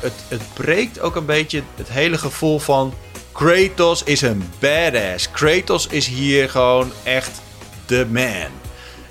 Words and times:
het, 0.00 0.12
het 0.28 0.42
breekt 0.54 1.00
ook 1.00 1.16
een 1.16 1.26
beetje 1.26 1.62
het 1.76 1.88
hele 1.88 2.18
gevoel 2.18 2.58
van... 2.58 2.94
Kratos 3.32 4.02
is 4.02 4.20
een 4.20 4.50
badass. 4.58 5.30
Kratos 5.30 5.86
is 5.86 6.06
hier 6.06 6.50
gewoon 6.50 6.92
echt 7.02 7.40
de 7.86 8.06
man. 8.10 8.50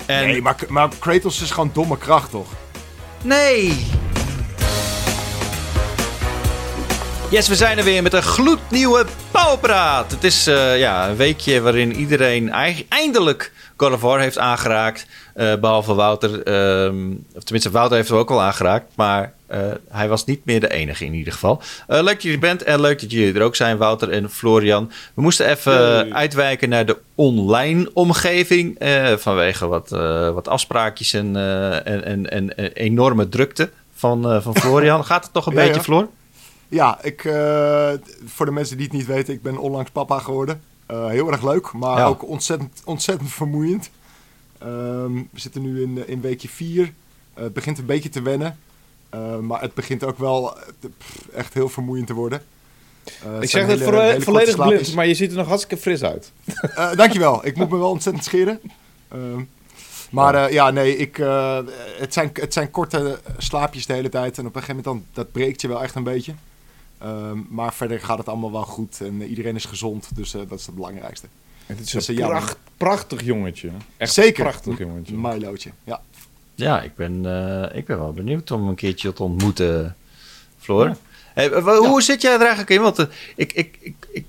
En... 0.06 0.26
Nee, 0.26 0.42
maar, 0.42 0.56
maar 0.68 0.88
Kratos 0.98 1.42
is 1.42 1.50
gewoon 1.50 1.70
domme 1.72 1.98
kracht, 1.98 2.30
toch? 2.30 2.48
Nee! 3.22 3.86
Yes, 7.30 7.48
we 7.48 7.56
zijn 7.56 7.78
er 7.78 7.84
weer 7.84 8.02
met 8.02 8.12
een 8.12 8.22
gloednieuwe 8.22 9.06
Het 10.08 10.24
is 10.24 10.48
uh, 10.48 10.78
ja, 10.78 11.08
een 11.08 11.16
weekje 11.16 11.60
waarin 11.60 11.94
iedereen 11.94 12.50
eindelijk 12.88 13.52
God 13.76 13.92
of 13.92 14.00
War 14.00 14.20
heeft 14.20 14.38
aangeraakt. 14.38 15.06
Uh, 15.36 15.54
behalve 15.54 15.94
Wouter. 15.94 16.30
Of 17.34 17.42
tenminste, 17.42 17.70
Wouter 17.70 17.96
heeft 17.96 18.08
hem 18.08 18.18
ook 18.18 18.30
al 18.30 18.42
aangeraakt. 18.42 18.92
Maar 18.94 19.32
uh, 19.50 19.58
hij 19.88 20.08
was 20.08 20.24
niet 20.24 20.44
meer 20.44 20.60
de 20.60 20.70
enige 20.70 21.04
in 21.04 21.14
ieder 21.14 21.32
geval. 21.32 21.62
leuk 21.86 22.04
dat 22.04 22.22
je 22.22 22.32
er 22.32 22.38
bent 22.38 22.62
en 22.62 22.80
leuk 22.80 23.00
dat 23.00 23.10
jullie 23.10 23.34
er 23.34 23.42
ook 23.42 23.56
zijn, 23.56 23.76
Wouter 23.76 24.10
en 24.10 24.30
Florian. 24.30 24.92
We 25.14 25.22
moesten 25.22 25.48
even 25.48 26.14
uitwijken 26.14 26.68
naar 26.68 26.86
de 26.86 26.96
online 27.14 27.90
omgeving. 27.92 28.78
vanwege 29.16 29.66
wat, 29.66 29.88
wat 30.34 30.48
afspraakjes 30.48 31.12
en, 31.12 31.36
en, 31.84 32.04
en, 32.04 32.30
en, 32.30 32.72
enorme 32.72 33.28
drukte 33.28 33.70
van, 33.94 34.42
van 34.42 34.56
Florian. 34.56 35.04
Gaat 35.10 35.24
het 35.24 35.32
toch 35.32 35.46
een 35.46 35.54
beetje, 35.54 35.74
ja. 35.74 35.82
Floor? 35.82 36.08
Ja, 36.70 37.02
ik, 37.02 37.24
uh, 37.24 37.92
voor 38.24 38.46
de 38.46 38.52
mensen 38.52 38.76
die 38.76 38.86
het 38.86 38.94
niet 38.94 39.06
weten, 39.06 39.34
ik 39.34 39.42
ben 39.42 39.58
onlangs 39.58 39.90
papa 39.90 40.18
geworden. 40.18 40.62
Uh, 40.90 41.06
heel 41.06 41.30
erg 41.30 41.42
leuk, 41.42 41.72
maar 41.72 42.06
ook 42.06 42.28
ontzettend, 42.28 42.82
ontzettend 42.84 43.30
vermoeiend. 43.30 43.90
Um, 44.62 45.28
we 45.32 45.40
zitten 45.40 45.62
nu 45.62 45.82
in, 45.82 46.08
in 46.08 46.20
weekje 46.20 46.48
4. 46.48 46.82
Uh, 46.82 46.92
het 47.34 47.52
begint 47.52 47.78
een 47.78 47.86
beetje 47.86 48.08
te 48.08 48.22
wennen. 48.22 48.58
maar 49.40 49.60
het 49.60 49.74
begint 49.74 50.04
ook 50.04 50.18
wel 50.18 50.56
echt 51.34 51.54
heel 51.54 51.68
vermoeiend 51.68 52.06
te 52.06 52.14
worden. 52.14 52.42
ik 53.40 53.50
zeg 53.50 53.66
het 53.66 53.80
hele, 53.80 54.20
volledig 54.20 54.56
blind, 54.56 54.94
maar 54.94 55.06
je 55.06 55.14
ziet 55.14 55.30
er 55.30 55.36
nog 55.36 55.46
hartstikke 55.46 55.82
fris 55.82 56.02
uit. 56.02 56.32
dankjewel, 56.96 57.46
ik 57.46 57.56
moet 57.56 57.70
me 57.70 57.78
wel 57.78 57.90
ontzettend 57.90 58.24
scheren. 58.24 58.60
Ehm, 59.08 59.42
maar 60.10 60.34
ja. 60.34 60.46
ja, 60.46 60.70
nee, 60.70 60.96
ik, 60.96 61.16
het, 61.98 62.12
zijn, 62.12 62.30
het 62.32 62.52
zijn 62.52 62.70
korte 62.70 63.20
slaapjes 63.38 63.86
de 63.86 63.92
hele 63.92 64.08
tijd. 64.08 64.38
En 64.38 64.46
op 64.46 64.56
een 64.56 64.62
gegeven 64.62 64.82
moment 64.84 65.04
dan, 65.04 65.24
dat 65.24 65.32
breekt 65.32 65.60
je 65.60 65.68
wel 65.68 65.82
echt 65.82 65.94
een 65.94 66.02
beetje. 66.02 66.34
Ehm, 67.00 67.38
maar 67.48 67.74
verder 67.74 68.00
gaat 68.00 68.18
het 68.18 68.28
allemaal 68.28 68.52
wel 68.52 68.62
goed 68.62 69.00
en 69.00 69.22
iedereen 69.22 69.56
is 69.56 69.64
gezond, 69.64 70.08
dus 70.14 70.34
uh, 70.34 70.40
dat 70.48 70.58
is 70.58 70.66
het 70.66 70.74
belangrijkste. 70.74 71.26
het 71.66 71.80
is 71.80 71.90
dus, 71.90 72.08
een 72.08 72.14
pracht, 72.14 72.56
prachtig 72.76 73.24
jongetje. 73.24 73.70
Echt 73.96 74.12
Zeker. 74.12 74.42
prachtig 74.42 74.78
jongetje. 74.78 75.16
Milootje, 75.16 75.70
ja. 75.84 76.00
Ja, 76.54 76.82
ik 76.82 76.94
ben, 76.94 77.24
uh, 77.24 77.64
ik 77.72 77.86
ben 77.86 77.98
wel 77.98 78.12
benieuwd 78.12 78.50
om 78.50 78.68
een 78.68 78.74
keertje 78.74 79.12
te 79.12 79.22
ontmoeten, 79.22 79.96
Floor. 80.58 80.96
Hey, 81.34 81.48
hoe 81.62 82.02
zit 82.02 82.22
jij 82.22 82.32
er 82.32 82.40
eigenlijk 82.40 82.70
in? 82.70 82.80
Want 82.80 82.98
uh, 82.98 83.06
ik, 83.36 83.52
ik, 83.52 83.78
ik, 83.80 83.94
ik, 84.12 84.24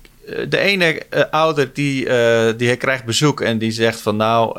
de 0.50 0.58
ene 0.58 1.06
ouder 1.30 1.72
die, 1.72 2.08
die 2.56 2.76
krijgt 2.76 3.04
bezoek 3.04 3.40
en 3.40 3.58
die 3.58 3.70
zegt 3.70 4.00
van 4.00 4.16
nou, 4.16 4.52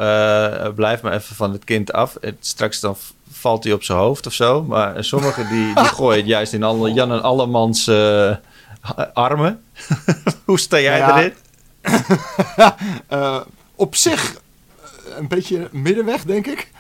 blijf 0.74 1.02
maar 1.02 1.14
even 1.14 1.36
van 1.36 1.52
het 1.52 1.64
kind 1.64 1.94
af. 1.94 2.18
Het, 2.22 2.36
straks 2.40 2.80
dan 2.80 2.96
valt 3.44 3.64
hij 3.64 3.74
op 3.74 3.84
zijn 3.84 3.98
hoofd 3.98 4.26
of 4.26 4.34
zo. 4.34 4.64
Maar 4.64 5.04
sommigen 5.04 5.50
die, 5.50 5.76
die 5.76 5.84
gooien 5.98 6.18
het 6.18 6.28
juist 6.28 6.54
in 6.54 6.64
alle, 6.64 6.94
Jan 6.94 7.12
en 7.12 7.22
Allemans 7.22 7.88
uh, 7.88 8.36
armen. 9.14 9.64
Hoe 10.46 10.60
sta 10.60 10.80
jij 10.80 10.98
ja, 10.98 11.18
erin? 11.18 11.34
uh, 13.12 13.42
op 13.86 13.96
zich 13.96 14.34
eh, 14.34 15.18
een 15.18 15.28
beetje 15.28 15.70
middenweg, 15.72 16.24
denk 16.24 16.48
ik. 16.48 16.72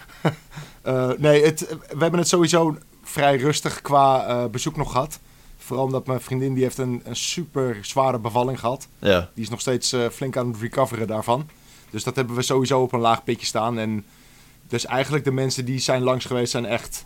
uh, 0.85 1.09
nee, 1.17 1.43
het, 1.45 1.59
we 1.69 1.99
hebben 1.99 2.19
het 2.19 2.27
sowieso 2.27 2.77
vrij 3.03 3.37
rustig 3.37 3.81
qua 3.81 4.47
bezoek 4.47 4.77
nog 4.77 4.91
gehad. 4.91 5.19
Vooral 5.57 5.85
omdat 5.85 6.07
mijn 6.07 6.21
vriendin 6.21 6.53
die 6.53 6.63
heeft 6.63 6.77
een, 6.77 7.01
een 7.03 7.15
super 7.15 7.77
zware 7.81 8.19
bevalling 8.19 8.59
gehad. 8.59 8.87
Ja. 8.99 9.29
Die 9.33 9.43
is 9.43 9.49
nog 9.49 9.61
steeds 9.61 9.95
flink 10.11 10.37
aan 10.37 10.47
het 10.47 10.61
recoveren 10.61 11.07
daarvan. 11.07 11.49
Dus 11.89 12.03
dat 12.03 12.15
hebben 12.15 12.35
we 12.35 12.41
sowieso 12.41 12.81
op 12.81 12.93
een 12.93 12.99
laag 12.99 13.23
pitje 13.23 13.45
staan. 13.45 13.79
En 13.79 14.05
dus 14.73 14.85
eigenlijk 14.85 15.23
de 15.23 15.31
mensen 15.31 15.65
die 15.65 15.79
zijn 15.79 16.01
langs 16.01 16.25
geweest 16.25 16.51
zijn 16.51 16.65
echt 16.65 17.05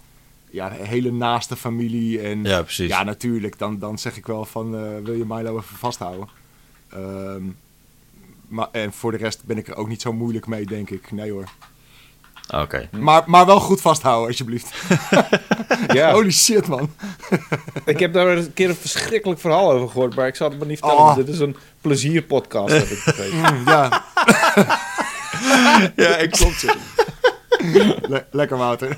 ja, 0.50 0.69
hele 0.69 1.11
naaste 1.11 1.55
familie. 1.55 2.22
En 2.22 2.44
ja, 2.44 2.61
precies. 2.61 2.89
Ja, 2.89 3.03
natuurlijk. 3.03 3.59
Dan, 3.59 3.79
dan 3.79 3.97
zeg 3.97 4.17
ik 4.17 4.25
wel 4.25 4.45
van, 4.45 4.75
uh, 4.75 4.81
wil 5.03 5.13
je 5.13 5.25
Milo 5.28 5.57
even 5.57 5.77
vasthouden? 5.77 6.27
Um, 6.95 7.57
maar, 8.47 8.67
en 8.72 8.94
voor 8.94 9.11
de 9.11 9.17
rest 9.17 9.44
ben 9.44 9.57
ik 9.57 9.67
er 9.67 9.75
ook 9.75 9.88
niet 9.88 10.01
zo 10.01 10.13
moeilijk 10.13 10.47
mee, 10.47 10.66
denk 10.66 10.89
ik. 10.89 11.11
Nee 11.11 11.31
hoor. 11.31 11.50
Oké. 12.53 12.89
Maar, 12.91 13.23
maar 13.25 13.45
wel 13.45 13.59
goed 13.59 13.81
vasthouden, 13.81 14.27
alsjeblieft. 14.27 14.73
ja. 15.97 16.11
Holy 16.11 16.31
shit, 16.31 16.67
man. 16.67 16.89
ik 17.85 18.00
heb 18.00 18.13
daar 18.13 18.27
een 18.27 18.53
keer 18.53 18.69
een 18.69 18.75
verschrikkelijk 18.75 19.39
verhaal 19.39 19.72
over 19.72 19.89
gehoord, 19.89 20.16
maar 20.16 20.27
ik 20.27 20.35
zal 20.35 20.50
het 20.50 20.57
maar 20.57 20.67
niet 20.67 20.79
vertellen. 20.79 21.03
Oh. 21.03 21.16
Dit 21.16 21.27
is 21.27 21.39
een 21.39 21.56
plezierpodcast, 21.81 22.73
heb 22.73 22.88
ik 22.88 23.03
begrepen. 23.06 23.38
Mm, 23.38 23.67
ja. 23.67 24.06
ja, 25.95 26.17
ik 26.17 26.31
klopt. 26.31 26.66
lekker 28.31 28.57
Wouter. 28.57 28.97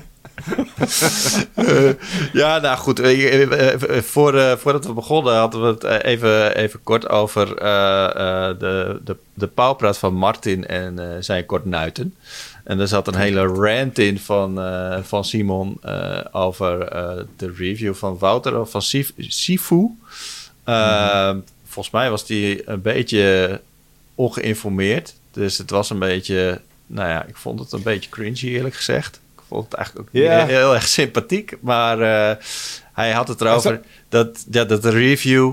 uh, 1.56 1.90
ja, 2.32 2.58
nou 2.58 2.78
goed. 2.78 3.00
Uh, 3.00 3.76
voor, 4.00 4.58
voordat 4.58 4.86
we 4.86 4.92
begonnen 4.92 5.34
hadden 5.34 5.60
we 5.60 5.66
het 5.66 6.04
even, 6.04 6.56
even 6.56 6.82
kort 6.82 7.08
over 7.08 7.46
de, 8.58 9.00
de, 9.04 9.16
de 9.34 9.46
pauwpraat 9.46 9.98
van 9.98 10.14
Martin 10.14 10.66
en 10.66 11.24
zijn 11.24 11.46
kortnuiten. 11.46 12.14
En 12.64 12.80
er 12.80 12.88
zat 12.88 13.06
een 13.06 13.16
hele 13.16 13.46
rant 13.46 13.98
in 13.98 14.18
van, 14.18 14.60
van 15.02 15.24
Simon 15.24 15.80
over 16.32 16.78
de 17.36 17.52
review 17.56 17.94
van 17.94 18.18
Wouter 18.18 18.66
van 18.66 18.82
Sifu. 19.16 19.96
Mm 20.64 21.44
Volgens 21.70 21.94
mij 21.94 22.10
was 22.10 22.26
die 22.26 22.68
een 22.68 22.82
beetje 22.82 23.60
ongeïnformeerd. 24.14 25.14
Dus 25.30 25.58
het 25.58 25.70
was 25.70 25.90
een 25.90 25.98
beetje 25.98 26.60
nou 26.90 27.08
ja, 27.08 27.24
ik 27.24 27.36
vond 27.36 27.60
het 27.60 27.72
een 27.72 27.82
beetje 27.82 28.10
cringy 28.10 28.48
eerlijk 28.48 28.74
gezegd. 28.74 29.20
Ik 29.36 29.42
vond 29.48 29.64
het 29.64 29.74
eigenlijk 29.74 30.08
ook 30.08 30.14
yeah. 30.14 30.38
heel, 30.38 30.56
heel, 30.56 30.74
erg 30.74 30.88
sympathiek. 30.88 31.56
Maar 31.60 32.00
uh, 32.00 32.44
hij 32.92 33.12
had 33.12 33.28
het 33.28 33.40
erover 33.40 33.80
dat, 34.08 34.44
ja, 34.50 34.64
dat 34.64 34.82
de 34.82 34.90
review 34.90 35.52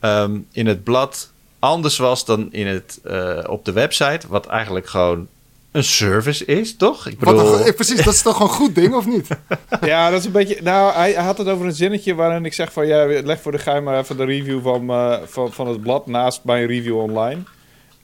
um, 0.00 0.46
in 0.52 0.66
het 0.66 0.84
blad 0.84 1.30
anders 1.58 1.98
was 1.98 2.24
dan 2.24 2.52
in 2.52 2.66
het, 2.66 3.00
uh, 3.04 3.38
op 3.46 3.64
de 3.64 3.72
website. 3.72 4.28
Wat 4.28 4.46
eigenlijk 4.46 4.88
gewoon 4.88 5.28
een 5.72 5.84
service 5.84 6.44
is, 6.44 6.76
toch? 6.76 7.06
Ik 7.06 7.18
bedoel... 7.18 7.58
Wat, 7.58 7.74
precies, 7.74 8.04
dat 8.04 8.14
is 8.14 8.22
toch 8.22 8.40
een 8.40 8.48
goed 8.48 8.74
ding, 8.74 8.94
of 8.94 9.06
niet? 9.06 9.28
ja, 9.80 10.10
dat 10.10 10.20
is 10.20 10.26
een 10.26 10.32
beetje... 10.32 10.62
Nou, 10.62 10.94
hij 10.94 11.12
had 11.12 11.38
het 11.38 11.48
over 11.48 11.66
een 11.66 11.74
zinnetje 11.74 12.14
waarin 12.14 12.44
ik 12.44 12.52
zeg 12.52 12.72
van... 12.72 12.86
Ja, 12.86 13.06
leg 13.06 13.40
voor 13.40 13.52
de 13.52 13.58
geheim 13.58 13.84
maar 13.84 13.98
even 13.98 14.16
de 14.16 14.24
review 14.24 14.62
van, 14.62 14.90
uh, 14.90 15.16
van, 15.24 15.52
van 15.52 15.68
het 15.68 15.80
blad 15.80 16.06
naast 16.06 16.44
mijn 16.44 16.66
review 16.66 16.96
online. 16.96 17.42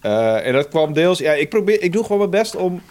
Uh, 0.07 0.47
en 0.47 0.53
dat 0.53 0.69
kwam 0.69 0.93
deels... 0.93 1.19
Ja, 1.19 1.33
ik, 1.33 1.49
probeer, 1.49 1.83
ik 1.83 1.93
doe 1.93 2.03
gewoon 2.03 2.19
mijn 2.19 2.31
best 2.31 2.57
om... 2.57 2.83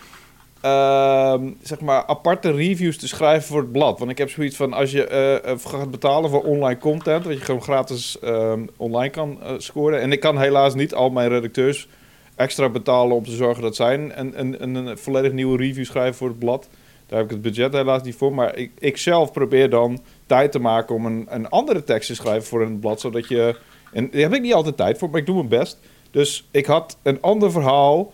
Uh, 0.65 1.33
zeg 1.61 1.81
maar 1.81 2.05
aparte 2.05 2.51
reviews 2.51 2.97
te 2.97 3.07
schrijven 3.07 3.47
voor 3.47 3.61
het 3.61 3.71
blad. 3.71 3.99
Want 3.99 4.11
ik 4.11 4.17
heb 4.17 4.29
zoiets 4.29 4.55
van... 4.55 4.73
Als 4.73 4.91
je 4.91 5.41
uh, 5.45 5.59
gaat 5.71 5.91
betalen 5.91 6.29
voor 6.29 6.43
online 6.43 6.79
content... 6.79 7.25
wat 7.25 7.33
je 7.33 7.39
gewoon 7.39 7.61
gratis 7.61 8.19
ehm, 8.19 8.65
online 8.77 9.09
kan 9.09 9.39
scoren... 9.57 10.01
en 10.01 10.11
ik 10.11 10.19
kan 10.19 10.39
helaas 10.39 10.75
niet 10.75 10.93
al 10.93 11.09
mijn 11.09 11.29
redacteurs 11.29 11.87
extra 12.35 12.69
betalen... 12.69 13.15
om 13.15 13.23
te 13.23 13.31
zorgen 13.31 13.63
dat 13.63 13.75
zij 13.75 13.93
een, 13.93 14.39
een, 14.39 14.63
een, 14.63 14.75
een 14.75 14.97
volledig 14.97 15.31
nieuwe 15.31 15.57
review 15.57 15.85
schrijven 15.85 16.15
voor 16.15 16.27
het 16.27 16.39
blad. 16.39 16.67
Daar 17.07 17.17
heb 17.17 17.27
ik 17.27 17.33
het 17.33 17.41
budget 17.41 17.73
helaas 17.73 18.03
niet 18.03 18.15
voor. 18.15 18.33
Maar 18.33 18.57
ik, 18.57 18.71
ik 18.79 18.97
zelf 18.97 19.31
probeer 19.31 19.69
dan 19.69 19.99
tijd 20.25 20.51
te 20.51 20.59
maken... 20.59 20.95
om 20.95 21.05
een, 21.05 21.25
een 21.29 21.49
andere 21.49 21.83
tekst 21.83 22.07
te 22.07 22.15
schrijven 22.15 22.43
voor 22.43 22.61
een 22.61 22.79
blad. 22.79 22.99
Zodat 22.99 23.27
je... 23.27 23.55
En 23.93 24.09
daar 24.11 24.21
heb 24.21 24.33
ik 24.33 24.41
niet 24.41 24.53
altijd 24.53 24.77
tijd 24.77 24.97
voor, 24.97 25.09
maar 25.09 25.19
ik 25.19 25.25
doe 25.25 25.35
mijn 25.35 25.47
best... 25.47 25.77
Dus 26.15 26.47
ik 26.51 26.65
had 26.65 26.97
een 27.01 27.21
ander 27.21 27.51
verhaal 27.51 28.13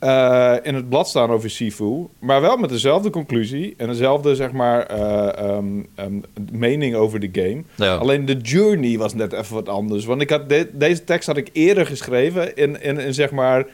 uh, 0.00 0.54
in 0.62 0.74
het 0.74 0.88
blad 0.88 1.08
staan 1.08 1.30
over 1.30 1.50
Sifu, 1.50 2.06
maar 2.18 2.40
wel 2.40 2.56
met 2.56 2.70
dezelfde 2.70 3.10
conclusie 3.10 3.74
en 3.76 3.86
dezelfde 3.86 4.34
zeg 4.34 4.52
maar 4.52 4.98
uh, 4.98 5.56
um, 5.56 5.86
um, 5.98 6.24
mening 6.52 6.94
over 6.94 7.20
de 7.20 7.28
game. 7.32 7.62
Ja. 7.74 7.94
Alleen 7.94 8.24
de 8.24 8.36
journey 8.36 8.98
was 8.98 9.14
net 9.14 9.32
even 9.32 9.54
wat 9.54 9.68
anders, 9.68 10.04
want 10.04 10.20
ik 10.20 10.30
had 10.30 10.48
de, 10.48 10.70
deze 10.72 11.04
tekst 11.04 11.26
had 11.26 11.36
ik 11.36 11.50
eerder 11.52 11.86
geschreven 11.86 12.56
in, 12.56 12.82
in, 12.82 12.98
in 12.98 13.14
zeg 13.14 13.30
maar 13.30 13.66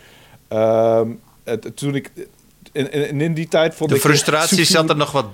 het, 1.45 1.77
toen 1.77 1.95
ik 1.95 2.11
in, 2.73 2.93
in, 2.93 3.21
in, 3.21 3.35
die 3.35 3.49
tijd 3.49 3.75
vond 3.75 3.91
de 3.91 3.97
ik... 3.97 4.03
De 4.03 4.09
frustratie 4.09 4.65
zat 4.65 4.91
er 4.91 4.97
nog 4.97 5.13
wat, 5.13 5.27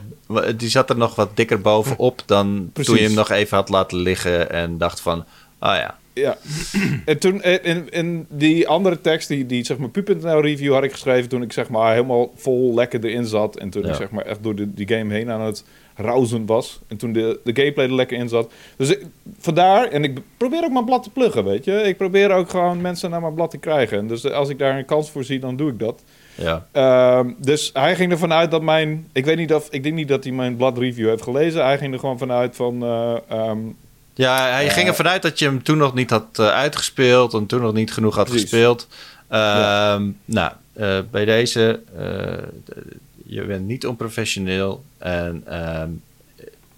die 0.56 0.68
zat 0.68 0.90
er 0.90 0.96
nog 0.96 1.14
wat 1.14 1.36
dikker 1.36 1.60
bovenop 1.60 2.22
dan 2.26 2.70
toen 2.72 2.96
je 2.96 3.02
hem 3.02 3.14
nog 3.14 3.30
even 3.30 3.56
had 3.56 3.68
laten 3.68 3.98
liggen 3.98 4.50
en 4.50 4.78
dacht 4.78 5.00
van, 5.00 5.24
ah 5.58 5.76
ja, 5.76 5.98
ja. 6.12 6.36
en 7.04 7.18
toen, 7.18 7.42
in, 7.42 7.90
in 7.90 8.26
die 8.28 8.68
andere 8.68 9.00
tekst, 9.00 9.28
die, 9.28 9.46
die 9.46 9.64
zeg 9.64 9.78
maar 9.78 9.88
pu.nl 9.88 10.40
review 10.40 10.72
had 10.72 10.84
ik 10.84 10.92
geschreven 10.92 11.28
toen 11.28 11.42
ik 11.42 11.52
zeg 11.52 11.68
maar 11.68 11.92
helemaal 11.92 12.32
vol 12.36 12.74
lekker 12.74 13.04
erin 13.04 13.26
zat. 13.26 13.56
En 13.56 13.70
toen 13.70 13.88
ik 13.88 13.94
zeg 13.94 14.10
maar 14.10 14.24
echt 14.24 14.42
door 14.42 14.54
de, 14.54 14.74
die 14.74 14.88
game 14.88 15.14
heen 15.14 15.30
aan 15.30 15.40
het 15.40 15.64
rauzen 15.94 16.46
was. 16.46 16.80
En 16.88 16.96
toen 16.96 17.12
de, 17.12 17.40
de 17.44 17.54
gameplay 17.54 17.86
er 17.86 17.94
lekker 17.94 18.18
in 18.18 18.28
zat. 18.28 18.52
Dus 18.76 18.90
ik, 18.90 19.04
vandaar, 19.38 19.88
en 19.88 20.04
ik 20.04 20.18
probeer 20.36 20.64
ook 20.64 20.72
mijn 20.72 20.84
blad 20.84 21.02
te 21.02 21.10
pluggen, 21.10 21.44
weet 21.44 21.64
je. 21.64 21.72
Ik 21.72 21.96
probeer 21.96 22.30
ook 22.30 22.50
gewoon 22.50 22.80
mensen 22.80 23.10
naar 23.10 23.20
mijn 23.20 23.34
blad 23.34 23.50
te 23.50 23.58
krijgen. 23.58 23.98
En 23.98 24.06
dus 24.06 24.30
als 24.30 24.48
ik 24.48 24.58
daar 24.58 24.78
een 24.78 24.84
kans 24.84 25.10
voor 25.10 25.24
zie, 25.24 25.38
dan 25.38 25.56
doe 25.56 25.70
ik 25.70 25.78
dat. 25.78 26.02
Ja. 26.34 26.66
Uh, 26.72 27.32
dus 27.38 27.70
hij 27.72 27.96
ging 27.96 28.12
ervan 28.12 28.32
uit 28.32 28.50
dat 28.50 28.62
mijn... 28.62 29.08
Ik 29.12 29.24
weet 29.24 29.36
niet 29.36 29.54
of... 29.54 29.68
Ik 29.70 29.82
denk 29.82 29.94
niet 29.94 30.08
dat 30.08 30.24
hij 30.24 30.32
mijn 30.32 30.56
blad 30.56 30.78
review 30.78 31.08
heeft 31.08 31.22
gelezen. 31.22 31.64
Hij 31.64 31.78
ging 31.78 31.92
er 31.92 31.98
gewoon 31.98 32.18
vanuit 32.18 32.56
van... 32.56 32.84
Uh, 32.84 33.16
um, 33.32 33.76
Ja, 34.20 34.50
hij 34.50 34.64
Ja. 34.64 34.70
ging 34.70 34.88
ervan 34.88 35.08
uit 35.08 35.22
dat 35.22 35.38
je 35.38 35.44
hem 35.44 35.62
toen 35.62 35.78
nog 35.78 35.94
niet 35.94 36.10
had 36.10 36.38
eh, 36.38 36.48
uitgespeeld 36.48 37.34
en 37.34 37.46
toen 37.46 37.60
nog 37.60 37.72
niet 37.72 37.92
genoeg 37.92 38.14
had 38.14 38.24
Precies. 38.24 38.42
gespeeld. 38.42 38.86
Ja. 39.30 39.94
Ehm, 39.94 40.08
Nou, 40.24 40.52
eh, 40.72 40.98
bij 41.10 41.24
deze, 41.24 41.80
eh, 41.98 42.64
je 43.26 43.42
bent 43.44 43.66
niet 43.66 43.86
onprofessioneel 43.86 44.84
en 44.98 45.42
ehm, 45.46 45.88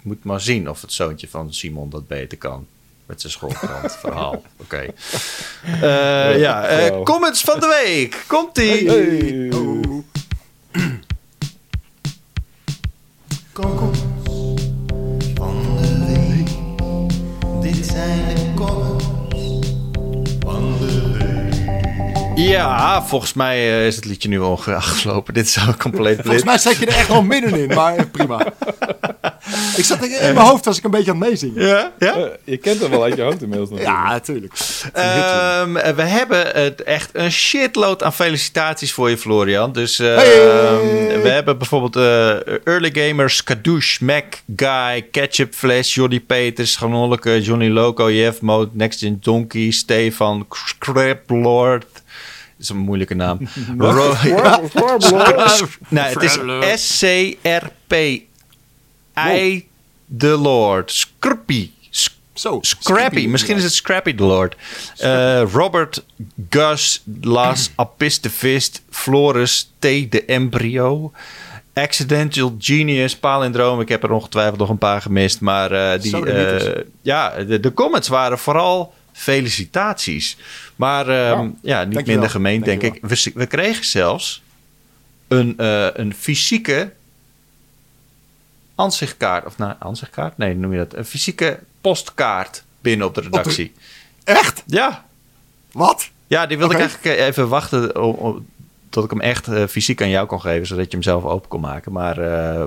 moet 0.01 0.23
maar 0.23 0.41
zien 0.41 0.69
of 0.69 0.81
het 0.81 0.93
zoontje 0.93 1.27
van 1.29 1.53
Simon 1.53 1.89
dat 1.89 2.07
beter 2.07 2.37
kan. 2.37 2.67
Met 3.05 3.21
zijn 3.21 3.33
schoolkrant 3.33 3.95
verhaal. 4.01 4.41
Oké. 4.61 4.85
Eh, 5.81 6.39
ja, 6.39 6.65
eh, 6.65 7.01
comments 7.03 7.41
van 7.41 7.59
de 7.59 7.81
week. 7.83 8.23
Komt-ie. 8.27 8.89
Hey. 8.89 9.47
Ja, 22.67 23.03
volgens 23.03 23.33
mij 23.33 23.57
eh, 23.57 23.85
is 23.87 23.95
het 23.95 24.05
liedje 24.05 24.29
nu 24.29 24.41
al 24.41 24.59
afgelopen. 24.75 25.33
Dit 25.33 25.45
is 25.45 25.57
al 25.67 25.75
compleet 25.75 26.13
Volgens 26.21 26.27
blind. 26.27 26.45
mij 26.45 26.57
zat 26.57 26.77
je 26.77 26.85
er 26.85 26.93
echt 26.97 27.07
wel 27.07 27.23
middenin, 27.23 27.67
maar 27.67 27.95
eh, 27.95 28.03
prima. 28.11 28.45
ik 29.77 29.83
zat 29.85 30.03
in 30.03 30.11
in 30.11 30.33
mijn 30.33 30.47
hoofd 30.47 30.67
als 30.67 30.77
ik 30.77 30.83
een 30.83 30.91
beetje 30.91 31.11
aan 31.11 31.19
het 31.21 31.29
meezingen. 31.29 31.67
Ja? 31.67 31.91
ja? 31.99 32.15
Eh, 32.15 32.23
je 32.43 32.57
kent 32.57 32.81
hem 32.81 32.89
wel 32.89 33.03
uit 33.03 33.15
je 33.15 33.21
hoofd 33.21 33.41
inmiddels 33.41 33.69
natuurlijk. 33.69 33.97
Ja, 33.97 34.09
natuurlijk. 34.11 34.53
Ehm, 34.93 35.95
we 35.95 36.01
hebben 36.01 36.47
het 36.63 36.83
echt 36.83 37.09
een 37.13 37.31
shitload 37.31 38.03
aan 38.03 38.13
felicitaties 38.13 38.93
voor 38.93 39.09
je, 39.09 39.17
Florian. 39.17 39.71
Dus 39.71 39.99
ehm, 39.99 40.15
Hey! 40.15 41.21
we 41.21 41.29
hebben 41.29 41.57
bijvoorbeeld 41.57 41.95
eh, 41.95 42.57
Early 42.63 42.91
Gamers, 42.93 43.43
Kadoosh, 43.43 43.99
Mac, 43.99 44.23
Guy, 44.55 45.01
Ketchup 45.11 45.53
Flash, 45.53 45.93
Jordi 45.95 46.21
Peters, 46.21 46.75
Ganolke, 46.75 47.41
Johnny 47.41 47.69
Loco, 47.69 48.11
Jeff 48.11 48.41
Mode, 48.41 48.69
Next 48.73 48.99
Gen 48.99 49.17
Donkey, 49.21 49.71
Stefan, 49.71 50.45
Scrap 50.49 51.29
Lord. 51.29 51.85
Dat 51.93 52.02
is 52.59 52.69
een 52.69 52.77
moeilijke 52.77 53.13
naam. 53.15 53.39
Ro- 53.77 54.13
nee, 55.89 56.03
het 56.03 56.21
is 56.23 56.39
S-C-R-P. 56.97 57.93
I 59.17 59.67
the 60.17 60.37
Lord. 60.37 60.91
Scrappy. 60.91 61.69
Sc- 61.89 62.11
Zo. 62.33 62.57
Scrappy. 62.61 63.27
Misschien 63.27 63.57
is 63.57 63.63
het 63.63 63.73
Scrappy 63.73 64.15
the 64.15 64.23
Lord. 64.23 64.55
Eh, 64.97 65.41
Robert, 65.51 66.03
Gus, 66.49 67.03
Las, 67.21 67.71
Apistevist, 67.75 68.81
Floris, 68.89 69.71
T. 69.79 69.81
de 69.81 70.23
Embryo. 70.25 71.11
Accidental 71.73 72.55
Genius, 72.59 73.17
Palindroom. 73.17 73.81
Ik 73.81 73.89
heb 73.89 74.03
er 74.03 74.11
ongetwijfeld 74.11 74.59
nog 74.59 74.69
een 74.69 74.77
paar 74.77 75.01
gemist. 75.01 75.41
Maar 75.41 75.71
eh, 75.71 76.01
die, 76.01 76.21
de 76.21 76.31
eh, 76.31 76.83
ja, 77.01 77.43
de, 77.43 77.59
de 77.59 77.73
comments 77.73 78.07
waren 78.07 78.39
vooral 78.39 78.93
felicitaties. 79.13 80.37
Maar 80.75 81.07
ehm, 81.09 81.43
Ja. 81.43 81.51
ja, 81.61 81.83
niet 81.83 82.05
minder 82.05 82.29
gemeen, 82.29 82.61
denk 82.61 82.81
ik. 82.81 82.97
We, 83.01 83.31
we 83.35 83.45
kregen 83.45 83.85
zelfs 83.85 84.41
een, 85.27 85.57
eh, 85.57 85.87
een 85.93 86.13
fysieke 86.15 86.91
ansichtkaart. 88.75 89.45
Of 89.45 89.57
nou, 89.57 89.73
ansichtkaart? 89.79 90.37
Nee, 90.37 90.55
noem 90.55 90.71
je 90.71 90.77
dat? 90.77 90.93
Een 90.95 91.05
fysieke 91.05 91.59
postkaart 91.81 92.63
binnen 92.81 93.07
op 93.07 93.15
de 93.15 93.21
redactie. 93.21 93.73
Echt? 94.23 94.63
Ja. 94.65 95.05
Wat? 95.71 96.09
ja, 96.27 96.45
die 96.45 96.57
wilde 96.57 96.73
ik 96.73 96.79
eigenlijk 96.79 97.17
eh, 97.19 97.25
even 97.25 97.47
wachten 97.49 98.01
om, 98.01 98.13
om- 98.15 98.45
tot 98.89 99.03
ik 99.03 99.09
hem 99.09 99.21
echt 99.21 99.47
eh, 99.47 99.63
fysiek 99.67 100.01
aan 100.01 100.09
jou 100.09 100.27
kon 100.27 100.41
geven, 100.41 100.67
zodat 100.67 100.85
je 100.85 100.91
hem 100.91 101.01
zelf 101.03 101.23
open 101.23 101.49
kon 101.49 101.61
maken. 101.61 101.91
Maar 101.91 102.15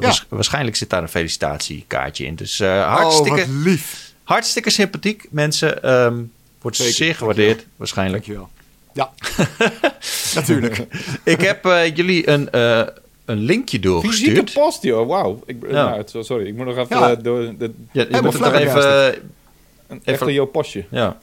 waars- 0.01 0.27
waarschijnlijk 0.29 0.77
zit 0.77 0.91
daar 0.91 1.03
een 1.03 1.09
felicitatiekaartje 1.09 2.25
in. 2.27 2.35
Dus 2.35 2.61
eh, 2.61 2.95
hartstikke, 2.95 3.31
Oh, 3.41 3.47
wat 3.47 3.49
lief. 3.49 4.13
hartstikke 4.25 4.71
sympathiek, 4.71 5.27
mensen. 5.31 5.83
Ehm, 5.83 6.23
wordt 6.67 6.77
Zeker, 6.81 6.95
zeer 6.95 7.15
gewaardeerd, 7.15 7.67
waarschijnlijk. 7.77 8.27
Dankjewel. 8.27 8.51
Ja. 8.93 9.11
Natuurlijk. 10.35 10.87
Ik 11.35 11.41
heb 11.41 11.65
eh, 11.65 11.97
jullie 11.97 12.29
een, 12.29 12.51
eh, 12.51 12.87
een 13.25 13.39
linkje 13.39 13.79
Fysieke 13.79 13.89
doorgestuurd. 13.89 14.53
post, 14.53 14.83
joh. 14.83 15.09
Wauw. 15.09 15.43
Ik, 15.47 15.57
Ja. 15.71 15.89
nou, 16.13 16.25
sorry, 16.25 16.47
ik 16.47 16.55
moet 16.55 16.67
nog 16.67 16.77
even 16.77 16.99
Ja. 16.99 17.11
eh, 17.11 17.23
door... 17.23 17.55
De, 17.59 17.73
Ja, 17.93 18.05
je 18.11 18.21
moet 18.23 18.33
het 18.39 18.53
even... 18.53 19.15
een 19.87 20.01
echte 20.05 20.33
jouw 20.33 20.45
postje. 20.47 20.85
Ja. 20.91 21.19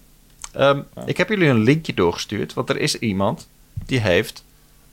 Ehm, 0.53 0.79
Ik 1.05 1.17
heb 1.17 1.29
jullie 1.29 1.47
een 1.47 1.63
linkje 1.63 1.93
doorgestuurd, 1.93 2.53
want 2.53 2.69
er 2.69 2.79
is 2.79 2.99
iemand 2.99 3.47
die 3.85 3.99
heeft 3.99 4.43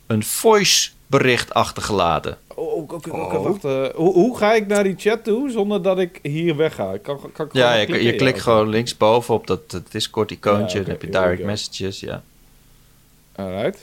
een 0.07 0.23
voice 0.23 0.89
bericht 1.07 1.53
achtergelaten. 1.53 2.37
Oh, 2.61 2.75
oké, 2.77 2.95
oké, 2.95 3.09
oké, 3.09 3.35
Oh. 3.37 3.43
wacht. 3.43 3.65
eh, 3.65 3.95
hoe, 3.95 4.13
hoe 4.13 4.37
ga 4.37 4.53
ik 4.53 4.67
naar 4.67 4.83
die 4.83 4.95
chat 4.97 5.23
toe 5.23 5.49
zonder 5.51 5.81
dat 5.81 5.99
ik 5.99 6.19
hier 6.21 6.55
wegga? 6.55 6.97
Kan, 6.97 7.19
kan 7.33 7.45
ik 7.45 7.53
Ja, 7.53 7.73
je, 7.73 7.85
klikken? 7.85 8.05
je 8.07 8.15
klikt 8.15 8.37
Ja, 8.37 8.43
gewoon 8.43 8.69
linksboven 8.69 9.33
op 9.33 9.47
dat, 9.47 9.71
dat 9.71 9.91
Discord-icoontje. 9.91 10.77
Ja, 10.77 10.83
dan 10.83 10.93
heb 10.93 11.01
je 11.01 11.09
direct 11.09 11.43
messages, 11.43 11.99
ja. 11.99 12.23
Alright. 13.35 13.79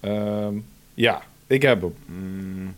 Ehm, 0.00 0.54
ja, 0.94 1.22
ik 1.46 1.62
heb 1.62 1.80
hem. 1.80 1.94
Mm. 2.06 2.74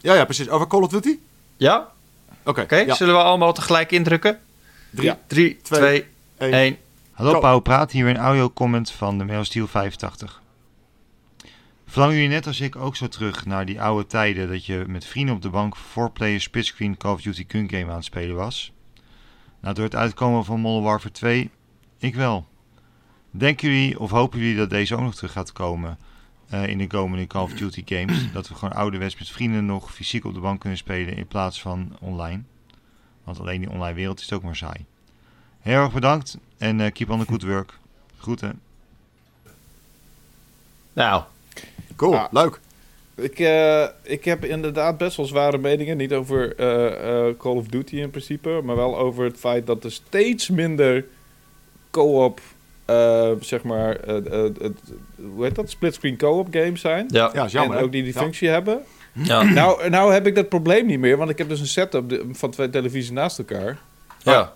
Ja, 0.00 0.14
ja, 0.14 0.24
precies. 0.24 0.48
Over 0.48 0.66
Call 0.66 0.82
of 0.82 0.88
Duty? 0.88 1.18
Ja? 1.56 1.88
Oké. 2.44 2.60
Oké, 2.60 2.76
ja. 2.76 2.94
zullen 2.94 3.14
we 3.14 3.20
allemaal 3.22 3.52
tegelijk 3.52 3.92
indrukken? 3.92 4.38
Drie, 4.90 5.06
Ja. 5.06 5.18
3, 5.26 5.58
Twee, 5.62 5.78
2, 5.80 6.04
één. 6.36 6.52
1. 6.52 6.76
Hallo. 7.10 7.38
Pauw 7.40 7.58
Praat, 7.58 7.90
hier 7.90 8.06
een 8.06 8.16
audio-comment 8.16 8.90
van 8.90 9.18
de 9.18 9.24
Mailsteel 9.24 9.66
85. 9.66 10.42
Verlangen 11.94 12.18
jullie 12.18 12.34
net 12.34 12.46
als 12.46 12.60
ik 12.60 12.76
ook 12.76 12.96
zo 12.96 13.08
terug 13.08 13.46
naar 13.46 13.66
die 13.66 13.80
oude 13.80 14.06
tijden 14.06 14.48
dat 14.48 14.66
je 14.66 14.84
met 14.86 15.04
vrienden 15.04 15.34
op 15.34 15.42
de 15.42 15.48
bank 15.48 15.76
voor 15.76 16.10
player 16.10 16.40
splitscreen 16.40 16.96
Call 16.96 17.12
of 17.12 17.22
Duty 17.22 17.44
Gun 17.48 17.70
Game 17.70 17.90
aan 17.90 17.96
het 17.96 18.04
spelen 18.04 18.36
was? 18.36 18.72
Nou, 19.60 19.74
door 19.74 19.84
het 19.84 19.94
uitkomen 19.94 20.44
van 20.44 20.60
Modern 20.60 20.84
Warfare 20.84 21.12
2, 21.12 21.50
ik 21.98 22.14
wel. 22.14 22.46
Denken 23.30 23.68
jullie 23.68 24.00
of 24.00 24.10
hopen 24.10 24.38
jullie 24.38 24.56
dat 24.56 24.70
deze 24.70 24.94
ook 24.94 25.00
nog 25.00 25.14
terug 25.14 25.32
gaat 25.32 25.52
komen 25.52 25.98
eh, 26.48 26.66
in 26.66 26.78
de 26.78 26.86
komende 26.86 27.26
Call 27.26 27.42
of 27.42 27.52
Duty 27.52 27.82
games? 27.84 28.26
Dat 28.32 28.48
we 28.48 28.54
gewoon 28.54 28.74
ouderwets 28.74 29.18
met 29.18 29.28
vrienden 29.28 29.66
nog 29.66 29.92
fysiek 29.92 30.24
op 30.24 30.34
de 30.34 30.40
bank 30.40 30.60
kunnen 30.60 30.78
spelen 30.78 31.16
in 31.16 31.26
plaats 31.26 31.60
van 31.60 31.96
online? 32.00 32.42
Want 33.24 33.40
alleen 33.40 33.60
die 33.60 33.70
online 33.70 33.94
wereld 33.94 34.20
is 34.20 34.32
ook 34.32 34.42
maar 34.42 34.56
saai. 34.56 34.84
Heel 35.60 35.82
erg 35.82 35.92
bedankt 35.92 36.38
en 36.58 36.80
eh, 36.80 36.92
keep 36.92 37.10
on 37.10 37.18
the 37.18 37.26
good 37.26 37.42
work. 37.42 37.78
Groeten. 38.18 38.60
Nou, 40.92 41.24
Cool, 41.96 42.20
leuk. 42.30 42.60
Ik, 43.16 43.38
eh, 43.38 43.84
ik 44.02 44.24
heb 44.24 44.44
inderdaad 44.44 44.98
best 44.98 45.16
wel 45.16 45.26
zware 45.26 45.58
meningen. 45.58 45.96
Niet 45.96 46.12
over 46.12 46.54
eh, 46.56 47.26
eh, 47.28 47.34
Call 47.38 47.56
of 47.56 47.66
Duty 47.66 47.96
in 47.96 48.10
principe, 48.10 48.60
maar 48.64 48.76
wel 48.76 48.98
over 48.98 49.24
het 49.24 49.36
feit 49.38 49.66
dat 49.66 49.84
er 49.84 49.92
steeds 49.92 50.48
minder 50.50 51.04
co-op, 51.90 52.40
eh, 52.84 53.30
zeg 53.40 53.62
maar, 53.62 53.98
het- 54.06 54.28
hoe 55.34 55.44
heet 55.44 55.54
dat? 55.54 55.70
Splitscreen 55.70 56.16
co-op 56.16 56.48
games 56.50 56.80
zijn. 56.80 57.06
ja. 57.08 57.30
Ja, 57.34 57.44
is 57.44 57.52
jammer. 57.52 57.76
en 57.78 57.84
ook 57.84 57.92
die 57.92 58.02
die 58.02 58.12
Ja. 58.14 58.20
functie 58.20 58.48
hebben. 58.48 58.80
Ja. 59.12 59.42
Nou, 59.42 59.88
nou 59.90 60.12
heb 60.12 60.26
ik 60.26 60.34
dat 60.34 60.48
probleem 60.48 60.86
niet 60.86 60.98
meer, 60.98 61.16
want 61.16 61.30
ik 61.30 61.38
heb 61.38 61.48
dus 61.48 61.60
een 61.60 61.66
setup 61.66 62.08
de- 62.08 62.24
van 62.32 62.50
twee 62.50 62.70
televisies 62.70 63.10
naast 63.10 63.38
elkaar. 63.38 63.78
ja. 64.22 64.52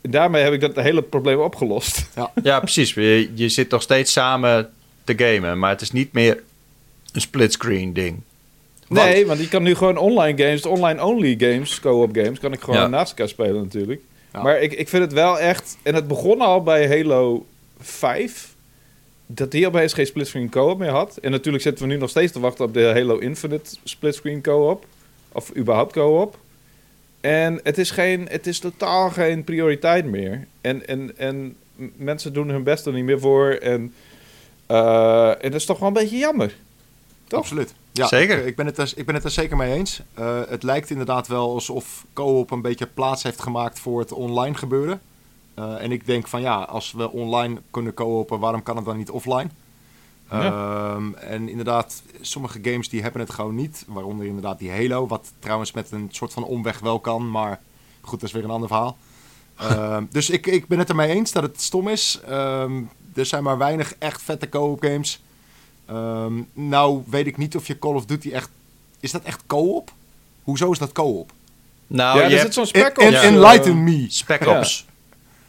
En 0.00 0.10
daarmee 0.10 0.42
heb 0.42 0.52
ik 0.52 0.60
dat 0.60 0.76
hele 0.76 1.02
probleem 1.02 1.38
opgelost. 1.38 2.08
Ja, 2.42 2.60
precies. 2.60 2.94
Je, 2.94 3.30
je 3.34 3.48
zit 3.48 3.70
nog 3.70 3.82
steeds 3.82 4.12
samen 4.12 4.70
te 5.04 5.14
gamen, 5.16 5.58
maar 5.58 5.70
het 5.70 5.80
is 5.80 5.92
niet 5.92 6.12
meer 6.12 6.42
een 7.12 7.20
splitscreen 7.20 7.92
ding. 7.92 8.20
Nee, 8.88 9.26
want 9.26 9.40
je 9.40 9.48
kan 9.48 9.62
nu 9.62 9.74
gewoon 9.74 9.96
online 9.96 10.42
games, 10.42 10.66
online-only 10.66 11.34
games, 11.38 11.80
co-op 11.80 12.16
games, 12.16 12.38
kan 12.38 12.52
ik 12.52 12.60
gewoon 12.60 12.80
Ja. 12.80 12.86
naast 12.86 13.10
elkaar 13.10 13.28
spelen 13.28 13.62
natuurlijk. 13.62 14.00
Ja. 14.32 14.42
Maar 14.42 14.60
ik, 14.60 14.72
ik 14.72 14.88
vind 14.88 15.02
het 15.02 15.12
wel 15.12 15.38
echt... 15.38 15.76
En 15.82 15.94
het 15.94 16.08
begon 16.08 16.40
al 16.40 16.62
bij 16.62 16.88
Halo 16.88 17.46
5, 17.80 18.54
dat 19.26 19.50
die 19.50 19.66
opeens 19.66 19.92
geen 19.92 20.06
splitscreen 20.06 20.48
co-op 20.50 20.78
meer 20.78 20.90
had. 20.90 21.16
En 21.16 21.30
natuurlijk 21.30 21.62
zitten 21.64 21.86
we 21.86 21.92
nu 21.92 21.98
nog 21.98 22.10
steeds 22.10 22.32
te 22.32 22.40
wachten 22.40 22.64
op 22.64 22.74
de 22.74 22.84
Halo 22.84 23.16
Infinite 23.18 23.76
splitscreen 23.84 24.42
co-op. 24.42 24.84
Of 25.32 25.56
überhaupt 25.56 25.92
co-op. 25.92 26.38
En 27.20 27.60
het 27.62 27.78
is, 27.78 27.90
geen, 27.90 28.26
het 28.30 28.46
is 28.46 28.58
totaal 28.58 29.10
geen 29.10 29.44
prioriteit 29.44 30.04
meer. 30.04 30.46
En, 30.60 30.86
en, 30.86 31.12
en 31.16 31.56
mensen 31.96 32.32
doen 32.32 32.48
hun 32.48 32.62
best 32.62 32.86
er 32.86 32.92
niet 32.92 33.04
meer 33.04 33.20
voor. 33.20 33.50
En, 33.50 33.94
eh, 34.66 35.28
en 35.28 35.50
dat 35.50 35.54
is 35.54 35.64
toch 35.64 35.78
wel 35.78 35.88
een 35.88 35.94
beetje 35.94 36.18
jammer. 36.18 36.52
Toch? 37.28 37.40
Absoluut. 37.40 37.74
Ja, 37.92 38.06
Zeker. 38.06 38.38
Ik, 38.38 38.46
ik 38.46 38.56
ben 38.56 38.66
het 38.66 38.78
er, 38.78 38.92
ik 38.96 39.06
ben 39.06 39.14
het 39.14 39.24
er 39.24 39.30
zeker 39.30 39.56
mee 39.56 39.72
eens. 39.72 40.02
Eh, 40.14 40.40
het 40.48 40.62
lijkt 40.62 40.90
inderdaad 40.90 41.26
wel 41.26 41.54
alsof 41.54 42.06
co-op 42.12 42.50
een 42.50 42.62
beetje 42.62 42.86
plaats 42.86 43.22
heeft 43.22 43.40
gemaakt 43.40 43.78
voor 43.78 44.00
het 44.00 44.12
online 44.12 44.54
gebeuren. 44.54 45.00
Eh, 45.54 45.82
en 45.82 45.92
ik 45.92 46.06
denk 46.06 46.26
van 46.26 46.40
ja, 46.40 46.56
als 46.62 46.92
we 46.92 47.10
online 47.10 47.60
kunnen 47.70 47.94
co-open, 47.94 48.38
waarom 48.38 48.62
kan 48.62 48.76
het 48.76 48.84
dan 48.84 48.96
niet 48.96 49.10
offline? 49.10 49.48
Ja. 50.30 50.42
Ehm, 50.42 51.14
en 51.14 51.48
inderdaad, 51.48 52.02
sommige 52.20 52.58
games 52.62 52.88
die 52.88 53.02
hebben 53.02 53.20
het 53.20 53.30
gewoon 53.30 53.54
niet. 53.54 53.84
Waaronder 53.86 54.26
inderdaad 54.26 54.58
die 54.58 54.70
Halo, 54.70 55.06
wat 55.06 55.32
trouwens 55.38 55.72
met 55.72 55.90
een 55.90 56.08
soort 56.10 56.32
van 56.32 56.44
omweg 56.44 56.78
wel 56.78 57.00
kan. 57.00 57.30
Maar 57.30 57.60
goed, 58.00 58.20
dat 58.20 58.28
is 58.28 58.34
weer 58.34 58.44
een 58.44 58.50
ander 58.50 58.68
verhaal. 58.68 58.96
Ehm, 59.58 60.04
dus 60.10 60.30
ik, 60.30 60.46
ik 60.46 60.66
ben 60.66 60.78
het 60.78 60.88
ermee 60.88 61.10
eens 61.10 61.32
dat 61.32 61.42
het 61.42 61.60
stom 61.60 61.88
is. 61.88 62.20
Ehm, 62.26 62.82
er 63.14 63.26
zijn 63.26 63.42
maar 63.42 63.58
weinig 63.58 63.94
echt 63.98 64.22
vette 64.22 64.48
co-op 64.48 64.82
games. 64.82 65.22
Ehm, 65.88 66.32
nou 66.52 67.02
weet 67.10 67.26
ik 67.26 67.36
niet 67.36 67.56
of 67.56 67.66
je 67.66 67.78
Call 67.78 67.94
of 67.94 68.04
Duty 68.06 68.30
echt... 68.30 68.48
Is 69.00 69.10
dat 69.12 69.22
echt 69.22 69.42
co-op? 69.46 69.90
Hoezo 70.42 70.70
is 70.72 70.78
dat 70.78 70.92
co-op? 70.92 71.30
Nou, 71.86 72.18
ja, 72.20 72.26
je 72.26 72.34
er 72.34 72.40
zit 72.40 72.54
zo'n 72.54 72.62
En, 72.62 72.68
spec 72.68 72.96
en- 72.98 73.06
op. 73.16 73.22
Enlighten 73.22 73.84
me. 73.84 74.06
Spec 74.08 74.44
Ja. 74.44 74.58
Ops. 74.58 74.86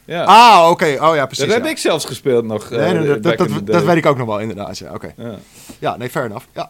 Ja. 0.05 0.23
Ah, 0.23 0.69
oké. 0.69 0.97
Oh 1.01 1.15
ja, 1.15 1.25
precies. 1.25 1.45
dat 1.45 1.53
heb 1.55 1.65
ik 1.65 1.77
zelfs 1.77 2.05
gespeeld 2.05 2.45
nog. 2.45 2.69
Nee, 2.69 2.79
eh, 2.79 2.91
nee, 2.91 3.19
dat, 3.19 3.37
dat, 3.37 3.65
dat, 3.65 3.83
weet 3.83 3.95
ik 3.97 4.05
ook 4.05 4.17
nog 4.17 4.27
wel, 4.27 4.39
inderdaad. 4.39 4.77
Ja, 4.77 4.93
oké. 4.93 5.13
Ja. 5.17 5.39
Ja, 5.79 5.97
nee, 5.97 6.09
fair 6.09 6.25
enough. 6.25 6.45
Ja. 6.53 6.69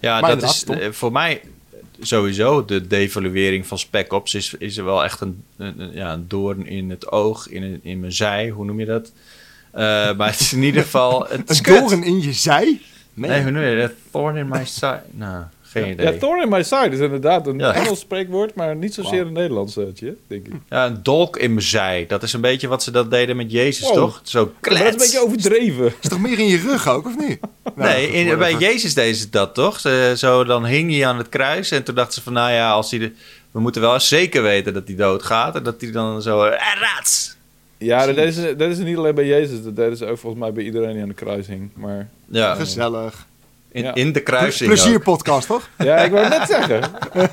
Ja, 0.00 0.20
Maar 0.20 0.38
dat 0.38 0.50
is 0.50 0.64
eh, 0.64 0.90
voor 0.90 1.12
mij 1.12 1.40
sowieso 2.00 2.64
de 2.64 2.86
devaluering 2.86 3.66
van 3.66 3.78
Spec 3.78 4.12
Ops 4.12 4.34
is, 4.34 4.54
is 4.54 4.76
er 4.76 4.84
wel 4.84 5.04
echt 5.04 5.20
een, 5.20 5.42
een, 5.56 5.80
een- 5.80 5.92
ja, 5.92 6.12
een 6.12 6.24
doorn 6.28 6.66
in 6.66 6.90
het 6.90 7.10
oog, 7.12 7.48
in, 7.48 7.80
in 7.82 8.00
mijn 8.00 8.12
zij, 8.12 8.48
hoe 8.48 8.64
noem 8.64 8.80
je 8.80 8.86
dat? 8.86 9.12
Eh, 9.72 10.16
maar 10.16 10.30
het 10.30 10.40
is 10.40 10.52
in 10.52 10.62
ieder 10.62 10.82
geval... 10.82 11.26
Het 11.30 11.50
is 11.50 11.58
Een 11.58 11.64
doorn 11.80 12.02
in 12.02 12.20
je 12.22 12.32
zij? 12.32 12.80
Nee, 13.14 13.42
hoe 13.42 13.50
noem 13.50 13.62
je 13.62 13.80
dat? 13.80 13.90
Thorn 14.10 14.36
in 14.36 14.48
my 14.48 14.64
side? 14.64 15.02
Nou, 15.10 15.44
geen 15.62 15.90
idee. 15.90 16.12
Ja, 16.12 16.18
thorn 16.18 16.42
in 16.42 16.48
my 16.48 16.62
side 16.62 16.88
is 16.90 16.98
inderdaad 16.98 17.46
een 17.46 17.58
Ja. 17.58 17.72
Engels 17.74 18.00
spreekwoord, 18.00 18.54
maar 18.54 18.76
niet 18.76 18.94
zozeer 18.94 19.12
Wauw. 19.12 19.26
een 19.26 19.32
Nederlands 19.32 19.78
uitje, 19.78 20.16
denk 20.26 20.46
ik. 20.46 20.52
Ja, 20.68 20.86
een 20.86 21.02
dolk 21.02 21.36
in 21.36 21.50
mijn 21.54 21.66
zij. 21.66 22.04
Dat 22.08 22.22
is 22.22 22.32
een 22.32 22.40
beetje 22.40 22.68
wat 22.68 22.82
ze 22.82 22.90
dat 22.90 23.10
deden 23.10 23.36
met 23.36 23.52
Jezus, 23.52 23.86
Wow. 23.86 23.94
toch? 23.94 24.20
Zo 24.22 24.44
Maar 24.44 24.54
dat 24.60 24.72
is 24.72 24.78
klets. 24.78 24.92
een 24.92 24.98
beetje 24.98 25.22
overdreven. 25.26 25.92
Is 26.00 26.08
toch 26.08 26.20
meer 26.20 26.38
in 26.38 26.46
je 26.46 26.58
rug 26.58 26.88
ook, 26.88 27.06
of 27.06 27.16
niet? 27.28 27.38
Nou, 27.76 27.90
Nee, 27.90 28.08
in- 28.10 28.38
bij. 28.38 28.54
Jezus 28.54 28.94
deden 28.94 29.14
ze 29.16 29.28
dat 29.28 29.54
toch? 29.54 29.80
Ze, 29.80 30.14
zo, 30.16 30.44
dan 30.44 30.64
hing 30.66 30.90
hij 30.92 31.06
aan 31.06 31.18
het 31.18 31.28
kruis 31.28 31.70
en 31.70 31.82
toen 31.84 31.94
dachten 31.94 32.14
ze 32.14 32.22
van, 32.22 32.32
nou 32.32 32.52
ja, 32.52 32.70
als 32.70 32.90
hij 32.90 33.00
de, 33.00 33.12
we 33.50 33.60
moeten 33.60 33.80
wel 33.80 34.00
zeker 34.00 34.42
weten 34.42 34.74
dat 34.74 34.86
hij 34.86 34.96
doodgaat. 34.96 35.54
En 35.56 35.62
dat 35.62 35.80
hij 35.80 35.90
dan 35.90 36.22
zo, 36.22 36.42
eh, 36.44 36.60
rats! 36.80 37.36
Ja, 37.78 38.06
dat 38.06 38.16
is, 38.16 38.34
dat 38.36 38.60
is 38.70 38.78
niet 38.78 38.96
alleen 38.96 39.14
bij 39.14 39.26
Jezus, 39.26 39.62
dat 39.62 39.76
deden 39.76 39.96
ze 39.96 40.06
ook 40.06 40.18
volgens 40.18 40.42
mij 40.42 40.52
bij 40.52 40.64
iedereen 40.64 40.92
die 40.92 41.02
aan 41.02 41.08
de 41.08 41.14
kruis 41.14 41.46
hing. 41.46 41.70
Maar 41.74 42.08
Ja, 42.26 42.54
Gezellig. 42.54 43.26
in, 43.72 43.82
Ja. 43.82 43.94
in 43.94 44.12
de 44.12 44.20
kruising 44.20 44.70
Plezier 44.70 44.96
ook. 44.96 45.02
podcast, 45.02 45.46
toch? 45.46 45.68
ja, 45.78 45.96
ik 45.96 46.10
wou 46.10 46.28
net 46.28 46.48
zeggen. 46.48 46.90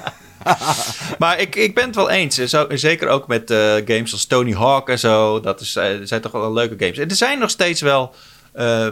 Maar 1.20 1.40
ik, 1.40 1.56
ik 1.56 1.76
ben 1.76 1.86
het 1.86 1.96
wel 1.96 2.10
eens. 2.10 2.36
Zo, 2.36 2.66
zeker 2.70 3.08
ook 3.08 3.28
met 3.28 3.52
eh, 3.52 3.74
games 3.86 4.12
als 4.12 4.26
Tony 4.26 4.54
Hawk 4.54 4.90
en 4.90 5.00
zo. 5.00 5.40
Dat 5.40 5.60
is, 5.62 5.76
eh, 5.76 5.88
zijn 6.04 6.22
toch 6.22 6.32
wel 6.32 6.54
leuke 6.54 6.76
games. 6.80 6.98
En 6.98 7.10
er 7.10 7.16
zijn 7.16 7.40
nog 7.40 7.50
steeds 7.50 7.82
wel 7.82 8.14
eh, 8.52 8.88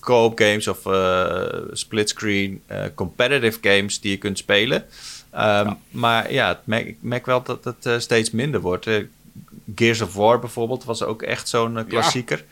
co-op 0.00 0.38
games 0.38 0.68
of 0.68 0.86
eh 0.86 1.42
splitscreen 1.72 2.62
eh, 2.66 2.82
competitive 2.94 3.58
games 3.60 4.00
die 4.00 4.10
je 4.10 4.16
kunt 4.16 4.38
spelen. 4.38 4.84
Ehm, 5.30 5.72
Maar 5.90 6.32
ja, 6.32 6.60
merk, 6.64 6.86
ik 6.86 6.96
merk 7.00 7.26
wel 7.26 7.42
dat 7.42 7.64
het 7.82 8.02
steeds 8.02 8.30
minder 8.30 8.60
wordt. 8.60 8.86
Gears 9.74 10.00
of 10.00 10.14
War 10.14 10.38
bijvoorbeeld 10.38 10.84
was 10.84 11.02
ook 11.02 11.22
echt 11.22 11.48
zo'n 11.48 11.78
eh, 11.78 11.84
klassieker. 11.88 12.44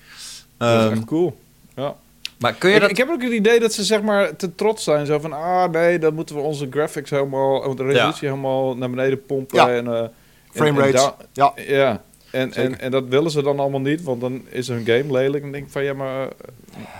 Dat 0.56 0.68
is 0.68 0.84
Ehm, 0.84 0.92
echt 0.92 1.04
cool. 1.04 1.38
Ja. 1.76 1.94
maar 2.38 2.54
kun 2.54 2.68
je 2.68 2.74
Ik, 2.74 2.80
dat... 2.80 2.90
ik 2.90 2.96
heb 2.96 3.08
ook 3.08 3.22
het 3.22 3.32
idee 3.32 3.60
dat 3.60 3.72
ze 3.72 3.84
zeg 3.84 4.02
maar 4.02 4.36
te 4.36 4.54
trots 4.54 4.84
zijn. 4.84 5.06
Zo 5.06 5.18
van, 5.18 5.32
ah 5.32 5.70
nee, 5.70 5.98
dan 5.98 6.14
moeten 6.14 6.34
we 6.34 6.40
onze 6.40 6.66
graphics 6.70 7.10
helemaal, 7.10 7.74
de 7.74 7.84
resolutie 7.84 8.28
helemaal 8.28 8.76
naar 8.76 8.90
beneden 8.90 9.26
pompen. 9.26 9.56
Ja. 9.56 9.70
En, 9.70 9.86
eh, 9.94 10.04
Frame 10.50 10.82
en 10.82 10.92
rates. 10.92 11.10
Ja. 11.32 11.52
Ja, 11.56 12.02
en, 12.30 12.52
Zeker. 12.52 12.70
en, 12.72 12.80
en 12.80 12.90
dat 12.90 13.04
willen 13.08 13.30
ze 13.30 13.42
dan 13.42 13.58
allemaal 13.60 13.80
niet, 13.80 14.02
want 14.02 14.20
dan 14.20 14.42
is 14.48 14.68
hun 14.68 14.84
game 14.86 15.12
lelijk. 15.12 15.34
En 15.34 15.40
dan 15.42 15.52
denk 15.52 15.64
ik 15.64 15.70
van, 15.72 15.84
ja, 15.84 15.92
maar... 15.94 16.22
eh, 16.28 16.28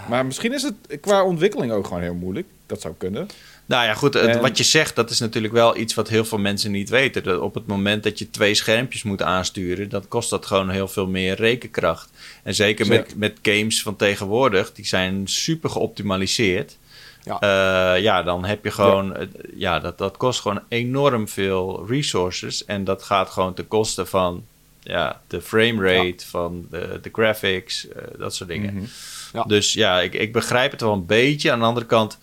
Maar 0.09 0.27
misschien 0.27 0.53
is 0.55 0.62
het 0.62 1.00
qua 1.00 1.25
ontwikkeling 1.25 1.73
ook 1.73 1.87
gewoon 1.87 2.03
heel 2.03 2.15
moeilijk. 2.15 2.47
Dat 2.67 2.81
zou 2.81 2.95
kunnen. 2.99 3.27
Nou 3.69 3.85
ja, 3.85 3.95
goed, 3.95 4.15
En- 4.17 4.41
wat 4.41 4.59
je 4.59 4.65
zegt, 4.65 4.97
dat 4.97 5.11
is 5.11 5.19
natuurlijk 5.19 5.55
wel 5.55 5.77
iets 5.77 5.95
wat 5.95 6.09
heel 6.09 6.25
veel 6.25 6.39
mensen 6.39 6.71
niet 6.71 6.89
weten. 6.89 7.23
Dat 7.23 7.41
op 7.41 7.55
het 7.55 7.67
moment 7.67 8.03
dat 8.03 8.19
je 8.19 8.31
twee 8.31 8.55
schermpjes 8.55 9.03
moet 9.03 9.23
aansturen, 9.23 9.89
dan 9.89 10.09
kost 10.09 10.31
dat 10.31 10.47
gewoon 10.47 10.71
heel 10.71 10.89
veel 10.89 11.07
meer 11.07 11.35
rekenkracht. 11.35 12.11
En 12.43 12.55
zeker 12.55 12.85
Zo. 12.85 12.93
met, 12.93 13.17
met 13.17 13.39
games 13.43 13.83
van 13.83 13.97
tegenwoordig, 13.97 14.73
die 14.73 14.87
zijn 14.87 15.23
super 15.27 15.71
geoptimaliseerd. 15.71 16.77
Ja. 17.25 17.41
Eh, 17.41 18.03
ja, 18.03 18.23
dan 18.23 18.45
heb 18.45 18.65
je 18.65 18.71
gewoon, 18.71 19.17
eh, 19.17 19.27
ja, 19.55 19.79
dat, 19.79 19.99
dat 19.99 20.17
kost 20.17 20.41
gewoon 20.41 20.63
enorm 20.69 21.29
veel 21.29 21.87
resources. 21.89 22.65
En 22.65 22.85
dat 22.85 23.03
gaat 23.03 23.31
gewoon 23.31 23.55
ten 23.55 23.69
koste 23.69 24.07
van 24.07 24.45
ja, 24.83 25.21
de 25.27 25.41
frame 25.41 25.95
rate, 25.95 26.27
van 26.27 26.67
de, 26.71 26.99
de 27.03 27.11
graphics, 27.13 27.89
eh, 27.89 28.03
dat 28.19 28.35
soort 28.35 28.49
dingen. 28.49 28.75
Mhm. 28.75 28.85
Ja. 29.33 29.43
Dus 29.43 29.73
ja, 29.73 30.01
ik, 30.01 30.15
ik 30.15 30.33
begrijp 30.33 30.71
het 30.71 30.81
wel 30.81 30.93
een 30.93 31.07
beetje. 31.07 31.53
Aan 31.53 31.59
de 31.59 31.65
andere 31.65 31.87
kant, 31.87 32.19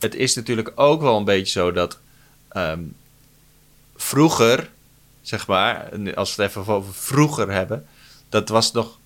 het 0.00 0.14
is 0.14 0.34
natuurlijk 0.34 0.72
ook 0.74 1.00
wel 1.00 1.16
een 1.16 1.24
beetje 1.24 1.52
zo 1.52 1.72
dat 1.72 1.98
ehm, 2.48 2.82
vroeger, 3.96 4.70
zeg 5.22 5.46
maar, 5.46 5.90
als 6.14 6.36
we 6.36 6.42
het 6.42 6.50
even 6.50 6.72
over 6.72 6.94
vroeger 6.94 7.50
hebben, 7.50 7.86
dat 8.28 8.48
was 8.48 8.72
nog 8.72 8.98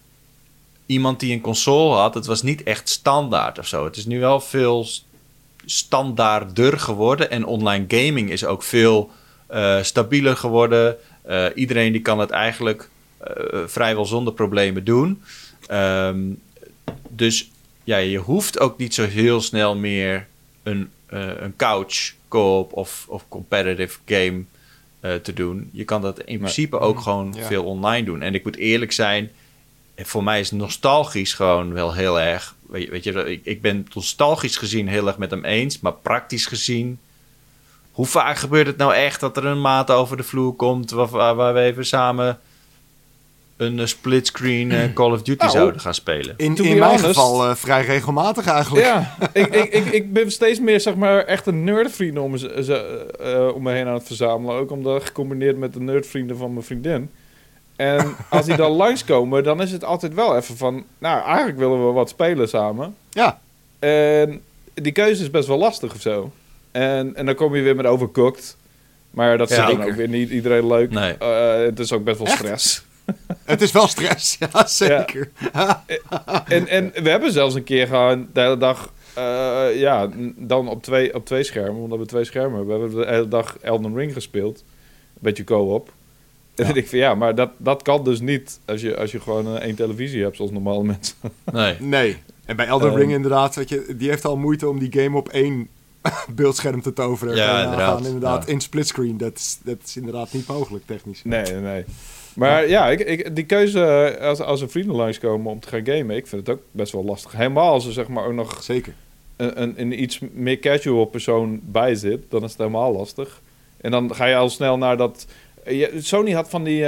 iemand 0.86 1.20
die 1.20 1.32
een 1.32 1.40
console 1.40 1.96
had. 1.96 2.14
Het 2.14 2.26
was 2.26 2.42
niet 2.42 2.62
echt 2.62 2.88
standaard 2.88 3.58
of 3.58 3.66
zo. 3.66 3.84
Het 3.84 3.96
is 3.96 4.06
nu 4.06 4.20
wel 4.20 4.40
veel 4.40 4.86
standaarder 5.64 6.78
geworden 6.78 7.30
en 7.30 7.44
online 7.44 7.84
gaming 7.88 8.30
is 8.30 8.44
ook 8.44 8.62
veel 8.62 9.10
eh, 9.46 9.82
stabieler 9.82 10.36
geworden. 10.36 10.96
Eh, 11.22 11.46
iedereen 11.54 11.92
die 11.92 12.02
kan 12.02 12.18
het 12.18 12.30
eigenlijk 12.30 12.88
eh, 13.18 13.60
vrijwel 13.66 14.06
zonder 14.06 14.32
problemen 14.32 14.84
doen. 14.84 15.22
Ehm, 15.66 16.22
dus 17.08 17.50
ja, 17.84 17.96
je 17.96 18.18
hoeft 18.18 18.60
ook 18.60 18.78
niet 18.78 18.94
zo 18.94 19.06
heel 19.06 19.40
snel 19.40 19.76
meer 19.76 20.26
een, 20.64 20.90
eh, 21.06 21.28
een 21.40 21.56
couch 21.56 22.12
co-op 22.28 22.72
of, 22.72 23.04
of 23.08 23.24
competitive 23.28 23.98
game 24.06 24.44
eh, 25.00 25.14
te 25.14 25.32
doen. 25.32 25.68
Je 25.72 25.84
kan 25.84 26.02
dat 26.02 26.20
in 26.20 26.38
principe 26.38 26.78
ook 26.78 27.00
gewoon 27.00 27.34
Ja. 27.36 27.46
veel 27.46 27.64
online 27.64 28.04
doen. 28.06 28.22
En 28.22 28.34
ik 28.34 28.44
moet 28.44 28.56
eerlijk 28.56 28.92
zijn, 28.92 29.30
voor 29.96 30.24
mij 30.24 30.40
is 30.40 30.50
nostalgisch 30.50 31.32
gewoon 31.32 31.72
wel 31.72 31.94
heel 31.94 32.20
erg. 32.20 32.54
Weet 32.66 32.84
je, 32.84 32.90
weet 32.90 33.04
je 33.04 33.30
ik, 33.32 33.40
ik 33.44 33.60
ben 33.62 33.86
nostalgisch 33.94 34.56
gezien 34.56 34.88
heel 34.88 35.06
erg 35.06 35.18
met 35.18 35.30
hem 35.30 35.44
eens, 35.44 35.80
maar 35.80 35.92
praktisch 35.92 36.46
gezien. 36.46 36.98
Hoe 37.92 38.06
vaak 38.06 38.36
gebeurt 38.36 38.66
het 38.66 38.76
nou 38.76 38.94
echt 38.94 39.20
dat 39.20 39.36
er 39.36 39.44
een 39.44 39.60
maat 39.60 39.90
over 39.90 40.16
de 40.16 40.22
vloer 40.22 40.52
komt 40.54 40.90
waar, 40.90 41.08
waar, 41.08 41.34
waar 41.34 41.54
we 41.54 41.60
even 41.60 41.86
samen 41.86 42.40
een 43.56 43.78
eh, 43.78 43.86
splitscreen 43.86 44.72
eh, 44.72 44.92
Call 44.94 45.10
of 45.12 45.22
Duty 45.22 45.38
Nou, 45.44 45.50
zouden 45.56 45.80
gaan 45.80 45.94
spelen? 45.94 46.34
In, 46.36 46.56
in 46.56 46.62
mijn 46.78 46.82
honest- 46.82 47.04
geval 47.04 47.44
eh, 47.48 47.54
vrij 47.54 47.84
regelmatig 47.84 48.46
eigenlijk. 48.46 48.86
Ja, 48.86 49.16
ik, 49.32 49.46
ik, 49.54 49.72
ik, 49.72 49.86
ik 49.86 50.12
ben 50.12 50.30
steeds 50.30 50.60
meer 50.60 50.80
zeg 50.80 50.94
maar 50.94 51.24
echt 51.24 51.46
een 51.46 51.64
nerdvrienden 51.64 52.22
om, 52.22 52.34
eh, 52.34 53.48
om 53.54 53.62
me 53.62 53.72
heen 53.72 53.86
aan 53.86 53.94
het 53.94 54.06
verzamelen. 54.06 54.56
Ook 54.56 54.70
omdat 54.70 55.04
gecombineerd 55.04 55.56
met 55.58 55.72
de 55.72 55.80
nerdvrienden 55.80 56.36
van 56.36 56.52
mijn 56.52 56.64
vriendin. 56.64 57.10
En 57.76 58.14
als 58.30 58.46
die 58.46 58.56
dan 58.56 58.70
langskomen, 58.72 59.44
dan 59.44 59.62
is 59.62 59.72
het 59.72 59.84
altijd 59.84 60.14
wel 60.14 60.36
even 60.36 60.56
van... 60.56 60.84
Nou, 60.98 61.24
eigenlijk 61.24 61.58
willen 61.58 61.86
we 61.86 61.92
wat 61.92 62.08
spelen 62.08 62.48
samen. 62.48 62.94
Ja. 63.10 63.38
En 63.78 64.40
die 64.74 64.92
keuze 64.92 65.22
is 65.22 65.30
best 65.30 65.48
wel 65.48 65.58
lastig 65.58 65.94
of 65.94 66.00
zo. 66.00 66.32
En, 66.72 67.16
en 67.16 67.26
dan 67.26 67.34
kom 67.34 67.54
je 67.54 67.62
weer 67.62 67.76
met 67.76 67.86
overcooked. 67.86 68.56
Maar 69.10 69.38
dat 69.38 69.50
is 69.50 69.56
Ja, 69.56 69.66
dan 69.66 69.82
ook 69.84 69.92
weer 69.94 70.08
niet 70.08 70.30
iedereen 70.30 70.66
leuk. 70.66 70.90
Nee. 70.90 71.12
Eh, 71.18 71.64
het 71.64 71.78
is 71.78 71.92
ook 71.92 72.04
best 72.04 72.18
wel 72.18 72.26
Echt? 72.26 72.36
stress. 72.38 72.84
Het 73.44 73.60
is 73.62 73.72
wel 73.72 73.86
stress, 73.88 74.36
ja 74.52 74.66
zeker. 74.66 75.30
En, 76.46 76.68
en 76.68 76.92
we 77.02 77.10
hebben 77.10 77.32
zelfs 77.32 77.54
een 77.54 77.64
keer 77.64 77.86
gewoon 77.86 78.28
de 78.32 78.40
hele 78.40 78.56
dag... 78.56 78.92
eh, 79.14 79.66
ja, 79.80 80.08
dan 80.36 80.68
op 80.68 80.82
twee, 80.82 81.14
op 81.14 81.26
twee 81.26 81.42
schermen. 81.42 81.82
Omdat 81.82 81.98
we 81.98 82.06
twee 82.06 82.24
schermen 82.24 82.56
hebben. 82.58 82.76
We 82.76 82.82
hebben 82.82 83.06
de 83.06 83.12
hele 83.12 83.28
dag 83.28 83.58
Elden 83.60 83.94
Ring 83.96 84.12
gespeeld. 84.12 84.58
Een 85.14 85.20
beetje 85.20 85.44
co-op. 85.44 85.88
En 85.88 86.64
dan 86.64 86.64
denk 86.72 86.76
ik 86.76 86.88
van 86.88 86.98
ja, 86.98 87.14
maar 87.14 87.34
dat, 87.34 87.50
dat 87.56 87.82
kan 87.82 88.04
dus 88.04 88.20
niet 88.20 88.60
als 88.64 88.80
je, 88.80 88.96
als 88.96 89.12
je 89.12 89.20
gewoon 89.20 89.46
eh, 89.56 89.62
één 89.62 89.74
televisie 89.74 90.22
hebt 90.22 90.36
zoals 90.36 90.50
normale 90.50 90.84
mensen. 90.94 91.14
Nee. 91.52 91.76
Nee. 91.80 92.16
En 92.44 92.56
bij 92.56 92.66
Elden 92.66 92.88
Ehm. 92.88 92.98
Ring 92.98 93.12
inderdaad, 93.12 93.54
weet 93.54 93.68
je, 93.68 93.94
die 93.98 94.08
heeft 94.08 94.24
al 94.24 94.36
moeite 94.36 94.68
om 94.68 94.78
die 94.78 94.92
game 95.02 95.16
op 95.16 95.28
één 95.28 95.68
beeldscherm 96.34 96.82
te 96.82 96.92
toveren. 96.92 97.36
Ja, 97.36 97.58
je 97.58 97.64
inderdaad. 97.64 97.88
nagaan, 97.88 98.06
inderdaad 98.06 98.46
Ja. 98.46 98.52
in 98.52 98.60
splitscreen, 98.60 99.16
dat 99.18 99.36
is, 99.36 99.58
dat 99.64 99.76
is 99.84 99.96
inderdaad 99.96 100.32
niet 100.32 100.46
mogelijk 100.46 100.86
technisch. 100.86 101.20
Nee, 101.24 101.42
nee, 101.42 101.60
nee. 101.60 101.84
Maar 102.34 102.68
ja, 102.68 102.88
ik, 102.88 103.00
ik, 103.00 103.36
die 103.36 103.44
keuze 103.44 103.84
eh, 103.84 104.26
als, 104.28 104.40
als 104.40 104.60
er 104.60 104.70
vrienden 104.70 104.96
langskomen 104.96 105.52
om 105.52 105.60
te 105.60 105.68
gaan 105.68 105.84
gamen, 105.86 106.16
ik 106.16 106.26
vind 106.26 106.46
het 106.46 106.56
ook 106.56 106.62
best 106.70 106.92
wel 106.92 107.04
lastig. 107.04 107.32
Helemaal 107.32 107.72
als 107.72 107.86
er 107.86 107.92
zeg 107.92 108.08
maar 108.08 108.24
ook 108.26 108.32
nog 108.32 108.62
Zeker. 108.62 108.92
een, 109.36 109.62
een, 109.62 109.74
een 109.80 110.02
iets 110.02 110.18
meer 110.32 110.58
casual 110.58 111.04
persoon 111.04 111.60
bij 111.62 111.94
zit, 111.94 112.20
dan 112.28 112.42
is 112.44 112.50
het 112.50 112.58
helemaal 112.58 112.92
lastig. 112.92 113.40
En 113.80 113.90
dan 113.90 114.14
ga 114.14 114.24
je 114.26 114.36
al 114.36 114.50
snel 114.50 114.78
naar 114.78 114.96
dat... 114.96 115.26
eh, 115.64 115.78
je- 115.80 115.92
Sony 116.02 116.30
had 116.32 116.48
van 116.50 116.64
die... 116.64 116.80
eh, 116.80 116.86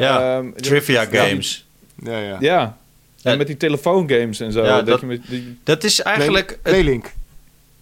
Ja, 0.00 0.36
ehm, 0.38 0.52
Trivia 0.52 1.04
games. 1.04 1.66
Ja, 2.02 2.18
ja. 2.18 2.36
Ja. 2.40 2.76
Ja. 3.20 3.30
En 3.30 3.38
met 3.38 3.46
die 3.46 3.56
telefoongames 3.56 4.40
en 4.40 4.52
zo. 4.52 4.62
Ja, 4.64 4.76
dat, 4.76 4.86
dat- 4.86 5.00
je 5.00 5.06
met 5.06 5.20
die, 5.28 5.58
Dat 5.64 5.84
is 5.84 6.00
eigenlijk... 6.02 6.50
het- 6.50 6.60
Playlink. 6.62 7.12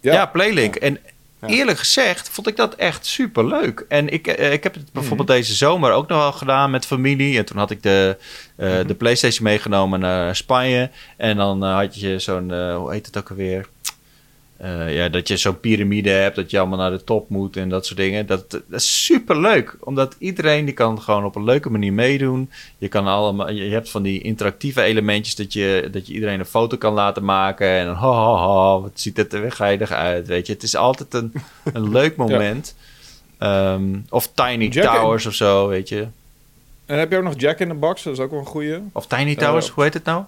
ja. 0.01 0.13
Ja, 0.13 0.25
Playlink. 0.25 0.75
En 0.75 0.97
Ja. 1.41 1.47
eerlijk 1.47 1.77
gezegd 1.77 2.29
vond 2.29 2.47
ik 2.47 2.55
dat 2.55 2.75
echt 2.75 3.05
super 3.05 3.47
leuk. 3.47 3.85
En 3.87 4.09
ik, 4.09 4.27
eh, 4.27 4.51
ik 4.53 4.63
heb 4.63 4.73
het 4.73 4.91
bijvoorbeeld 4.91 5.27
Mhm. 5.27 5.37
deze 5.37 5.53
zomer 5.53 5.91
ook 5.91 6.07
nog 6.07 6.17
wel 6.17 6.31
gedaan 6.31 6.71
met 6.71 6.85
familie. 6.85 7.37
En 7.37 7.45
toen 7.45 7.57
had 7.57 7.71
ik 7.71 7.83
de, 7.83 8.17
eh, 8.55 8.69
Mhm. 8.69 8.87
de 8.87 8.93
PlayStation 8.95 9.43
meegenomen 9.43 9.99
naar 9.99 10.35
Spanje. 10.35 10.89
En 11.17 11.37
dan 11.37 11.63
eh, 11.63 11.75
had 11.75 11.99
je 11.99 12.19
zo'n, 12.19 12.73
hoe 12.73 12.91
heet 12.91 13.05
het 13.05 13.17
ook 13.17 13.29
alweer? 13.29 13.67
Eh, 14.57 14.95
ja, 14.95 15.09
dat 15.09 15.27
je 15.27 15.37
zo'n 15.37 15.59
piramide 15.59 16.09
hebt, 16.09 16.35
dat 16.35 16.51
je 16.51 16.59
allemaal 16.59 16.77
naar 16.77 16.91
de 16.91 17.03
top 17.03 17.29
moet 17.29 17.57
en 17.57 17.69
dat 17.69 17.85
soort 17.85 17.99
dingen. 17.99 18.25
Dat, 18.25 18.51
dat 18.51 18.61
is 18.69 19.05
super 19.05 19.41
leuk, 19.41 19.77
omdat 19.79 20.15
iedereen 20.19 20.65
die 20.65 20.73
kan 20.73 21.01
gewoon 21.01 21.25
op 21.25 21.35
een 21.35 21.43
leuke 21.43 21.69
manier 21.69 21.93
meedoen. 21.93 22.51
Je, 22.77 22.87
kan 22.87 23.07
allemaal, 23.07 23.51
je 23.51 23.71
hebt 23.71 23.89
van 23.89 24.03
die 24.03 24.21
interactieve 24.21 24.81
elementjes 24.81 25.35
dat 25.35 25.53
je, 25.53 25.87
dat 25.91 26.07
je 26.07 26.13
iedereen 26.13 26.39
een 26.39 26.45
foto 26.45 26.77
kan 26.77 26.93
laten 26.93 27.23
maken. 27.25 27.67
En 27.67 27.85
dan, 27.85 27.95
ho, 27.95 28.11
ho, 28.11 28.35
ho, 28.35 28.81
wat 28.81 28.91
ziet 28.99 29.17
het 29.17 29.33
er 29.33 29.41
weer 29.41 29.51
geinig 29.51 29.91
uit, 29.91 30.27
weet 30.27 30.47
je. 30.47 30.53
Het 30.53 30.63
is 30.63 30.75
altijd 30.75 31.13
een, 31.13 31.33
een 31.73 31.91
leuk 31.99 32.15
moment. 32.15 32.75
Ehm, 33.37 33.95
of 34.09 34.31
Tiny 34.33 34.67
Jack- 34.67 34.95
Towers 34.95 35.25
of 35.25 35.33
zo, 35.33 35.67
weet 35.67 35.89
je. 35.89 36.07
En 36.85 36.99
heb 36.99 37.11
je 37.11 37.17
ook 37.17 37.23
nog 37.23 37.39
Jack 37.39 37.59
in 37.59 37.67
the 37.67 37.73
Box, 37.73 38.03
dat 38.03 38.13
is 38.13 38.19
ook 38.19 38.31
wel 38.31 38.39
een 38.39 38.45
goeie. 38.45 38.77
Of 38.91 39.07
Tiny 39.07 39.35
Towers, 39.35 39.65
ja. 39.67 39.71
hoe 39.73 39.83
heet 39.83 39.93
het 39.93 40.05
nou? 40.05 40.23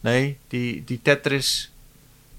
Nee, 0.00 0.36
die, 0.48 0.82
die 0.86 1.00
Tetris 1.02 1.71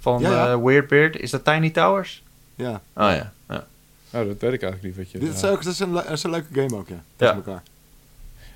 van 0.03 0.21
Ja, 0.21 0.31
ja. 0.31 0.51
eh, 0.51 0.63
Weirdbeard. 0.63 1.19
Is 1.19 1.31
dat 1.31 1.43
Tiny 1.45 1.69
Towers? 1.69 2.23
Ja. 2.55 2.71
Oh 2.73 2.81
ja. 2.95 3.33
ja. 3.49 3.67
Nou, 4.09 4.27
dat 4.27 4.39
weet 4.39 4.53
ik 4.53 4.61
eigenlijk 4.61 4.83
niet 4.83 4.95
wat 4.95 5.11
je... 5.11 5.19
Dit 5.27 5.35
is, 5.35 5.43
ook, 5.45 5.63
dat 5.63 5.73
is, 5.73 5.79
een, 5.79 5.93
le- 5.93 6.03
dat 6.03 6.11
is 6.11 6.23
een 6.23 6.29
leuke 6.31 6.47
game 6.53 6.75
ook, 6.75 6.87
ja. 6.87 6.93
Ja. 6.95 7.01
Tegen 7.15 7.35
elkaar. 7.35 7.63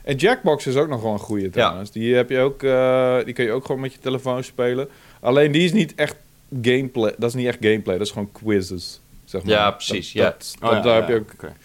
En 0.04 0.16
Jackbox 0.16 0.68
is 0.68 0.76
ook 0.76 0.88
nog 0.88 1.02
wel 1.02 1.12
een 1.14 1.20
goeie 1.20 1.50
trouwens. 1.50 1.92
Die, 1.92 2.16
heb 2.16 2.30
je 2.30 2.40
ook, 2.40 2.64
eh, 2.64 3.18
die 3.26 3.34
kun 3.34 3.46
je 3.46 3.52
ook 3.52 3.66
gewoon 3.66 3.82
met 3.82 3.94
je 3.94 4.00
telefoon 4.00 4.44
spelen. 4.44 4.90
Alleen 5.20 5.52
die 5.52 5.64
is 5.64 5.74
niet 5.74 5.96
echt 5.96 6.16
gameplay. 6.62 7.14
Dat 7.18 7.30
is 7.30 7.36
niet 7.36 7.48
echt 7.48 7.58
gameplay, 7.62 7.98
dat 7.98 8.06
is 8.08 8.14
gewoon 8.14 8.32
quizzes. 8.32 9.00
Zeg 9.26 9.44
maar. 9.44 9.52
Ja, 9.52 9.72
precies, 9.72 10.14
Dat, 10.14 10.24
ja. 10.24 10.30
dat- 10.30 10.56
Oh, 10.62 10.62
dat- 10.62 10.72
ja, 10.72 10.82
daar, 10.82 10.94
ja, 10.94 11.00
heb 11.00 11.08
je 11.10 11.16
ook, 11.16 11.34
oké. 11.34 11.48
daar 11.48 11.56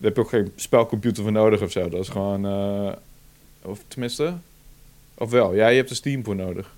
heb 0.00 0.14
je 0.16 0.22
ook 0.22 0.28
geen 0.28 0.52
spelcomputer 0.56 1.22
voor 1.22 1.32
nodig 1.32 1.62
of 1.62 1.70
zo. 1.70 1.88
Dat 1.88 2.00
is 2.00 2.08
gewoon... 2.08 2.46
eh, 2.46 2.92
of 3.62 3.78
tenminste... 3.88 4.34
Of 5.14 5.30
wel, 5.30 5.54
ja, 5.54 5.68
je 5.68 5.76
hebt 5.76 5.90
er 5.90 5.96
Steam 5.96 6.24
voor 6.24 6.36
nodig. 6.36 6.74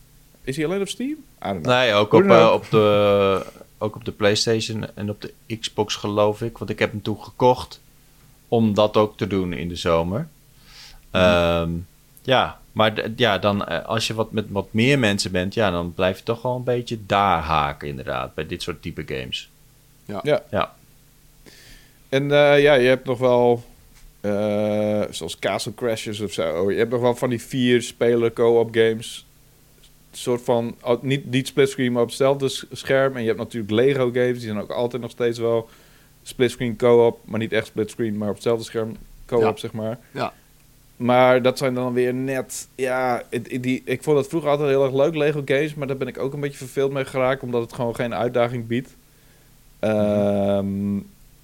Is 0.50 0.56
hij 0.56 0.64
alleen 0.64 0.80
op 0.80 0.88
Steam? 0.88 1.16
Nee, 1.62 1.92
ook 1.92 2.12
op, 2.12 2.22
eh, 2.22 2.50
op, 2.52 2.66
de, 2.70 3.46
ook 3.78 3.96
op 3.96 4.04
de 4.04 4.12
PlayStation 4.12 4.86
en 4.94 5.10
op 5.10 5.20
de 5.20 5.56
Xbox 5.60 5.94
geloof 5.94 6.42
ik. 6.42 6.58
Want 6.58 6.70
ik 6.70 6.78
heb 6.78 6.90
hem 6.90 7.02
toen 7.02 7.22
gekocht 7.22 7.80
om 8.48 8.74
dat 8.74 8.96
ook 8.96 9.16
te 9.16 9.26
doen 9.26 9.52
in 9.52 9.68
de 9.68 9.76
zomer. 9.76 10.28
Ehm, 11.10 11.70
ja, 12.22 12.58
maar 12.72 13.10
ja, 13.16 13.38
dan, 13.38 13.64
eh, 13.66 13.84
als 13.86 14.06
je 14.06 14.14
wat 14.14 14.32
met 14.32 14.44
wat 14.48 14.66
meer 14.70 14.98
mensen 14.98 15.32
bent, 15.32 15.54
ja, 15.54 15.70
dan 15.70 15.94
blijf 15.94 16.18
je 16.18 16.24
toch 16.24 16.42
wel 16.42 16.56
een 16.56 16.64
beetje 16.64 16.98
daar 17.06 17.42
haken 17.42 17.88
inderdaad. 17.88 18.34
Bij 18.34 18.46
dit 18.46 18.62
soort 18.62 18.82
type 18.82 19.02
games. 19.06 19.50
Ja. 20.04 20.42
Ja. 20.50 20.74
En 22.08 22.22
eh, 22.32 22.62
ja, 22.62 22.74
je 22.74 22.88
hebt 22.88 23.06
nog 23.06 23.18
wel... 23.18 23.64
eh, 24.20 25.02
zoals 25.10 25.38
Castle 25.38 25.74
Crashers 25.74 26.20
of 26.20 26.32
zo. 26.32 26.70
Je 26.70 26.78
hebt 26.78 26.90
nog 26.90 27.00
wel 27.00 27.14
van 27.16 27.30
die 27.30 27.42
vier 27.42 27.82
speler 27.82 28.32
co-op 28.32 28.74
games. 28.74 29.24
Een 30.10 30.18
soort 30.18 30.42
van... 30.42 30.74
oh, 30.82 31.02
niet, 31.02 31.30
niet 31.30 31.46
splitscreen, 31.46 31.92
maar 31.92 32.02
op 32.02 32.08
hetzelfde 32.08 32.48
scherm. 32.72 33.14
En 33.14 33.20
je 33.20 33.26
hebt 33.26 33.38
natuurlijk 33.38 33.72
Lego 33.72 34.10
games. 34.12 34.38
Die 34.38 34.46
zijn 34.48 34.60
ook 34.60 34.70
altijd 34.70 35.02
nog 35.02 35.10
steeds 35.10 35.38
wel 35.38 35.68
splitscreen 36.22 36.76
co-op. 36.76 37.18
Maar 37.24 37.38
niet 37.38 37.52
echt 37.52 37.66
splitscreen, 37.66 38.18
maar 38.18 38.28
op 38.28 38.34
hetzelfde 38.34 38.64
scherm 38.64 38.96
co-op, 39.26 39.42
Ja. 39.42 39.56
zeg 39.56 39.72
maar. 39.72 39.98
Ja. 40.10 40.32
Maar 40.96 41.42
dat 41.42 41.58
zijn 41.58 41.74
dan 41.74 41.92
weer 41.92 42.14
net... 42.14 42.68
Ja, 42.74 43.22
die, 43.60 43.82
ik 43.84 44.02
vond 44.02 44.16
dat 44.16 44.28
vroeger 44.28 44.50
altijd 44.50 44.68
heel 44.68 44.84
erg 44.84 44.94
leuk, 44.94 45.14
Lego 45.14 45.42
games. 45.44 45.74
Maar 45.74 45.86
daar 45.86 45.96
ben 45.96 46.08
ik 46.08 46.18
ook 46.18 46.32
een 46.32 46.40
beetje 46.40 46.58
verveeld 46.58 46.92
mee 46.92 47.04
geraakt. 47.04 47.42
Omdat 47.42 47.62
het 47.62 47.72
gewoon 47.72 47.94
geen 47.94 48.14
uitdaging 48.14 48.66
biedt. 48.66 48.96
Ehm, 49.78 50.66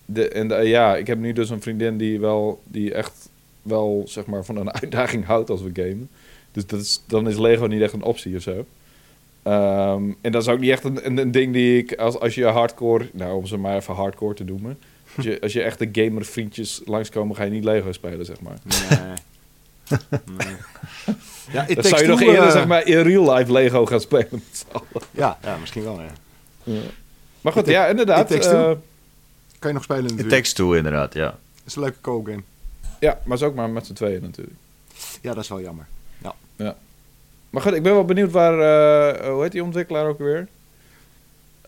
de, 0.04 0.28
en 0.28 0.48
de- 0.48 0.54
ja, 0.54 0.96
ik 0.96 1.06
heb 1.06 1.18
nu 1.18 1.32
dus 1.32 1.50
een 1.50 1.62
vriendin 1.62 1.96
die 1.96 2.20
wel... 2.20 2.60
Die 2.64 2.94
echt 2.94 3.28
wel, 3.62 4.02
zeg 4.06 4.26
maar, 4.26 4.44
van 4.44 4.56
een 4.56 4.72
uitdaging 4.80 5.24
houdt 5.24 5.50
als 5.50 5.62
we 5.62 5.70
gamen. 5.72 6.08
Dus 6.56 6.66
dat 6.66 6.80
is, 6.80 7.02
dan 7.06 7.28
is 7.28 7.36
Lego 7.38 7.66
niet 7.66 7.80
echt 7.82 7.92
een 7.92 8.02
optie 8.02 8.36
of 8.36 8.42
zo. 8.42 8.66
Ehm, 9.42 10.02
en 10.20 10.32
dat 10.32 10.42
is 10.42 10.48
ook 10.48 10.58
niet 10.60 10.70
echt 10.70 10.84
een, 10.84 11.06
een, 11.06 11.16
een 11.18 11.30
ding 11.30 11.52
die 11.52 11.78
ik... 11.78 11.94
Als, 11.94 12.18
als 12.18 12.34
je 12.34 12.44
hardcore... 12.44 13.08
Nou, 13.12 13.36
om 13.36 13.46
ze 13.46 13.56
maar 13.56 13.76
even 13.76 13.94
hardcore 13.94 14.34
te 14.34 14.44
noemen. 14.44 14.78
Als 15.16 15.24
je, 15.26 15.40
als 15.40 15.52
je 15.52 15.62
echte 15.62 15.88
gamer 15.92 16.24
vriendjes 16.24 16.80
langskomen, 16.84 17.36
ga 17.36 17.42
je 17.44 17.50
niet 17.50 17.64
Lego 17.64 17.92
spelen, 17.92 18.24
zeg 18.26 18.40
maar. 18.40 18.56
Nee. 18.62 19.08
nee. 20.38 20.56
Ja, 21.52 21.66
Dan 21.74 21.84
zou 21.84 22.02
je 22.02 22.08
nog 22.08 22.20
eerder 22.20 22.44
eh, 22.46 22.50
zeg 22.50 22.66
maar, 22.66 22.86
in 22.86 22.98
real 23.02 23.34
life 23.34 23.52
Lego 23.52 23.86
gaan 23.86 24.00
spelen. 24.00 24.28
met 24.30 24.42
z'n 24.52 24.66
allen. 24.72 25.06
Ja, 25.10 25.38
ja, 25.42 25.56
misschien 25.56 25.82
wel, 25.82 26.00
ja. 26.00 26.10
Maar 27.40 27.52
goed, 27.52 27.62
It- 27.66 27.72
ja, 27.72 27.86
inderdaad. 27.86 28.30
Eh, 28.30 28.70
Kan 29.58 29.70
je 29.70 29.72
nog 29.72 29.82
spelen 29.82 30.04
It 30.04 30.10
natuurlijk. 30.10 30.34
Takes 30.36 30.52
Two 30.52 30.72
inderdaad, 30.72 31.14
ja. 31.14 31.38
Is 31.64 31.76
een 31.76 31.82
leuke 31.82 32.00
co 32.00 32.22
game. 32.22 32.42
ja, 33.00 33.18
maar 33.24 33.36
is 33.36 33.42
ook 33.42 33.54
maar 33.54 33.70
met 33.70 33.86
z'n 33.86 33.92
tweeën 33.92 34.22
natuurlijk. 34.22 34.56
Ja, 35.22 35.34
dat 35.34 35.42
is 35.42 35.48
wel 35.48 35.60
jammer. 35.60 35.86
Maar 37.50 37.62
goed, 37.64 37.74
ik 37.74 37.82
ben 37.82 37.92
wel 37.92 38.04
benieuwd 38.04 38.30
waar... 38.30 38.52
eh, 39.18 39.30
hoe 39.32 39.42
heet 39.42 39.52
die 39.52 39.62
ontwikkelaar 39.64 40.06
ook 40.06 40.18
weer? 40.18 40.48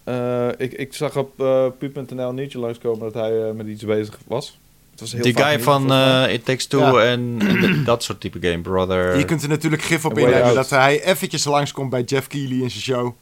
Eh, 0.05 0.49
ik, 0.57 0.72
ik 0.72 0.94
zag 0.94 1.16
op 1.16 1.40
uh, 1.40 1.66
pu.nl 1.79 2.33
nieuwtje 2.33 2.59
langskomen 2.59 3.01
dat 3.01 3.14
hij 3.14 3.49
eh, 3.49 3.53
met 3.55 3.66
iets 3.66 3.85
bezig 3.85 4.18
was. 4.27 4.59
Het 4.90 5.01
was 5.01 5.12
heel 5.12 5.22
Die 5.22 5.37
guy 5.37 5.61
van 5.61 5.92
eh, 5.92 6.33
It 6.33 6.44
Takes 6.44 6.66
Two 6.66 7.01
Ja. 7.01 7.05
en, 7.11 7.38
dat 7.85 8.03
soort 8.03 8.20
type 8.20 8.38
game, 8.40 8.59
Brother. 8.61 9.18
Je 9.18 9.25
kunt 9.25 9.42
er 9.42 9.49
natuurlijk 9.49 9.83
gif 9.83 10.05
op 10.05 10.18
innemen 10.18 10.55
dat 10.55 10.70
hij 10.70 11.05
eventjes 11.05 11.44
langskomt 11.44 11.90
bij 11.90 12.03
Jeff 12.03 12.27
Keighley 12.27 12.59
in 12.59 12.70
zijn 12.70 12.83
show. 12.83 13.12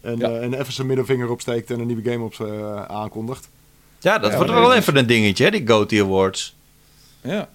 En, 0.00 0.18
Ja. 0.18 0.28
eh, 0.30 0.42
en 0.42 0.54
even 0.54 0.72
zijn 0.72 0.86
middelvinger 0.86 1.30
opsteekt 1.30 1.70
en 1.70 1.80
een 1.80 1.86
nieuwe 1.86 2.10
game 2.10 2.24
op 2.24 2.34
ze 2.34 2.44
eh, 2.44 2.84
aankondigt. 2.84 3.48
Ja, 4.00 4.18
dat 4.18 4.30
Ja, 4.30 4.36
wordt 4.36 4.52
wel 4.52 4.74
even 4.74 4.96
een 4.96 5.06
dingetje, 5.06 5.44
hè, 5.44 5.50
die 5.50 5.66
GOTY 5.68 6.00
Awards. 6.00 6.56
Ja. 7.20 7.48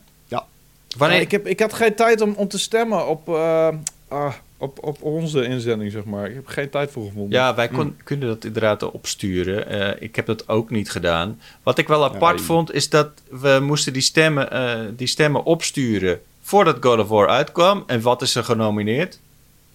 Wanneer... 0.98 1.18
Ja, 1.18 1.24
ik, 1.24 1.32
heb, 1.32 1.48
ik 1.48 1.60
had 1.60 1.74
geen 1.74 1.96
tijd 1.96 2.22
om, 2.22 2.34
om 2.38 2.48
te 2.48 2.60
stemmen 2.60 3.08
op, 3.08 3.30
eh, 3.30 3.68
ah, 4.08 4.34
op, 4.58 4.84
op 4.84 5.02
onze 5.04 5.46
inzending, 5.46 5.92
zeg 5.92 6.04
maar. 6.04 6.28
Ik 6.30 6.36
heb 6.36 6.48
geen 6.48 6.70
tijd 6.70 6.92
voor 6.92 7.06
gevonden. 7.06 7.32
Ja, 7.40 7.56
wij 7.56 7.68
kon- 7.68 7.98
kunnen 8.04 8.28
dat 8.28 8.46
inderdaad 8.46 8.92
opsturen. 8.92 9.68
Eh, 9.68 10.02
ik 10.08 10.16
heb 10.16 10.26
dat 10.26 10.50
ook 10.50 10.70
niet 10.70 10.92
gedaan. 10.92 11.40
Wat 11.64 11.78
ik 11.78 11.88
wel 11.88 12.04
apart 12.04 12.40
Ja, 12.40 12.46
vond, 12.46 12.74
is 12.74 12.90
dat 12.90 13.10
we 13.30 13.60
moesten 13.62 13.94
die 13.94 14.02
stemmen, 14.02 14.52
eh, 14.52 14.80
die 14.96 15.08
stemmen 15.08 15.44
opsturen 15.44 16.22
voordat 16.42 16.78
God 16.80 17.00
of 17.00 17.08
War 17.08 17.28
uitkwam. 17.28 17.84
En 17.88 18.02
wat 18.02 18.22
is 18.22 18.36
er 18.36 18.44
genomineerd? 18.44 19.20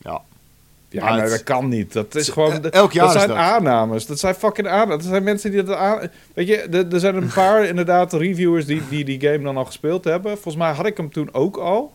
Ja. 0.03 0.21
Ja, 0.93 1.03
Maar 1.05 1.13
nee, 1.13 1.21
het- 1.21 1.31
dat 1.31 1.43
kan 1.43 1.69
niet. 1.69 1.93
Dat 1.93 2.15
is 2.15 2.25
het- 2.27 2.33
gewoon... 2.35 2.71
elk 2.71 2.93
jaar 2.93 3.07
dat 3.07 3.15
is 3.15 3.21
zijn 3.23 3.29
dat. 3.35 3.39
aannames. 3.47 4.07
Dat 4.07 4.19
zijn 4.19 4.35
fucking 4.35 4.69
aannames. 4.69 4.97
Dat 5.03 5.13
zijn 5.13 5.23
mensen 5.23 5.51
die 5.51 5.63
dat 5.63 5.77
aan... 5.77 6.11
Weet 6.35 6.47
je, 6.49 6.57
er, 6.57 7.01
zijn 7.01 7.17
een 7.17 7.31
paar 7.35 7.65
inderdaad 7.73 8.13
reviewers 8.13 8.67
die, 8.67 8.83
die 8.89 9.05
die 9.05 9.21
game 9.21 9.39
dan 9.39 9.57
al 9.57 9.65
gespeeld 9.65 10.05
hebben. 10.05 10.33
Volgens 10.33 10.57
mij 10.57 10.73
had 10.73 10.87
ik 10.87 10.97
hem 10.97 11.13
toen 11.13 11.29
ook 11.35 11.57
al. 11.57 11.93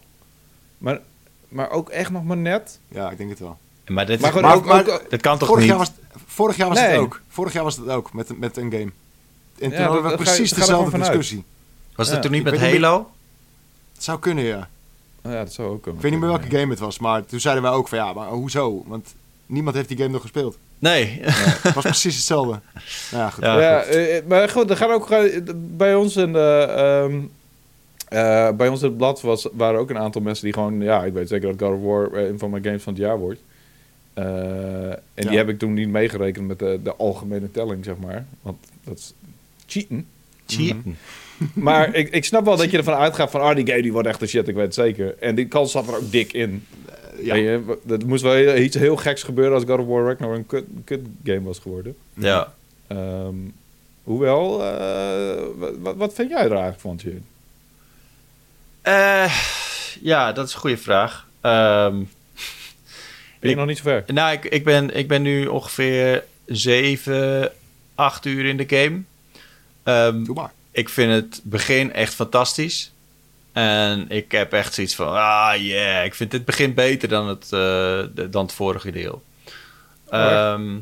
Maar, 0.77 0.99
maar 1.47 1.69
ook 1.69 1.89
echt 1.89 2.09
nog 2.11 2.23
maar 2.23 2.37
net. 2.37 2.79
Ja, 2.87 3.11
ik 3.11 3.17
denk 3.17 3.29
het 3.29 3.39
wel. 3.39 3.57
Maar 3.87 4.05
dit, 4.05 4.19
Maar 4.21 4.29
is- 4.29 4.35
gewoon 4.35 4.49
Maar- 4.49 4.57
ook... 4.59 4.65
maar- 4.85 4.93
ook 5.01 5.09
dat 5.09 5.21
kan 5.21 5.37
toch 5.37 5.47
Vorig 5.47 5.61
niet? 5.63 5.69
jaar 5.71 5.79
was, 5.79 5.87
het- 5.87 6.21
vorig 6.25 6.55
jaar 6.57 6.67
was 6.69 6.79
het 6.81 6.97
ook. 6.97 7.21
Vorig 7.27 7.53
jaar 7.53 7.63
was 7.63 7.75
het 7.77 7.89
ook 7.89 8.13
met, 8.13 8.39
met 8.39 8.57
een 8.57 8.71
game. 8.71 8.83
En 8.83 9.69
toen 9.69 9.71
Ja, 9.71 9.83
hadden 9.85 10.03
we 10.11 10.15
precies 10.15 10.51
ga 10.51 10.59
dezelfde 10.59 10.97
discussie. 10.97 11.43
was 11.95 12.05
dat 12.07 12.15
Ja, 12.15 12.21
toen 12.21 12.31
niet 12.31 12.45
ik 12.45 12.51
met 12.51 12.59
Halo? 12.61 13.09
Het 13.93 14.03
zou 14.03 14.19
kunnen, 14.19 14.43
ja. 14.43 14.69
Oh 15.23 15.31
ja, 15.31 15.43
dat 15.43 15.53
zou 15.53 15.69
ook 15.69 15.81
kunnen. 15.81 15.95
Ik 15.95 16.01
weet 16.01 16.11
niet 16.11 16.21
meer 16.29 16.39
welke 16.39 16.57
game 16.57 16.69
het 16.71 16.79
was, 16.79 16.99
maar 16.99 17.25
toen 17.25 17.39
zeiden 17.39 17.63
wij 17.63 17.71
ook 17.71 17.87
van 17.87 17.97
ja, 17.97 18.13
maar 18.13 18.27
hoezo? 18.27 18.83
Want 18.87 19.15
niemand 19.45 19.75
heeft 19.75 19.87
die 19.87 19.97
game 19.97 20.09
nog 20.09 20.21
gespeeld. 20.21 20.57
Nee. 20.79 21.19
Het 21.21 21.73
was 21.73 21.83
precies 21.83 22.15
hetzelfde. 22.15 22.59
Nou 23.11 23.23
ja, 23.23 23.29
goed. 23.29 23.43
Ja. 23.43 23.59
Ja, 23.59 23.81
eh, 23.81 24.23
maar 24.27 24.49
goed, 24.49 24.69
er 24.69 24.77
gaan 24.77 24.91
ook 24.91 25.11
eh, 25.11 25.41
bij 25.55 25.95
ons 25.95 26.15
in 26.15 26.33
de, 26.33 26.65
ehm, 26.77 27.19
eh, 28.07 28.51
bij 28.55 28.67
ons 28.67 28.81
in 28.81 28.87
het 28.87 28.97
blad 28.97 29.21
was, 29.21 29.47
waren 29.53 29.79
ook 29.79 29.89
een 29.89 29.97
aantal 29.97 30.21
mensen 30.21 30.43
die 30.43 30.53
gewoon, 30.53 30.81
ja, 30.81 31.03
ik 31.03 31.13
weet 31.13 31.27
zeker 31.27 31.57
dat 31.57 31.67
God 31.69 31.77
of 31.77 31.83
War 31.85 32.11
eh, 32.13 32.27
een 32.27 32.39
van 32.39 32.49
mijn 32.49 32.63
games 32.63 32.83
van 32.83 32.93
het 32.93 33.01
jaar 33.01 33.17
wordt. 33.19 33.39
Eh, 34.13 34.25
en 34.89 34.99
Ja. 35.13 35.27
die 35.29 35.37
heb 35.37 35.49
ik 35.49 35.59
toen 35.59 35.73
niet 35.73 35.89
meegerekend 35.89 36.47
met 36.47 36.59
de, 36.59 36.79
de 36.83 36.95
algemene 36.95 37.51
telling, 37.51 37.85
zeg 37.85 37.95
maar. 37.97 38.25
Want 38.41 38.57
dat 38.83 38.97
is 38.97 39.13
cheaten. 39.65 40.07
Cheaten. 40.47 40.97
Maar 41.53 41.95
ik, 41.95 42.09
ik 42.09 42.25
snap 42.25 42.45
wel 42.45 42.57
dat 42.57 42.71
je 42.71 42.77
ervan 42.77 42.93
uitgaat 42.93 43.31
van, 43.31 43.41
ah, 43.41 43.55
die 43.55 43.67
game 43.67 43.81
die 43.81 43.91
wordt 43.91 44.07
echt 44.07 44.19
de 44.19 44.27
shit, 44.27 44.47
ik 44.47 44.55
weet 44.55 44.65
het 44.65 44.73
zeker. 44.73 45.15
En 45.19 45.35
die 45.35 45.47
kans 45.47 45.71
zat 45.71 45.87
er 45.87 45.95
ook 45.95 46.11
dik 46.11 46.33
in. 46.33 46.65
ja. 47.21 47.33
En 47.33 47.41
je- 47.41 47.77
dat 47.83 48.03
moest 48.03 48.23
wel 48.23 48.57
iets 48.57 48.75
heel 48.75 48.95
geks 48.95 49.23
gebeuren 49.23 49.53
als 49.53 49.63
God 49.63 49.79
of 49.79 49.85
War 49.85 50.05
Ragnarok 50.05 50.35
een 50.37 50.45
kut, 50.45 50.65
kut 50.83 51.01
game 51.23 51.41
was 51.43 51.59
geworden. 51.59 51.95
Ja. 52.13 52.53
Ehm, 52.87 53.35
hoewel, 54.03 54.63
eh, 54.63 55.43
wat, 55.79 55.95
wat, 55.95 56.13
vind 56.13 56.29
jij 56.29 56.39
er 56.43 56.51
eigenlijk 56.51 56.79
van, 56.79 56.97
Tjeerd? 56.97 57.21
Eh, 58.81 59.33
ja, 60.01 60.31
dat 60.31 60.47
is 60.47 60.53
een 60.53 60.59
goede 60.59 60.77
vraag. 60.77 61.27
Ehm, 61.41 61.95
Ben 63.39 63.49
je 63.49 63.49
Ik- 63.49 63.55
nog 63.55 63.65
niet 63.65 63.77
zo 63.77 63.83
ver? 63.83 64.03
nou, 64.13 64.31
ik, 64.33 64.45
ik, 64.45 64.63
ben, 64.63 64.95
ik 64.97 65.07
ben 65.07 65.21
nu 65.21 65.45
ongeveer 65.45 66.23
7, 66.45 67.51
8 67.95 68.25
uur 68.25 68.45
in 68.45 68.57
de 68.57 68.65
game. 68.67 69.01
Ehm, 69.87 70.23
Doe 70.23 70.35
maar. 70.35 70.51
ik 70.71 70.89
vind 70.89 71.11
het 71.11 71.39
begin 71.43 71.93
echt 71.93 72.13
fantastisch. 72.13 72.91
En 73.51 74.05
ik 74.09 74.31
heb 74.31 74.53
echt 74.53 74.73
zoiets 74.73 74.95
van, 74.95 75.07
ah 75.07 75.53
yeah, 75.55 76.05
ik 76.05 76.15
vind 76.15 76.31
dit 76.31 76.45
begin 76.45 76.73
beter 76.73 77.09
dan 77.09 77.27
het, 77.27 77.47
eh, 77.51 78.03
dan 78.31 78.43
het 78.43 78.53
vorige 78.53 78.91
deel. 78.91 79.23
Ehm, 80.09 80.77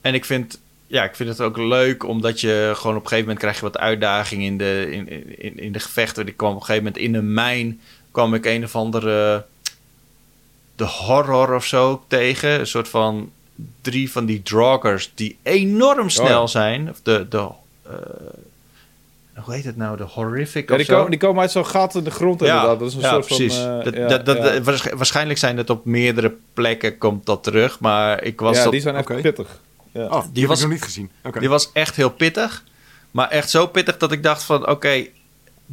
en 0.00 0.14
ik 0.14 0.24
vind, 0.24 0.60
ja, 0.86 1.04
ik 1.04 1.16
vind 1.16 1.28
het 1.28 1.40
ook 1.40 1.56
leuk, 1.56 2.04
omdat 2.04 2.40
je 2.40 2.72
gewoon 2.74 2.96
op 2.96 3.02
een 3.02 3.08
gegeven 3.08 3.18
moment 3.18 3.38
krijg 3.38 3.56
je 3.56 3.62
wat 3.62 3.78
uitdaging 3.78 4.42
in 4.42 4.58
de, 4.58 4.88
in, 4.90 5.38
in, 5.38 5.58
in 5.58 5.72
de 5.72 5.80
gevechten. 5.80 6.26
Ik 6.26 6.36
kwam 6.36 6.50
op 6.50 6.60
een 6.60 6.64
gegeven 6.64 6.84
moment 6.84 7.02
in 7.02 7.14
een 7.14 7.34
mijn, 7.34 7.80
kwam 8.10 8.34
ik 8.34 8.46
een 8.46 8.64
of 8.64 8.76
andere, 8.76 9.44
de 10.76 10.84
horror 10.84 11.54
of 11.54 11.64
zo 11.64 12.04
tegen. 12.08 12.60
Een 12.60 12.66
soort 12.66 12.88
van 12.88 13.32
drie 13.80 14.12
van 14.12 14.26
die 14.26 14.42
draggers 14.42 15.12
die 15.14 15.36
enorm 15.42 16.10
snel 16.10 16.40
ja. 16.40 16.46
zijn. 16.46 16.90
Of 16.90 17.00
de, 17.02 17.26
de 17.28 17.48
eh, 17.82 17.92
hoe 19.44 19.54
heet 19.54 19.64
het 19.64 19.76
nou? 19.76 19.96
De 19.96 20.02
horrific 20.02 20.68
Ja, 20.68 20.74
of 20.74 20.76
die, 20.80 20.86
zo? 20.86 20.94
komen, 20.96 21.10
die 21.10 21.20
komen 21.20 21.40
uit 21.40 21.50
zo'n 21.50 21.66
gat 21.66 21.94
in 21.94 22.04
de 22.04 22.10
grond 22.10 22.40
inderdaad. 22.40 22.78
Dat 22.78 22.88
is 22.88 22.94
een 22.94 23.00
ja, 23.00 23.10
soort 23.10 23.26
precies. 23.26 23.54
van... 23.54 23.78
eh, 23.78 23.84
dat, 23.84 23.94
ja, 23.94 24.18
dat, 24.18 24.26
dat, 24.26 24.88
Waarschijnlijk 24.96 25.38
zijn 25.38 25.56
het 25.56 25.70
op 25.70 25.84
meerdere 25.84 26.34
plekken 26.54 26.98
komt 26.98 27.26
dat 27.26 27.42
terug, 27.42 27.80
maar 27.80 28.22
ik 28.22 28.40
was 28.40 28.56
ja, 28.56 28.70
die 28.70 28.80
zijn 28.80 28.94
echt 28.94 29.22
pittig. 29.22 29.60
Ja. 29.92 30.04
Oh, 30.04 30.22
die, 30.22 30.30
Die 30.32 30.40
heb 30.40 30.48
was- 30.50 30.58
ik 30.58 30.64
nog 30.64 30.72
niet 30.74 30.82
gezien. 30.84 31.10
Oké. 31.24 31.38
die 31.40 31.48
was 31.48 31.70
echt 31.72 31.96
heel 31.96 32.10
pittig, 32.10 32.64
maar 33.10 33.28
echt 33.28 33.50
zo 33.50 33.66
pittig 33.66 33.96
dat 33.96 34.12
ik 34.12 34.22
dacht 34.22 34.42
van, 34.42 34.68
oké, 34.68 35.06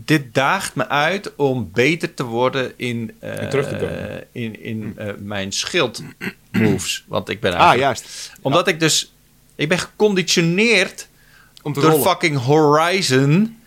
dit 0.05 0.33
daagt 0.33 0.75
me 0.75 0.87
uit 0.87 1.35
om 1.35 1.69
beter 1.73 2.13
te 2.13 2.23
worden 2.23 2.73
in, 2.75 3.15
eh, 3.19 3.41
En 3.41 3.49
terug 3.49 3.67
te 3.67 3.75
komen. 3.75 4.09
eh, 4.09 4.43
in, 4.43 4.63
in 4.63 4.93
eh, 4.97 5.07
mijn 5.19 5.51
schild 5.51 6.03
moves. 6.51 7.05
Want 7.07 7.29
ik 7.29 7.39
ben 7.39 7.53
Ah, 7.53 7.77
juist. 7.77 8.31
Omdat 8.41 8.67
ik 8.67 8.79
dus... 8.79 9.13
Ik 9.55 9.69
ben 9.69 9.79
geconditioneerd 9.79 11.07
Om 11.61 11.73
door 11.73 11.83
rollen. 11.83 12.01
fucking 12.01 12.37
Horizon 12.37 13.57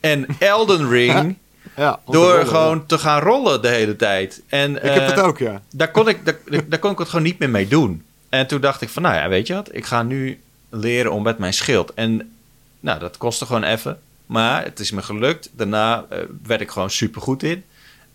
en 0.00 0.26
Elden 0.38 0.88
Ring... 0.96 1.36
Ja, 1.76 2.00
door 2.06 2.30
rollen, 2.32 2.46
gewoon 2.46 2.86
te 2.86 2.98
gaan 2.98 3.20
rollen 3.20 3.62
de 3.62 3.68
hele 3.68 3.96
tijd. 3.96 4.42
En. 4.48 4.76
Ik 4.76 4.92
heb 4.92 5.08
dat 5.08 5.18
ook, 5.24 5.38
ja. 5.38 5.62
daar 5.72 5.90
kon, 5.90 6.08
ik, 6.08 6.24
daar, 6.24 6.36
daar 6.66 6.78
kon 6.78 6.90
ik 6.92 6.98
het 6.98 7.08
gewoon 7.08 7.24
niet 7.24 7.38
meer 7.38 7.50
mee 7.50 7.68
doen. 7.68 8.04
En 8.28 8.46
toen 8.46 8.60
dacht 8.60 8.82
ik 8.82 8.88
van, 8.88 9.02
nou 9.02 9.14
ja, 9.14 9.28
weet 9.28 9.46
je 9.46 9.54
wat? 9.54 9.74
Ik 9.74 9.84
ga 9.84 10.02
nu 10.02 10.40
leren 10.70 11.12
om 11.12 11.22
met 11.22 11.38
mijn 11.38 11.52
schild. 11.52 11.94
En 11.94 12.32
nou, 12.80 12.98
dat 12.98 13.16
kostte 13.16 13.46
gewoon 13.46 13.62
even. 13.64 14.00
Maar 14.26 14.64
het 14.64 14.80
is 14.80 14.90
me 14.90 15.02
gelukt. 15.02 15.50
Daarna 15.56 16.06
eh, 16.10 16.18
werd 16.42 16.60
ik 16.60 16.70
gewoon 16.70 16.90
super 16.90 17.20
goed 17.20 17.42
in. 17.42 17.64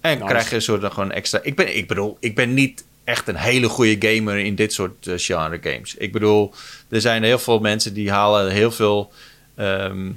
En 0.02 0.18
Nice. 0.18 0.30
krijg 0.30 0.50
je 0.50 0.56
een 0.56 0.62
soort 0.62 0.94
gewoon 0.94 1.12
extra... 1.12 1.40
Ik, 1.44 1.56
ben, 1.56 1.78
ik 1.78 1.88
bedoel, 1.88 2.18
ik 2.20 2.36
ben 2.36 2.54
niet 2.54 2.84
echt 3.04 3.28
een 3.28 3.36
hele 3.36 3.68
goede 3.70 4.08
gamer 4.08 4.38
in 4.38 4.56
dit 4.56 4.74
soort 4.74 5.08
eh, 5.08 5.14
genre 5.18 5.60
games. 5.62 5.96
Ik 5.96 6.12
bedoel, 6.12 6.54
er 6.90 7.02
zijn 7.02 7.24
heel 7.24 7.40
veel 7.40 7.60
mensen 7.60 7.94
die 7.94 8.12
halen 8.12 8.52
heel 8.52 8.72
veel... 8.72 9.12
ehm, 9.56 10.12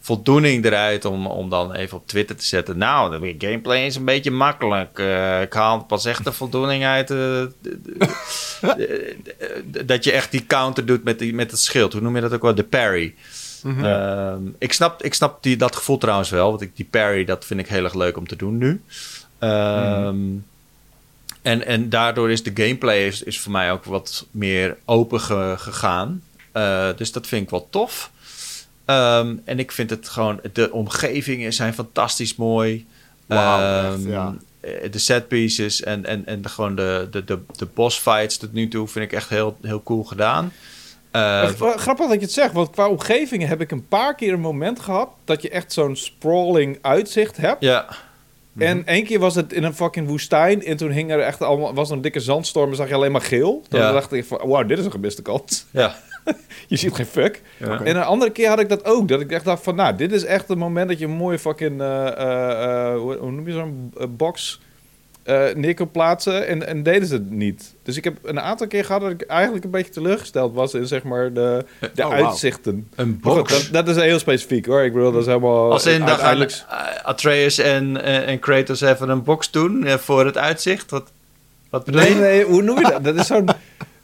voldoening 0.00 0.64
eruit 0.64 1.04
om, 1.04 1.26
om 1.26 1.50
dan 1.50 1.74
even 1.74 1.96
op 1.96 2.06
Twitter 2.06 2.36
te 2.36 2.44
zetten. 2.44 2.78
Nou, 2.78 3.20
de 3.20 3.34
gameplay 3.46 3.86
is 3.86 3.96
een 3.96 4.04
beetje 4.04 4.30
makkelijk. 4.30 4.98
Eh, 4.98 5.42
ik 5.42 5.52
haal 5.52 5.84
pas 5.84 6.04
echt 6.04 6.24
de 6.24 6.32
voldoening 6.32 6.84
uit. 6.84 7.08
dat 9.86 10.04
je 10.04 10.12
echt 10.12 10.30
die 10.30 10.46
counter 10.46 10.86
doet 10.86 11.04
met, 11.04 11.18
die, 11.18 11.34
met 11.34 11.50
het 11.50 11.60
schild. 11.60 11.92
Hoe 11.92 12.02
noem 12.02 12.14
je 12.14 12.20
dat 12.20 12.32
ook 12.32 12.42
wel? 12.42 12.54
De 12.54 12.64
parry. 12.64 13.14
Mhm. 13.62 13.84
Ehm, 13.84 14.40
ik 14.58 14.72
snap, 14.72 15.02
ik 15.02 15.14
snap 15.14 15.42
die, 15.42 15.56
dat 15.56 15.76
gevoel 15.76 15.98
trouwens 15.98 16.30
wel. 16.30 16.48
Want 16.50 16.60
ik, 16.60 16.76
die 16.76 16.86
parry, 16.90 17.24
dat 17.24 17.44
vind 17.44 17.60
ik 17.60 17.68
heel 17.68 17.84
erg 17.84 17.94
leuk 17.94 18.16
om 18.16 18.26
te 18.26 18.36
doen 18.36 18.58
nu. 18.58 18.82
Ehm, 19.38 20.16
en, 21.42 21.66
en 21.66 21.88
daardoor 21.88 22.30
is 22.30 22.42
de 22.42 22.50
gameplay 22.54 23.06
is, 23.06 23.22
is 23.22 23.40
voor 23.40 23.52
mij 23.52 23.72
ook 23.72 23.84
wat 23.84 24.26
meer 24.30 24.76
open 24.84 25.20
ge- 25.20 25.54
gegaan. 25.58 26.22
Eh, 26.52 26.88
dus 26.96 27.12
dat 27.12 27.26
vind 27.26 27.42
ik 27.42 27.50
wel 27.50 27.66
tof. 27.70 28.10
Ehm, 28.84 29.34
en 29.44 29.58
ik 29.58 29.72
vind 29.72 29.90
het 29.90 30.08
gewoon... 30.08 30.40
De 30.52 30.72
omgevingen 30.72 31.52
zijn 31.52 31.74
fantastisch 31.74 32.36
mooi. 32.36 32.86
Echt, 33.26 34.02
ja. 34.10 34.34
eh, 34.60 34.90
De 34.92 34.98
set 34.98 35.28
pieces 35.28 35.82
en, 35.82 36.04
en, 36.06 36.26
en 36.26 36.42
de, 36.42 36.48
gewoon 36.48 36.74
de, 36.74 37.08
de, 37.10 37.24
de, 37.24 37.38
de 37.56 37.66
boss 37.74 37.98
fights 37.98 38.36
tot 38.36 38.52
nu 38.52 38.68
toe 38.68 38.88
vind 38.88 39.04
ik 39.04 39.12
echt 39.12 39.28
heel, 39.28 39.58
heel 39.62 39.82
cool 39.82 40.04
gedaan. 40.04 40.52
Eh, 41.10 41.44
grappig 41.76 42.06
dat 42.06 42.14
je 42.14 42.20
het 42.20 42.32
zegt, 42.32 42.52
want 42.52 42.70
qua 42.70 42.88
omgevingen 42.88 43.48
heb 43.48 43.60
ik 43.60 43.70
een 43.70 43.88
paar 43.88 44.14
keer 44.14 44.32
een 44.32 44.40
moment 44.40 44.80
gehad 44.80 45.08
dat 45.24 45.42
je 45.42 45.50
echt 45.50 45.72
zo'n 45.72 45.96
sprawling 45.96 46.78
uitzicht 46.82 47.36
hebt. 47.36 47.62
ja, 47.64 47.86
En 48.58 48.86
één 48.86 49.04
keer 49.04 49.18
was 49.18 49.34
het 49.34 49.52
in 49.52 49.64
een 49.64 49.74
fucking 49.74 50.06
woestijn 50.08 50.64
en 50.64 50.76
toen 50.76 50.90
hing 50.90 51.10
er 51.10 51.20
echt 51.20 51.42
allemaal, 51.42 51.74
was 51.74 51.90
er 51.90 51.96
een 51.96 52.02
dikke 52.02 52.20
zandstorm 52.20 52.70
en 52.70 52.76
zag 52.76 52.88
je 52.88 52.94
alleen 52.94 53.12
maar 53.12 53.20
geel. 53.20 53.62
Toen 53.68 53.80
Ja. 53.80 53.92
dacht 53.92 54.12
ik 54.12 54.24
van, 54.24 54.38
wow, 54.44 54.68
dit 54.68 54.78
is 54.78 54.84
een 54.84 54.90
gemiste 54.90 55.22
kans. 55.22 55.66
ja. 55.70 55.94
Je 56.68 56.76
ziet 56.76 56.94
geen 56.94 57.06
fuck. 57.06 57.42
ja. 57.56 57.80
En 57.84 57.96
een 57.96 58.02
andere 58.02 58.30
keer 58.30 58.48
had 58.48 58.60
ik 58.60 58.68
dat 58.68 58.84
ook, 58.84 59.08
dat 59.08 59.20
ik 59.20 59.32
echt 59.32 59.44
dacht 59.44 59.62
van, 59.62 59.74
nou, 59.74 59.96
dit 59.96 60.12
is 60.12 60.24
echt 60.24 60.48
het 60.48 60.58
moment 60.58 60.88
dat 60.88 60.98
je 60.98 61.04
een 61.04 61.10
mooie 61.10 61.38
fucking, 61.38 61.80
eh, 61.80 62.06
eh, 62.06 62.90
eh, 62.92 62.98
hoe, 62.98 63.16
hoe 63.16 63.30
noem 63.30 63.46
je 63.46 63.52
zo'n 63.52 63.92
box 64.08 64.60
eh, 65.28 65.54
neer 65.54 65.74
kon 65.74 65.90
plaatsen 65.90 66.46
en, 66.46 66.66
en 66.66 66.82
deden 66.82 67.08
ze 67.08 67.14
het 67.14 67.30
niet. 67.30 67.74
Dus 67.82 67.96
ik 67.96 68.04
heb 68.04 68.16
een 68.22 68.40
aantal 68.40 68.66
keer 68.66 68.84
gehad 68.84 69.00
dat 69.00 69.10
ik 69.10 69.22
eigenlijk 69.22 69.64
een 69.64 69.70
beetje 69.70 69.92
teleurgesteld 69.92 70.54
was 70.54 70.74
in 70.74 70.86
zeg 70.86 71.02
maar 71.02 71.32
de, 71.32 71.64
de 71.94 72.04
Oh, 72.06 72.12
uitzichten. 72.12 72.88
Een 72.94 73.18
goed, 73.22 73.34
box. 73.34 73.70
dat, 73.70 73.86
dat 73.86 73.96
is 73.96 74.02
heel 74.02 74.18
specifiek 74.18 74.66
hoor. 74.66 74.82
Ik 74.82 74.92
bedoel, 74.92 75.12
dat 75.12 75.20
is 75.20 75.26
helemaal... 75.26 75.72
Als 75.72 75.86
in, 75.86 75.98
gaan 76.00 76.08
uiteindelijk... 76.08 76.52
eh, 76.68 77.04
Atreus 77.04 77.58
en, 77.58 78.02
eh, 78.02 78.28
en 78.28 78.38
Kratos 78.38 78.80
even 78.80 79.08
een 79.08 79.22
box 79.22 79.50
doen 79.50 79.86
voor 79.88 80.26
het 80.26 80.38
uitzicht. 80.38 80.90
Wat, 80.90 81.10
wat 81.70 81.84
bedoel 81.84 82.00
Nee, 82.00 82.10
je? 82.14 82.20
nee, 82.20 82.44
hoe 82.44 82.62
noem 82.62 82.76
je 82.78 82.82
dat? 82.90 83.04
Dat 83.04 83.16
is 83.16 83.26
zo'n... 83.26 83.48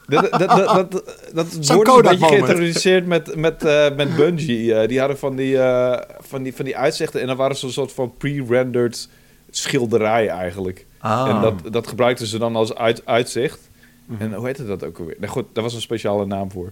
Dat, 0.08 0.30
dat, 0.30 0.48
dat, 0.48 0.90
dat, 0.92 1.04
dat 1.34 1.46
Zo'n 1.60 1.76
wordt 1.76 1.90
een 1.90 2.02
beetje 2.02 2.26
geïntroduceerd 2.26 3.06
met, 3.06 3.36
met, 3.36 3.64
eh, 3.64 3.86
met 3.96 4.16
Bungie. 4.16 4.86
Die 4.86 4.98
hadden 4.98 5.18
van 5.18 5.36
die, 5.36 5.58
eh, 5.58 6.00
van, 6.20 6.42
die, 6.42 6.54
van 6.54 6.64
die 6.64 6.76
uitzichten 6.76 7.20
en 7.20 7.26
dan 7.26 7.36
waren 7.36 7.56
ze 7.56 7.66
een 7.66 7.72
soort 7.72 7.92
van 7.92 8.14
pre-rendered 8.18 9.08
schilderij 9.50 10.28
eigenlijk. 10.28 10.86
Ah. 11.04 11.28
En 11.28 11.40
dat, 11.40 11.72
dat 11.72 11.86
gebruikten 11.86 12.26
ze 12.26 12.38
dan 12.38 12.56
als 12.56 12.74
uit, 12.74 13.06
uitzicht. 13.06 13.70
Mhm. 14.06 14.22
En 14.22 14.34
hoe 14.34 14.46
heette 14.46 14.66
dat 14.66 14.84
ook 14.84 14.98
alweer? 14.98 15.16
Nou 15.18 15.32
goed, 15.32 15.44
daar 15.52 15.62
was 15.62 15.74
een 15.74 15.80
speciale 15.80 16.26
naam 16.26 16.50
voor. 16.50 16.70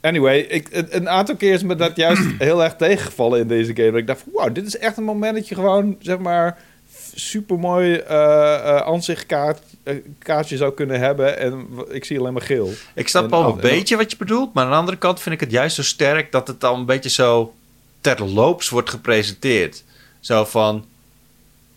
Anyway, 0.00 0.38
ik, 0.38 0.68
een, 0.90 1.08
aantal 1.08 1.36
keer 1.36 1.52
is 1.52 1.62
me 1.62 1.74
dat 1.74 1.96
juist 1.96 2.22
heel 2.38 2.62
erg 2.62 2.76
tegengevallen 2.76 3.40
in 3.40 3.48
deze 3.48 3.74
game. 3.76 3.90
Dat 3.90 4.00
ik 4.00 4.06
dacht, 4.06 4.24
wow, 4.32 4.54
dit 4.54 4.66
is 4.66 4.78
echt 4.78 4.96
een 4.96 5.04
moment 5.04 5.34
dat 5.34 5.48
je 5.48 5.54
gewoon, 5.54 5.96
zeg 5.98 6.18
maar, 6.18 6.58
super 7.14 7.58
mooi 7.58 8.02
aanzichtkaartje 8.84 10.56
zou 10.56 10.74
kunnen 10.74 11.00
hebben. 11.00 11.38
En 11.38 11.68
ik 11.90 12.04
zie 12.04 12.18
alleen 12.18 12.32
maar 12.32 12.42
geel. 12.42 12.70
Ik 12.94 13.08
snap 13.08 13.30
wel 13.30 13.48
een 13.48 13.60
beetje 13.60 13.96
wat 13.96 14.10
je 14.10 14.16
bedoelt, 14.16 14.54
maar 14.54 14.64
aan 14.64 14.70
de 14.70 14.76
andere 14.76 14.98
kant 14.98 15.20
vind 15.20 15.34
ik 15.34 15.40
het 15.40 15.50
juist 15.50 15.76
zo 15.76 15.82
sterk 15.82 16.32
dat 16.32 16.46
het 16.46 16.60
dan 16.60 16.78
een 16.78 16.86
beetje 16.86 17.10
zo 17.10 17.54
terloops 18.00 18.68
wordt 18.68 18.90
gepresenteerd. 18.90 19.84
Zo 20.20 20.44
van, 20.44 20.84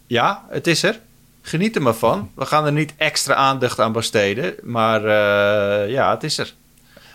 ja, 0.07 0.45
het 0.49 0.67
is 0.67 0.83
er. 0.83 0.99
Geniet 1.47 1.75
er 1.75 1.81
maar 1.81 1.93
van. 1.93 2.31
We 2.35 2.45
gaan 2.45 2.65
er 2.65 2.71
niet 2.71 2.93
extra 2.97 3.33
aandacht 3.33 3.79
aan 3.79 3.91
besteden, 3.91 4.55
maar 4.63 4.99
eh, 5.05 5.89
ja, 5.91 6.11
het 6.13 6.23
is 6.23 6.37
er. 6.37 6.53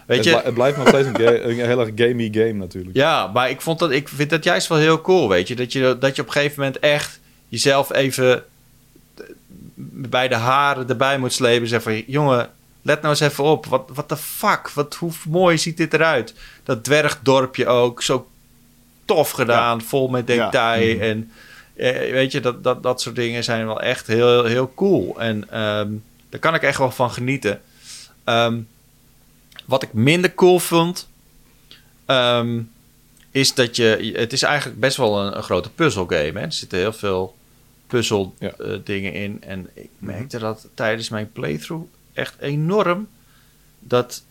Weet 0.06 0.18
het, 0.18 0.26
je, 0.26 0.40
het 0.44 0.54
blijft 0.54 0.76
nog 0.76 0.88
steeds 0.88 1.08
een, 1.08 1.48
een 1.48 1.66
heel 1.66 1.80
erg 1.80 1.90
gamey 1.94 2.28
game 2.32 2.52
natuurlijk. 2.52 2.96
Ja, 2.96 3.26
maar 3.26 3.50
ik, 3.50 3.60
vond 3.60 3.78
dat, 3.78 3.90
ik 3.90 4.08
vind 4.08 4.30
dat 4.30 4.44
juist 4.44 4.68
wel 4.68 4.78
heel 4.78 5.00
cool, 5.00 5.28
weet 5.28 5.48
je. 5.48 5.56
Dat 5.56 5.72
je, 5.72 5.96
dat 6.00 6.16
je 6.16 6.22
op 6.22 6.28
een 6.28 6.34
gegeven 6.34 6.58
moment 6.58 6.78
echt 6.78 7.20
jezelf 7.48 7.92
even 7.92 8.44
eh, 9.16 9.24
bij 9.92 10.28
de 10.28 10.34
haren 10.34 10.88
erbij 10.88 11.18
moet 11.18 11.32
slepen. 11.32 11.68
Zeggen 11.68 11.92
van, 11.92 12.02
jongen, 12.06 12.50
let 12.82 13.02
nou 13.02 13.08
eens 13.14 13.20
even 13.32 13.44
op. 13.44 13.66
Wat 13.66 13.90
wat 13.94 14.08
de 14.08 14.16
fuck? 14.16 14.70
Wat, 14.70 14.94
hoe 14.94 15.12
mooi 15.28 15.58
ziet 15.58 15.76
dit 15.76 15.94
eruit? 15.94 16.34
Dat 16.64 16.84
dwergdorpje 16.84 17.66
ook, 17.66 18.02
zo 18.02 18.28
tof 19.04 19.30
gedaan, 19.30 19.82
vol 19.82 20.08
met 20.08 20.28
Ja. 20.28 20.44
detail. 20.44 21.00
En 21.00 21.30
weet 22.10 22.32
je, 22.32 22.40
dat, 22.40 22.64
dat, 22.64 22.82
dat 22.82 23.00
soort 23.00 23.16
dingen 23.16 23.44
zijn 23.44 23.66
wel 23.66 23.80
echt 23.80 24.06
heel, 24.06 24.44
heel 24.44 24.72
cool. 24.74 25.20
En 25.20 25.50
ehm, 25.50 25.88
daar 26.28 26.40
kan 26.40 26.54
ik 26.54 26.62
echt 26.62 26.78
wel 26.78 26.90
van 26.90 27.10
genieten. 27.10 27.60
Ehm, 28.24 28.58
wat 29.66 29.82
ik 29.82 29.92
minder 29.92 30.34
cool 30.34 30.58
vond, 30.58 31.08
ehm, 32.06 32.60
is 33.30 33.54
dat 33.54 33.76
je... 33.76 34.12
Het 34.16 34.32
is 34.32 34.42
eigenlijk 34.42 34.80
best 34.80 34.96
wel 34.96 35.20
een, 35.20 35.36
een 35.36 35.42
grote 35.42 35.70
puzzelgame. 35.70 36.32
Hè? 36.38 36.40
Er 36.40 36.52
zitten 36.52 36.78
heel 36.78 36.92
veel 36.92 37.36
puzzel 37.86 38.34
Ja. 38.38 38.52
eh, 38.58 38.78
dingen 38.84 39.12
in. 39.12 39.42
En 39.42 39.70
ik 39.74 39.90
merkte 39.98 40.38
dat 40.38 40.68
tijdens 40.74 41.08
mijn 41.08 41.32
playthrough 41.32 41.86
echt 42.12 42.34
enorm... 42.40 43.08
dat 43.78 44.22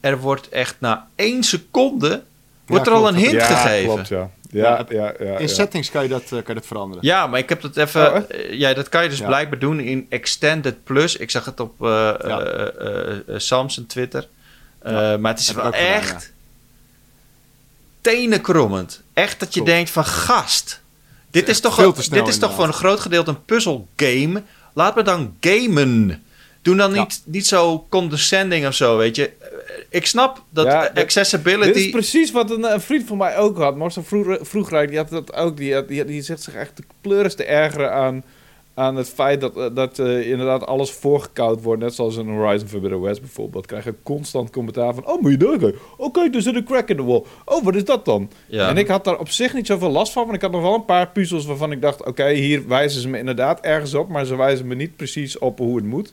er 0.00 0.18
wordt 0.20 0.48
echt 0.48 0.76
na 0.78 1.08
één 1.14 1.42
seconde... 1.42 2.22
wordt 2.66 2.86
er 2.86 2.92
al 2.92 3.08
een 3.08 3.14
hint 3.14 3.32
ja, 3.32 3.46
gegeven. 3.56 3.92
klopt, 3.92 4.08
ja. 4.08 4.30
Ja, 4.62 4.86
ja, 4.88 5.14
ja, 5.18 5.24
ja, 5.26 5.38
In 5.38 5.48
settings 5.48 5.90
kan 5.90 6.02
je 6.02 6.08
dat, 6.08 6.22
eh, 6.22 6.28
kan 6.28 6.42
je 6.46 6.54
dat 6.54 6.66
veranderen. 6.66 7.04
Ja, 7.06 7.26
maar 7.26 7.38
ik 7.38 7.48
heb 7.48 7.60
dat 7.60 7.76
even. 7.76 8.10
Oh, 8.10 8.16
echt? 8.16 8.26
eh, 8.30 8.52
ja, 8.52 8.74
dat 8.74 8.88
kan 8.88 9.02
je 9.02 9.08
dus 9.08 9.18
Ja. 9.18 9.26
blijkbaar 9.26 9.58
doen 9.58 9.80
in 9.80 10.06
Extended 10.08 10.84
Plus. 10.84 11.16
Ik 11.16 11.30
zag 11.30 11.44
het 11.44 11.60
op 11.60 11.82
eh 11.82 11.88
Ja. 11.88 12.40
eh, 12.40 12.86
eh, 12.88 13.16
eh, 13.28 13.38
Samsung 13.40 13.88
Twitter. 13.88 14.28
Eh, 14.78 14.92
Ja, 14.92 15.16
maar 15.16 15.30
het 15.32 15.40
is 15.40 15.52
wel 15.52 15.64
ook 15.64 15.74
gedaan, 15.76 15.92
echt 15.92 16.32
tenenkrommend. 18.00 19.02
Echt 19.12 19.40
dat 19.40 19.54
je 19.54 19.62
denkt 19.62 19.90
van 19.90 20.04
gast. 20.04 20.80
Dit 21.30 21.42
is 21.42 21.48
echt 21.48 21.62
toch, 21.62 21.78
een- 21.78 22.10
dit 22.10 22.28
is 22.28 22.38
toch 22.38 22.54
voor 22.54 22.66
een 22.66 22.72
groot 22.72 23.00
gedeelte 23.00 23.30
een 23.30 23.44
puzzelgame. 23.44 24.42
Laat 24.72 24.94
me 24.96 25.02
dan 25.02 25.36
gamen. 25.40 26.22
Doe 26.62 26.76
dan 26.76 26.94
Ja. 26.94 27.00
niet, 27.00 27.22
niet 27.24 27.46
zo 27.46 27.86
condescending 27.88 28.66
of 28.66 28.74
zo, 28.74 28.96
weet 28.96 29.16
je. 29.16 29.30
Eh, 29.94 30.00
Ik 30.00 30.06
snap 30.06 30.42
dat 30.50 30.66
Ja, 30.66 30.88
eh, 30.88 31.02
accessibility... 31.02 31.66
Dit 31.72 31.76
is 31.76 31.90
precies 31.90 32.30
wat 32.30 32.50
een, 32.50 32.72
een 32.72 32.80
vriend 32.80 33.06
van 33.06 33.16
mij 33.16 33.36
ook 33.38 33.58
had. 33.58 33.76
Marcel 33.76 34.02
vroeger, 34.02 34.38
vroeger 34.46 34.86
die 34.86 34.96
had 34.96 35.08
dat 35.08 35.34
ook. 35.34 35.56
Die, 35.56 35.74
had- 35.74 35.88
die, 35.88 36.04
die 36.04 36.22
zegt 36.22 36.42
zich 36.42 36.54
echt 36.54 36.76
de 36.76 36.82
pleuris 37.00 37.34
te 37.34 37.44
ergeren 37.44 37.92
aan, 37.92 38.24
aan 38.74 38.96
het 38.96 39.08
feit 39.08 39.40
dat, 39.40 39.56
eh, 39.56 39.66
dat 39.74 39.98
eh, 39.98 40.30
inderdaad 40.30 40.66
alles 40.66 40.90
voorgekoud 40.90 41.62
wordt. 41.62 41.82
Net 41.82 41.94
zoals 41.94 42.16
in 42.16 42.28
Horizon 42.28 42.68
Forbidden 42.68 43.00
West 43.00 43.20
bijvoorbeeld. 43.20 43.66
Krijg 43.66 43.84
je 43.84 43.94
constant 44.02 44.50
commentaar 44.50 44.94
van... 44.94 45.06
Oh, 45.06 45.20
moet 45.22 45.30
je 45.30 45.36
doorgaan? 45.36 45.72
Oh, 45.96 46.12
kijk, 46.12 46.34
er 46.34 46.42
zit 46.42 46.54
een 46.54 46.64
crack 46.64 46.88
in 46.88 46.96
de 46.96 47.02
wall. 47.02 47.22
Oh, 47.44 47.64
wat 47.64 47.74
is 47.74 47.84
dat 47.84 48.04
dan? 48.04 48.30
Ja. 48.46 48.68
En 48.68 48.76
ik 48.76 48.88
had 48.88 49.04
daar 49.04 49.18
op 49.18 49.28
zich 49.28 49.54
niet 49.54 49.66
zoveel 49.66 49.90
last 49.90 50.12
van. 50.12 50.22
Want 50.22 50.34
ik 50.34 50.42
had 50.42 50.50
nog 50.50 50.62
wel 50.62 50.74
een 50.74 50.84
paar 50.84 51.08
puzzels 51.08 51.46
waarvan 51.46 51.72
ik 51.72 51.82
dacht... 51.82 52.04
Oké, 52.06 52.28
hier 52.30 52.68
wijzen 52.68 53.00
ze 53.00 53.08
me 53.08 53.18
inderdaad 53.18 53.60
ergens 53.60 53.94
op. 53.94 54.08
Maar 54.08 54.24
ze 54.24 54.36
wijzen 54.36 54.66
me 54.66 54.74
niet 54.74 54.96
precies 54.96 55.38
op 55.38 55.58
hoe 55.58 55.76
het 55.76 55.84
moet. 55.84 56.12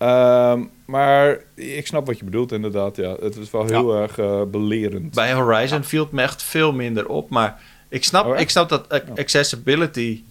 Ehm, 0.00 0.60
maar 0.84 1.38
ik 1.54 1.86
snap 1.86 2.06
wat 2.06 2.18
je 2.18 2.24
bedoelt 2.24 2.52
inderdaad. 2.52 2.96
Ja. 2.96 3.16
Het 3.20 3.36
is 3.36 3.50
wel 3.50 3.66
heel 3.66 3.94
erg 3.96 4.18
eh, 4.18 4.42
belerend. 4.50 5.14
Bij 5.14 5.32
Horizon 5.32 5.84
viel 5.84 6.02
het 6.02 6.12
me 6.12 6.22
echt 6.22 6.42
veel 6.42 6.72
minder 6.72 7.08
op. 7.08 7.30
Maar 7.30 7.60
ik 7.88 8.04
snap, 8.04 8.26
Oh, 8.26 8.38
ik 8.38 8.50
snap 8.50 8.68
dat 8.68 8.88
ac- 8.88 9.18
accessibility 9.18 10.22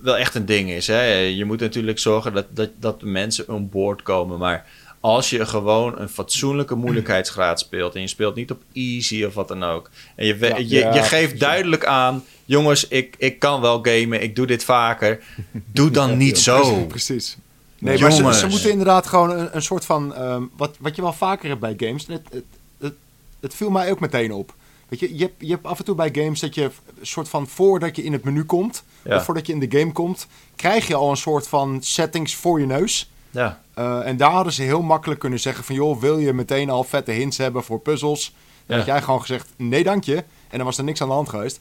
wel 0.00 0.16
echt 0.16 0.34
een 0.34 0.46
ding 0.46 0.70
is. 0.70 0.86
Hè? 0.86 1.02
Je 1.12 1.44
moet 1.44 1.60
natuurlijk 1.60 1.98
zorgen 1.98 2.32
dat, 2.32 2.46
dat, 2.50 2.70
dat 2.78 3.00
de 3.00 3.06
mensen 3.06 3.48
on 3.48 3.68
board 3.68 4.02
komen. 4.02 4.38
Maar 4.38 4.66
Als 5.00 5.30
je 5.30 5.46
gewoon 5.46 5.98
een 5.98 6.08
fatsoenlijke 6.08 6.74
moeilijkheidsgraad 6.74 7.60
speelt. 7.60 7.94
En 7.94 8.00
je 8.00 8.06
speelt 8.06 8.34
niet 8.34 8.50
op 8.50 8.62
easy 8.72 9.24
of 9.24 9.34
wat 9.34 9.48
dan 9.48 9.62
ook. 9.64 9.90
En 10.16 10.26
je, 10.26 10.36
Ja, 10.40 10.56
je, 10.56 10.68
ja, 10.68 10.94
je 10.94 11.02
geeft 11.02 11.10
precies. 11.22 11.38
duidelijk 11.38 11.84
aan. 11.84 12.24
Jongens, 12.44 12.88
ik, 12.88 13.14
ik 13.18 13.38
kan 13.38 13.60
wel 13.60 13.78
gamen. 13.82 14.22
Ik 14.22 14.36
doe 14.36 14.46
dit 14.46 14.64
vaker. 14.64 15.20
Doe 15.52 15.90
dan 15.90 16.16
niet 16.24 16.38
zo. 16.38 16.84
Precies. 16.86 17.36
Nee, 17.80 17.98
maar 18.00 18.34
ze, 18.34 18.46
moeten 18.46 18.70
inderdaad 18.70 19.06
gewoon 19.06 19.30
een, 19.30 19.48
een 19.56 19.62
soort 19.62 19.84
van... 19.84 20.14
ehm, 20.14 20.42
wat, 20.56 20.76
wat 20.78 20.96
je 20.96 21.02
wel 21.02 21.12
vaker 21.12 21.48
hebt 21.48 21.60
bij 21.60 21.74
games. 21.76 22.06
Het, 22.06 22.22
het, 22.30 22.44
het, 22.78 22.94
het 23.40 23.54
viel 23.54 23.70
mij 23.70 23.90
ook 23.90 24.00
meteen 24.00 24.32
op. 24.32 24.54
Weet 24.88 25.00
je, 25.00 25.16
je 25.16 25.22
hebt, 25.24 25.34
je 25.38 25.50
hebt 25.50 25.66
af 25.66 25.78
en 25.78 25.84
toe 25.84 25.94
bij 25.94 26.10
games 26.12 26.40
dat 26.40 26.54
je 26.54 26.62
een 26.64 26.72
soort 27.06 27.28
van... 27.28 27.46
Voordat 27.48 27.96
je 27.96 28.02
in 28.02 28.12
het 28.12 28.24
menu 28.24 28.44
komt, 28.44 28.82
Ja. 29.02 29.16
of 29.16 29.24
voordat 29.24 29.46
je 29.46 29.52
in 29.52 29.58
de 29.68 29.78
game 29.78 29.92
komt... 29.92 30.26
krijg 30.56 30.86
je 30.86 30.94
al 30.94 31.10
een 31.10 31.16
soort 31.16 31.48
van 31.48 31.78
settings 31.82 32.34
voor 32.34 32.60
je 32.60 32.66
neus. 32.66 33.10
Ja. 33.30 33.60
Eh, 33.74 34.06
en 34.06 34.16
daar 34.16 34.30
hadden 34.30 34.52
ze 34.52 34.62
heel 34.62 34.82
makkelijk 34.82 35.20
kunnen 35.20 35.40
zeggen 35.40 35.64
van... 35.64 35.74
joh, 35.74 36.00
wil 36.00 36.18
je 36.18 36.32
meteen 36.32 36.70
al 36.70 36.84
vette 36.84 37.10
hints 37.12 37.36
hebben 37.36 37.64
voor 37.64 37.80
puzzels? 37.80 38.34
Dan 38.66 38.76
Ja. 38.76 38.76
had 38.76 38.86
jij 38.92 39.02
gewoon 39.02 39.20
gezegd, 39.20 39.48
nee 39.56 39.82
dank 39.84 40.04
je. 40.04 40.16
En 40.48 40.56
dan 40.56 40.64
was 40.64 40.78
er 40.78 40.84
niks 40.84 41.02
aan 41.02 41.08
de 41.08 41.14
hand 41.14 41.28
geweest. 41.28 41.60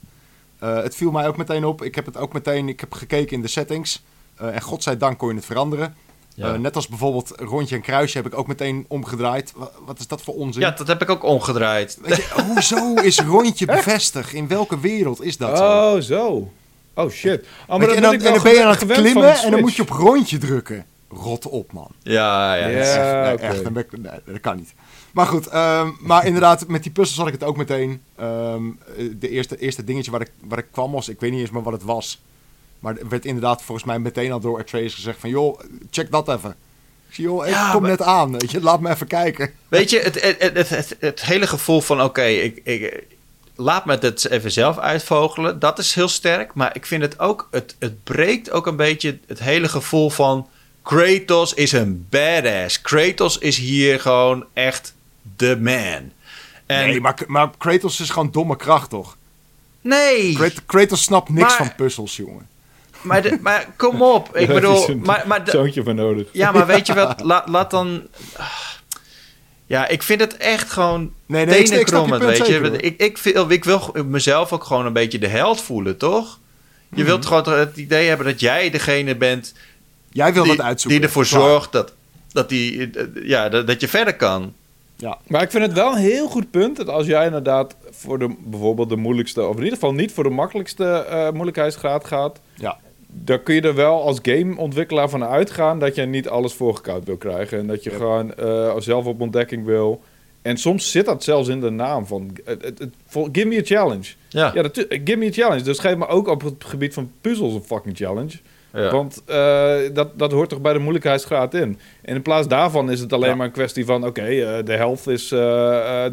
Eh, 0.60 0.76
het 0.84 0.96
viel 0.96 1.12
mij 1.12 1.28
ook 1.28 1.38
meteen 1.38 1.66
op. 1.66 1.82
Ik 1.84 1.96
heb 1.96 2.06
het 2.06 2.18
ook 2.18 2.34
meteen, 2.34 2.70
ik 2.70 2.80
heb 2.80 2.94
gekeken 2.94 3.36
in 3.36 3.42
de 3.42 3.48
settings. 3.48 4.02
Eh, 4.36 4.56
en 4.56 4.62
godzijdank 4.62 5.18
kon 5.18 5.30
je 5.30 5.36
het 5.36 5.46
veranderen. 5.46 5.96
Ja. 6.36 6.54
Eh, 6.54 6.60
net 6.60 6.76
als 6.76 6.88
bijvoorbeeld 6.88 7.34
rondje 7.36 7.76
en 7.76 7.82
kruisje 7.82 8.18
heb 8.18 8.26
ik 8.26 8.38
ook 8.38 8.48
meteen 8.48 8.86
omgedraaid. 8.88 9.54
Wa- 9.56 9.72
Wat 9.86 10.00
is 10.00 10.08
dat 10.08 10.22
voor 10.22 10.34
onzin? 10.36 10.62
ja, 10.62 10.72
dat 10.72 10.88
heb 10.88 11.02
ik 11.02 11.10
ook 11.10 11.24
omgedraaid. 11.24 11.98
Weet 12.02 12.16
je, 12.16 12.42
hoezo 12.46 12.94
is 12.94 13.20
rondje 13.20 13.66
bevestigd? 13.66 14.34
In 14.34 14.48
welke 14.48 14.80
wereld 14.80 15.24
is 15.24 15.38
dat 15.38 15.58
zo? 15.58 15.64
Oh, 15.64 16.02
zo. 16.02 16.52
Oh, 16.94 17.10
shit. 17.10 17.46
Oh, 17.68 17.82
je, 17.82 17.88
en, 17.96 18.02
dan, 18.02 18.14
ik 18.14 18.18
en 18.20 18.24
wel 18.24 18.34
dan 18.34 18.44
ben 18.44 18.54
je 18.54 18.64
aan 18.64 18.70
het 18.70 18.86
klimmen 18.86 19.38
en 19.44 19.52
dan 19.52 19.60
moet 19.60 19.76
je 19.76 19.82
op 19.82 19.90
rondje 19.90 20.38
drukken. 20.38 20.86
Rot 21.12 21.48
op, 21.48 21.72
man. 21.72 21.92
Ja, 22.02 22.56
ja. 22.56 22.68
Ja. 22.68 22.78
Dat 22.78 22.86
is 22.88 22.94
echt, 22.96 23.14
nee, 23.42 23.50
echt, 23.50 23.64
dan 23.64 23.74
ben 23.74 23.84
ik- 23.84 23.98
nee, 23.98 24.20
dat 24.26 24.40
kan 24.40 24.56
niet. 24.56 24.74
Maar 25.14 25.26
goed, 25.26 25.48
ehm, 25.48 25.90
maar 26.00 26.26
inderdaad, 26.26 26.68
met 26.68 26.84
die 26.84 26.92
puzzels 26.92 27.18
had 27.18 27.28
ik 27.28 27.34
het 27.34 27.44
ook 27.44 27.58
meteen. 27.58 28.02
Ehm, 28.16 28.64
eh, 28.98 29.06
de 29.20 29.30
eerste, 29.30 29.58
eerste 29.58 29.84
dingetje 29.84 30.12
waar 30.12 30.22
ik, 30.22 30.32
waar 30.44 30.58
ik 30.58 30.66
kwam 30.72 30.92
was, 30.92 31.10
ik 31.10 31.20
weet 31.20 31.32
niet 31.32 31.40
eens 31.40 31.50
meer 31.52 31.64
wat 31.64 31.74
het 31.74 31.84
was. 31.84 32.22
Maar 32.80 32.98
er 32.98 33.10
werd 33.10 33.26
inderdaad 33.26 33.64
volgens 33.64 33.88
mij 33.88 34.00
meteen 34.00 34.32
al 34.32 34.40
door 34.40 34.60
Atreus 34.60 34.94
gezegd 34.94 35.20
van... 35.20 35.30
joh, 35.30 35.60
check 35.92 36.12
dat 36.12 36.28
even. 36.30 36.50
Ik 37.10 37.16
zie, 37.16 37.24
joh, 37.24 37.46
ik 37.48 37.54
Ja, 37.54 37.72
kom 37.72 37.82
maar- 37.82 37.90
net 37.90 38.02
aan, 38.02 38.32
weet 38.32 38.52
je, 38.52 38.62
laat 38.62 38.80
me 38.80 38.90
even 38.90 39.08
kijken. 39.08 39.52
Weet 39.68 39.90
je, 39.90 40.00
het, 40.00 40.22
het, 40.22 40.54
het, 40.54 40.70
het, 40.70 40.96
het 41.00 41.22
hele 41.26 41.48
gevoel 41.48 41.82
van... 41.82 42.02
oké, 42.02 42.24
ik, 42.24 42.60
ik, 42.64 43.04
laat 43.56 43.86
me 43.86 43.98
het 43.98 44.30
even 44.30 44.52
zelf 44.52 44.78
uitvogelen. 44.78 45.60
Dat 45.60 45.80
is 45.80 45.94
heel 45.96 46.08
sterk. 46.08 46.54
Maar 46.54 46.76
ik 46.76 46.86
vind 46.86 47.02
het 47.02 47.20
ook... 47.20 47.48
het, 47.52 47.76
het 47.80 48.04
breekt 48.04 48.52
ook 48.52 48.68
een 48.68 48.76
beetje 48.76 49.20
het 49.28 49.40
hele 49.40 49.70
gevoel 49.70 50.10
van... 50.10 50.48
Kratos 50.84 51.54
is 51.54 51.72
een 51.72 52.08
badass. 52.10 52.82
Kratos 52.82 53.38
is 53.38 53.58
hier 53.58 54.00
gewoon 54.00 54.46
echt 54.54 54.94
de 55.36 55.58
man. 55.62 56.12
En 56.66 56.88
Nee, 56.88 57.02
maar, 57.02 57.18
maar 57.28 57.50
Kratos 57.58 58.00
is 58.00 58.10
gewoon 58.10 58.32
domme 58.32 58.56
kracht, 58.56 58.90
toch? 58.90 59.18
nee, 59.82 60.34
Krat- 60.34 60.66
Kratos 60.66 61.04
snapt 61.04 61.30
niks 61.30 61.48
Maar- 61.48 61.58
van 61.58 61.76
puzzels, 61.76 62.16
jongen. 62.16 62.48
Maar, 63.02 63.22
de- 63.22 63.38
maar 63.42 63.68
kom 63.76 64.02
op. 64.02 64.38
Ik 64.38 64.48
bedoel, 64.58 64.76
zo'n 64.78 65.00
maar, 65.06 65.24
maar 65.28 65.44
de- 65.46 65.52
zoontje 65.52 65.84
voor 65.84 65.96
nodig. 65.96 66.28
ja, 66.32 66.52
maar 66.52 66.66
weet 66.68 66.88
je 66.88 66.94
wat? 66.94 67.22
Laat, 67.24 67.48
laat 67.50 67.72
dan. 67.72 68.02
Ja, 69.66 69.88
ik 69.88 70.04
vind 70.04 70.22
het 70.22 70.38
echt 70.38 70.72
gewoon 70.72 71.12
Nee, 71.26 71.46
nee, 71.46 71.56
ik, 71.56 71.62
ik 71.62 71.68
snap 71.68 71.80
je 71.80 71.86
tenenkrommend, 71.86 72.22
punt 72.26 72.38
weet 72.38 72.48
je. 72.48 72.60
hoor. 72.70 72.82
Ik, 72.82 72.98
ik, 73.02 73.18
wil, 73.18 73.50
ik 73.50 73.64
wil 73.64 73.92
mezelf 74.06 74.52
ook 74.54 74.64
gewoon 74.64 74.86
een 74.86 74.94
beetje 74.94 75.20
de 75.20 75.28
held 75.28 75.62
voelen, 75.62 75.98
toch? 75.98 76.40
Je 76.96 77.04
wilt 77.04 77.20
Mhm. 77.30 77.34
gewoon 77.34 77.60
het 77.60 77.78
idee 77.78 78.08
hebben 78.08 78.26
dat 78.26 78.40
jij 78.40 78.70
degene 78.70 79.16
bent 79.16 79.54
Jij 80.12 80.34
wil 80.34 80.44
die, 80.44 80.56
dat 80.56 80.66
uitzoeken. 80.66 81.00
die 81.00 81.08
ervoor 81.10 81.26
zorgt 81.26 81.72
dat, 81.72 81.94
dat, 82.32 82.50
die, 82.50 82.90
eh, 82.92 83.06
ja, 83.24 83.50
dat, 83.50 83.68
dat 83.68 83.82
je 83.82 83.88
verder 83.88 84.16
kan. 84.16 84.54
Ja. 84.96 85.18
Maar 85.28 85.42
ik 85.42 85.52
vind 85.52 85.64
het 85.66 85.74
wel 85.74 85.92
een 85.92 85.98
heel 85.98 86.28
goed 86.28 86.52
punt 86.52 86.78
dat 86.78 86.88
als 86.88 87.06
jij 87.06 87.26
inderdaad 87.26 87.76
voor 87.92 88.20
de, 88.20 88.36
bijvoorbeeld 88.40 88.90
de 88.90 88.96
moeilijkste, 88.96 89.42
of 89.46 89.52
in 89.56 89.58
ieder 89.64 89.74
geval 89.74 89.94
niet 89.94 90.12
voor 90.12 90.24
de 90.24 90.30
makkelijkste 90.30 90.86
eh, 90.86 91.30
moeilijkheidsgraad 91.32 92.06
gaat, 92.06 92.40
Ja. 92.56 92.78
Dan 93.14 93.44
kun 93.44 93.56
je 93.56 93.62
er 93.62 93.76
wel 93.76 94.02
als 94.02 94.20
gameontwikkelaar 94.22 95.10
van 95.10 95.24
uitgaan 95.24 95.80
dat 95.80 95.96
je 95.96 96.02
niet 96.06 96.30
alles 96.30 96.54
voorgekoud 96.54 97.06
wil 97.06 97.18
krijgen. 97.18 97.58
En 97.60 97.68
dat 97.68 97.84
je 97.84 97.90
Ja. 97.90 97.96
gewoon 97.96 98.34
eh, 98.36 98.76
zelf 98.78 99.06
op 99.06 99.22
ontdekking 99.22 99.66
wil. 99.66 100.02
En 100.42 100.58
soms 100.58 100.92
zit 100.92 101.06
dat 101.06 101.24
zelfs 101.24 101.48
in 101.48 101.60
de 101.60 101.70
naam 101.70 102.06
van, 102.06 102.32
vol- 103.08 103.30
give 103.32 103.48
me 103.48 103.58
a 103.58 103.62
challenge. 103.64 104.14
Ja, 104.30 104.52
Ja, 104.54 104.62
natu- 104.62 104.88
give 104.90 105.16
me 105.16 105.26
a 105.28 105.32
challenge. 105.32 105.62
Dus 105.64 105.80
geef 105.80 105.96
me 105.96 106.08
ook 106.08 106.28
op 106.28 106.42
het 106.42 106.64
gebied 106.66 106.94
van 106.94 107.12
puzzels 107.22 107.54
een 107.54 107.62
fucking 107.64 107.98
challenge. 107.98 108.38
ja. 108.74 108.92
Want 108.92 109.22
eh, 109.26 109.76
dat, 109.94 110.20
dat 110.20 110.32
hoort 110.32 110.50
toch 110.50 110.62
bij 110.62 110.74
de 110.74 110.80
moeilijkheidsgraad 110.80 111.54
in. 111.54 111.80
En 112.02 112.16
in 112.16 112.22
plaats 112.22 112.48
daarvan 112.48 112.92
is 112.92 113.00
het 113.00 113.14
alleen 113.14 113.30
Ja. 113.30 113.36
maar 113.36 113.46
een 113.46 113.52
kwestie 113.52 113.86
van... 113.86 114.06
oké, 114.06 114.22
eh, 114.22 114.66
de 114.66 114.74
health 114.74 115.08
is 115.08 115.28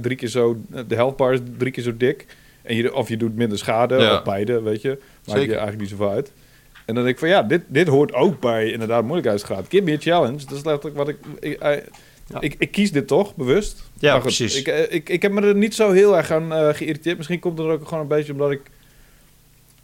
drie 0.01 0.17
keer 0.17 0.29
zo... 0.29 0.57
de 0.87 0.95
health 0.95 1.17
bar 1.17 1.33
is 1.33 1.41
drie 1.59 1.73
keer 1.73 1.83
zo 1.85 1.97
dik. 1.97 2.27
En 2.63 2.77
je, 2.77 2.95
of 2.95 3.09
je 3.09 3.17
doet 3.17 3.37
minder 3.37 3.59
schade, 3.59 3.97
Ja. 3.99 4.15
of 4.15 4.23
beide, 4.23 4.63
weet 4.63 4.83
je. 4.83 4.99
Maakt 5.27 5.41
je 5.41 5.47
eigenlijk 5.49 5.81
niet 5.81 5.89
zoveel 5.91 6.11
uit. 6.11 6.33
En 6.87 6.94
dan 6.94 7.05
denk 7.05 7.14
ik 7.14 7.18
van 7.18 7.29
ja, 7.29 7.42
dit, 7.42 7.62
dit 7.66 7.88
hoort 7.88 8.12
ook 8.12 8.40
bij 8.40 8.70
inderdaad 8.70 9.03
moeilijkheidsgraad. 9.03 9.66
Give 9.68 9.83
me 9.83 9.92
a 9.92 9.99
challenge. 10.01 10.44
Dat 10.46 10.59
is 10.59 10.64
letterlijk 10.64 10.96
wat 10.96 11.09
ik... 11.09 11.16
Ik, 11.40 11.61
Ja. 12.29 12.40
ik, 12.40 12.55
ik 12.59 12.70
kies 12.70 12.92
dit 12.92 13.07
toch, 13.07 13.35
bewust. 13.35 13.83
Ja, 13.99 14.12
goed, 14.14 14.22
precies. 14.22 14.59
Ik, 14.59 14.66
eh, 14.66 14.94
ik, 14.94 15.09
ik 15.09 15.22
heb 15.22 15.33
me 15.33 15.40
er 15.40 15.55
niet 15.55 15.75
zo 15.75 15.90
heel 15.92 16.16
erg 16.16 16.31
aan 16.31 16.53
eh, 16.53 16.75
geïrriteerd. 16.75 17.16
Misschien 17.16 17.38
komt 17.38 17.59
het 17.59 17.66
er 17.66 17.72
ook 17.72 17.85
gewoon 17.88 18.03
een 18.03 18.09
beetje 18.09 18.33
omdat 18.33 18.51
ik... 18.51 18.61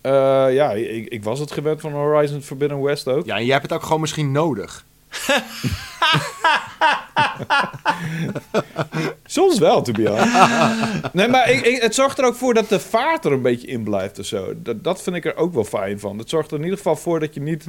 eh, 0.01 0.13
ja, 0.51 0.73
ik, 0.73 1.07
ik 1.09 1.25
was 1.25 1.39
het 1.39 1.51
gewend 1.53 1.81
van 1.81 1.93
Horizon 1.93 2.43
Forbidden 2.43 2.83
West 2.83 3.09
ook. 3.09 3.27
ja, 3.27 3.37
en 3.37 3.45
jij 3.45 3.53
hebt 3.53 3.67
het 3.69 3.73
ook 3.73 3.83
gewoon 3.83 4.01
misschien 4.01 4.33
nodig. 4.33 4.85
Soms 9.25 9.59
wel, 9.59 9.83
to 9.83 9.93
be 9.93 10.09
honest. 10.09 11.13
nee, 11.13 11.29
maar 11.29 11.51
ik, 11.51 11.83
het 11.83 11.95
zorgt 11.95 12.19
er 12.19 12.25
ook 12.25 12.35
voor 12.35 12.55
dat 12.55 12.69
de 12.69 12.81
vaart 12.81 13.25
er 13.25 13.33
een 13.33 13.43
beetje 13.43 13.67
in 13.67 13.83
blijft 13.83 14.19
of 14.19 14.27
zo. 14.27 14.55
Dat, 14.63 14.85
dat 14.85 15.03
vind 15.03 15.17
ik 15.17 15.25
er 15.25 15.37
ook 15.37 15.55
wel 15.55 15.65
fijn 15.65 16.01
van. 16.01 16.19
Het 16.19 16.29
zorgt 16.29 16.51
er 16.51 16.57
in 16.57 16.63
ieder 16.63 16.79
geval 16.79 16.97
voor 16.97 17.21
dat 17.21 17.35
je 17.35 17.41
niet 17.41 17.67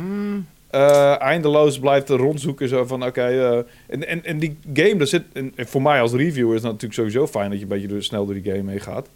eh, 0.70 1.22
eindeloos 1.22 1.80
blijft 1.80 2.10
rondzoeken. 2.10 2.70
Zo 2.70 2.86
van, 2.86 3.06
oké... 3.06 3.22
eh, 3.22 3.58
en, 3.88 4.08
en, 4.08 4.24
en 4.24 4.40
die 4.40 4.58
game, 4.74 5.00
er 5.00 5.08
zit... 5.08 5.24
En 5.34 5.54
voor 5.58 5.82
mij 5.82 6.02
als 6.02 6.14
reviewer 6.14 6.56
is 6.56 6.62
het 6.62 6.72
natuurlijk 6.72 6.94
sowieso 6.94 7.28
fijn... 7.28 7.50
dat 7.50 7.60
je 7.60 7.64
een 7.64 7.82
beetje 7.82 8.02
snel 8.02 8.26
door 8.26 8.42
die 8.42 8.54
game 8.54 8.70
heen 8.72 8.82
gaat. 8.82 9.08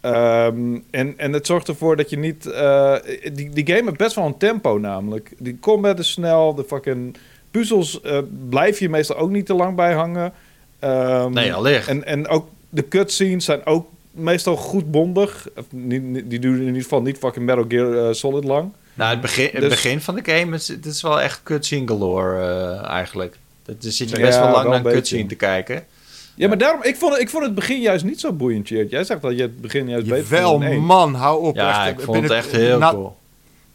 Ehm, 0.00 0.78
en, 0.90 1.14
en 1.16 1.32
het 1.32 1.46
zorgt 1.46 1.68
ervoor 1.68 1.96
dat 1.96 2.10
je 2.10 2.18
niet... 2.18 2.46
eh, 2.46 2.96
die, 3.32 3.50
die 3.50 3.66
game 3.66 3.84
heeft 3.84 3.96
best 3.96 4.14
wel 4.14 4.26
een 4.26 4.36
tempo 4.36 4.78
namelijk. 4.78 5.32
Die 5.38 5.58
combat 5.60 5.98
is 5.98 6.10
snel, 6.10 6.54
de 6.54 6.64
fucking 6.64 7.16
puzzels 7.50 8.00
eh, 8.00 8.18
blijf 8.48 8.78
je 8.78 8.88
meestal 8.88 9.16
ook 9.16 9.30
niet 9.30 9.46
te 9.46 9.54
lang 9.54 9.76
bij 9.76 9.92
hangen. 9.92 10.32
Ehm, 10.78 11.32
Nee, 11.32 11.54
allicht. 11.54 11.88
En, 11.88 12.04
en 12.06 12.28
ook 12.28 12.48
de 12.68 12.88
cutscenes 12.88 13.44
zijn 13.44 13.66
ook 13.66 13.86
meestal 14.10 14.56
goed 14.56 14.90
bondig. 14.90 15.48
Of 15.56 15.64
niet, 15.70 16.02
niet- 16.02 16.30
die 16.30 16.38
duren 16.38 16.60
in 16.60 16.66
ieder 16.66 16.82
geval 16.82 17.02
niet 17.02 17.18
fucking 17.18 17.46
Metal 17.46 17.64
Gear 17.68 18.08
eh, 18.08 18.12
Solid 18.14 18.44
lang. 18.44 18.72
Nou, 18.94 19.10
het 19.10 19.20
begin, 19.20 19.48
het 19.52 19.60
Dus- 19.60 19.68
begin 19.68 20.00
van 20.00 20.14
de 20.14 20.32
game 20.32 20.56
is, 20.56 20.68
het 20.68 20.86
is 20.86 21.02
wel 21.02 21.20
echt 21.20 21.40
cutscene 21.42 21.88
galore 21.88 22.40
eh, 22.82 22.88
eigenlijk. 22.88 23.36
Dat, 23.64 23.76
zit 23.78 24.10
je 24.10 24.16
Ja, 24.18 24.22
best 24.26 24.38
wel 24.38 24.50
lang 24.50 24.62
wel 24.62 24.72
naar 24.72 24.84
een 24.86 24.92
cutscene 24.92 25.26
te 25.26 25.34
kijken. 25.34 25.84
Ja, 26.34 26.48
maar 26.48 26.58
daarom, 26.58 26.82
ik 26.82 26.96
vond, 26.96 27.12
het, 27.12 27.20
ik 27.22 27.28
vond 27.28 27.44
het 27.44 27.54
begin 27.54 27.80
juist 27.80 28.04
niet 28.04 28.20
zo 28.20 28.32
boeiend. 28.32 28.68
Jij 28.68 29.04
zegt 29.04 29.22
dat 29.22 29.36
je 29.36 29.42
het 29.42 29.60
begin 29.60 29.88
juist 29.88 30.06
beter 30.06 30.28
Wel, 30.28 30.50
vond 30.50 30.62
één. 30.64 30.80
man, 30.80 31.14
hou 31.14 31.42
op. 31.46 31.54
Ja, 31.56 31.86
echt, 31.86 31.98
ik 31.98 32.04
vond 32.04 32.22
het 32.22 32.30
echt 32.32 32.50
heel 32.50 32.78
na- 32.78 32.90
cool. 32.90 33.16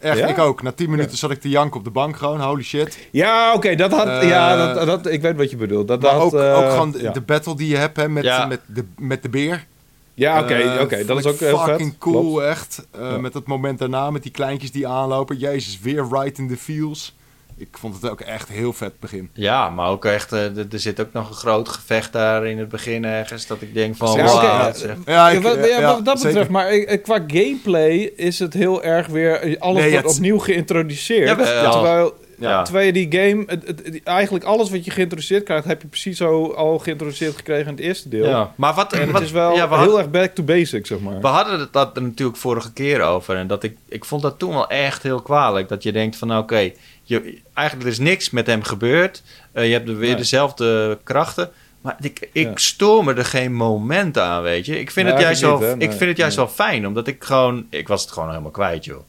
Echt, 0.06 0.18
Ja? 0.18 0.26
ik 0.26 0.38
ook. 0.38 0.62
Na 0.62 0.72
10 0.72 0.90
minuten 0.90 1.16
zat 1.16 1.30
ik 1.30 1.40
te 1.40 1.48
janken 1.48 1.78
op 1.78 1.84
de 1.84 1.90
bank 1.90 2.16
gewoon, 2.16 2.40
holy 2.40 2.62
shit. 2.62 2.98
Ja, 3.10 3.54
oké, 3.54 3.74
dat 3.74 3.90
had... 3.92 4.06
Eh, 4.08 4.28
ja, 4.28 4.72
dat, 4.74 4.86
dat, 4.86 5.06
ik 5.12 5.20
weet 5.22 5.36
wat 5.36 5.50
je 5.50 5.56
bedoelt. 5.56 5.88
Dat 5.88 6.00
Maar 6.02 6.10
had, 6.10 6.22
ook, 6.22 6.34
eh, 6.40 6.58
ook 6.58 6.70
gewoon 6.70 6.90
de, 6.90 7.02
ja. 7.02 7.12
de 7.12 7.20
battle 7.20 7.56
die 7.56 7.68
je 7.68 7.76
hebt 7.76 7.96
hè, 7.96 8.08
met, 8.08 8.48
met, 8.48 8.60
de, 8.66 8.84
met 8.98 9.22
de 9.22 9.28
beer. 9.28 9.66
Ja, 10.14 10.40
oké, 10.42 10.54
Eh, 10.54 10.80
oké, 10.80 11.04
dat 11.04 11.18
is 11.18 11.26
ook 11.26 11.38
heel 11.38 11.58
vet. 11.58 11.68
fucking 11.68 11.98
cool, 11.98 12.22
Klopt. 12.32 12.44
echt. 12.46 12.86
Met 13.20 13.34
het 13.34 13.46
moment 13.46 13.78
daarna, 13.78 14.10
met 14.10 14.22
die 14.22 14.32
kleintjes 14.32 14.72
die 14.72 14.88
aanlopen. 14.88 15.36
Jezus, 15.36 15.80
weer 15.80 16.06
right 16.10 16.38
in 16.38 16.48
the 16.48 16.56
feels. 16.56 17.14
Ik 17.58 17.68
vond 17.78 17.94
het 18.02 18.10
ook 18.10 18.20
echt 18.20 18.48
heel 18.48 18.72
vet 18.72 19.00
begin. 19.00 19.30
Ja, 19.32 19.70
maar 19.70 19.88
ook 19.88 20.04
echt, 20.04 20.32
eh, 20.32 20.56
er 20.56 20.66
er 20.72 20.78
zit 20.80 21.00
ook 21.00 21.12
nog 21.12 21.28
een 21.28 21.34
groot 21.34 21.68
gevecht 21.68 22.12
daar 22.12 22.46
in 22.46 22.58
het 22.58 22.68
begin 22.68 23.04
ergens. 23.04 23.46
Dat 23.46 23.62
ik 23.62 23.74
denk 23.74 23.96
van, 23.96 24.16
Ja, 24.16 24.24
wow, 24.24 24.42
ja. 24.42 24.72
Ja, 25.06 25.40
wat, 25.40 25.54
ja, 25.54 25.66
ja, 25.66 25.80
wat 25.94 26.04
dat 26.04 26.16
zeker. 26.20 26.28
betreft, 26.28 26.50
maar 26.50 26.66
eh, 26.68 27.02
qua 27.02 27.18
gameplay 27.26 27.96
is 28.16 28.38
het 28.38 28.52
heel 28.54 28.82
erg 28.82 29.06
weer... 29.06 29.40
eh, 29.40 29.60
Alles 29.60 29.82
Nee, 29.82 29.92
wordt 29.92 30.06
opnieuw 30.14 30.38
geïntroduceerd. 30.38 31.38
Terwijl, 31.38 32.14
Ja. 32.38 32.62
terwijl 32.62 32.86
je 32.86 32.92
die 32.92 33.06
game... 33.20 33.42
Het, 33.46 33.66
het- 33.66 33.80
het- 33.84 34.00
eigenlijk 34.04 34.44
alles 34.44 34.70
wat 34.70 34.84
je 34.84 34.90
geïntroduceerd 34.90 35.42
krijgt... 35.44 35.64
heb 35.64 35.82
je 35.82 35.88
precies 35.88 36.16
zo 36.16 36.52
al 36.52 36.78
geïntroduceerd 36.78 37.36
gekregen 37.36 37.64
in 37.66 37.70
het 37.74 37.80
eerste 37.80 38.08
deel. 38.08 38.26
ja. 38.28 38.52
Maar 38.56 38.74
wat, 38.74 38.92
En 38.92 39.00
het 39.00 39.10
wat- 39.10 39.22
is 39.22 39.30
wel 39.30 39.54
ja, 39.54 39.68
we, 39.68 39.76
heel 39.78 39.98
erg 39.98 40.10
back 40.10 40.34
to 40.34 40.42
basic, 40.42 40.86
zeg 40.86 40.98
maar. 41.00 41.20
we 41.20 41.26
hadden 41.26 41.60
het 41.60 41.72
dat 41.72 41.96
er 41.96 42.02
natuurlijk 42.02 42.38
vorige 42.38 42.72
keer 42.72 43.02
over. 43.02 43.36
En 43.36 43.46
dat 43.46 43.62
ik, 43.62 43.76
ik 43.88 44.04
vond 44.04 44.22
dat 44.22 44.38
toen 44.38 44.52
wel 44.52 44.68
echt 44.68 45.02
heel 45.02 45.22
kwalijk. 45.22 45.68
Dat 45.68 45.82
je 45.82 45.92
denkt 45.92 46.16
van, 46.16 46.38
oké, 46.38 46.72
je 47.08 47.38
eigenlijk 47.54 47.88
is 47.90 47.98
niks 47.98 48.30
met 48.30 48.46
hem 48.46 48.62
gebeurd. 48.62 49.22
Eh, 49.52 49.66
je 49.66 49.72
hebt 49.72 49.86
weer 49.86 49.96
Nee. 49.98 50.14
dezelfde 50.16 50.98
krachten. 51.02 51.50
Maar 51.80 51.96
ik, 52.00 52.28
ik 52.32 52.46
Ja. 52.46 52.52
stoor 52.54 53.04
me 53.04 53.14
er 53.14 53.24
geen 53.24 53.52
moment 53.54 54.18
aan, 54.18 54.42
weet 54.42 54.66
je. 54.66 54.80
Ik 54.80 54.90
vind 54.90 55.08
het 55.08 55.20
juist, 55.20 55.42
niet, 55.42 55.58
wel, 55.58 55.74
ik 55.78 55.90
vind 55.92 56.00
het 56.00 56.16
juist 56.16 56.36
Nee. 56.36 56.46
wel 56.46 56.54
fijn. 56.54 56.86
Omdat 56.86 57.06
ik 57.06 57.24
gewoon... 57.24 57.66
Ik 57.70 57.88
was 57.88 58.02
het 58.02 58.10
gewoon 58.10 58.28
helemaal 58.28 58.50
kwijt, 58.50 58.84
joh. 58.84 59.00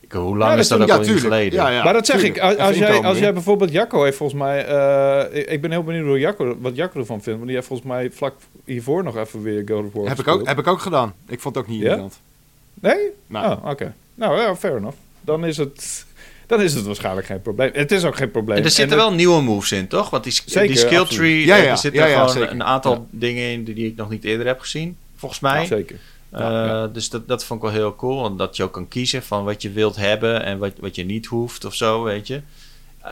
ik, 0.00 0.12
hoe 0.12 0.36
lang 0.36 0.52
Ja, 0.52 0.58
is 0.58 0.68
dat 0.68 0.78
dat 0.78 0.90
ook 0.90 1.04
ja, 1.04 1.12
al 1.12 1.18
geleden? 1.18 1.58
Ja, 1.58 1.68
ja, 1.70 1.84
maar 1.84 1.92
dat 1.92 2.06
zeg 2.06 2.22
ik, 2.22 2.38
als, 2.38 2.76
jij, 2.76 3.02
als 3.02 3.18
jij 3.18 3.32
bijvoorbeeld 3.32 3.72
Jacco 3.72 4.02
heeft 4.04 4.16
volgens 4.16 4.40
mij... 4.40 4.66
eh, 4.66 5.38
ik- 5.40 5.46
ik 5.50 5.60
ben 5.60 5.70
heel 5.70 5.82
benieuwd 5.82 6.06
hoe 6.06 6.18
Jacco, 6.18 6.56
wat 6.60 6.76
Jacco 6.76 6.98
ervan 6.98 7.22
vindt. 7.22 7.34
Want 7.38 7.44
die 7.46 7.54
heeft 7.54 7.66
volgens 7.66 7.88
mij 7.88 8.10
vlak 8.10 8.34
hiervoor 8.64 9.02
nog 9.04 9.16
even 9.16 9.42
weer 9.42 9.62
God 9.68 9.84
of 9.86 9.92
War 9.92 10.08
Heb 10.08 10.18
ik, 10.18 10.28
ook, 10.28 10.46
heb 10.46 10.58
ik 10.58 10.66
ook 10.66 10.80
gedaan. 10.80 11.14
Ik 11.28 11.40
vond 11.40 11.54
het 11.54 11.64
ook 11.64 11.70
niet 11.70 11.80
Ja? 11.80 11.84
irritant. 11.86 12.20
Nee? 12.74 12.98
Nou. 13.26 13.52
Oh, 13.62 13.70
oké. 13.70 13.94
Nou, 14.14 14.40
ja, 14.40 14.56
fair 14.56 14.76
enough. 14.76 14.96
Dan 15.20 15.44
is 15.44 15.56
het... 15.56 16.06
Dan 16.50 16.60
is 16.62 16.74
het 16.74 16.84
waarschijnlijk 16.86 17.26
geen 17.26 17.42
probleem. 17.42 17.70
Het 17.72 17.92
is 17.92 18.04
ook 18.04 18.16
geen 18.16 18.30
probleem. 18.30 18.56
En 18.56 18.64
er 18.64 18.70
zitten 18.70 18.96
wel 18.96 19.12
nieuwe 19.12 19.42
moves 19.42 19.72
in, 19.72 19.86
toch? 19.88 20.10
Want 20.10 20.24
die, 20.24 20.32
Zeker, 20.46 20.68
die 20.68 20.76
skill 20.76 20.98
absoluut. 20.98 21.18
tree, 21.20 21.44
Ja, 21.44 21.56
eh, 21.56 21.64
ja. 21.64 21.70
er 21.70 21.76
zitten 21.78 22.08
Ja, 22.08 22.26
gewoon 22.26 22.48
een 22.48 22.64
aantal 22.64 23.06
dingen 23.10 23.50
in 23.52 23.64
die, 23.64 23.86
ik 23.86 23.96
nog 23.96 24.10
niet 24.10 24.24
eerder 24.24 24.46
heb 24.46 24.60
gezien. 24.60 24.96
Volgens 25.16 25.40
mij. 25.40 25.66
Zeker. 25.66 25.96
Eh, 26.30 26.40
Ja. 26.40 26.86
Dus 26.86 27.08
dat, 27.10 27.28
dat 27.28 27.44
vond 27.44 27.62
ik 27.62 27.68
wel 27.70 27.76
heel 27.80 27.96
cool. 27.96 28.26
En 28.26 28.36
dat 28.36 28.56
je 28.56 28.62
ook 28.62 28.72
kan 28.72 28.88
kiezen 28.88 29.22
van 29.22 29.44
wat 29.44 29.62
je 29.62 29.70
wilt 29.70 29.96
hebben 29.96 30.44
en 30.44 30.58
wat, 30.58 30.72
wat 30.80 30.94
je 30.94 31.04
niet 31.04 31.26
hoeft 31.26 31.64
of 31.64 31.74
zo, 31.74 32.02
weet 32.02 32.26
je. 32.26 32.40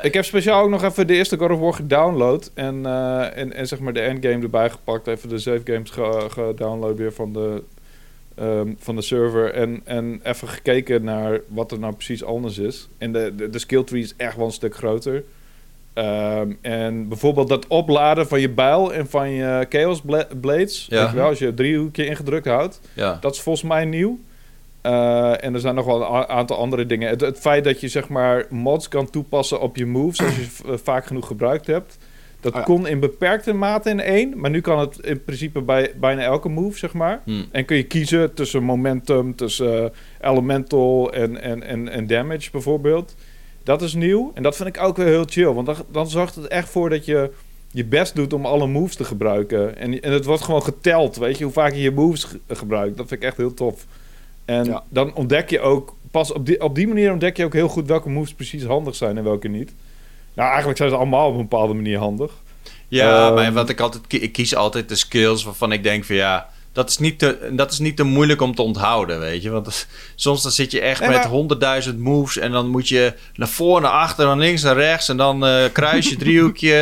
Ik 0.03 0.15
heb 0.15 0.25
speciaal 0.25 0.63
ook 0.63 0.71
nog 0.71 0.83
even 0.85 1.07
de 1.07 1.15
eerste 1.15 1.37
God 1.37 1.51
of 1.51 1.59
War 1.59 1.75
gedownload. 1.75 2.51
En, 2.55 2.87
eh, 2.87 3.37
en, 3.37 3.53
en 3.53 3.67
zeg 3.67 3.79
maar 3.79 3.93
de 3.93 4.01
endgame 4.01 4.43
erbij 4.43 4.71
gepakt. 4.71 5.07
Even 5.07 5.29
de 5.29 5.39
save 5.39 5.61
games 5.65 5.91
ge- 5.91 6.27
gedownload 6.31 6.97
weer 6.97 7.13
van 7.13 7.33
de, 7.33 7.63
ehm, 8.39 8.73
van 8.79 8.97
de 8.97 9.03
server. 9.03 9.53
En, 9.55 9.81
en 9.85 10.21
even 10.23 10.49
gekeken 10.49 11.05
naar 11.05 11.41
wat 11.49 11.73
er 11.73 11.79
nou 11.79 11.95
precies 11.95 12.25
anders 12.25 12.59
is. 12.59 12.89
En 12.99 13.13
de, 13.13 13.33
de, 13.37 13.51
de 13.51 13.59
skill 13.59 13.85
tree 13.85 14.03
is 14.03 14.15
echt 14.17 14.37
wel 14.37 14.47
een 14.47 14.53
stuk 14.53 14.75
groter. 14.77 15.25
Ehm, 15.93 16.53
en 16.61 17.09
bijvoorbeeld 17.09 17.49
dat 17.49 17.67
opladen 17.67 18.29
van 18.29 18.41
je 18.41 18.49
bijl 18.51 18.93
en 18.95 19.09
van 19.09 19.31
je 19.31 19.67
Chaos 19.69 20.01
Bla- 20.01 20.29
Blades. 20.41 20.87
Ja. 20.91 21.01
Weet 21.01 21.11
je 21.11 21.17
wel, 21.17 21.29
als 21.29 21.39
je 21.39 21.55
driehoekje 21.55 22.07
ingedrukt 22.07 22.47
houdt. 22.47 22.81
Ja. 22.95 23.19
Dat 23.21 23.35
is 23.35 23.41
volgens 23.41 23.65
mij 23.69 23.85
nieuw. 23.85 24.19
Eh, 24.81 25.45
en 25.45 25.55
er 25.55 25.61
zijn 25.61 25.75
nog 25.75 25.85
wel 25.87 26.01
een 26.03 26.27
aantal 26.29 26.57
andere 26.59 26.87
dingen. 26.87 27.09
Het, 27.09 27.21
het 27.21 27.39
feit 27.39 27.65
dat 27.65 27.81
je 27.81 27.89
zeg 27.89 28.09
maar 28.09 28.47
mods 28.51 28.89
kan 28.89 29.11
toepassen 29.11 29.61
op 29.61 29.77
je 29.77 29.87
moves 29.87 30.21
als 30.27 30.37
je 30.37 30.79
vaak 30.79 31.07
genoeg 31.07 31.27
gebruikt 31.27 31.67
hebt. 31.67 31.99
Dat 32.41 32.53
Oh 32.53 32.59
ja. 32.59 32.65
kon 32.65 32.87
in 32.87 33.01
beperkte 33.01 33.53
mate 33.53 33.91
in 33.91 34.01
één. 34.01 34.41
Maar 34.41 34.51
nu 34.51 34.61
kan 34.61 34.79
het 34.79 34.99
in 34.99 35.25
principe 35.25 35.61
bij 35.61 35.93
bijna 36.01 36.23
elke 36.23 36.49
move, 36.49 36.79
zeg 36.79 36.93
maar. 36.93 37.21
Hm. 37.25 37.43
En 37.51 37.65
kun 37.65 37.77
je 37.77 37.83
kiezen 37.83 38.35
tussen 38.35 38.63
momentum, 38.63 39.35
tussen 39.37 39.85
eh, 40.21 40.31
elemental 40.31 41.13
en, 41.13 41.43
en, 41.43 41.63
en, 41.63 41.89
en 41.89 42.07
damage 42.07 42.51
bijvoorbeeld. 42.51 43.15
Dat 43.63 43.83
is 43.83 43.95
nieuw. 43.95 44.31
En 44.35 44.43
dat 44.43 44.57
vind 44.57 44.69
ik 44.69 44.83
ook 44.83 44.97
weer 44.97 45.07
heel 45.07 45.25
chill. 45.29 45.53
Want 45.53 45.67
dan, 45.67 45.77
dan 45.93 46.09
zorgt 46.11 46.35
het 46.35 46.47
echt 46.49 46.69
voor 46.69 46.91
dat 46.91 47.05
je 47.05 47.31
je 47.71 47.85
best 47.85 48.15
doet 48.15 48.33
om 48.33 48.47
alle 48.47 48.67
moves 48.67 48.97
te 48.97 49.05
gebruiken. 49.05 49.77
En, 49.77 50.01
en 50.03 50.13
het 50.13 50.25
wordt 50.25 50.43
gewoon 50.43 50.63
geteld, 50.63 51.17
weet 51.17 51.39
je, 51.39 51.45
hoe 51.45 51.53
vaak 51.53 51.73
je 51.73 51.81
je 51.83 51.91
moves 51.91 52.25
ge- 52.25 52.39
gebruikt. 52.49 52.97
Dat 52.97 53.09
vind 53.09 53.21
ik 53.23 53.27
echt 53.29 53.37
heel 53.37 53.55
tof. 53.55 53.87
En 54.45 54.65
Ja. 54.65 54.83
dan 54.89 55.15
ontdek 55.15 55.51
je 55.51 55.61
ook, 55.61 55.97
pas 56.11 56.33
op 56.33 56.47
die, 56.47 56.61
op 56.63 56.75
die 56.75 56.89
manier 56.89 57.13
ontdek 57.13 57.37
je 57.37 57.45
ook 57.45 57.53
heel 57.53 57.69
goed 57.69 57.87
welke 57.87 58.09
moves 58.09 58.35
precies 58.35 58.65
handig 58.65 58.95
zijn 58.95 59.17
en 59.19 59.25
welke 59.25 59.49
niet. 59.49 59.73
Nou, 60.39 60.51
eigenlijk 60.51 60.79
zijn 60.79 60.91
ze 60.91 60.97
allemaal 60.97 61.27
op 61.27 61.33
een 61.33 61.41
bepaalde 61.49 61.75
manier 61.75 61.99
handig. 61.99 62.33
Ja, 62.89 63.27
Ehm, 63.27 63.35
maar 63.35 63.53
wat 63.53 63.69
ik 63.69 63.81
altijd 63.81 64.13
ik 64.13 64.33
kies 64.33 64.55
altijd 64.55 64.89
de 64.89 64.95
skills 64.95 65.45
waarvan 65.45 65.73
ik 65.73 65.83
denk 65.83 66.05
van 66.05 66.17
ja, 66.17 66.49
dat 66.79 66.89
is 66.89 66.99
niet 66.99 67.19
te, 67.19 67.49
dat 67.53 67.73
is 67.73 67.79
niet 67.79 67.97
te 67.97 68.03
moeilijk 68.03 68.41
om 68.41 68.55
te 68.55 68.63
onthouden, 68.63 69.21
weet 69.21 69.43
je. 69.43 69.51
Want 69.51 69.65
dat- 69.65 69.87
soms 70.15 70.43
dan 70.43 70.51
zit 70.53 70.71
je 70.71 70.81
echt 70.81 71.01
Nee, 71.01 71.09
met 71.09 71.19
maar- 71.19 71.27
honderdduizend 71.29 71.99
moves 71.99 72.39
en 72.39 72.53
dan 72.53 72.69
moet 72.69 72.89
je 72.89 73.13
naar 73.35 73.49
voren, 73.49 73.83
naar 73.83 73.91
achter, 73.91 74.27
naar 74.27 74.37
links, 74.37 74.63
naar 74.63 74.77
rechts 74.77 75.09
en 75.09 75.17
dan 75.17 75.47
eh, 75.47 75.65
kruis 75.73 76.09
je 76.09 76.17
driehoekje 76.17 76.75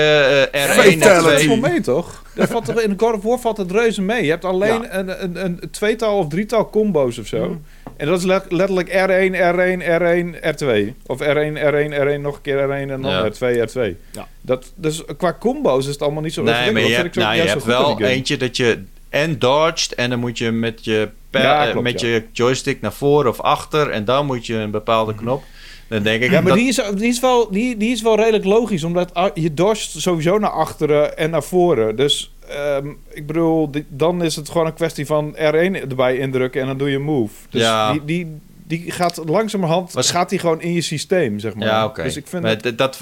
eh, 0.53 0.67
R1 0.77 0.93
en 0.93 0.99
dat 0.99 1.23
valt 1.23 1.35
2. 1.37 1.49
wel 1.49 1.57
mee, 1.57 1.81
toch? 1.81 2.23
Dat 2.35 2.49
valt 2.49 2.65
toch? 2.65 2.81
In 2.81 2.95
God 2.97 3.15
of 3.15 3.23
War 3.23 3.39
valt 3.39 3.57
het 3.57 3.71
reuze 3.71 4.03
mee. 4.03 4.25
Je 4.25 4.31
hebt 4.31 4.45
alleen 4.45 4.83
Ja. 4.83 4.95
een, 4.99 5.23
een, 5.23 5.45
een 5.45 5.61
tweetal 5.71 6.19
of 6.19 6.29
drietal 6.29 6.71
combo's 6.71 7.19
of 7.19 7.27
zo. 7.27 7.61
En 7.97 8.07
dat 8.07 8.19
is 8.19 8.25
le- 8.25 8.43
letterlijk 8.49 8.89
R1, 8.89 9.35
R1, 9.35 9.83
R1, 9.83 10.35
R2. 10.57 10.95
Of 11.07 11.21
R1, 11.21 11.57
R1, 11.57 11.93
R1, 11.93 12.21
nog 12.21 12.35
een 12.37 12.43
keer 12.43 12.67
R1 12.69 12.91
en 12.91 13.03
dan 13.03 13.11
Ja. 13.11 13.29
R2, 13.31 13.57
R2. 13.71 13.97
Ja. 14.13 14.29
Dat, 14.41 14.73
dus 14.75 15.03
qua 15.17 15.37
combo's 15.41 15.85
is 15.87 15.93
het 15.93 16.03
allemaal 16.03 16.23
niet 16.23 16.33
zo 16.35 16.43
Nee, 16.43 16.53
maar 16.55 16.65
je 16.67 16.73
Dat 16.73 16.83
hebt, 16.83 16.95
vind 16.95 17.07
ik 17.07 17.15
zo- 17.15 17.21
nou, 17.21 17.35
je 17.37 17.43
hebt 17.49 17.65
wel 17.65 18.01
eentje 18.01 18.37
dat 18.37 18.57
je 18.57 18.83
en 19.09 19.39
dodged 19.39 19.95
en 19.95 20.11
dan 20.11 20.19
moet 20.19 20.39
je 20.39 20.51
met 20.51 20.85
je, 20.85 21.09
pijl- 21.31 21.45
Ja, 21.45 21.71
klopt, 21.71 21.83
met 21.85 22.01
ja. 22.01 22.09
je 22.09 22.25
joystick 22.33 22.81
naar 22.81 22.93
voren 22.93 23.31
of 23.31 23.41
achter 23.41 23.91
en 23.91 24.05
dan 24.05 24.27
moet 24.27 24.47
je 24.47 24.55
een 24.55 24.71
bepaalde 24.71 25.15
knop. 25.15 25.43
Dan 25.89 26.03
denk 26.03 26.23
ik 26.23 26.31
Ja, 26.31 26.41
maar 26.41 26.49
dat- 26.49 26.59
die, 26.59 26.69
is, 26.69 26.81
die, 26.95 27.09
is 27.09 27.21
wel, 27.21 27.51
die, 27.51 27.77
die 27.77 27.91
is 27.93 28.03
wel 28.03 28.17
redelijk 28.17 28.45
logisch. 28.45 28.85
Omdat 28.85 29.31
je 29.35 29.55
dodgt 29.55 29.91
sowieso 29.97 30.39
naar 30.39 30.51
achteren 30.51 31.19
en 31.19 31.31
naar 31.31 31.43
voren. 31.43 31.97
Dus 31.97 32.33
ehm, 32.49 32.87
ik 33.11 33.27
bedoel, 33.27 33.71
die- 33.71 33.85
dan 33.89 34.23
is 34.23 34.37
het 34.37 34.49
gewoon 34.49 34.67
een 34.67 34.75
kwestie 34.75 35.07
van 35.07 35.35
R1 35.37 35.89
erbij 35.89 36.17
indrukken 36.19 36.61
en 36.61 36.67
dan 36.67 36.77
doe 36.79 36.91
je 36.91 36.99
move. 36.99 37.35
Dus 37.51 37.63
Ja. 37.63 37.93
die, 37.93 38.05
die, 38.05 38.37
die 38.67 38.91
gaat 38.91 39.23
langzamerhand 39.27 39.93
Was- 39.93 40.11
gaat 40.11 40.29
die 40.29 40.39
gewoon 40.39 40.61
in 40.61 40.73
je 40.73 40.81
systeem, 40.81 41.39
zeg 41.39 41.55
maar. 41.55 41.67
Ja, 41.67 41.85
oké. 41.85 42.03
Dus 42.03 42.17
ik 42.17 42.27
vind 42.27 42.43
Maar 42.43 42.77
dat, 42.77 42.99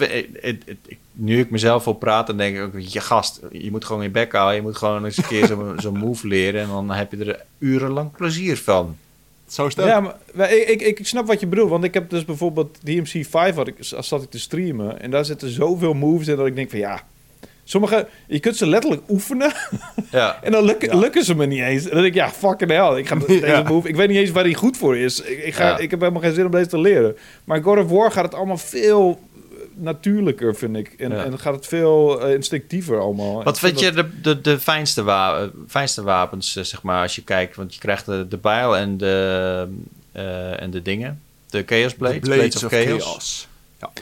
nu 1.12 1.38
ik 1.40 1.50
mezelf 1.50 1.84
wil 1.84 1.92
praten, 1.92 2.36
denk 2.36 2.56
ik 2.56 2.62
ook, 2.62 2.72
je 2.78 3.00
gast, 3.00 3.40
je 3.50 3.70
moet 3.70 3.84
gewoon 3.84 4.02
je 4.02 4.10
bek 4.10 4.32
houden. 4.32 4.56
Je 4.56 4.62
moet 4.62 4.76
gewoon 4.76 5.04
eens 5.04 5.16
een 5.16 5.26
keer 5.26 5.46
zo'n 5.76 5.98
move 5.98 6.26
leren 6.26 6.60
en 6.60 6.68
dan 6.68 6.90
heb 6.90 7.12
je 7.12 7.24
er 7.24 7.44
urenlang 7.58 8.12
plezier 8.16 8.56
van. 8.56 8.96
Zo 9.46 9.66
is 9.66 9.76
het 9.76 9.84
ook. 9.84 9.90
Ja, 9.90 10.16
maar 10.34 10.52
ik, 10.52 10.80
ik, 10.80 10.98
ik 10.98 11.06
snap 11.06 11.26
wat 11.26 11.40
je 11.40 11.46
bedoelt. 11.46 11.70
Want 11.70 11.84
ik 11.84 11.94
heb 11.94 12.10
dus 12.10 12.24
bijvoorbeeld 12.24 12.78
DMC 12.82 13.26
5 13.26 13.54
had 13.54 13.68
ik, 13.68 13.74
zat 13.78 14.22
ik 14.22 14.30
te 14.30 14.38
streamen. 14.38 15.00
En 15.00 15.10
daar 15.10 15.24
zitten 15.24 15.50
zoveel 15.50 15.94
moves 15.94 16.28
in 16.28 16.36
dat 16.36 16.46
ik 16.46 16.54
denk 16.54 16.70
van 16.70 16.78
ja... 16.78 17.02
Sommige, 17.64 18.06
je 18.26 18.40
kunt 18.40 18.56
ze 18.56 18.66
letterlijk 18.66 19.02
oefenen. 19.08 19.52
Ja, 20.10 20.38
En 20.42 20.52
dan 20.52 20.64
lukken, 20.64 20.88
Ja. 20.94 20.98
lukken 20.98 21.24
ze 21.24 21.34
me 21.34 21.46
niet 21.46 21.60
eens. 21.62 21.82
En 21.84 21.90
dan 21.90 22.00
denk 22.02 22.14
ik, 22.14 22.20
ja, 22.20 22.30
fucking 22.30 22.70
hell. 22.70 22.98
Ik, 22.98 23.08
ga 23.08 23.14
deze 23.26 23.46
Ja. 23.46 23.62
move, 23.62 23.88
ik 23.88 23.96
weet 23.96 24.08
niet 24.08 24.16
eens 24.18 24.30
waar 24.30 24.44
die 24.44 24.54
goed 24.54 24.76
voor 24.76 24.96
is. 24.96 25.20
Ik, 25.20 25.38
ik, 25.44 25.54
ga, 25.54 25.66
Ja. 25.68 25.78
ik 25.78 25.90
heb 25.90 26.00
helemaal 26.00 26.22
geen 26.22 26.34
zin 26.34 26.44
om 26.44 26.50
deze 26.50 26.68
te 26.68 26.78
leren. 26.78 27.16
Maar 27.44 27.56
in 27.56 27.62
God 27.62 27.78
of 27.78 27.90
War 27.90 28.12
gaat 28.12 28.24
het 28.24 28.34
allemaal 28.34 28.58
veel 28.58 29.20
natuurlijker, 29.76 30.54
vind 30.54 30.76
ik. 30.76 30.94
En, 30.98 31.10
Ja. 31.10 31.24
en 31.24 31.38
gaat 31.38 31.54
het 31.54 31.66
veel 31.66 32.20
eh, 32.26 32.34
instinctiever 32.34 32.98
allemaal. 33.00 33.42
Wat 33.42 33.58
vind 33.58 33.80
je 33.80 33.90
dat- 33.92 34.06
de, 34.06 34.20
de, 34.22 34.40
de 34.40 34.58
fijnste, 34.60 35.02
wa 35.02 35.50
fijnste 35.68 36.02
wapens, 36.02 36.56
eh, 36.56 36.64
zeg 36.64 36.82
maar, 36.82 37.02
als 37.02 37.14
je 37.14 37.22
kijkt? 37.22 37.56
Want 37.56 37.74
je 37.74 37.80
krijgt 37.80 38.06
de, 38.06 38.26
de 38.28 38.36
bijl 38.36 38.76
en 38.76 38.96
de, 38.96 39.66
eh, 40.12 40.62
en 40.62 40.70
de 40.70 40.82
dingen. 40.82 41.20
De 41.50 41.62
Chaos 41.66 41.94
Blades, 41.94 42.20
The 42.20 42.30
Blades, 42.30 42.64
of, 42.64 42.72
Chaos. 42.72 43.48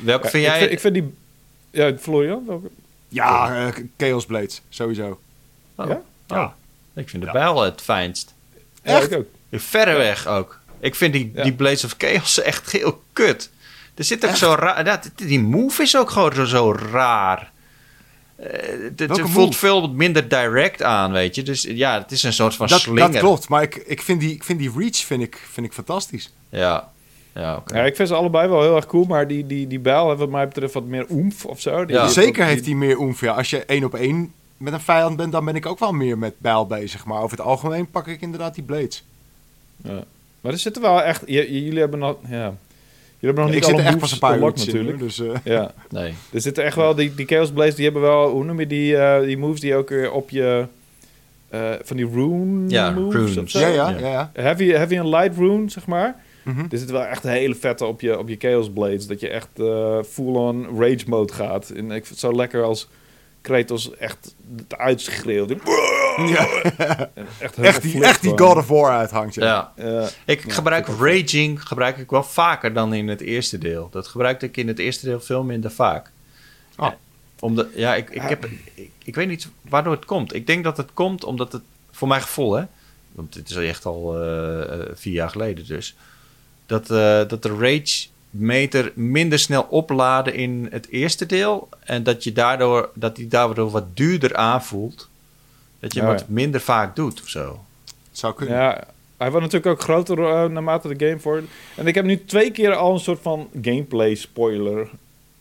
Welke 0.02 0.24
Ja, 0.24 0.30
vind 0.30 0.44
ik 0.44 0.50
jij? 0.50 0.58
vind, 0.58 0.70
ik 0.72 0.80
vind 0.80 0.94
die... 0.94 1.14
Ja, 1.70 1.92
Florian? 1.98 2.42
welke? 2.46 2.66
Ja, 3.12 3.66
eh, 3.66 3.84
Chaos 3.96 4.26
Blades, 4.26 4.62
sowieso. 4.68 5.20
Oh, 5.74 5.88
Ja? 5.88 6.00
oh. 6.28 6.48
Ik 6.94 7.08
vind 7.08 7.22
de 7.22 7.26
Ja. 7.28 7.32
bijl 7.32 7.60
het 7.62 7.80
fijnst. 7.80 8.34
Ja, 8.82 8.96
Echt? 8.96 9.10
ik 9.10 9.18
ook. 9.18 9.26
Verreweg 9.52 10.26
ook. 10.26 10.58
Ik 10.80 10.94
vind 10.94 11.12
die, 11.12 11.30
Ja. 11.34 11.42
die 11.42 11.52
Blades 11.52 11.84
of 11.84 11.94
Chaos 11.98 12.40
echt 12.42 12.72
heel 12.72 13.02
kut. 13.12 13.50
Er 13.94 14.04
zit 14.04 14.26
ook 14.26 14.36
zo 14.36 14.54
raar... 14.54 14.84
ja, 14.86 15.00
die- 15.14 15.40
move 15.40 15.82
is 15.82 15.96
ook 15.96 16.10
gewoon 16.10 16.34
zo, 16.34 16.44
zo 16.44 16.72
raar. 16.72 17.50
Eh, 18.36 18.48
Het 18.96 19.18
voelt 19.20 19.28
move? 19.46 19.58
veel 19.58 19.88
minder 19.90 20.28
direct 20.28 20.82
aan, 20.82 21.12
weet 21.12 21.34
je. 21.34 21.42
Dus 21.42 21.62
ja, 21.62 21.98
het 21.98 22.12
is 22.12 22.22
een 22.22 22.32
soort 22.32 22.54
van 22.54 22.66
Dat, 22.66 22.80
slinger. 22.80 23.10
dat 23.12 23.20
klopt, 23.20 23.48
maar 23.48 23.62
ik, 23.62 23.74
ik, 23.76 24.02
vind 24.02 24.20
die, 24.20 24.34
ik 24.34 24.44
vind 24.44 24.58
die 24.58 24.72
reach 24.76 24.96
vind 24.96 25.22
ik, 25.22 25.42
vind 25.52 25.66
ik 25.66 25.72
fantastisch. 25.72 26.32
Ja, 26.48 26.91
ja 27.34 27.56
oké. 27.56 27.76
Ja, 27.76 27.84
ik 27.84 27.96
vind 27.96 28.08
ze 28.08 28.14
allebei 28.14 28.48
wel 28.48 28.62
heel 28.62 28.76
erg 28.76 28.86
cool. 28.86 29.04
Maar 29.04 29.26
die, 29.28 29.46
die, 29.46 29.66
die 29.66 29.78
bijl 29.80 30.06
heeft 30.06 30.18
wat 30.18 30.28
mij 30.30 30.48
betreft 30.48 30.74
wat 30.74 30.84
meer 30.86 31.06
oemf 31.10 31.44
of 31.46 31.60
zo. 31.60 31.84
Die, 31.84 31.96
Ja. 31.96 32.02
die- 32.04 32.12
Zeker 32.12 32.32
die- 32.44 32.44
heeft 32.52 32.66
hij 32.66 32.74
meer 32.74 32.98
oemf. 32.98 33.20
Ja, 33.20 33.32
als 33.32 33.50
je 33.50 33.64
één 33.64 33.84
op 33.84 33.94
één 33.94 34.32
met 34.56 34.72
een 34.72 34.80
vijand 34.80 35.16
bent, 35.16 35.32
dan 35.32 35.44
ben 35.44 35.54
ik 35.56 35.66
ook 35.66 35.78
wel 35.78 35.92
meer 35.92 36.18
met 36.18 36.34
bijl 36.38 36.66
bezig. 36.66 37.04
Maar 37.04 37.22
over 37.22 37.36
het 37.36 37.46
algemeen 37.46 37.90
pak 37.90 38.06
ik 38.06 38.20
inderdaad 38.20 38.54
die 38.54 38.64
blades. 38.64 39.04
Ja. 39.76 40.04
Maar 40.40 40.52
er 40.52 40.58
zitten 40.58 40.82
wel 40.82 41.02
echt... 41.02 41.22
j- 41.26 41.32
j- 41.32 41.64
jullie 41.64 41.78
hebben 41.78 41.98
nog... 41.98 42.16
Ja. 42.28 42.54
Jullie 43.18 43.36
hebben 43.36 43.44
nog 43.44 43.46
ik 43.46 43.54
niet 43.54 43.64
zit 43.64 43.72
alle 43.72 43.82
er 43.82 43.88
echt 43.88 43.98
pas 43.98 44.10
moves 44.10 44.12
een 44.12 44.18
paar 44.18 44.36
uur 44.38 44.66
natuurlijk. 44.66 44.98
Dus, 44.98 45.20
eh, 45.20 45.52
Ja. 45.54 45.72
Nee. 45.90 46.14
Er 46.32 46.40
zitten 46.40 46.64
echt 46.64 46.76
wel, 46.76 46.94
die, 46.94 47.14
die 47.14 47.26
Chaos 47.26 47.50
Blaze, 47.52 47.74
die 47.74 47.84
hebben 47.84 48.02
wel, 48.02 48.30
hoe 48.30 48.44
noem 48.44 48.60
je 48.60 48.66
die, 48.66 48.96
eh, 48.96 49.22
die 49.24 49.38
moves 49.38 49.60
die 49.60 49.74
ook 49.74 49.88
weer 49.88 50.12
op 50.12 50.30
je, 50.30 50.66
eh, 51.48 51.70
van 51.82 51.96
die 51.96 52.08
rune 52.12 52.68
Ja, 52.70 52.90
moves 52.90 53.52
ja, 53.52 53.66
Ja. 53.66 53.88
ja. 53.90 53.98
ja. 53.98 54.30
Heavy, 54.34 54.70
heavy 54.70 54.96
en 54.96 55.08
light 55.08 55.36
rune, 55.36 55.70
zeg 55.70 55.86
maar. 55.86 56.16
Mhm. 56.42 56.60
Er 56.60 56.78
zitten 56.78 56.92
wel 56.96 57.04
echt 57.04 57.22
hele 57.22 57.54
vette 57.54 57.84
op 57.84 58.00
je, 58.00 58.18
op 58.18 58.28
je 58.28 58.36
Chaos 58.38 58.70
Blades, 58.70 59.06
dat 59.06 59.20
je 59.20 59.28
echt 59.28 59.48
eh, 59.54 59.98
full-on 60.02 60.78
rage 60.78 61.04
mode 61.06 61.32
gaat. 61.32 61.70
En 61.70 61.84
ik 61.84 61.90
vind 61.90 62.08
het 62.08 62.18
zo 62.18 62.32
lekker 62.32 62.62
als 62.62 62.88
Kratos 63.40 63.96
echt 63.96 64.34
het 64.56 64.76
uitschreeuwt. 64.76 65.54
Ja. 66.16 66.46
En 67.14 67.26
Echt, 67.38 67.58
Echt, 67.58 67.82
die, 67.82 68.04
echt 68.04 68.22
die. 68.22 68.38
God 68.38 68.56
of 68.56 68.68
War 68.68 68.90
uithangt. 68.90 69.34
Ja. 69.34 69.72
Ik 70.24 70.44
Ja, 70.44 70.52
gebruik 70.52 70.88
ik 70.88 70.94
raging 70.98 71.66
gebruik 71.66 71.96
ik 71.96 72.10
wel 72.10 72.22
vaker 72.22 72.72
dan 72.72 72.94
in 72.94 73.08
het 73.08 73.20
eerste 73.20 73.58
deel. 73.58 73.88
Dat 73.90 74.06
gebruikte 74.06 74.46
ik 74.46 74.56
in 74.56 74.68
het 74.68 74.78
eerste 74.78 75.06
deel 75.06 75.20
veel 75.20 75.42
minder 75.42 75.70
vaak. 75.70 76.10
Oh. 76.76 76.86
Eh, 76.86 76.92
Omdat, 77.40 77.66
ja, 77.74 77.94
ik, 77.94 78.10
ik, 78.10 78.22
heb, 78.22 78.44
ik, 78.74 78.90
ik 79.04 79.14
weet 79.14 79.28
niet 79.28 79.48
waardoor 79.68 79.92
het 79.92 80.04
komt. 80.04 80.34
Ik 80.34 80.46
denk 80.46 80.64
dat 80.64 80.76
het 80.76 80.88
komt 80.94 81.24
omdat 81.24 81.52
het, 81.52 81.62
voor 81.90 82.08
mijn 82.08 82.22
gevoel 82.22 82.52
hè, 82.52 82.64
want 83.12 83.32
dit 83.32 83.50
is 83.50 83.56
echt 83.56 83.84
al 83.84 84.20
eh, 84.22 84.80
eh, 84.80 84.86
vier 84.94 85.12
jaar 85.12 85.30
geleden 85.30 85.66
dus, 85.66 85.96
dat, 86.72 86.90
eh, 86.90 87.28
dat 87.28 87.42
de 87.42 87.56
rage 87.58 88.06
meter 88.30 88.92
minder 88.94 89.38
snel 89.38 89.62
opladen 89.62 90.34
in 90.34 90.68
het 90.70 90.88
eerste 90.88 91.26
deel 91.26 91.68
en 91.84 92.02
dat 92.02 92.24
je 92.24 92.32
daardoor, 92.32 92.90
dat 92.94 93.16
die 93.16 93.28
daardoor 93.28 93.70
wat 93.70 93.96
duurder 93.96 94.36
aanvoelt. 94.36 95.08
Dat 95.80 95.94
je 95.94 96.00
Ja, 96.00 96.06
wat 96.06 96.20
ja. 96.20 96.26
minder 96.28 96.60
vaak 96.60 96.96
doet 96.96 97.20
of 97.22 97.28
zo. 97.28 97.64
Zou 98.10 98.34
kunnen. 98.34 98.56
Ja, 98.56 98.84
Hij 99.16 99.30
wordt 99.30 99.46
natuurlijk 99.46 99.72
ook 99.72 99.82
groter 99.82 100.18
uh, 100.18 100.44
naarmate 100.44 100.94
de 100.94 101.06
game 101.06 101.20
voor. 101.20 101.42
En 101.74 101.86
ik 101.86 101.94
heb 101.94 102.04
nu 102.04 102.24
twee 102.24 102.50
keer 102.50 102.74
al 102.74 102.92
een 102.92 103.00
soort 103.00 103.22
van 103.22 103.48
gameplay 103.62 104.14
spoiler 104.14 104.88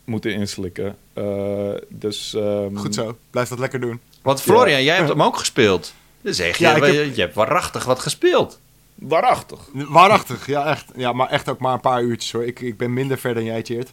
moeten 0.04 0.34
inslikken. 0.34 0.96
Uh, 1.14 1.70
dus, 1.88 2.32
um... 2.36 2.76
Goed 2.76 2.94
zo, 2.94 3.16
blijf 3.30 3.48
dat 3.48 3.58
lekker 3.58 3.80
doen. 3.80 4.00
Want 4.22 4.40
Florian, 4.40 4.78
ja. 4.78 4.84
jij 4.84 4.96
hebt 4.96 5.08
hem 5.08 5.22
ook 5.22 5.36
gespeeld. 5.36 5.94
Dus 6.20 6.36
zeg 6.36 6.56
je, 6.56 6.64
ja, 6.64 6.74
heb... 6.74 7.14
je 7.14 7.20
hebt 7.20 7.34
waarachtig 7.34 7.84
wat 7.84 8.00
gespeeld. 8.00 8.60
Waarachtig. 8.94 9.58
Waarachtig, 9.72 10.46
ja 10.46 10.66
echt. 10.66 10.84
Ja, 10.96 11.12
maar 11.12 11.28
echt 11.28 11.48
ook 11.48 11.58
maar 11.58 11.74
een 11.74 11.80
paar 11.80 12.02
uurtjes 12.02 12.32
hoor. 12.32 12.44
Ik, 12.44 12.60
ik 12.60 12.76
ben 12.76 12.92
minder 12.92 13.18
ver 13.18 13.34
dan 13.34 13.44
jij, 13.44 13.62
Tjeerd. 13.62 13.90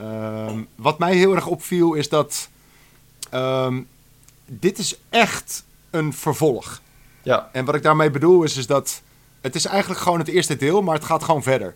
Um, 0.00 0.68
wat 0.74 0.98
mij 0.98 1.14
heel 1.14 1.34
erg 1.34 1.46
opviel 1.46 1.94
is 1.94 2.08
dat... 2.08 2.48
Um, 3.34 3.88
dit 4.46 4.78
is 4.78 4.98
echt 5.10 5.64
een 5.90 6.12
vervolg. 6.12 6.80
Ja. 7.22 7.48
En 7.52 7.64
wat 7.64 7.74
ik 7.74 7.82
daarmee 7.82 8.10
bedoel 8.10 8.42
is, 8.42 8.56
is 8.56 8.66
dat... 8.66 9.02
Het 9.40 9.54
is 9.54 9.64
eigenlijk 9.64 10.00
gewoon 10.00 10.18
het 10.18 10.28
eerste 10.28 10.56
deel, 10.56 10.82
maar 10.82 10.94
het 10.94 11.04
gaat 11.04 11.22
gewoon 11.22 11.42
verder. 11.42 11.74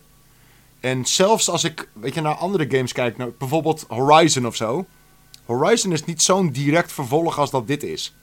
En 0.79 1.05
zelfs 1.05 1.49
als 1.49 1.63
ik 1.63 1.89
weet 1.93 2.13
je, 2.13 2.21
naar 2.21 2.35
andere 2.35 2.65
games 2.69 2.91
kijk, 2.91 3.17
nou, 3.17 3.33
bijvoorbeeld 3.37 3.85
Horizon 3.87 4.47
of 4.47 4.55
zo. 4.55 4.85
Horizon 5.45 5.91
is 5.91 6.05
niet 6.05 6.21
zo'n 6.21 6.49
direct 6.49 6.91
vervolg 6.91 7.39
als 7.39 7.51
dat 7.51 7.67
dit 7.67 7.83
is. 7.83 8.15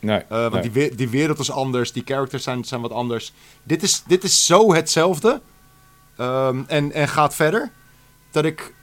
Nee. 0.00 0.18
Uh, 0.18 0.28
want 0.28 0.52
nee. 0.52 0.70
Die, 0.70 0.94
die 0.94 1.08
wereld 1.08 1.38
is 1.38 1.50
anders, 1.50 1.92
die 1.92 2.02
characters 2.06 2.42
zijn, 2.42 2.64
zijn 2.64 2.80
wat 2.80 2.92
anders. 2.92 3.32
Dit 3.62 3.82
is, 3.82 4.02
dit 4.06 4.24
is 4.24 4.46
zo 4.46 4.74
hetzelfde. 4.74 5.40
Um, 6.18 6.64
en, 6.66 6.92
en 6.92 7.08
gaat 7.08 7.34
verder. 7.34 7.70
Dat 8.30 8.44
ik 8.44 8.74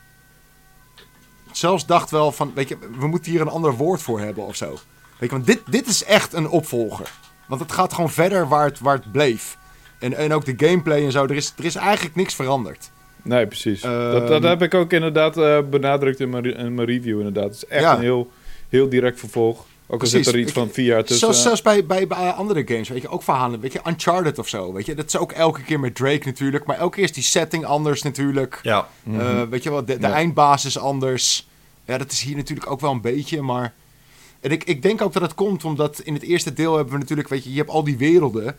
zelfs 1.52 1.86
dacht 1.86 2.12
wel 2.12 2.32
van, 2.32 2.52
weet 2.56 2.70
je, 2.70 2.78
we 3.00 3.08
moeten 3.08 3.32
hier 3.32 3.42
een 3.42 3.48
ander 3.48 3.74
woord 3.74 4.02
voor 4.02 4.20
hebben 4.20 4.46
of 4.46 4.56
zo. 4.56 4.70
Weet 5.18 5.30
je, 5.30 5.36
want 5.36 5.46
dit, 5.46 5.62
dit 5.70 5.88
is 5.88 6.04
echt 6.04 6.34
een 6.34 6.50
opvolger. 6.50 7.12
Want 7.48 7.62
het 7.62 7.72
gaat 7.72 7.94
gewoon 7.94 8.10
verder 8.10 8.48
waar 8.48 8.66
het, 8.66 8.80
waar 8.80 8.96
het 8.96 9.12
bleef. 9.12 9.58
En, 10.00 10.14
en 10.14 10.34
ook 10.34 10.46
de 10.46 10.68
gameplay 10.68 11.06
en 11.06 11.12
zo, 11.12 11.24
er 11.24 11.36
is, 11.36 11.54
er 11.58 11.66
is 11.66 11.76
eigenlijk 11.76 12.16
niks 12.16 12.36
veranderd. 12.36 12.92
Nee, 13.22 13.48
precies. 13.48 13.84
Um, 13.84 14.12
dat, 14.12 14.28
dat 14.28 14.44
heb 14.44 14.62
ik 14.62 14.74
ook 14.74 14.92
inderdaad 14.92 15.38
uh, 15.38 15.60
benadrukt 15.70 16.20
in 16.20 16.30
mijn, 16.30 16.44
in 16.58 16.74
mijn 16.74 16.88
review. 16.88 17.18
Inderdaad. 17.18 17.44
Het 17.44 17.56
is 17.56 17.66
echt 17.66 17.82
ja. 17.82 17.96
een 17.96 18.02
heel, 18.02 18.32
heel 18.70 18.90
direct 18.90 19.20
vervolg. 19.20 19.66
Ook 19.90 20.02
al 20.02 20.08
zit 20.08 20.28
er 20.28 20.40
iets 20.40 20.52
van 20.52 20.70
vier 20.70 20.86
jaar 20.86 21.04
tussen. 21.04 21.18
Zelfs, 21.18 21.42
zelfs 21.42 21.62
bij, 21.62 21.86
bij, 21.86 22.08
bij, 22.08 22.32
andere 22.32 22.64
games, 22.66 22.90
weet 22.90 23.02
je, 23.02 23.10
ook 23.10 23.24
verhalen. 23.24 23.60
Weet 23.60 23.74
je, 23.74 23.80
Uncharted 23.88 24.40
of 24.40 24.48
zo, 24.48 24.74
weet 24.74 24.86
je. 24.86 24.96
Dat 24.96 25.06
is 25.06 25.18
ook 25.18 25.32
elke 25.32 25.62
keer 25.62 25.80
met 25.80 25.96
Drake 25.96 26.26
natuurlijk. 26.26 26.66
Maar 26.66 26.78
elke 26.78 26.96
keer 26.96 27.04
is 27.04 27.14
die 27.14 27.24
setting 27.24 27.66
anders 27.66 28.02
natuurlijk. 28.02 28.60
Ja. 28.64 28.88
Mm 29.04 29.20
-hmm. 29.20 29.50
Weet 29.50 29.64
je 29.64 29.70
wel, 29.70 29.86
de, 29.86 29.98
de 29.98 30.08
ja. 30.08 30.14
eindbasis 30.14 30.78
anders. 30.78 31.48
Ja, 31.86 31.98
dat 31.98 32.12
is 32.12 32.22
hier 32.22 32.36
natuurlijk 32.36 32.72
ook 32.72 32.80
wel 32.80 32.92
een 32.92 33.02
beetje, 33.02 33.42
maar... 33.42 33.74
En 34.40 34.52
ik, 34.52 34.64
ik 34.64 34.82
denk 34.82 35.02
ook 35.02 35.14
dat 35.14 35.22
het 35.22 35.34
komt 35.34 35.64
omdat 35.64 36.00
in 36.00 36.14
het 36.14 36.24
eerste 36.24 36.54
deel 36.54 36.76
hebben 36.76 36.94
we 36.94 37.00
natuurlijk, 37.00 37.28
weet 37.28 37.44
je, 37.44 37.52
je 37.52 37.58
hebt 37.58 37.70
al 37.70 37.84
die 37.84 37.98
werelden. 37.98 38.58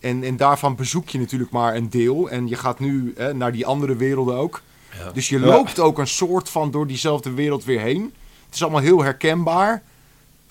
En, 0.00 0.22
en 0.22 0.36
daarvan 0.36 0.76
bezoek 0.76 1.08
je 1.08 1.18
natuurlijk 1.18 1.50
maar 1.50 1.76
een 1.76 1.90
deel. 1.90 2.30
En 2.30 2.48
je 2.48 2.56
gaat 2.56 2.78
nu 2.78 3.12
hè, 3.16 3.34
naar 3.34 3.52
die 3.52 3.66
andere 3.66 3.96
werelden 3.96 4.36
ook. 4.36 4.62
Ja. 4.98 5.12
Dus 5.12 5.28
je 5.28 5.40
loopt 5.40 5.76
ja. 5.76 5.82
ook 5.82 5.98
een 5.98 6.06
soort 6.06 6.48
van 6.48 6.70
door 6.70 6.86
diezelfde 6.86 7.30
wereld 7.30 7.64
weer 7.64 7.80
heen. 7.80 8.14
Het 8.44 8.54
is 8.54 8.62
allemaal 8.62 8.80
heel 8.80 9.02
herkenbaar. 9.02 9.82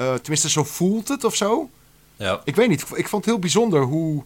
Uh, 0.01 0.13
tenminste, 0.13 0.49
zo 0.49 0.63
voelt 0.63 1.07
het 1.07 1.23
of 1.23 1.35
zo. 1.35 1.69
Ja. 2.15 2.41
Ik 2.43 2.55
weet 2.55 2.69
niet, 2.69 2.81
ik 2.81 3.07
vond 3.07 3.25
het 3.25 3.33
heel 3.33 3.39
bijzonder 3.39 3.81
hoe, 3.81 4.23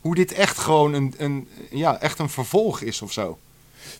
hoe 0.00 0.14
dit 0.14 0.32
echt 0.32 0.58
gewoon 0.58 0.92
een, 0.92 1.14
een, 1.16 1.48
ja, 1.70 2.00
echt 2.00 2.18
een 2.18 2.28
vervolg 2.28 2.80
is 2.80 3.02
of 3.02 3.12
zo. 3.12 3.38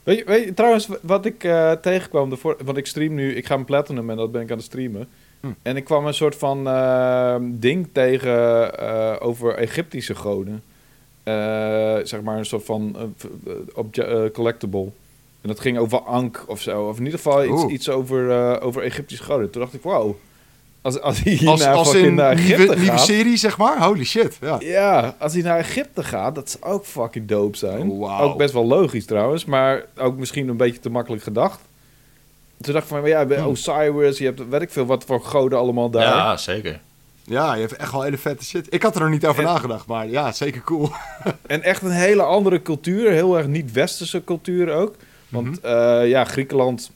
Weet 0.03 0.19
je, 0.19 0.25
weet 0.25 0.45
je 0.45 0.55
trouwens, 0.55 0.89
wat 1.03 1.27
ik 1.27 1.45
uh, 1.45 1.73
tegenkwam, 1.73 2.31
de 2.31 2.37
voor, 2.37 2.57
want 2.65 2.77
ik 2.77 2.87
stream 2.87 3.15
nu, 3.15 3.35
ik 3.35 3.47
ga 3.47 3.55
een 3.55 3.65
platinum 3.65 4.11
en 4.11 4.17
dat 4.17 4.33
ben 4.33 4.43
ik 4.43 4.51
aan 4.51 4.57
het 4.57 4.67
streamen. 4.67 5.09
Hm. 5.41 5.47
En 5.63 5.77
ik 5.77 5.85
kwam 5.85 6.07
een 6.07 6.15
soort 6.15 6.37
van 6.37 6.67
uh, 6.67 7.37
ding 7.41 7.89
tegen 7.93 8.73
uh, 8.81 9.17
over 9.19 9.55
Egyptische 9.55 10.15
goden. 10.15 10.63
zeg 12.07 12.23
maar 12.23 12.39
een 12.39 12.47
soort 12.47 12.65
van 12.65 13.15
collectible. 14.33 14.91
En 15.41 15.49
dat 15.49 15.61
ging 15.61 15.79
over 15.79 16.01
Ankh 16.01 16.49
of 16.49 16.61
zo. 16.61 16.89
Of 16.89 16.99
in 16.99 17.05
ieder 17.05 17.19
geval 17.19 17.45
iets, 17.45 17.65
iets 17.65 17.89
over, 17.89 18.61
over 18.61 18.83
Egyptische 18.83 19.25
goden. 19.25 19.51
Toen 19.51 19.61
dacht 19.61 19.75
ik, 19.75 19.83
wauw. 19.83 20.19
Als, 20.83 21.01
als 21.01 21.23
hij 21.23 21.33
hier 21.33 21.49
als, 21.49 21.61
naar, 21.61 21.75
als 21.75 21.95
in 21.95 22.15
naar 22.15 22.33
Egypte 22.33 22.57
nieuwe, 22.57 22.73
gaat... 22.73 22.79
nieuwe 22.79 22.99
serie, 22.99 23.37
zeg 23.37 23.59
maar? 23.59 23.85
Holy 23.85 24.05
shit, 24.05 24.39
ja. 24.41 24.57
Ja, 24.61 25.17
als 25.19 25.33
hij 25.33 25.43
naar 25.43 25.59
Egypte 25.59 26.05
gaat, 26.05 26.35
dat 26.35 26.51
zou 26.51 26.73
ook 26.73 26.85
fucking 26.85 27.29
dope 27.29 27.57
zijn. 27.57 27.91
Oh, 27.91 27.99
wow. 27.99 28.21
Ook 28.21 28.37
best 28.37 28.53
wel 28.53 28.67
logisch 28.67 29.07
trouwens, 29.07 29.45
maar 29.45 29.85
ook 29.97 30.17
misschien 30.17 30.49
een 30.49 30.57
beetje 30.57 30.81
te 30.81 30.91
makkelijk 30.91 31.23
gedacht. 31.23 31.61
Toen 32.61 32.73
dacht 32.73 32.91
ik 32.91 32.97
van, 32.97 33.09
ja, 33.09 33.25
bij 33.25 33.39
Hmm. 33.39 33.47
Osiris, 33.47 34.19
je 34.19 34.25
hebt 34.25 34.49
weet 34.49 34.63
ik 34.63 34.71
veel 34.71 34.87
wat 34.87 35.05
voor 35.05 35.21
goden 35.21 35.59
allemaal 35.59 35.91
daar. 35.91 36.03
Ja, 36.03 36.37
zeker. 36.37 36.81
Ja, 37.25 37.55
je 37.55 37.61
hebt 37.61 37.77
echt 37.77 37.93
wel 37.93 38.03
hele 38.03 38.19
vette 38.19 38.45
shit. 38.45 38.75
Ik 38.75 38.83
had 38.83 38.95
er 38.95 39.01
nog 39.01 39.11
niet 39.11 39.27
over 39.27 39.43
en, 39.43 39.49
nagedacht, 39.49 39.87
maar 39.87 40.09
ja, 40.09 40.33
zeker 40.33 40.63
cool. 40.63 40.91
en 41.47 41.63
echt 41.63 41.83
een 41.83 41.91
hele 41.91 42.23
andere 42.23 42.63
cultuur, 42.63 43.11
heel 43.11 43.37
erg 43.37 43.47
niet-westerse 43.47 44.25
cultuur 44.25 44.73
ook. 44.73 44.95
Want 45.29 45.47
mm 45.47 45.59
-hmm. 45.63 46.03
uh, 46.03 46.09
ja, 46.09 46.25
Griekenland 46.25 46.91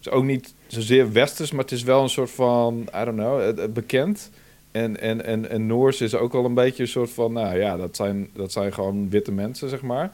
is 0.00 0.10
ook 0.10 0.24
niet 0.24 0.54
zozeer 0.68 1.12
westers, 1.12 1.50
maar 1.50 1.62
het 1.64 1.72
is 1.72 1.82
wel 1.82 2.02
een 2.02 2.08
soort 2.08 2.30
van, 2.30 2.88
I 2.94 3.04
don't 3.04 3.16
know, 3.16 3.72
bekend. 3.72 4.30
En, 4.70 5.00
en, 5.00 5.24
en, 5.24 5.50
en 5.50 5.66
Noors 5.66 6.00
is 6.00 6.14
ook 6.14 6.32
wel 6.32 6.44
een 6.44 6.54
beetje 6.54 6.82
een 6.82 6.88
soort 6.88 7.10
van, 7.10 7.32
nou 7.32 7.58
ja, 7.58 7.76
dat 7.76 7.96
zijn, 7.96 8.28
dat 8.34 8.52
zijn 8.52 8.72
gewoon 8.72 9.10
witte 9.10 9.32
mensen, 9.32 9.68
zeg 9.68 9.82
maar. 9.82 10.12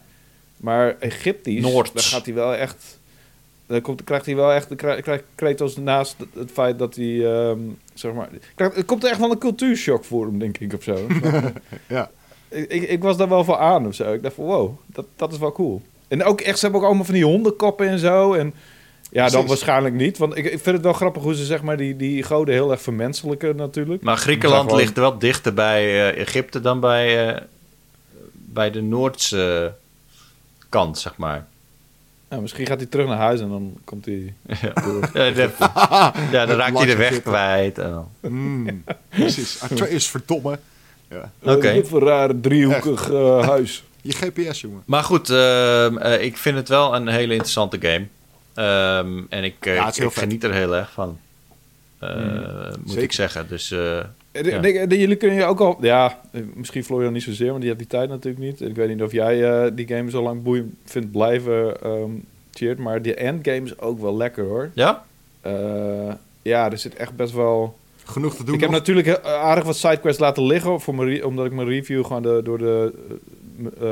Maar 0.56 0.96
Egyptisch, 0.98 1.62
Noords. 1.62 1.92
daar 1.92 2.02
gaat 2.02 2.24
hij 2.24 2.34
wel 2.34 2.54
echt... 2.54 2.98
Dan 3.66 3.80
komt, 3.80 4.04
krijgt 4.04 4.26
hij 4.26 4.36
wel 4.36 4.52
echt, 4.52 4.74
krijgt 4.74 5.24
Kratos 5.34 5.76
naast 5.76 6.14
het, 6.18 6.28
het 6.34 6.50
feit 6.50 6.78
dat 6.78 6.94
hij, 6.94 7.48
um, 7.48 7.78
zeg 7.94 8.12
maar... 8.12 8.28
Krijgt, 8.54 8.76
er 8.76 8.84
komt 8.84 9.04
er 9.04 9.10
echt 9.10 9.18
wel 9.18 9.30
een 9.30 9.38
cultuurshock 9.38 10.04
voor 10.04 10.26
hem, 10.26 10.38
denk 10.38 10.58
ik, 10.58 10.72
of 10.72 10.82
zo. 10.82 11.06
ja. 11.88 12.10
Ik, 12.48 12.70
ik, 12.70 12.82
ik, 12.82 13.02
was 13.02 13.16
daar 13.16 13.28
wel 13.28 13.44
voor 13.44 13.56
aan, 13.56 13.86
of 13.86 13.94
zo. 13.94 14.12
Ik 14.12 14.22
dacht 14.22 14.34
van, 14.34 14.44
wow, 14.44 14.78
dat, 14.86 15.06
dat 15.16 15.32
is 15.32 15.38
wel 15.38 15.52
cool. 15.52 15.82
En 16.08 16.24
ook 16.24 16.40
echt, 16.40 16.58
ze 16.58 16.64
hebben 16.64 16.80
ook 16.80 16.86
allemaal 16.86 17.04
van 17.04 17.14
die 17.14 17.24
hondenkoppen 17.24 17.88
en 17.88 17.98
zo, 17.98 18.32
en... 18.32 18.54
Ja, 19.14 19.28
dan 19.28 19.46
waarschijnlijk 19.46 19.94
niet. 19.94 20.18
Want 20.18 20.36
ik, 20.36 20.44
ik, 20.44 20.50
vind 20.62 20.76
het 20.76 20.84
wel 20.84 20.92
grappig 20.92 21.22
hoe 21.22 21.34
ze 21.34 21.44
zeg 21.44 21.62
maar, 21.62 21.76
die, 21.76 21.96
die 21.96 22.22
goden 22.22 22.54
heel 22.54 22.70
erg 22.70 22.80
vermenselijken 22.80 23.56
natuurlijk. 23.56 24.02
Maar 24.02 24.16
Griekenland 24.16 24.62
gewoon... 24.62 24.78
ligt 24.78 24.96
wel 24.96 25.18
dichter 25.18 25.54
bij 25.54 25.84
uh, 25.84 26.20
Egypte 26.20 26.60
dan 26.60 26.80
bij, 26.80 27.34
uh, 27.34 27.40
bij 28.32 28.70
de 28.70 28.82
Noordse 28.82 29.74
kant, 30.68 30.98
zeg 30.98 31.16
maar. 31.16 31.46
Ja, 32.30 32.40
misschien 32.40 32.66
gaat 32.66 32.78
hij 32.78 32.86
terug 32.86 33.06
naar 33.06 33.16
huis 33.16 33.40
en 33.40 33.48
dan 33.48 33.76
komt 33.84 34.04
hij... 34.04 34.34
Ja, 34.62 34.72
ja, 35.14 35.30
de, 35.30 35.50
ja 36.36 36.46
dan 36.46 36.56
raakt 36.56 36.78
hij 36.78 36.86
de 36.86 36.96
weg 36.96 37.12
zitten. 37.12 37.32
kwijt. 37.32 37.78
En 37.78 38.06
mm, 38.20 38.84
precies. 39.08 39.62
Atreus, 39.62 40.08
verdomme. 40.08 40.58
Ja. 41.10 41.32
Oké. 41.42 41.52
Okay. 41.52 41.76
Een 41.76 41.98
raar 41.98 42.40
driehoekig 42.40 43.10
uh, 43.10 43.48
huis. 43.48 43.84
Je 44.02 44.12
GPS, 44.12 44.60
jongen. 44.60 44.82
Maar 44.84 45.04
goed, 45.04 45.30
uh, 45.30 46.22
ik 46.22 46.36
vind 46.36 46.56
het 46.56 46.68
wel 46.68 46.94
een 46.94 47.08
hele 47.08 47.32
interessante 47.32 47.78
game. 47.80 48.06
Um, 48.56 49.26
en 49.28 49.44
ik, 49.44 49.54
ja, 49.60 49.88
ik, 49.88 49.96
ik 49.96 50.12
geniet 50.12 50.44
er 50.44 50.52
heel 50.52 50.74
erg 50.74 50.92
van. 50.92 51.18
Uh, 52.02 52.16
mm, 52.16 52.74
moet 52.78 52.88
zeker. 52.88 53.02
ik 53.02 53.12
zeggen. 53.12 53.48
Dus, 53.48 53.70
uh, 53.70 54.00
ja. 54.32 54.60
de, 54.86 54.98
jullie 54.98 55.16
kunnen 55.16 55.36
je 55.36 55.44
ook 55.44 55.60
al... 55.60 55.78
Ja, 55.80 56.20
misschien 56.54 56.84
Florian 56.84 57.12
niet 57.12 57.22
zozeer, 57.22 57.48
want 57.48 57.60
die 57.60 57.68
hebt 57.68 57.82
die 57.82 57.90
tijd 57.90 58.08
natuurlijk 58.08 58.44
niet. 58.44 58.60
Ik 58.60 58.74
weet 58.74 58.88
niet 58.88 59.02
of 59.02 59.12
jij 59.12 59.64
uh, 59.66 59.70
die 59.74 59.86
game 59.86 60.10
zo 60.10 60.22
lang 60.22 60.42
boeiend 60.42 60.74
vindt 60.84 61.10
blijven, 61.10 61.90
um, 61.90 62.24
cheert. 62.52 62.78
Maar 62.78 63.02
die 63.02 63.14
endgame 63.14 63.64
is 63.64 63.78
ook 63.78 64.00
wel 64.00 64.16
lekker, 64.16 64.44
hoor. 64.44 64.70
Ja? 64.74 65.04
ja, 66.42 66.70
er 66.70 66.78
zit 66.78 66.94
echt 66.94 67.16
best 67.16 67.32
wel... 67.32 67.78
Genoeg 68.04 68.36
te 68.36 68.44
doen 68.44 68.54
Ik 68.54 68.60
heb 68.60 68.70
natuurlijk 68.70 69.20
aardig 69.24 69.64
wat 69.64 69.76
sidequests 69.76 70.20
laten 70.20 70.46
liggen... 70.46 70.80
Voor 70.80 70.94
mijn 70.94 71.24
omdat 71.24 71.46
ik 71.46 71.52
mijn 71.52 71.68
review 71.68 72.04
gewoon 72.04 72.22
de, 72.22 72.40
door 72.44 72.58
de 72.58 72.92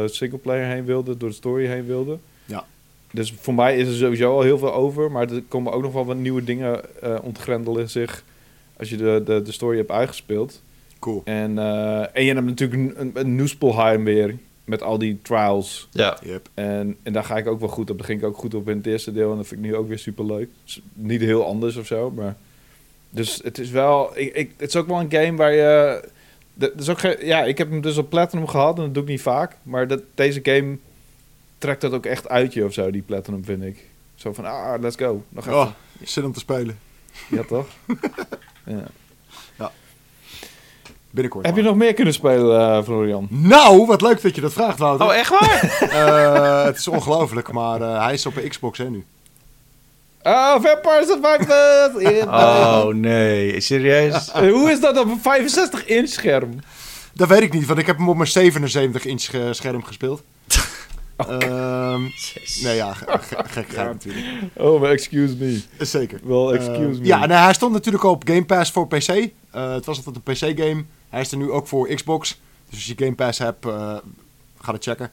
singleplayer 0.06 0.66
heen 0.66 0.84
wilde. 0.84 1.16
Door 1.16 1.28
de 1.28 1.34
story 1.34 1.66
heen 1.66 1.86
wilde. 1.86 2.18
Ja. 2.44 2.64
Dus 3.12 3.34
voor 3.40 3.54
mij 3.54 3.76
is 3.76 3.88
er 3.88 3.94
sowieso 3.94 4.32
al 4.32 4.42
heel 4.42 4.58
veel 4.58 4.74
over. 4.74 5.10
Maar 5.10 5.30
er 5.30 5.42
komen 5.48 5.72
ook 5.72 5.82
nog 5.82 5.92
wel 5.92 6.06
wat 6.06 6.16
nieuwe 6.16 6.44
dingen 6.44 6.80
uh, 7.04 7.18
ontgrendelen 7.22 7.90
zich. 7.90 8.24
Als 8.76 8.90
je 8.90 8.96
de, 8.96 9.22
de, 9.24 9.42
de 9.42 9.52
story 9.52 9.76
hebt 9.76 9.90
uitgespeeld. 9.90 10.62
Cool. 10.98 11.22
En, 11.24 11.52
uh, 11.56 12.16
en 12.16 12.24
je 12.24 12.34
hebt 12.34 12.46
natuurlijk 12.46 12.98
een, 12.98 13.10
een 13.14 13.36
Noespelheim 13.36 14.04
weer. 14.04 14.36
Met 14.64 14.82
al 14.82 14.98
die 14.98 15.18
trials. 15.22 15.88
Ja. 15.90 16.18
Yep. 16.24 16.48
En, 16.54 16.96
en 17.02 17.12
daar 17.12 17.24
ga 17.24 17.36
ik 17.36 17.46
ook 17.46 17.60
wel 17.60 17.68
goed 17.68 17.90
op. 17.90 17.98
Daar 17.98 18.06
ging 18.06 18.20
ik 18.20 18.26
ook 18.26 18.36
goed 18.36 18.54
op 18.54 18.68
in 18.68 18.76
het 18.76 18.86
eerste 18.86 19.12
deel. 19.12 19.30
En 19.30 19.36
dat 19.36 19.46
vind 19.46 19.64
ik 19.64 19.66
nu 19.66 19.76
ook 19.76 19.88
weer 19.88 19.98
super 19.98 20.26
leuk. 20.26 20.48
Niet 20.94 21.20
heel 21.20 21.46
anders 21.46 21.76
of 21.76 21.86
zo. 21.86 22.10
Maar... 22.10 22.36
Dus 23.10 23.40
het 23.44 23.58
is 23.58 23.70
wel... 23.70 24.10
Ik, 24.14 24.34
ik, 24.34 24.52
het 24.56 24.68
is 24.68 24.76
ook 24.76 24.86
wel 24.86 25.00
een 25.00 25.12
game 25.12 25.36
waar 25.36 25.52
je... 25.52 26.02
Dat 26.54 26.70
is 26.80 26.88
ook 26.88 26.98
geen, 26.98 27.16
ja, 27.20 27.44
ik 27.44 27.58
heb 27.58 27.70
hem 27.70 27.80
dus 27.80 27.96
op 27.96 28.10
Platinum 28.10 28.46
gehad. 28.46 28.76
En 28.76 28.84
dat 28.84 28.94
doe 28.94 29.02
ik 29.02 29.08
niet 29.08 29.22
vaak. 29.22 29.56
Maar 29.62 29.88
dat, 29.88 30.02
deze 30.14 30.40
game 30.42 30.76
trekt 31.62 31.80
dat 31.80 31.92
ook 31.92 32.06
echt 32.06 32.28
uit 32.28 32.52
je 32.52 32.64
of 32.64 32.72
zo, 32.72 32.90
die 32.90 33.02
Platinum, 33.02 33.44
vind 33.44 33.62
ik. 33.62 33.76
Zo 34.14 34.32
van, 34.32 34.44
ah, 34.44 34.80
let's 34.80 34.96
go. 34.96 35.22
Nog 35.28 35.46
even. 35.46 35.58
Oh, 35.58 35.70
zin 36.02 36.24
om 36.24 36.32
te 36.32 36.38
spelen. 36.38 36.78
Ja, 37.28 37.42
toch? 37.42 37.66
ja. 38.64 38.84
ja. 39.58 39.72
Binnenkort. 41.10 41.44
Heb 41.44 41.54
maar. 41.54 41.62
je 41.62 41.68
nog 41.68 41.78
meer 41.78 41.94
kunnen 41.94 42.14
spelen, 42.14 42.76
uh, 42.78 42.84
Florian? 42.84 43.26
Nou, 43.30 43.86
wat 43.86 44.00
leuk 44.00 44.22
dat 44.22 44.34
je 44.34 44.40
dat 44.40 44.52
vraagt, 44.52 44.78
Wouter. 44.78 45.06
Oh, 45.06 45.14
echt 45.14 45.30
waar? 45.30 45.78
uh, 45.82 46.64
het 46.68 46.76
is 46.76 46.88
ongelooflijk, 46.88 47.52
maar 47.52 47.80
uh, 47.80 48.04
hij 48.04 48.12
is 48.12 48.26
op 48.26 48.36
een 48.36 48.48
Xbox, 48.48 48.78
hè, 48.78 48.90
nu. 48.90 49.04
Oh, 50.22 50.52
Vampire 50.52 51.04
Survivors! 51.06 52.24
oh, 52.26 52.86
nee. 52.86 53.60
Serieus? 53.60 54.30
Hoe 54.30 54.70
is 54.70 54.80
dat 54.80 54.98
op 54.98 55.06
een 55.06 55.42
65-inch 55.42 56.08
scherm? 56.08 56.60
Dat 57.12 57.28
weet 57.28 57.42
ik 57.42 57.52
niet, 57.52 57.66
want 57.66 57.78
ik 57.78 57.86
heb 57.86 57.96
hem 57.96 58.08
op 58.08 58.16
mijn 58.16 58.28
77 58.28 59.04
inch 59.04 59.54
scherm 59.54 59.84
gespeeld. 59.84 60.22
Ehm, 61.28 62.02
nee, 62.62 62.76
ja, 62.76 62.92
ge- 62.94 63.18
ge- 63.20 63.44
gek 63.54 63.72
Ja. 63.72 63.84
natuurlijk. 63.84 64.26
Oh, 64.56 64.80
maar 64.80 64.90
excuse 64.90 65.36
me. 65.36 65.60
Zeker. 65.78 66.20
Wel, 66.24 66.54
Eh, 66.54 66.56
excuse 66.66 67.00
me. 67.00 67.06
Ja, 67.06 67.26
nou, 67.26 67.44
hij 67.44 67.52
stond 67.54 67.72
natuurlijk 67.72 68.04
op 68.04 68.22
Game 68.26 68.44
Pass 68.44 68.70
voor 68.70 68.86
PC. 68.88 69.08
Eh, 69.08 69.72
het 69.72 69.84
was 69.86 69.96
altijd 70.06 70.16
een 70.16 70.54
PC-game. 70.54 70.84
Hij 71.08 71.20
is 71.20 71.30
er 71.32 71.36
nu 71.38 71.50
ook 71.50 71.66
voor 71.66 71.88
Xbox. 71.94 72.40
Dus 72.68 72.78
als 72.78 72.86
je 72.86 72.94
Game 72.96 73.14
Pass 73.14 73.38
hebt, 73.38 73.66
eh, 73.66 73.96
ga 74.60 74.72
het 74.72 74.84
checken. 74.84 75.10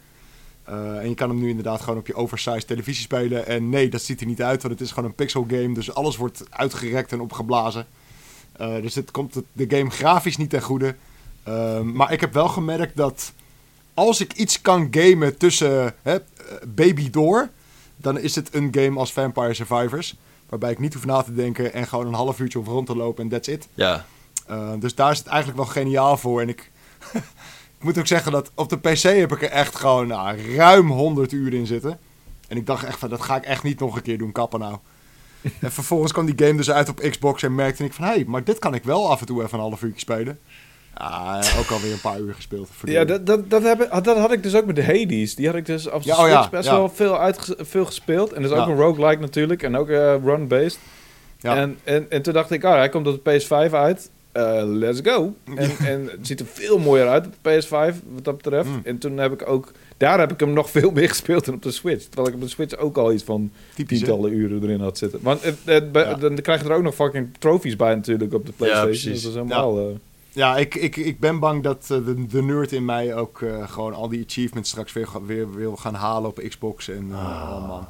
Eh, 0.63 0.97
en 0.97 1.09
je 1.09 1.15
kan 1.15 1.29
hem 1.29 1.39
nu 1.39 1.49
inderdaad 1.49 1.81
gewoon 1.81 1.99
op 1.99 2.07
je 2.07 2.15
oversized 2.15 2.67
televisie 2.67 3.03
spelen. 3.03 3.47
En 3.47 3.69
nee, 3.69 3.89
dat 3.89 4.01
ziet 4.01 4.21
er 4.21 4.27
niet 4.27 4.41
uit, 4.41 4.61
want 4.61 4.73
het 4.73 4.83
is 4.83 4.91
gewoon 4.91 5.09
een 5.09 5.15
pixel 5.15 5.45
game. 5.49 5.73
Dus 5.73 5.93
alles 5.93 6.17
wordt 6.17 6.43
uitgerekt 6.49 7.11
en 7.11 7.21
opgeblazen. 7.21 7.85
Eh, 8.51 8.81
dus 8.81 8.95
het 8.95 9.11
komt 9.11 9.41
de 9.53 9.65
game 9.77 9.89
grafisch 9.89 10.37
niet 10.37 10.49
ten 10.49 10.61
goede. 10.61 10.95
Ehm, 11.43 11.91
maar 11.91 12.11
ik 12.11 12.21
heb 12.21 12.33
wel 12.33 12.47
gemerkt 12.47 12.95
dat 12.97 13.33
als 14.05 14.21
ik 14.21 14.33
iets 14.33 14.61
kan 14.61 14.87
gamen 14.91 15.37
tussen 15.37 15.95
hè, 16.01 16.15
eh, 16.15 16.21
Baby 16.67 17.09
door, 17.09 17.49
dan 17.97 18.19
is 18.19 18.35
het 18.35 18.55
een 18.55 18.67
game 18.71 18.99
als 18.99 19.13
Vampire 19.13 19.53
Survivors. 19.53 20.15
Waarbij 20.49 20.71
ik 20.71 20.79
niet 20.79 20.93
hoef 20.93 21.05
na 21.05 21.21
te 21.21 21.33
denken 21.33 21.73
en 21.73 21.87
gewoon 21.87 22.07
een 22.07 22.13
half 22.13 22.39
uurtje 22.39 22.59
op 22.59 22.67
rond 22.67 22.87
te 22.87 22.95
lopen 22.95 23.23
en 23.23 23.29
that's 23.29 23.47
it. 23.47 23.67
Ja. 23.73 24.05
Uh, 24.49 24.71
dus 24.79 24.95
daar 24.95 25.11
is 25.11 25.17
het 25.17 25.27
eigenlijk 25.27 25.57
wel 25.57 25.67
geniaal 25.67 26.17
voor. 26.17 26.41
En 26.41 26.49
ik, 26.49 26.71
ik 27.77 27.83
moet 27.83 27.97
ook 27.97 28.07
zeggen 28.07 28.31
dat 28.31 28.51
op 28.55 28.69
de 28.69 28.77
PC 28.77 29.01
heb 29.01 29.31
ik 29.31 29.41
er 29.41 29.49
echt 29.49 29.75
gewoon 29.75 30.07
nou, 30.07 30.55
ruim 30.55 30.91
100 30.91 31.31
uur 31.31 31.53
in 31.53 31.65
zitten. 31.65 31.99
En 32.47 32.57
ik 32.57 32.65
dacht 32.65 32.83
echt 32.83 32.99
van, 32.99 33.09
dat 33.09 33.21
ga 33.21 33.35
ik 33.35 33.43
echt 33.43 33.63
niet 33.63 33.79
nog 33.79 33.95
een 33.95 34.01
keer 34.01 34.17
doen, 34.17 34.31
kappen 34.31 34.59
nou. 34.59 34.77
en 35.59 35.71
vervolgens 35.71 36.11
kwam 36.11 36.25
die 36.25 36.45
game 36.45 36.57
dus 36.57 36.71
uit 36.71 36.89
op 36.89 36.99
Xbox 36.99 37.43
en 37.43 37.55
merkte 37.55 37.83
ik 37.83 37.93
van... 37.93 38.05
hé, 38.05 38.13
hey, 38.13 38.23
maar 38.27 38.43
dit 38.43 38.59
kan 38.59 38.73
ik 38.73 38.83
wel 38.83 39.09
af 39.09 39.19
en 39.19 39.25
toe 39.25 39.43
even 39.43 39.53
een 39.53 39.63
half 39.63 39.81
uurtje 39.81 39.99
spelen. 39.99 40.39
Ja, 40.97 41.41
ook 41.59 41.69
alweer 41.71 41.91
een 41.91 42.01
paar 42.01 42.19
uur 42.19 42.33
gespeeld. 42.33 42.69
Ja, 42.83 43.05
dat, 43.05 43.25
dat, 43.25 43.49
dat, 43.49 43.63
heb, 43.63 43.81
ik- 43.81 44.03
dat 44.03 44.17
had 44.17 44.31
ik 44.31 44.43
dus 44.43 44.55
ook 44.55 44.65
met 44.65 44.75
de 44.75 44.83
Hades. 44.83 45.35
Die 45.35 45.45
had 45.47 45.55
ik 45.55 45.65
dus 45.65 45.89
op 45.89 46.01
Ja, 46.01 46.23
oh 46.23 46.27
ja, 46.27 46.49
best 46.49 46.65
ja. 46.69 46.75
wel 46.75 46.89
veel, 46.89 47.17
veel 47.57 47.85
gespeeld. 47.85 48.33
En 48.33 48.41
dat 48.41 48.51
is 48.51 48.57
ook 48.57 48.67
een 48.67 48.75
roguelike 48.75 49.21
natuurlijk. 49.21 49.63
En 49.63 49.77
ook 49.77 49.89
eh, 49.89 50.15
run-based. 50.23 50.79
Ja. 51.39 51.55
En, 51.55 51.77
en, 51.83 52.05
en 52.09 52.21
toen 52.21 52.33
dacht 52.33 52.51
ik, 52.51 52.63
oh, 52.63 52.71
hij 52.73 52.89
komt 52.89 53.07
op 53.07 53.23
de 53.25 53.41
PS5 53.41 53.71
uit. 53.71 54.09
Eh, 54.31 54.61
let's 54.65 54.99
go. 55.03 55.33
En, 55.55 55.71
en 55.85 56.05
het 56.11 56.27
ziet 56.27 56.39
er 56.39 56.45
veel 56.45 56.77
mooier 56.79 57.07
uit 57.07 57.25
op 57.25 57.33
de 57.41 57.63
PS5, 57.63 57.95
wat 58.13 58.23
dat 58.23 58.37
betreft. 58.37 58.67
Mm. 58.69 58.81
En 58.83 58.97
toen 58.97 59.17
heb 59.17 59.31
ik 59.33 59.49
ook... 59.49 59.71
Daar 59.97 60.19
heb 60.19 60.31
ik 60.31 60.39
hem 60.39 60.53
nog 60.53 60.69
veel 60.79 60.91
meer 60.91 61.09
gespeeld 61.09 61.45
dan 61.45 61.53
op 61.53 61.61
de 61.63 61.71
Switch. 61.71 62.03
Terwijl 62.05 62.27
ik 62.27 62.33
op 62.33 62.41
de 62.41 62.47
Switch 62.47 62.77
ook 62.77 62.97
al 62.97 63.13
iets 63.13 63.23
van 63.23 63.51
Typisch, 63.75 63.97
tientallen 63.97 64.31
uren 64.33 64.63
erin 64.63 64.79
had 64.81 64.97
zitten. 64.97 65.19
Want 65.21 65.43
het, 65.43 65.57
het, 65.63 65.91
bij- 65.91 66.03
Ja. 66.03 66.13
dan 66.15 66.35
krijg 66.35 66.61
je 66.63 66.69
er 66.69 66.75
ook 66.75 66.83
nog 66.83 66.95
fucking 66.95 67.27
trophies 67.39 67.75
bij 67.75 67.95
natuurlijk 67.95 68.33
op 68.33 68.45
de 68.45 68.51
PlayStation. 68.51 68.89
precies. 68.91 69.11
Dus 69.11 69.21
dat 69.21 69.31
is 69.31 69.37
helemaal... 69.37 69.79
eh, 69.79 69.85
Ja, 70.31 70.57
ik, 70.57 70.75
ik, 70.75 70.95
ik 70.95 71.19
ben 71.19 71.39
bang 71.39 71.63
dat 71.63 71.81
eh, 71.81 72.05
de, 72.05 72.25
de 72.25 72.41
nerd 72.41 72.71
in 72.71 72.85
mij 72.85 73.15
ook 73.15 73.41
eh, 73.41 73.69
gewoon 73.69 73.93
al 73.93 74.09
die 74.09 74.25
achievements 74.27 74.69
straks 74.69 74.93
weer, 74.93 75.07
weer 75.25 75.53
wil 75.53 75.75
gaan 75.75 75.93
halen 75.93 76.29
op 76.29 76.43
Xbox. 76.47 76.87
En, 76.89 77.07
eh, 77.11 77.17
oh 77.17 77.67
man. 77.67 77.87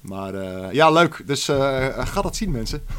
Maar 0.00 0.34
eh, 0.34 0.72
ja, 0.72 0.90
leuk. 0.90 1.22
Dus 1.26 1.48
eh, 1.48 2.06
ga 2.06 2.22
dat 2.22 2.36
zien, 2.36 2.50
mensen. 2.50 2.82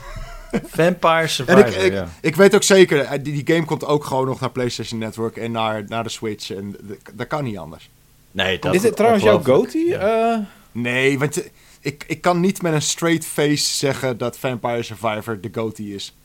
Vampire 0.65 1.21
En 1.21 1.29
Survivor, 1.29 1.67
ik, 1.67 1.75
ik, 1.75 1.91
ja. 1.91 2.07
ik 2.21 2.35
weet 2.35 2.55
ook 2.55 2.63
zeker, 2.63 3.23
die, 3.23 3.43
die 3.43 3.55
game 3.55 3.65
komt 3.65 3.85
ook 3.85 4.03
gewoon 4.05 4.25
nog 4.25 4.39
naar 4.39 4.51
PlayStation 4.51 4.99
Network 4.99 5.37
en 5.37 5.51
naar, 5.51 5.83
naar 5.87 6.03
de 6.03 6.09
Switch. 6.09 6.51
En 6.51 6.75
dat 7.13 7.27
kan 7.27 7.43
niet 7.43 7.57
anders. 7.57 7.89
Nee, 8.31 8.59
dat 8.59 8.75
is 8.75 8.81
dit 8.81 8.95
trouwens 8.95 9.23
jouw 9.23 9.43
goatee? 9.43 9.87
Ja. 9.87 10.33
Eh, 10.33 10.39
Nee, 10.73 11.19
want 11.19 11.49
ik, 11.79 12.03
ik 12.07 12.21
kan 12.21 12.39
niet 12.39 12.61
met 12.61 12.73
een 12.73 12.81
straight 12.81 13.25
face 13.25 13.75
zeggen 13.75 14.17
dat 14.17 14.37
Vampire 14.37 14.83
Survivor 14.83 15.41
de 15.41 15.49
GOTY 15.51 15.83
is. 15.83 16.15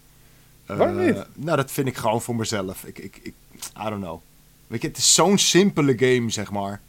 Eh, 0.69 0.77
Waarom 0.77 1.05
niet? 1.07 1.25
Nou, 1.35 1.57
dat 1.57 1.71
vind 1.71 1.89
ik 1.89 1.97
gewoon 1.97 2.23
voor 2.23 2.37
mezelf. 2.37 2.85
Ik, 2.85 2.99
ik, 2.99 3.19
ik, 3.23 3.35
I 3.87 3.89
don't 3.89 4.03
know. 4.03 4.21
Weet 4.67 4.83
je, 4.83 4.89
het 4.89 4.97
is 4.97 5.15
zo'n 5.15 5.39
simpele 5.39 5.95
game, 5.99 6.31
zeg 6.31 6.51
maar. 6.51 6.81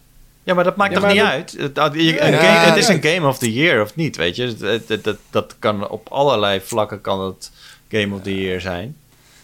Ja, 0.43 0.53
maar 0.53 0.63
dat 0.63 0.75
maakt 0.75 0.93
Ja, 0.93 0.99
toch 0.99 1.09
niet 1.09 1.17
dat- 1.19 1.27
uit? 1.27 1.51
Het, 1.51 1.75
dat- 1.75 1.93
je- 1.93 2.21
een 2.21 2.32
Ja, 2.32 2.38
game, 2.39 2.69
het 2.69 2.75
is 2.77 2.88
ja. 2.88 2.93
een 2.93 3.03
game 3.03 3.27
of 3.27 3.38
the 3.38 3.53
year 3.53 3.82
of 3.82 3.95
niet, 3.95 4.15
weet 4.15 4.36
je? 4.36 4.43
Het- 4.45 4.59
het- 4.59 4.88
het- 4.88 5.03
dat, 5.03 5.17
dat 5.30 5.55
kan 5.59 5.89
op 5.89 6.07
allerlei 6.09 6.61
vlakken 6.61 7.01
kan 7.01 7.21
het 7.25 7.51
game 7.89 8.15
of 8.15 8.21
the 8.21 8.41
year 8.41 8.61
zijn. 8.61 8.95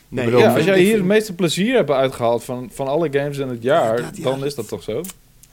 Nee, 0.08 0.26
bedoel, 0.26 0.40
ja, 0.40 0.54
als 0.54 0.64
jij 0.64 0.80
hier 0.80 0.96
het 0.96 1.04
meeste 1.06 1.34
plezier 1.34 1.76
hebt 1.76 1.90
uitgehaald 1.90 2.44
van, 2.44 2.70
van 2.74 2.88
alle 2.88 3.08
games 3.12 3.38
in 3.38 3.50
het 3.50 3.64
jaar, 3.64 3.98
Ja, 3.98 4.02
dat- 4.06 4.18
ja, 4.18 4.24
dan 4.24 4.46
is 4.46 4.56
dat 4.56 4.68
toch 4.68 4.84
zo? 4.84 5.02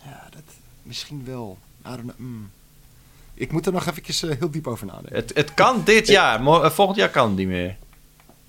Ja, 0.04 0.26
dat 0.30 0.42
misschien 0.82 1.22
wel. 1.26 1.58
I 1.86 1.88
don't 1.88 2.00
know. 2.00 2.14
mm. 2.18 2.50
Ik 3.34 3.52
moet 3.52 3.66
er 3.66 3.72
nog 3.72 3.86
eventjes 3.86 4.22
eh, 4.22 4.30
heel 4.38 4.50
diep 4.50 4.66
over 4.66 4.86
nadenken. 4.86 5.14
Het, 5.16 5.30
het 5.34 5.54
kan 5.54 5.82
dit 5.84 6.06
jaar, 6.06 6.40
eh, 6.46 6.70
volgend 6.70 6.98
jaar 6.98 7.08
kan 7.10 7.28
het 7.28 7.36
niet 7.36 7.48
meer. 7.48 7.76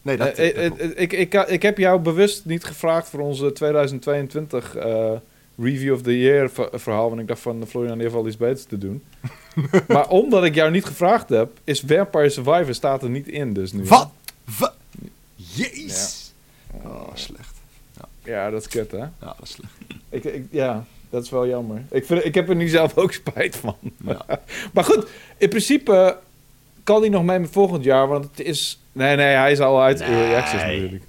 Nee, 0.03 0.17
dat, 0.17 0.27
Eh, 0.27 0.49
eh, 0.49 0.65
eh, 0.65 0.89
ik, 0.95 1.13
ik, 1.13 1.33
ik 1.33 1.61
heb 1.61 1.77
jou 1.77 1.99
bewust 1.99 2.45
niet 2.45 2.63
gevraagd 2.63 3.09
voor 3.09 3.19
onze 3.19 3.51
2022 3.51 4.75
eh, 4.75 5.11
Review 5.57 5.93
of 5.93 6.01
the 6.01 6.19
Year 6.19 6.49
ver- 6.49 6.69
verhaal, 6.73 7.09
want 7.09 7.21
ik 7.21 7.27
dacht 7.27 7.39
van 7.41 7.67
Florian 7.67 7.99
heeft 7.99 8.13
al 8.13 8.27
iets 8.27 8.37
beters 8.37 8.63
te 8.63 8.77
doen. 8.77 9.03
maar 9.87 10.09
omdat 10.09 10.43
ik 10.43 10.55
jou 10.55 10.71
niet 10.71 10.85
gevraagd 10.85 11.29
heb, 11.29 11.51
is 11.63 11.83
Vampire 11.87 12.29
Survivor 12.29 12.73
staat 12.73 13.03
er 13.03 13.09
niet 13.09 13.27
in 13.27 13.53
dus 13.53 13.71
nu. 13.71 13.83
Wat? 13.85 14.09
Wat? 14.59 14.73
Jezus. 15.35 16.33
Oh, 16.83 17.07
slecht. 17.13 17.53
Ja, 18.23 18.49
dat 18.49 18.61
is 18.61 18.67
kut 18.67 18.91
hè. 18.91 18.97
Ja, 18.97 19.09
dat 19.19 19.35
is 19.43 19.51
slecht. 19.51 19.73
Ik, 20.09 20.23
ik, 20.23 20.43
ja, 20.49 20.85
dat 21.09 21.23
is 21.23 21.29
wel 21.29 21.47
jammer. 21.47 21.81
Ik, 21.91 22.05
vind, 22.05 22.25
ik 22.25 22.35
heb 22.35 22.49
er 22.49 22.55
nu 22.55 22.67
zelf 22.67 22.97
ook 22.97 23.11
spijt 23.13 23.55
van. 23.55 23.75
Ja. 24.05 24.25
Maar 24.73 24.83
goed, 24.83 25.07
in 25.37 25.49
principe 25.49 26.17
kan 26.83 27.01
hij 27.01 27.09
nog 27.09 27.23
mee 27.23 27.39
met 27.39 27.49
volgend 27.51 27.83
jaar, 27.83 28.07
want 28.07 28.23
het 28.23 28.39
is... 28.45 28.81
Nee, 28.91 29.15
nee, 29.15 29.35
hij 29.35 29.51
is 29.51 29.59
al 29.59 29.81
uit 29.81 29.99
Nee. 29.99 30.09
Early 30.09 30.35
Access 30.35 30.63
natuurlijk. 30.63 31.03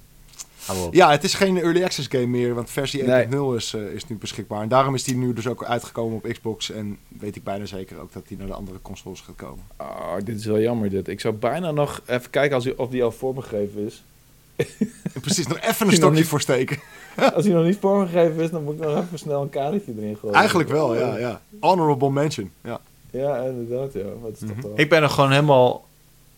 Ja, 0.91 1.11
het 1.11 1.23
is 1.23 1.33
geen 1.33 1.57
early 1.61 1.83
access 1.83 2.07
game 2.07 2.25
meer, 2.25 2.53
want 2.53 2.69
versie 2.69 3.01
1.0 3.01 3.05
Nee. 3.07 3.55
is, 3.55 3.73
eh, 3.73 3.81
is 3.81 4.07
nu 4.07 4.15
beschikbaar. 4.17 4.61
En 4.61 4.67
daarom 4.67 4.93
is 4.95 5.03
die 5.03 5.15
nu 5.15 5.33
dus 5.33 5.47
ook 5.47 5.63
uitgekomen 5.63 6.17
op 6.17 6.31
Xbox. 6.31 6.71
En 6.71 6.97
weet 7.19 7.35
ik 7.35 7.43
bijna 7.43 7.65
zeker 7.65 7.99
ook 7.99 8.13
dat 8.13 8.27
die 8.27 8.37
naar 8.37 8.47
de 8.47 8.53
andere 8.53 8.79
consoles 8.81 9.19
gaat 9.21 9.35
komen. 9.35 9.63
Oh, 9.77 10.13
dit 10.23 10.39
is 10.39 10.45
wel 10.45 10.59
jammer 10.59 10.89
dit. 10.89 11.07
Ik 11.07 11.19
zou 11.19 11.33
bijna 11.33 11.71
nog 11.71 12.01
even 12.05 12.29
kijken 12.29 12.55
als 12.55 12.63
hij, 12.65 12.73
of 12.75 12.89
die 12.89 13.03
al 13.03 13.11
vormgegeven 13.11 13.85
is. 13.85 14.03
Precies, 15.21 15.47
nog 15.47 15.59
even 15.69 15.87
een 15.87 15.93
stokje 15.93 16.17
niet- 16.17 16.27
voor 16.27 16.41
steken. 16.41 16.79
Als 17.33 17.45
hij 17.45 17.53
nog 17.53 17.65
niet 17.65 17.77
vormgegeven 17.79 18.43
is, 18.43 18.49
dan 18.51 18.63
moet 18.63 18.73
ik 18.73 18.79
nog 18.79 18.97
even 19.03 19.19
snel 19.19 19.41
een 19.41 19.49
kaartje 19.49 19.93
erin 19.97 20.17
gooien. 20.17 20.35
Eigenlijk 20.37 20.69
wel, 20.69 20.95
ja, 20.95 21.17
ja. 21.17 21.41
Honorable 21.59 22.09
mention. 22.11 22.51
Ja. 22.63 22.79
Ja, 23.15 23.37
inderdaad, 23.37 23.93
ja. 23.93 24.03
Wat 24.21 24.31
is 24.31 24.39
dat 24.39 24.49
Mhm. 24.49 24.61
dan? 24.61 24.71
Ik 24.75 24.89
ben 24.89 25.03
er 25.03 25.09
gewoon 25.09 25.31
helemaal 25.31 25.85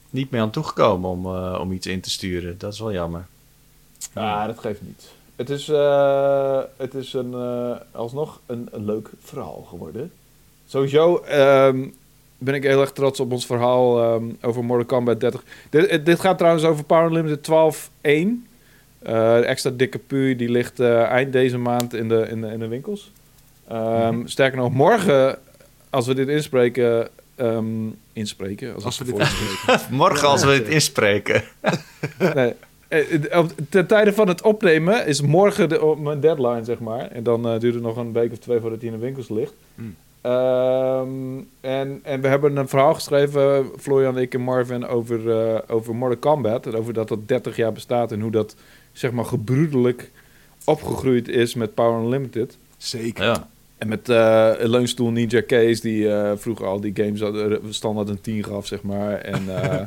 niet 0.09 0.31
meer 0.31 0.41
aan 0.41 0.49
toegekomen 0.51 1.09
om, 1.09 1.25
eh, 1.25 1.57
om 1.61 1.71
iets 1.71 1.87
in 1.87 2.01
te 2.01 2.09
sturen. 2.09 2.57
Dat 2.57 2.73
is 2.73 2.79
wel 2.79 2.91
jammer. 2.91 3.25
Ah, 4.13 4.45
dat 4.45 4.59
geeft 4.59 4.81
niet. 4.81 5.11
Het 5.35 5.49
is, 5.49 5.69
eh, 5.69 6.59
het 6.77 6.93
is 6.93 7.13
een, 7.13 7.33
eh, 7.33 7.71
alsnog 7.91 8.39
een, 8.45 8.67
een 8.71 8.85
leuk 8.85 9.09
verhaal 9.21 9.65
geworden. 9.69 10.11
Sowieso 10.67 11.17
ehm, 11.17 11.87
ben 12.37 12.53
ik 12.53 12.63
heel 12.63 12.81
erg 12.81 12.91
trots 12.91 13.19
op 13.19 13.31
ons 13.31 13.45
verhaal 13.45 14.01
ehm, 14.03 14.23
over 14.41 14.63
Mortal 14.63 14.85
Kombat 14.85 15.19
30. 15.19 15.43
Dit, 15.69 16.05
dit 16.05 16.19
gaat 16.19 16.37
trouwens 16.37 16.63
over 16.65 16.83
Power 16.83 17.11
Limited 17.11 17.43
12.1. 17.43 18.47
Eh 18.99 19.35
de 19.37 19.45
extra 19.45 19.69
dikke 19.69 19.97
pu 19.97 20.35
die 20.35 20.49
ligt 20.49 20.79
eind 20.79 21.33
deze 21.33 21.57
maand 21.57 21.93
in 21.93 22.07
de, 22.09 22.27
in 22.29 22.41
de, 22.41 22.47
in 22.47 22.59
de 22.59 22.67
winkels. 22.67 23.11
Ehm, 23.67 24.25
Sterker 24.25 24.57
nog, 24.57 24.71
morgen, 24.73 25.37
als 25.97 26.07
we 26.07 26.13
dit 26.13 26.27
inspreken... 26.27 27.07
ehm, 27.35 27.65
inspreken? 28.13 28.73
Als, 28.73 28.83
Als 28.83 28.97
we 28.97 29.05
het 29.05 29.15
dit 29.17 29.27
voor- 29.27 29.79
Morgen 29.97 30.27
als 30.27 30.43
we 30.43 30.51
het 30.51 30.67
inspreken. 30.67 31.43
Nee. 32.35 32.53
Eh, 32.87 33.13
eh, 33.13 33.39
op- 33.39 33.53
Ten 33.69 33.87
tijde 33.87 34.13
van 34.13 34.27
het 34.27 34.41
opnemen 34.41 35.07
is 35.07 35.21
morgen 35.21 35.69
de, 35.69 35.81
op 35.83 35.99
mijn 35.99 36.19
deadline, 36.19 36.63
zeg 36.63 36.79
maar. 36.79 37.07
En 37.11 37.23
dan 37.23 37.47
eh, 37.47 37.59
duurt 37.59 37.73
het 37.73 37.83
nog 37.83 37.97
een 37.97 38.13
week 38.13 38.31
of 38.31 38.37
twee 38.37 38.59
voordat 38.59 38.81
hij 38.81 38.89
in 38.89 38.95
de 38.95 39.01
winkels 39.01 39.29
ligt. 39.29 39.53
Hmm. 39.75 39.95
Ehm, 40.21 41.37
en, 41.61 41.99
en 42.03 42.21
we 42.21 42.27
hebben 42.27 42.55
een 42.57 42.67
verhaal 42.67 42.93
geschreven, 42.93 43.65
Florian, 43.79 44.17
ik 44.17 44.33
en 44.33 44.41
Marvin, 44.41 44.87
over, 44.87 45.31
eh, 45.31 45.59
over 45.67 45.95
Mortal 45.95 46.17
Kombat. 46.19 46.65
En 46.65 46.75
over 46.75 46.93
dat 46.93 47.07
dat 47.07 47.27
30 47.27 47.55
jaar 47.55 47.71
bestaat 47.73 48.11
en 48.11 48.21
hoe 48.21 48.31
dat, 48.31 48.55
zeg 48.93 49.11
maar, 49.11 49.25
gebroedelijk 49.25 50.11
opgegroeid 50.65 51.27
is 51.27 51.53
met 51.53 51.73
Power 51.73 52.01
Unlimited. 52.03 52.57
Zeker. 52.77 53.23
Ja. 53.23 53.47
En 53.77 53.87
met 53.87 54.09
eh 54.09 54.51
een 54.57 54.69
leunstoel 54.69 55.09
Ninja 55.09 55.43
Case, 55.47 55.81
die 55.81 56.13
eh, 56.13 56.31
vroeger 56.35 56.65
al 56.65 56.79
die 56.79 56.95
games 56.95 57.21
hadden, 57.21 57.73
standaard 57.73 58.09
een 58.09 58.21
10 58.21 58.43
gaf, 58.43 58.67
zeg 58.67 58.81
maar. 58.81 59.13
En, 59.13 59.41
eh, 59.55 59.81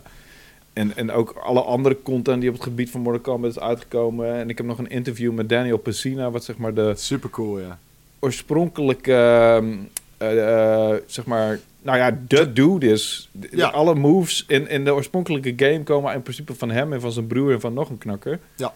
en, 0.73 0.97
en 0.97 1.11
ook 1.11 1.31
alle 1.31 1.63
andere 1.63 2.03
content 2.03 2.41
die 2.41 2.51
op 2.51 2.55
het 2.55 2.65
gebied 2.65 2.91
van 2.91 3.01
Mortal 3.01 3.23
Kombat 3.23 3.51
is 3.51 3.61
uitgekomen. 3.61 4.35
En 4.35 4.49
ik 4.49 4.57
heb 4.57 4.67
nog 4.67 4.79
een 4.79 4.91
interview 4.91 5.33
met 5.33 5.49
Daniel 5.49 5.79
Pesina, 5.79 6.31
wat 6.31 6.45
zeg 6.45 6.57
maar 6.57 6.75
de 6.75 6.93
Super 6.97 7.31
cool, 7.31 7.61
ja. 7.61 7.79
oorspronkelijke, 8.19 9.13
ehm, 9.13 9.75
eh, 10.17 10.91
eh, 10.93 10.97
zeg 11.07 11.25
maar, 11.25 11.59
nou 11.83 11.99
ja, 11.99 12.19
de 12.29 12.53
dude 12.53 12.91
is. 12.91 13.31
Ja. 13.51 13.69
Alle 13.69 13.95
moves 13.95 14.45
in, 14.49 14.69
in 14.69 14.85
de 14.85 14.95
oorspronkelijke 14.95 15.53
game 15.57 15.83
komen 15.83 16.15
in 16.15 16.23
principe 16.23 16.55
van 16.55 16.71
hem 16.71 16.93
en 16.93 17.01
van 17.01 17.13
zijn 17.13 17.27
broer 17.27 17.53
en 17.53 17.61
van 17.61 17.75
nog 17.75 17.91
een 17.91 17.99
knakker. 17.99 18.39
Ja. 18.57 18.75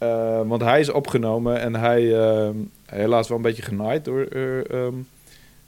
Eh, 0.00 0.40
want 0.46 0.62
hij 0.62 0.80
is 0.80 0.90
opgenomen 0.90 1.60
en 1.60 1.74
hij, 1.74 2.20
ehm, 2.20 2.54
helaas 2.86 3.28
wel 3.28 3.36
een 3.36 3.42
beetje 3.42 3.62
genaaid 3.62 4.04
door. 4.04 4.22
eh, 4.22 4.70
ehm, 4.70 4.94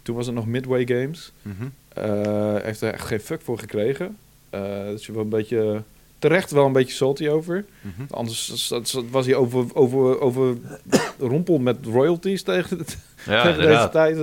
toen 0.02 0.16
was 0.16 0.26
het 0.26 0.34
nog 0.34 0.46
Midway 0.46 0.86
Games. 0.86 1.32
Mhm. 1.42 1.64
Eh, 1.88 2.62
heeft 2.62 2.80
er 2.80 2.92
echt 2.92 3.06
geen 3.06 3.20
fuck 3.20 3.40
voor 3.40 3.58
gekregen. 3.58 4.16
Eh 4.50 4.84
dus 4.84 5.06
je 5.06 5.12
wel 5.12 5.22
een 5.22 5.28
beetje 5.28 5.82
terecht 6.18 6.50
wel 6.50 6.66
een 6.66 6.72
beetje 6.72 6.94
salty 6.94 7.28
over. 7.28 7.64
Mhm. 7.80 8.02
Anders 8.10 8.72
was 9.10 9.26
hij 9.26 9.34
over, 9.34 9.64
over, 9.74 10.20
over 10.20 10.56
rompel 11.18 11.58
met 11.58 11.76
royalties 11.84 12.42
tegen, 12.42 12.78
het, 12.78 12.98
Ja, 13.26 13.42
tegen 13.46 13.66
deze 13.66 13.88
tijd. 13.88 14.18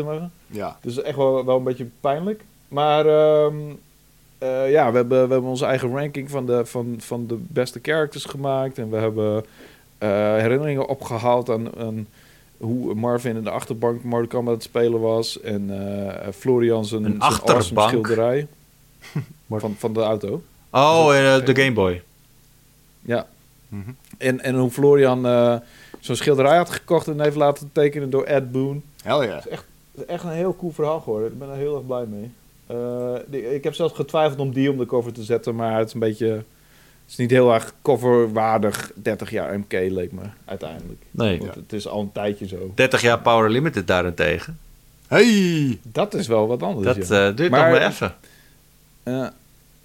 Ja. 0.48 0.78
Dus 0.82 1.02
echt 1.02 1.16
wel, 1.18 1.46
wel 1.46 1.58
een 1.58 1.64
beetje 1.64 1.88
pijnlijk. 2.00 2.42
Maar 2.68 3.06
ehm, 3.06 3.56
eh, 4.38 4.72
ja, 4.72 4.92
we 4.92 4.98
hebben, 4.98 5.28
we 5.28 5.34
hebben 5.34 5.50
onze 5.50 5.66
eigen 5.66 5.90
ranking 5.90 6.30
van 6.30 6.46
de, 6.46 6.66
van, 6.66 6.96
van 6.98 7.28
de 7.28 7.38
beste 7.48 7.80
characters 7.82 8.26
gemaakt. 8.26 8.78
En 8.78 8.90
we 8.90 8.98
hebben 8.98 9.46
herinneringen 10.08 10.88
opgehaald 10.88 11.50
aan, 11.50 11.76
aan 11.78 12.08
hoe 12.58 12.94
Marvin 12.96 13.36
in 13.36 13.44
de 13.44 13.50
achterbank 13.50 14.04
Mortal 14.04 14.28
Kombat 14.28 14.48
aan 14.48 14.54
het 14.54 14.64
spelen 14.64 15.00
was. 15.00 15.42
En 15.42 15.70
eh, 15.70 16.28
Florian 16.34 16.86
zijn, 16.86 17.04
Een 17.04 17.10
zijn 17.10 17.22
awesome 17.22 17.56
achterbank? 17.56 17.90
schilderij 17.90 18.48
van, 19.60 19.76
van 19.78 19.94
de 19.94 20.00
auto. 20.02 20.42
Oh, 20.72 21.16
eh, 21.18 21.46
de 21.46 21.56
Game 21.56 21.74
Boy. 21.74 22.02
Ja. 23.02 23.28
Mhm. 23.68 23.90
En, 24.18 24.42
en 24.42 24.56
hoe 24.56 24.70
Florian 24.72 25.26
eh, 25.26 25.56
zo'n 26.00 26.16
schilderij 26.16 26.58
had 26.58 26.70
gekocht 26.70 27.08
en 27.08 27.22
heeft 27.22 27.36
laten 27.36 27.70
tekenen 27.74 28.10
door 28.10 28.24
Ed 28.24 28.52
Boon. 28.52 28.82
Hell 29.04 29.28
ja. 29.28 29.36
Het 29.36 29.46
is 29.94 30.06
echt 30.06 30.24
een 30.24 30.30
heel 30.30 30.56
cool 30.56 30.72
verhaal 30.72 31.00
geworden. 31.00 31.32
Ik 31.32 31.40
ben 31.40 31.50
er 31.50 31.56
heel 31.56 31.76
erg 31.76 31.86
blij 31.86 32.06
mee. 32.06 32.32
Eh, 32.68 33.16
die- 33.28 33.56
ik 33.56 33.64
heb 33.64 33.74
zelfs 33.74 33.94
getwijfeld 33.94 34.40
om 34.40 34.52
die 34.54 34.72
om 34.72 34.78
de 34.78 34.86
cover 34.86 35.14
te 35.14 35.24
zetten, 35.24 35.56
maar 35.56 35.78
het 35.78 35.88
is 35.88 35.94
een 35.94 36.00
beetje... 36.00 36.44
Het 37.10 37.18
is 37.20 37.24
niet 37.26 37.32
heel 37.32 37.54
erg 37.54 37.74
coverwaardig. 37.82 38.92
30 38.96 39.30
jaar 39.30 39.60
MK 39.60 39.72
leek 39.72 40.12
me 40.12 40.22
uiteindelijk. 40.46 41.02
Nee. 41.12 41.38
Want 41.40 41.56
het 41.56 41.74
is 41.74 41.88
al 41.88 42.02
een 42.02 42.12
tijdje 42.12 42.48
zo. 42.48 42.72
30 42.76 43.02
jaar 43.02 43.20
Power 43.22 43.50
Limited 43.50 43.88
daarentegen. 43.88 44.58
Hey! 45.08 45.80
Dat 45.84 46.14
is 46.14 46.28
wel 46.28 46.48
wat 46.48 46.64
anders. 46.64 46.98
Dat 46.98 47.08
ja. 47.08 47.28
eh, 47.30 47.36
duurt 47.36 47.52
Maar- 47.52 47.70
nog 47.72 47.80
maar 47.80 47.90
even. 47.90 48.16
Ja. 49.04 49.34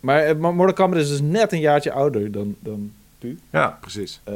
maar 0.01 0.23
eh, 0.25 0.35
Mortal 0.37 0.73
Kombat 0.73 0.99
is 1.01 1.09
dus 1.09 1.21
net 1.21 1.53
een 1.53 1.61
jaartje 1.61 1.93
ouder 1.93 2.33
dan, 2.33 2.55
dan 2.61 2.93
Pu. 3.19 3.39
Ja. 3.53 3.79
Precies. 3.81 4.21
Eh, 4.25 4.35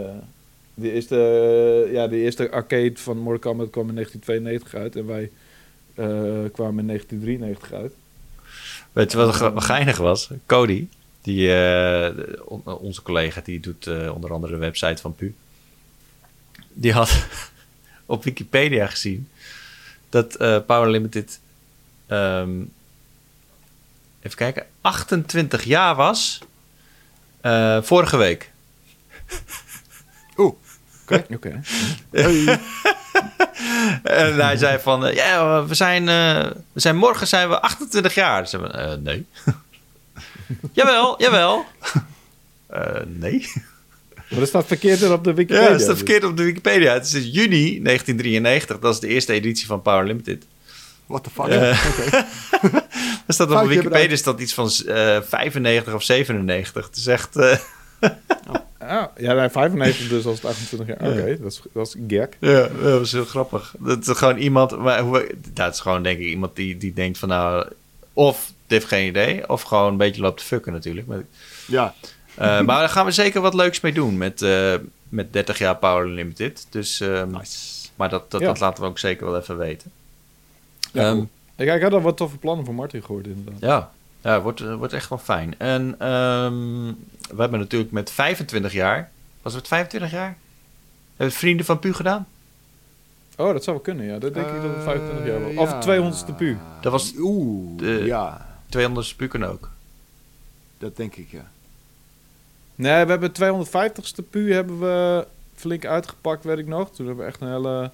de, 0.75 0.93
eerste, 0.93 1.17
ja, 1.93 2.07
de 2.09 2.17
eerste 2.17 2.51
arcade 2.51 2.93
van 2.95 3.19
Mortal 3.19 3.51
Kombat 3.53 3.71
kwam 3.71 3.89
in 3.89 3.95
1992 3.95 4.75
uit. 4.81 4.97
En 4.97 5.07
wij 5.07 5.31
eh, 5.95 6.51
kwamen 6.53 6.79
in 6.79 6.87
1993 6.87 7.73
uit. 7.73 7.93
Weet 8.93 9.11
je 9.13 9.17
wat 9.19 9.35
ge- 9.35 9.53
wat 9.53 9.65
geinig 9.65 9.97
was? 9.97 10.31
Cody, 10.47 10.87
die, 11.23 11.49
eh, 11.49 11.55
de- 12.17 12.43
on- 12.45 12.63
onze 12.67 13.03
collega, 13.03 13.41
die 13.45 13.61
doet 13.61 13.87
eh, 13.87 14.15
onder 14.15 14.33
andere 14.33 14.53
de 14.53 14.59
website 14.59 15.03
van 15.03 15.15
Pu. 15.15 15.35
Die 16.73 16.93
had 16.93 17.27
op 18.07 18.25
Wikipedia 18.25 18.87
gezien 18.87 19.29
dat 20.09 20.35
eh, 20.35 20.59
Power 20.67 20.91
Limited, 20.91 21.41
ehm, 22.07 22.61
even 24.21 24.37
kijken, 24.37 24.67
28 24.81 25.65
jaar 25.65 25.95
was 25.95 26.39
eh, 27.41 27.83
vorige 27.83 28.17
week. 28.17 28.51
Oeh. 30.37 30.55
Oké. 31.35 31.61
En 34.03 34.35
hij 34.35 34.57
zei 34.57 34.79
van, 34.79 35.07
eh, 35.07 35.15
ja, 35.15 35.65
we 35.65 35.75
zijn, 35.75 36.09
eh, 36.09 36.51
we 36.73 36.81
zijn 36.81 36.97
morgen 36.97 37.27
zijn 37.27 37.49
we 37.49 37.61
28 37.61 38.15
jaar. 38.15 38.49
Ze 38.49 38.61
we, 38.61 38.69
eh, 38.69 38.95
nee. 38.95 39.27
Jawel, 40.73 41.21
jawel. 41.23 41.65
Eh, 42.69 43.01
nee. 43.07 43.53
Maar 44.15 44.39
dat 44.39 44.49
staat 44.49 44.67
verkeerd 44.67 45.03
er 45.03 45.13
op 45.13 45.25
de 45.25 45.35
Wikipedia. 45.35 45.63
Ja, 45.63 45.71
dat 45.71 45.81
staat 45.81 45.97
dus. 45.97 46.05
verkeerd 46.05 46.25
op 46.25 46.37
de 46.37 46.43
Wikipedia. 46.43 46.93
Het 46.93 47.05
is 47.05 47.13
juni 47.13 47.83
1993. 47.83 48.79
Dat 48.79 48.95
is 48.95 49.01
de 49.01 49.07
eerste 49.07 49.33
editie 49.33 49.67
van 49.67 49.83
Power 49.83 50.07
Limited. 50.07 50.45
What 51.07 51.25
the 51.25 51.31
fuck? 51.31 51.47
Eh. 51.47 51.87
Oké. 51.91 52.27
Er 53.27 53.35
staat 53.35 53.47
op 53.47 53.53
Foutje 53.53 53.75
Wikipedia 53.75 54.17
staat 54.17 54.41
iets 54.41 54.55
van 54.55 54.71
eh 54.87 55.19
95 55.23 55.95
of 55.95 56.03
97. 56.03 56.87
Het 56.87 56.97
is 56.97 57.07
echt... 57.07 57.37
eh, 57.37 57.57
Ah, 58.89 59.05
ja, 59.17 59.33
nee, 59.33 59.49
95 59.49 60.09
dus 60.09 60.25
als 60.25 60.37
het 60.37 60.45
28 60.51 60.89
jaar. 60.89 61.11
Oké, 61.11 61.39
dat 61.41 61.53
is, 61.53 61.61
dat 61.73 61.87
is 61.87 61.97
gek. 62.09 62.37
Ja, 62.41 62.69
dat 62.83 62.99
was 62.99 63.13
heel 63.13 63.25
grappig. 63.25 63.75
Dat 63.79 64.09
is 64.09 64.17
gewoon 64.17 64.37
iemand, 64.37 64.79
maar 64.79 65.01
hoe, 65.01 65.31
dat 65.53 65.75
is 65.75 65.81
gewoon 65.81 66.03
denk 66.03 66.19
ik 66.19 66.27
iemand 66.27 66.57
die, 66.57 66.77
die 66.77 66.93
denkt 66.93 67.19
van 67.19 67.29
nou, 67.29 67.69
of 68.13 68.53
heeft 68.71 68.87
geen 68.87 69.07
idee, 69.09 69.49
of 69.49 69.63
gewoon 69.63 69.91
een 69.91 69.97
beetje 69.97 70.21
loopt 70.23 70.39
te 70.39 70.45
fucken 70.45 70.73
natuurlijk. 70.73 71.07
Maar, 71.07 71.23
Ja. 71.67 71.95
eh, 72.35 72.47
maar 72.67 72.79
daar 72.79 72.89
gaan 72.89 73.05
we 73.05 73.11
zeker 73.11 73.41
wat 73.41 73.55
leuks 73.55 73.81
mee 73.81 73.93
doen 73.93 74.17
met, 74.17 74.43
eh, 74.43 74.75
met 75.09 75.33
30 75.33 75.59
jaar 75.59 75.77
Power 75.77 76.09
Limited. 76.09 76.67
Dus, 76.71 77.01
ehm, 77.01 77.31
Nice. 77.31 77.89
maar 77.97 78.09
dat, 78.09 78.31
dat, 78.31 78.41
Ja. 78.41 78.47
dat 78.47 78.61
laten 78.61 78.83
we 78.83 78.89
ook 78.89 78.99
zeker 78.99 79.27
wel 79.31 79.41
even 79.41 79.59
weten. 79.59 79.91
Ja, 80.93 81.03
Ehm, 81.03 81.13
cool. 81.13 81.29
Ik, 81.57 81.69
ik 81.75 81.83
had 81.83 81.93
al 81.93 82.01
wat 82.01 82.17
toffe 82.17 82.37
plannen 82.39 82.65
voor 82.65 82.75
Martin 82.75 83.03
gehoord 83.05 83.27
inderdaad. 83.27 83.61
ja, 83.61 83.91
ja 84.23 84.33
het 84.33 84.43
wordt, 84.43 84.59
het 84.59 84.75
wordt 84.79 84.93
echt 84.93 85.09
wel 85.09 85.19
fijn. 85.19 85.55
En 85.59 85.95
ehm, 85.99 86.85
we 87.35 87.41
hebben 87.41 87.59
natuurlijk 87.59 87.93
met 87.93 88.11
25 88.11 88.73
jaar, 88.73 89.11
was 89.43 89.55
het 89.55 89.69
25 89.69 90.11
jaar? 90.11 90.37
Hebben 91.17 91.35
we 91.37 91.41
Vrienden 91.43 91.67
van 91.67 91.79
Pu 91.79 91.93
gedaan? 91.95 92.27
Oh, 93.37 93.53
dat 93.53 93.65
zou 93.65 93.77
wel 93.77 93.85
kunnen, 93.85 94.07
ja. 94.07 94.19
Dat 94.19 94.35
denk 94.35 94.47
ik 94.47 94.63
dat 94.63 94.75
het 94.75 94.83
25 94.85 95.27
jaar 95.27 95.43
was. 95.43 95.53
Eh, 95.53 95.59
Of 95.59 95.71
ja. 95.71 95.81
200ste 95.81 96.33
pu. 96.37 96.57
Dat 96.81 96.93
was 96.93 97.13
Oeh, 97.19 97.79
de- 97.79 98.03
ja. 98.05 98.48
200 98.69 99.17
Pu 99.17 99.27
kan 99.27 99.45
ook. 99.45 99.71
Dat 100.79 100.97
denk 100.97 101.17
ik, 101.17 101.31
ja. 101.31 101.51
Nee, 102.75 103.05
we 103.05 103.11
hebben 103.11 103.33
250ste 103.33 104.29
pu 104.31 104.53
hebben 104.53 104.81
we 104.81 105.27
flink 105.55 105.87
uitgepakt, 105.87 106.45
weet 106.45 106.59
ik 106.59 106.67
nog. 106.67 106.91
Toen 106.91 107.07
hebben 107.07 107.25
we 107.25 107.31
echt 107.31 107.41
een 107.41 107.53
hele 107.53 107.91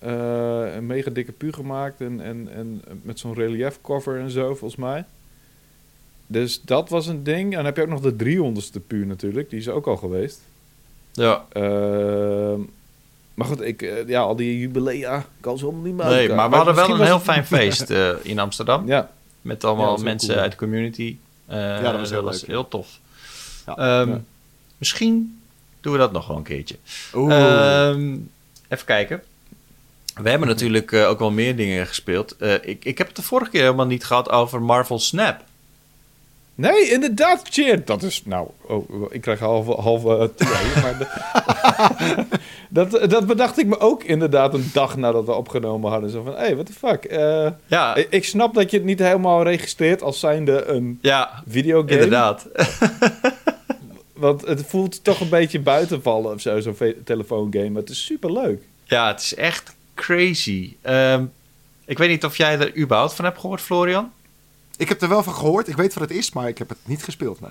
eh, 0.00 0.74
een 0.74 0.86
mega 0.86 1.10
dikke 1.10 1.32
pu 1.32 1.52
gemaakt. 1.52 2.00
En, 2.00 2.20
en, 2.20 2.48
en 2.54 2.82
met 3.02 3.18
zo'n 3.18 3.34
relief 3.34 3.78
cover 3.82 4.20
en 4.20 4.30
zo, 4.30 4.46
volgens 4.46 4.76
mij. 4.76 5.04
Dus 6.26 6.62
dat 6.62 6.88
was 6.88 7.06
een 7.06 7.22
ding. 7.22 7.50
En 7.50 7.56
dan 7.56 7.64
heb 7.64 7.76
je 7.76 7.82
ook 7.82 7.88
nog 7.88 8.00
de 8.00 8.14
300ste 8.24 8.86
pu 8.86 9.06
natuurlijk. 9.06 9.50
Die 9.50 9.58
is 9.58 9.68
ook 9.68 9.86
al 9.86 9.96
geweest. 9.96 10.40
Ja. 11.12 11.44
Ehm, 11.52 12.60
maar 13.34 13.46
goed, 13.46 13.60
ik, 13.60 13.82
eh, 13.82 14.08
ja, 14.08 14.20
al 14.20 14.36
die 14.36 14.58
jubilea 14.58 15.24
kan 15.40 15.58
ze 15.58 15.64
allemaal 15.64 15.82
niet 15.82 15.96
meer 15.96 16.06
Nee, 16.06 16.28
maar 16.28 16.50
we 16.50 16.56
hadden 16.56 16.74
wel 16.74 16.90
een 16.90 17.04
heel 17.04 17.20
fijn 17.20 17.46
feest 17.46 17.90
eh, 18.00 18.10
in 18.22 18.38
Amsterdam. 18.38 18.86
Ja, 18.86 19.10
Met 19.42 19.64
allemaal 19.64 19.96
mensen 19.96 20.28
cool. 20.28 20.40
uit 20.40 20.50
de 20.50 20.56
community. 20.56 21.16
Eh, 21.46 21.56
Ja, 21.58 21.80
dat 21.80 22.00
was 22.00 22.10
heel 22.10 22.24
leuk, 22.24 22.46
heel 22.46 22.68
tof. 22.68 22.98
Ja. 23.66 23.76
Ehm. 23.76 24.18
Misschien 24.78 25.40
doen 25.80 25.92
we 25.92 25.98
dat 25.98 26.12
nog 26.12 26.26
wel 26.26 26.36
een 26.36 26.42
keertje. 26.42 26.76
Ehm, 27.12 28.16
even 28.68 28.84
kijken. 28.84 29.22
We 30.14 30.30
hebben 30.30 30.48
natuurlijk 30.54 30.92
eh, 30.92 31.08
ook 31.08 31.18
wel 31.18 31.30
meer 31.30 31.56
dingen 31.56 31.86
gespeeld. 31.86 32.36
Eh, 32.36 32.54
ik, 32.62 32.84
ik 32.84 32.98
heb 32.98 33.06
het 33.06 33.16
de 33.16 33.22
vorige 33.22 33.50
keer 33.50 33.62
helemaal 33.62 33.86
niet 33.86 34.04
gehad 34.04 34.30
over 34.30 34.62
Marvel 34.62 34.98
Snap. 34.98 35.40
Nee, 36.60 36.90
inderdaad, 36.90 37.42
cheer. 37.50 37.84
Dat 37.84 38.02
is, 38.02 38.22
nou, 38.24 38.48
oh, 38.60 39.12
ik 39.12 39.20
krijg 39.20 39.38
halve, 39.38 39.72
halve 39.72 40.30
twee, 40.34 40.82
maar 40.82 40.96
dat, 42.68 43.10
dat 43.10 43.26
bedacht 43.26 43.58
ik 43.58 43.66
me 43.66 43.78
ook 43.78 44.04
inderdaad 44.04 44.54
een 44.54 44.70
dag 44.72 44.96
nadat 44.96 45.24
we 45.24 45.32
opgenomen 45.32 45.90
hadden. 45.90 46.10
Zo 46.10 46.22
van, 46.22 46.32
hé, 46.32 46.38
hey, 46.38 46.54
what 46.54 46.66
the 46.66 46.72
fuck. 46.72 47.04
Eh, 47.04 47.50
Ja, 47.66 47.94
ik, 47.94 48.24
snap 48.24 48.54
dat 48.54 48.70
je 48.70 48.76
het 48.76 48.86
niet 48.86 48.98
helemaal 48.98 49.42
registreert 49.42 50.02
als 50.02 50.20
zijnde 50.20 50.64
een 50.64 50.98
ja 51.02 51.42
videogame. 51.48 51.92
inderdaad. 51.92 52.46
Want 54.12 54.46
het 54.46 54.66
voelt 54.66 55.04
toch 55.04 55.20
een 55.20 55.28
beetje 55.28 55.60
buitenvallen 55.60 56.32
of 56.34 56.40
zo, 56.40 56.60
zo'n 56.60 56.76
telefoongame. 57.04 57.70
Maar 57.70 57.80
het 57.80 57.90
is 57.90 58.04
super 58.04 58.32
leuk. 58.32 58.62
Ja, 58.84 59.08
het 59.08 59.20
is 59.20 59.34
echt 59.34 59.74
crazy. 59.94 60.74
Ehm, 60.82 61.24
ik 61.84 61.98
weet 61.98 62.08
niet 62.08 62.24
of 62.24 62.36
jij 62.36 62.58
er 62.58 62.76
überhaupt 62.76 63.14
van 63.14 63.24
hebt 63.24 63.38
gehoord, 63.38 63.60
Florian? 63.60 64.10
Ik 64.80 64.88
heb 64.88 65.02
er 65.02 65.08
wel 65.08 65.22
van 65.22 65.34
gehoord. 65.34 65.68
Ik 65.68 65.76
weet 65.76 65.94
wat 65.94 66.08
het 66.08 66.18
is, 66.18 66.32
maar 66.32 66.48
ik 66.48 66.58
heb 66.58 66.68
het 66.68 66.78
niet 66.84 67.02
gespeeld, 67.04 67.40
nee. 67.40 67.50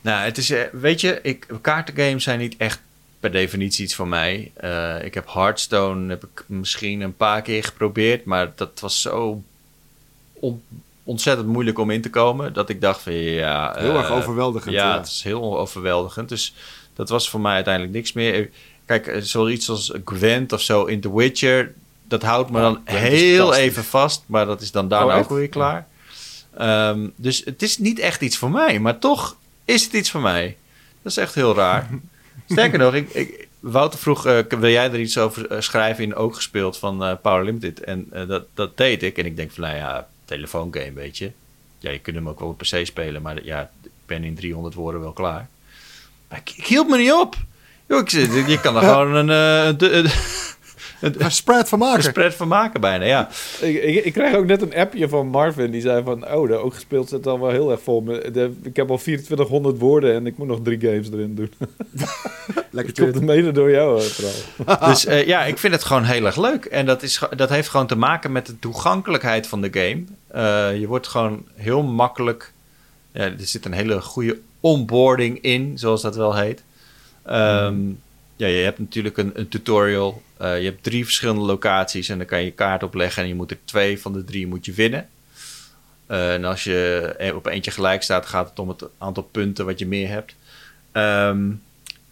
Nou, 0.00 0.24
het 0.24 0.38
is, 0.38 0.50
eh, 0.50 0.60
weet 0.72 1.00
je, 1.00 1.18
ik, 1.22 1.46
kaartengames 1.60 2.24
zijn 2.24 2.38
niet 2.38 2.54
echt 2.56 2.80
per 3.20 3.32
definitie 3.32 3.84
iets 3.84 3.94
voor 3.94 4.08
mij. 4.08 4.50
Eh, 4.54 5.04
ik 5.04 5.14
heb 5.14 5.28
Hearthstone 5.32 6.08
heb 6.08 6.24
ik 6.24 6.44
misschien 6.46 7.00
een 7.00 7.16
paar 7.16 7.42
keer 7.42 7.64
geprobeerd, 7.64 8.24
maar 8.24 8.52
dat 8.54 8.80
was 8.80 9.00
zo 9.00 9.42
on- 10.32 10.62
ontzettend 11.04 11.48
moeilijk 11.48 11.78
om 11.78 11.90
in 11.90 12.00
te 12.02 12.10
komen 12.10 12.52
dat 12.52 12.68
ik 12.68 12.80
dacht 12.80 13.00
van 13.02 13.12
ja, 13.12 13.74
Heel 13.78 13.90
eh, 13.90 13.96
erg 13.98 14.10
overweldigend. 14.10 14.74
Ja, 14.74 14.88
ja. 14.90 14.98
het 14.98 15.06
is 15.06 15.22
heel 15.22 15.58
overweldigend. 15.58 16.28
Dus 16.28 16.54
dat 16.94 17.08
was 17.08 17.30
voor 17.30 17.40
mij 17.40 17.54
uiteindelijk 17.54 17.94
niks 17.94 18.12
meer. 18.12 18.50
Kijk, 18.84 19.06
eh, 19.06 19.20
zoiets 19.20 19.68
als 19.70 19.92
Gwent 20.04 20.52
of 20.52 20.60
zo 20.60 20.84
in 20.84 21.00
The 21.00 21.16
Witcher, 21.16 21.72
dat 22.08 22.22
houdt 22.22 22.50
me 22.50 22.60
dan 22.60 22.80
heel 22.84 23.54
even 23.54 23.84
vast, 23.84 24.22
maar 24.26 24.46
dat 24.46 24.60
is 24.60 24.70
dan 24.70 24.88
daarna 24.88 25.14
Oh, 25.14 25.18
ook 25.18 25.28
weer 25.28 25.48
klaar. 25.48 25.86
Ehm, 26.58 27.08
dus 27.16 27.42
het 27.44 27.62
is 27.62 27.78
niet 27.78 27.98
echt 27.98 28.20
iets 28.20 28.36
voor 28.36 28.50
mij, 28.50 28.78
maar 28.78 28.98
toch 28.98 29.36
is 29.64 29.84
het 29.84 29.92
iets 29.92 30.10
voor 30.10 30.20
mij. 30.20 30.56
Dat 31.02 31.12
is 31.12 31.18
echt 31.18 31.34
heel 31.34 31.54
raar. 31.54 31.88
Sterker 32.48 32.78
nog, 32.78 32.94
ik, 32.94 33.10
ik, 33.10 33.48
Wouter 33.60 33.98
vroeg, 33.98 34.26
eh, 34.26 34.38
wil 34.48 34.70
jij 34.70 34.84
er 34.92 35.00
iets 35.00 35.18
over 35.18 35.46
eh, 35.50 35.60
schrijven 35.60 36.04
in 36.04 36.14
ook 36.14 36.34
gespeeld 36.34 36.78
van 36.78 37.04
eh, 37.04 37.12
Power 37.22 37.44
Limited? 37.44 37.80
En 37.80 38.08
dat, 38.26 38.44
dat 38.54 38.76
deed 38.76 39.02
ik. 39.02 39.18
En 39.18 39.26
ik 39.26 39.36
denk 39.36 39.50
van, 39.52 39.64
nou 39.64 39.76
ja, 39.76 40.08
telefoongame, 40.24 40.92
weet 40.92 41.18
je. 41.18 41.30
Ja, 41.78 41.90
je 41.90 41.98
kunt 41.98 42.16
hem 42.16 42.28
ook 42.28 42.40
wel 42.40 42.48
op 42.48 42.58
PC 42.58 42.86
spelen, 42.86 43.22
maar 43.22 43.44
ja, 43.44 43.70
ik 43.82 43.90
ben 44.06 44.24
in 44.24 44.34
300 44.34 44.74
woorden 44.74 45.00
wel 45.00 45.12
klaar. 45.12 45.48
Maar 46.28 46.38
ik, 46.38 46.52
ik 46.56 46.66
hield 46.66 46.88
me 46.88 46.96
niet 46.96 47.12
op. 47.12 47.36
Joh, 47.86 47.98
ik, 48.00 48.10
je 48.48 48.60
kan 48.60 48.76
er 48.76 48.82
gewoon 48.82 49.14
een, 49.14 49.26
de- 49.78 50.56
Een 51.00 51.30
spread 51.30 51.68
van 51.68 51.80
Een 51.80 51.86
maken. 51.88 52.02
spread 52.02 52.34
van 52.34 52.48
maken 52.48 52.80
bijna, 52.80 53.04
ja. 53.04 53.28
Ik, 53.60 53.82
ik, 53.82 54.04
ik 54.04 54.12
kreeg 54.12 54.34
ook 54.34 54.46
net 54.46 54.62
een 54.62 54.74
appje 54.74 55.08
van 55.08 55.26
Marvin. 55.26 55.70
Die 55.70 55.80
zei 55.80 56.02
van, 56.02 56.32
oh, 56.32 56.48
de 56.48 56.56
ook 56.56 56.74
gespeeld 56.74 57.08
zit 57.08 57.26
al 57.26 57.40
wel 57.40 57.50
heel 57.50 57.70
erg 57.70 57.82
vol. 57.82 58.04
ik 58.62 58.76
heb 58.76 58.90
al 58.90 58.98
2400 58.98 59.78
woorden 59.78 60.14
en 60.14 60.26
ik 60.26 60.38
moet 60.38 60.46
nog 60.46 60.60
drie 60.62 60.80
games 60.80 61.10
erin 61.12 61.34
doen. 61.34 61.52
Lekker 62.70 62.94
Komt 62.94 63.14
chit. 63.14 63.24
mede 63.24 63.52
door 63.52 63.70
jou, 63.70 64.00
eh, 64.00 64.04
vooral. 64.04 64.88
Dus 64.90 65.04
eh, 65.04 65.26
ja, 65.26 65.44
ik 65.44 65.58
vind 65.58 65.72
het 65.72 65.84
gewoon 65.84 66.04
heel 66.04 66.26
erg 66.26 66.36
leuk. 66.36 66.64
En 66.64 66.86
dat, 66.86 67.02
is, 67.02 67.22
dat 67.36 67.48
heeft 67.48 67.68
gewoon 67.68 67.86
te 67.86 67.96
maken 67.96 68.32
met 68.32 68.46
de 68.46 68.58
toegankelijkheid 68.58 69.46
van 69.46 69.60
de 69.60 69.70
game. 69.72 70.04
Eh, 70.28 70.80
je 70.80 70.86
wordt 70.86 71.06
gewoon 71.06 71.46
heel 71.54 71.82
makkelijk... 71.82 72.52
Ja, 73.12 73.22
er 73.24 73.34
zit 73.38 73.64
een 73.64 73.72
hele 73.72 74.00
goede 74.00 74.38
onboarding 74.60 75.40
in, 75.40 75.78
zoals 75.78 76.02
dat 76.02 76.16
wel 76.16 76.36
heet. 76.36 76.62
Ehm, 77.24 77.76
ja, 78.38 78.46
je 78.46 78.64
hebt 78.64 78.78
natuurlijk 78.78 79.16
een, 79.16 79.30
een 79.34 79.48
tutorial. 79.48 80.22
Eh, 80.36 80.58
je 80.58 80.64
hebt 80.64 80.82
drie 80.82 81.04
verschillende 81.04 81.40
locaties 81.40 82.08
en 82.08 82.18
dan 82.18 82.26
kan 82.26 82.42
je 82.42 82.50
kaart 82.50 82.82
opleggen. 82.82 83.22
En 83.22 83.28
je 83.28 83.34
moet 83.34 83.50
er 83.50 83.58
twee 83.64 84.00
van 84.00 84.12
de 84.12 84.24
drie 84.24 84.46
moet 84.46 84.64
je 84.64 84.72
winnen. 84.72 85.08
Eh, 86.06 86.32
en 86.32 86.44
als 86.44 86.64
je 86.64 87.14
e- 87.18 87.30
op 87.30 87.46
eentje 87.46 87.70
gelijk 87.70 88.02
staat, 88.02 88.26
gaat 88.26 88.48
het 88.48 88.58
om 88.58 88.68
het 88.68 88.84
aantal 88.98 89.22
punten 89.22 89.64
wat 89.64 89.78
je 89.78 89.86
meer 89.86 90.08
hebt. 90.08 90.34
Ehm, 90.92 91.50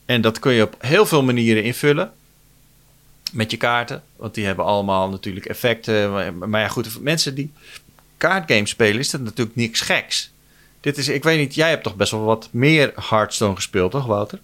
en 0.05 0.21
dat 0.21 0.39
kun 0.39 0.53
je 0.53 0.63
op 0.63 0.77
heel 0.79 1.07
veel 1.07 1.23
manieren 1.23 1.65
invullen 1.65 2.13
met 3.33 3.51
je 3.51 3.57
kaarten. 3.57 4.03
Want 4.17 4.35
die 4.35 4.47
hebben 4.47 4.65
allemaal 4.65 5.09
natuurlijk 5.09 5.47
effecten. 5.47 6.13
Maar, 6.13 6.35
maar 6.35 6.61
ja, 6.61 6.69
goed, 6.69 6.89
voor 6.89 7.03
mensen 7.03 7.35
die 7.35 7.53
kaartgames 8.17 8.71
spelen, 8.71 8.99
is 8.99 9.11
dat 9.11 9.21
natuurlijk 9.21 9.57
niks 9.57 9.81
geks. 9.81 10.31
Dit 10.81 10.99
is, 10.99 11.09
ik 11.09 11.23
weet 11.23 11.39
niet, 11.39 11.55
jij 11.55 11.69
hebt 11.69 11.83
toch 11.83 11.97
best 11.97 12.11
wel 12.11 12.25
wat 12.25 12.49
meer 12.51 12.93
Hearthstone 13.09 13.55
gespeeld, 13.55 13.91
toch, 13.91 14.07
Wouter? 14.07 14.39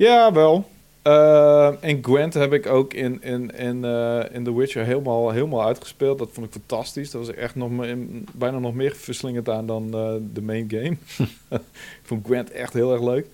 Ja, 0.00 0.32
wel. 0.32 0.68
Eh, 1.02 1.84
en 1.84 1.98
Gwent 2.04 2.34
heb 2.34 2.52
ik 2.52 2.66
ook 2.66 2.94
in, 2.94 3.22
in, 3.22 3.56
in, 3.56 3.84
eh, 3.84 4.20
in 4.32 4.44
The 4.44 4.56
Witcher 4.56 4.84
helemaal, 4.84 5.30
helemaal 5.30 5.64
uitgespeeld. 5.66 6.18
Dat 6.18 6.28
vond 6.32 6.46
ik 6.46 6.52
fantastisch. 6.52 7.10
Daar 7.10 7.20
was 7.20 7.34
echt 7.34 7.54
nog, 7.54 7.70
bijna 8.32 8.58
nog 8.58 8.74
meer 8.74 8.94
verslingend 8.96 9.48
aan 9.48 9.66
dan 9.66 9.84
eh, 9.94 10.12
de 10.32 10.42
main 10.42 10.66
game. 10.70 10.96
ik 12.00 12.02
vond 12.02 12.26
Gwent 12.26 12.50
echt 12.50 12.72
heel 12.72 12.92
erg 12.92 13.02
leuk. 13.02 13.26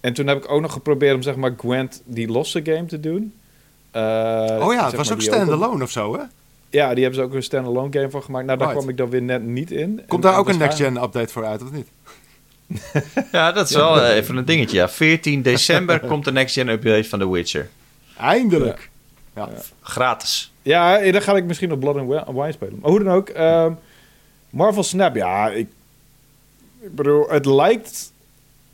En 0.00 0.12
toen 0.12 0.26
heb 0.26 0.36
ik 0.36 0.50
ook 0.50 0.60
nog 0.60 0.72
geprobeerd 0.72 1.14
om 1.14 1.22
zeg 1.22 1.36
maar 1.36 1.54
Gwent 1.56 2.02
die 2.04 2.28
losse 2.28 2.60
game 2.64 2.86
te 2.86 3.00
doen. 3.00 3.32
Oh 3.92 4.00
ja, 4.72 4.84
het 4.84 4.94
was 4.94 5.08
maar 5.08 5.16
ook 5.16 5.22
standalone 5.22 5.82
of 5.82 5.90
zo, 5.90 6.12
hè? 6.16 6.22
Ja, 6.70 6.94
die 6.94 7.02
hebben 7.04 7.20
ze 7.20 7.26
ook 7.26 7.34
een 7.34 7.42
standalone 7.42 7.92
game 7.92 8.10
van 8.10 8.22
gemaakt. 8.22 8.46
Nou, 8.46 8.58
daar 8.58 8.68
Right. 8.68 8.80
kwam 8.82 8.92
ik 8.92 8.96
dan 8.98 9.10
weer 9.10 9.22
net 9.22 9.42
niet 9.42 9.70
in. 9.70 9.94
Komt 10.08 10.24
En- 10.24 10.30
daar 10.30 10.38
ook 10.38 10.46
en 10.48 10.52
een 10.52 10.58
waarschijnlijk- 10.58 11.00
next-gen 11.04 11.20
update 11.20 11.32
voor 11.32 11.44
uit, 11.44 11.62
of 11.62 11.72
niet? 11.72 11.86
Ja, 13.32 13.52
dat 13.52 13.68
is 13.68 13.74
wel 13.74 14.00
eh, 14.02 14.16
even 14.16 14.36
een 14.36 14.44
dingetje. 14.44 14.76
Ja. 14.76 14.88
14 14.88 15.42
december 15.42 16.00
komt 16.00 16.24
de 16.24 16.32
next 16.32 16.54
gen 16.54 16.68
update 16.68 17.08
van 17.08 17.18
The 17.18 17.30
Witcher. 17.30 17.68
Eindelijk. 18.18 18.90
Ja. 19.34 19.48
Gratis. 19.82 20.52
Ja, 20.62 20.98
eh, 20.98 21.12
dan 21.12 21.22
ga 21.22 21.36
ik 21.36 21.44
misschien 21.44 21.68
nog 21.68 21.78
Blood 21.78 21.96
and 21.96 22.08
Wi- 22.08 22.32
Wine 22.40 22.52
spelen. 22.52 22.78
Maar 22.80 22.90
hoe 22.90 23.02
dan 23.04 23.14
ook, 23.14 23.28
ehm, 23.28 23.72
Marvel 24.50 24.82
Snap, 24.82 25.14
ja, 25.14 25.48
ik, 25.48 25.68
ik 26.80 26.94
bedoel, 26.94 27.28
het 27.28 27.46
lijkt 27.46 28.12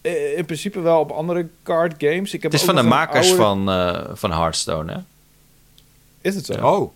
eh, 0.00 0.36
in 0.38 0.44
principe 0.44 0.80
wel 0.80 1.00
op 1.00 1.10
andere 1.10 1.46
card 1.62 1.94
games. 1.98 2.34
Ik 2.34 2.42
heb 2.42 2.52
Het 2.52 2.60
is 2.62 2.68
ook 2.68 2.74
van 2.74 2.82
de 2.84 2.88
makers 2.90 3.26
oude- 3.30 3.42
van, 3.42 3.70
eh, 3.70 4.00
van 4.12 4.32
Hearthstone, 4.32 4.92
hè? 4.92 4.98
Is 6.20 6.34
het 6.34 6.44
zo? 6.46 6.52
Oh. 6.52 6.92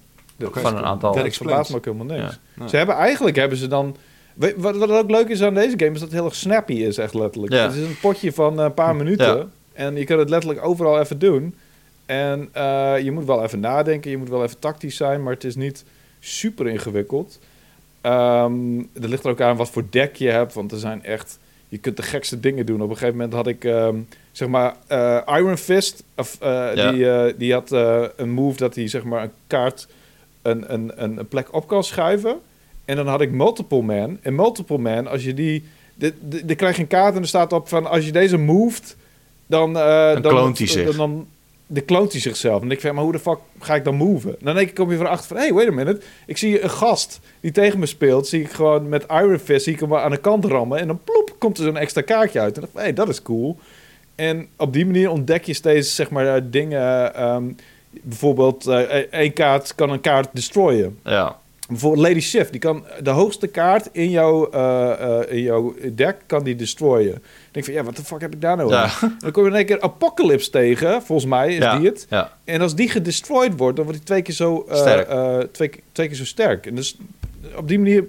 Van 0.63 0.77
een 0.77 0.85
aantal- 0.85 1.15
Dat 1.15 1.69
me 1.71 1.77
ook 1.77 1.85
helemaal 1.85 2.07
niks. 2.19 2.39
Ja. 2.59 2.69
Ze 2.69 2.77
hebben 2.77 2.95
eigenlijk 2.95 3.37
hebben 3.37 3.59
ze 3.59 3.67
dan. 3.69 3.97
Wat, 4.57 4.77
wat 4.77 4.91
ook 4.91 5.11
leuk 5.11 5.29
is 5.29 5.43
aan 5.43 5.55
deze 5.55 5.75
game 5.79 5.91
is 5.93 5.99
dat 6.01 6.09
het 6.09 6.13
heel 6.19 6.25
erg 6.25 6.35
snappy 6.35 6.73
is, 6.73 6.99
echt 6.99 7.15
letterlijk. 7.15 7.53
Ja. 7.53 7.63
Het 7.63 7.75
is 7.75 7.89
een 7.89 7.99
potje 8.01 8.33
van 8.33 8.59
een 8.59 8.75
paar 8.75 8.97
minuten. 8.97 9.37
Ja. 9.37 9.47
En 9.73 9.97
je 9.97 10.05
kan 10.05 10.19
het 10.19 10.31
letterlijk 10.31 10.65
overal 10.65 11.01
even 11.01 11.19
doen. 11.19 11.55
En 12.07 12.49
eh, 12.53 12.95
je 13.03 13.13
moet 13.13 13.25
wel 13.25 13.43
even 13.43 13.61
nadenken, 13.61 14.11
je 14.11 14.17
moet 14.17 14.29
wel 14.29 14.43
even 14.45 14.59
tactisch 14.59 14.97
zijn, 14.97 15.23
maar 15.23 15.33
het 15.33 15.45
is 15.45 15.57
niet 15.57 15.85
super 16.21 16.69
ingewikkeld. 16.69 17.39
Ehm 18.01 18.79
er 18.79 19.09
ligt 19.09 19.25
er 19.25 19.31
ook 19.31 19.41
aan 19.41 19.57
wat 19.57 19.71
voor 19.71 19.85
deck 19.91 20.17
je 20.17 20.29
hebt, 20.29 20.55
want 20.55 20.73
er 20.73 20.79
zijn 20.79 21.05
echt. 21.05 21.39
Je 21.69 21.79
kunt 21.79 21.97
de 21.97 22.03
gekste 22.03 22.41
dingen 22.41 22.67
doen. 22.67 22.83
Op 22.83 22.89
een 22.91 22.97
gegeven 22.97 23.15
moment 23.17 23.35
had 23.35 23.47
ik, 23.47 23.65
ehm, 23.65 23.97
zeg 24.33 24.49
maar, 24.49 24.75
eh, 24.87 25.21
Iron 25.37 25.57
Fist. 25.57 26.03
Of, 26.17 26.37
eh, 26.41 26.75
Ja. 26.75 26.91
die, 26.93 27.11
eh, 27.11 27.35
die 27.39 27.53
had 27.53 27.73
eh, 27.73 28.05
een 28.17 28.31
move 28.31 28.57
dat 28.57 28.75
hij, 28.75 28.89
zeg 28.89 29.05
maar, 29.05 29.23
een 29.23 29.33
kaart 29.47 29.87
een, 30.43 30.73
een, 30.73 30.93
een 31.03 31.29
plek 31.29 31.55
op 31.55 31.67
kan 31.69 31.85
schuiven. 31.85 32.37
En 32.87 32.97
dan 32.97 33.07
had 33.07 33.21
ik 33.21 33.31
Multiple 33.31 33.83
Man. 33.83 34.19
En 34.23 34.35
Multiple 34.35 34.79
Man, 34.79 35.07
als 35.07 35.25
je 35.25 35.35
die... 35.35 35.65
de- 35.95 36.15
de- 36.29 36.45
Dan 36.45 36.57
krijg 36.57 36.77
je 36.77 36.83
een 36.83 36.89
kaart 36.89 37.15
en 37.15 37.21
er 37.21 37.29
staat 37.29 37.53
op 37.53 37.69
van... 37.69 37.87
Als 37.87 38.05
je 38.05 38.13
deze 38.13 38.37
moved, 38.37 38.97
dan... 39.47 39.77
eh, 39.79 40.13
Dan 40.13 40.23
kloont 40.23 40.59
hij 40.59 40.67
zich. 40.67 40.87
Dan, 40.87 40.97
dan, 40.97 41.27
dan 41.67 41.85
kloont 41.85 42.13
hij 42.13 42.21
zichzelf. 42.21 42.63
En 42.63 42.71
ik 42.71 42.81
vind, 42.81 42.95
maar 42.95 43.03
hoe 43.03 43.13
de 43.13 43.19
fuck 43.19 43.39
ga 43.61 43.75
ik 43.75 43.85
dan 43.85 43.95
moven? 43.95 44.37
Dan 44.41 44.55
denk 44.55 44.69
ik, 44.69 44.75
kom 44.75 44.91
je 44.91 44.97
van 44.97 45.07
achter 45.09 45.27
van... 45.29 45.37
Hey, 45.37 45.53
wait 45.53 45.69
a 45.69 45.73
minute. 45.73 46.01
Ik 46.27 46.37
zie 46.37 46.63
een 46.63 46.71
gast 46.71 47.21
die 47.41 47.53
tegen 47.53 47.79
me 47.79 47.87
speelt. 47.87 48.27
Zie 48.29 48.41
ik 48.41 48.51
gewoon 48.51 48.89
met 48.89 49.05
Iron 49.11 49.39
Fist... 49.39 49.65
Zie 49.65 49.73
ik 49.75 49.81
hem 49.81 49.95
aan 49.95 50.11
de 50.11 50.17
kant 50.17 50.45
rammen. 50.45 50.79
En 50.79 50.87
dan 50.87 51.01
plop, 51.05 51.35
komt 51.39 51.59
er 51.59 51.65
zo'n 51.65 51.77
extra 51.77 52.01
kaartje 52.01 52.41
uit. 52.41 52.57
En 52.59 52.69
dan 52.73 52.83
hey, 52.83 52.93
dat 52.93 53.09
is 53.09 53.23
cool. 53.23 53.57
En 54.15 54.47
op 54.57 54.73
die 54.73 54.87
manier 54.87 55.11
ontdek 55.11 55.45
je 55.45 55.55
steeds, 55.55 55.95
zeg 55.95 56.11
maar, 56.11 56.37
eh, 56.37 56.43
dingen... 56.51 57.15
ehm, 57.15 57.45
bijvoorbeeld, 58.03 58.67
eh, 58.67 58.79
één 59.11 59.33
kaart 59.33 59.75
kan 59.75 59.91
een 59.91 60.01
kaart 60.01 60.29
destroyen. 60.33 60.99
Ja. 61.05 61.37
Bijvoorbeeld 61.69 62.07
Lady 62.07 62.21
Shift, 62.21 62.51
die 62.51 62.61
kan 62.61 62.85
de 63.03 63.11
hoogste 63.11 63.47
kaart 63.47 63.89
in 63.93 64.11
jouw, 64.11 64.51
eh, 64.51 65.21
in 65.29 65.43
jouw 65.43 65.75
deck 65.95 66.17
kan 66.27 66.45
die 66.45 66.57
destroyen. 66.57 67.15
Ik 67.15 67.23
denk 67.51 67.65
van, 67.65 67.75
ja, 67.75 67.83
wat 67.83 67.97
de 67.97 68.05
fuck 68.05 68.21
heb 68.21 68.35
ik 68.35 68.41
daar 68.41 68.57
nou 68.57 68.71
Ja. 68.71 68.91
aan? 69.01 69.17
Dan 69.21 69.31
kom 69.33 69.43
je 69.45 69.51
in 69.51 69.57
één 69.57 69.67
keer 69.67 69.81
Apocalypse 69.81 70.51
tegen, 70.51 71.03
volgens 71.03 71.29
mij 71.31 71.49
is 71.49 71.57
ja. 71.59 71.79
die 71.79 71.89
het. 71.89 72.07
Ja. 72.11 72.33
En 72.45 72.61
als 72.61 72.75
die 72.75 72.89
gedestroyed 72.89 73.53
wordt, 73.57 73.77
dan 73.77 73.85
wordt 73.85 74.01
die 74.01 74.09
twee 74.09 74.23
keer 74.23 74.35
zo, 74.35 74.67
Sterk. 74.71 75.09
eh, 75.09 75.39
twee, 75.39 75.71
twee 75.93 76.07
keer 76.07 76.17
zo 76.17 76.25
sterk. 76.25 76.67
En 76.67 76.75
dus 76.75 76.97
op 77.57 77.69
die 77.69 77.79
manier 77.79 78.05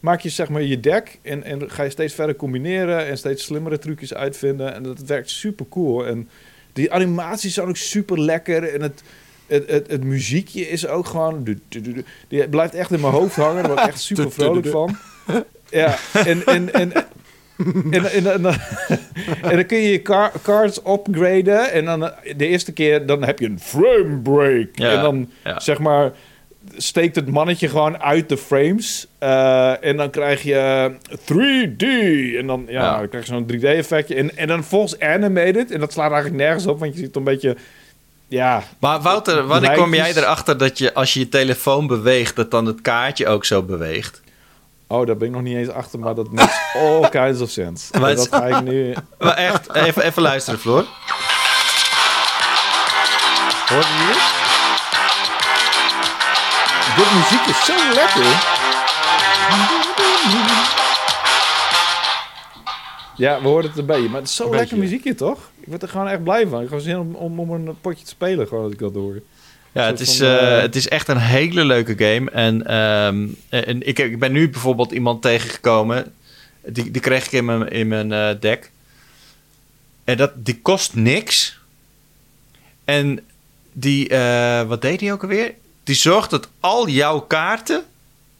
maak 0.00 0.20
je 0.20 0.28
zeg 0.28 0.48
maar 0.48 0.62
je 0.62 0.80
deck 0.80 1.18
en, 1.22 1.44
en 1.44 1.70
ga 1.70 1.82
je 1.82 1.90
steeds 1.90 2.14
verder 2.14 2.36
combineren 2.36 3.06
en 3.06 3.18
steeds 3.18 3.44
slimmere 3.44 3.78
trucjes 3.78 4.14
uitvinden. 4.14 4.74
En 4.74 4.82
dat 4.82 5.00
werkt 5.00 5.30
super 5.30 5.66
cool. 5.68 6.06
En 6.06 6.28
die 6.72 6.92
animaties 6.92 7.54
zijn 7.54 7.68
ook 7.68 7.76
super 7.76 8.20
lekker. 8.20 8.74
En 8.74 8.82
het, 8.82 9.02
het, 9.50 9.70
het, 9.70 9.90
het 9.90 10.04
muziekje 10.04 10.68
is 10.68 10.86
ook 10.86 11.06
gewoon. 11.06 11.58
Die 12.28 12.48
blijft 12.48 12.74
echt 12.74 12.90
in 12.92 13.00
mijn 13.00 13.12
hoofd 13.12 13.36
hangen. 13.36 13.62
Daar 13.62 13.72
word 13.72 13.80
ik 13.80 13.86
echt 13.92 14.00
super 14.00 14.30
vrolijk 14.38 14.66
van. 14.66 14.96
Ja, 15.70 15.96
en. 16.12 16.46
en, 16.46 16.72
en 16.74 16.92
en, 17.90 18.04
en, 18.04 18.32
en, 18.32 18.42
dan- 18.42 18.54
en 19.42 19.56
dan 19.56 19.66
kun 19.66 19.78
je 19.78 19.90
je 19.90 20.02
car- 20.02 20.32
cards 20.42 20.78
upgraden. 20.86 21.72
En 21.72 21.84
dan 21.84 22.00
de 22.36 22.46
eerste 22.46 22.72
keer 22.72 23.06
dan 23.06 23.24
heb 23.24 23.38
je 23.38 23.46
een 23.46 23.60
frame 23.60 24.18
break. 24.22 24.68
Ja, 24.72 24.90
en 24.96 25.00
dan 25.02 25.30
ja. 25.44 25.60
zeg 25.60 25.78
maar 25.78 26.12
steekt 26.76 27.14
het 27.16 27.28
mannetje 27.30 27.68
gewoon 27.68 28.02
uit 28.02 28.28
de 28.28 28.36
frames. 28.36 29.06
Eh, 29.18 29.84
en 29.84 29.96
dan 29.96 30.10
krijg 30.10 30.42
je 30.42 30.90
3D. 31.10 31.84
En 32.38 32.46
dan, 32.46 32.64
ja, 32.68 32.80
Ja. 32.82 32.98
dan 32.98 33.08
krijg 33.08 33.26
je 33.26 33.32
zo'n 33.32 33.46
3D-effectje. 33.52 34.14
En, 34.14 34.36
en 34.36 34.48
dan 34.48 34.64
volgens 34.64 34.98
animated. 35.00 35.70
En 35.70 35.80
dat 35.80 35.92
slaat 35.92 36.12
eigenlijk 36.12 36.42
nergens 36.42 36.66
op, 36.66 36.78
want 36.78 36.94
je 36.94 37.00
ziet 37.00 37.16
een 37.16 37.24
beetje... 37.24 37.56
Ja, 38.30 38.62
Maar 38.78 39.00
Wouter, 39.00 39.46
wanneer 39.46 39.76
kom 39.76 39.94
jij 39.94 40.16
erachter 40.16 40.58
dat 40.58 40.78
je 40.78 40.94
als 40.94 41.14
je 41.14 41.20
je 41.20 41.28
telefoon 41.28 41.86
beweegt, 41.86 42.36
dat 42.36 42.50
dan 42.50 42.66
het 42.66 42.80
kaartje 42.80 43.28
ook 43.28 43.44
zo 43.44 43.62
beweegt? 43.62 44.20
oh, 44.86 45.06
daar 45.06 45.16
ben 45.16 45.28
ik 45.28 45.34
nog 45.34 45.42
niet 45.42 45.56
eens 45.56 45.68
achter, 45.68 45.98
maar 45.98 46.14
dat 46.14 46.32
makes 46.32 46.56
all 46.82 47.08
kinds 47.08 47.40
of 47.40 47.50
sense. 47.50 47.98
Maar 47.98 48.14
dat 48.14 48.28
ga 48.28 48.42
ik 48.44 48.62
nu... 48.62 48.94
Maar 49.18 49.34
echt, 49.34 49.74
even, 49.74 50.02
even 50.02 50.22
luisteren, 50.22 50.60
Floor. 50.60 50.84
Hoorde 53.66 53.86
je 53.88 54.06
dit? 54.06 54.22
Dit 56.96 57.12
muziek 57.14 57.46
is 57.46 57.64
zo 57.64 57.74
lekker. 57.94 58.58
Ja, 63.20 63.42
we 63.42 63.48
hoorden 63.48 63.70
het 63.74 63.86
beetje, 63.86 64.08
maar 64.08 64.20
het 64.20 64.28
is 64.28 64.36
zo 64.36 64.44
Een 64.44 64.50
lekker 64.50 64.68
beetje, 64.68 64.82
muziekje, 64.82 65.14
toch? 65.14 65.50
Ik 65.60 65.66
word 65.66 65.82
er 65.82 65.88
gewoon 65.88 66.08
echt 66.08 66.22
blij 66.22 66.46
van. 66.46 66.62
Ik 66.62 66.70
heb 66.70 66.80
zin 66.80 66.98
om, 66.98 67.14
om, 67.14 67.40
om 67.40 67.50
een 67.50 67.80
potje 67.80 68.04
te 68.04 68.10
spelen, 68.10 68.48
gewoon 68.48 68.64
als 68.64 68.72
ik 68.72 68.78
dat 68.78 68.94
hoor. 68.94 69.22
Ja, 69.72 69.86
het 69.86 70.00
is, 70.00 70.20
eh, 70.20 70.56
eh, 70.56 70.62
het 70.62 70.76
is 70.76 70.88
echt 70.88 71.08
een 71.08 71.18
hele 71.18 71.64
leuke 71.64 71.94
game. 71.96 72.30
En, 72.30 72.66
ehm, 72.66 73.28
en 73.48 73.86
ik, 73.86 73.98
ik 73.98 74.18
ben 74.18 74.32
nu 74.32 74.50
bijvoorbeeld 74.50 74.92
iemand 74.92 75.22
tegengekomen. 75.22 76.12
Die, 76.66 76.90
die 76.90 77.00
kreeg 77.00 77.26
ik 77.26 77.32
in 77.32 77.44
mijn, 77.44 77.68
in 77.68 77.88
mijn 77.88 78.12
eh, 78.12 78.40
deck. 78.40 78.70
En 80.04 80.16
dat, 80.16 80.32
die 80.34 80.60
kost 80.60 80.94
niks. 80.94 81.60
En 82.84 83.26
die, 83.72 84.08
wat 84.66 84.82
deed 84.82 85.00
hij 85.00 85.12
ook 85.12 85.22
alweer? 85.22 85.54
Die 85.84 85.94
zorgt 85.94 86.30
dat 86.30 86.48
al 86.60 86.88
jouw 86.88 87.20
kaarten 87.20 87.84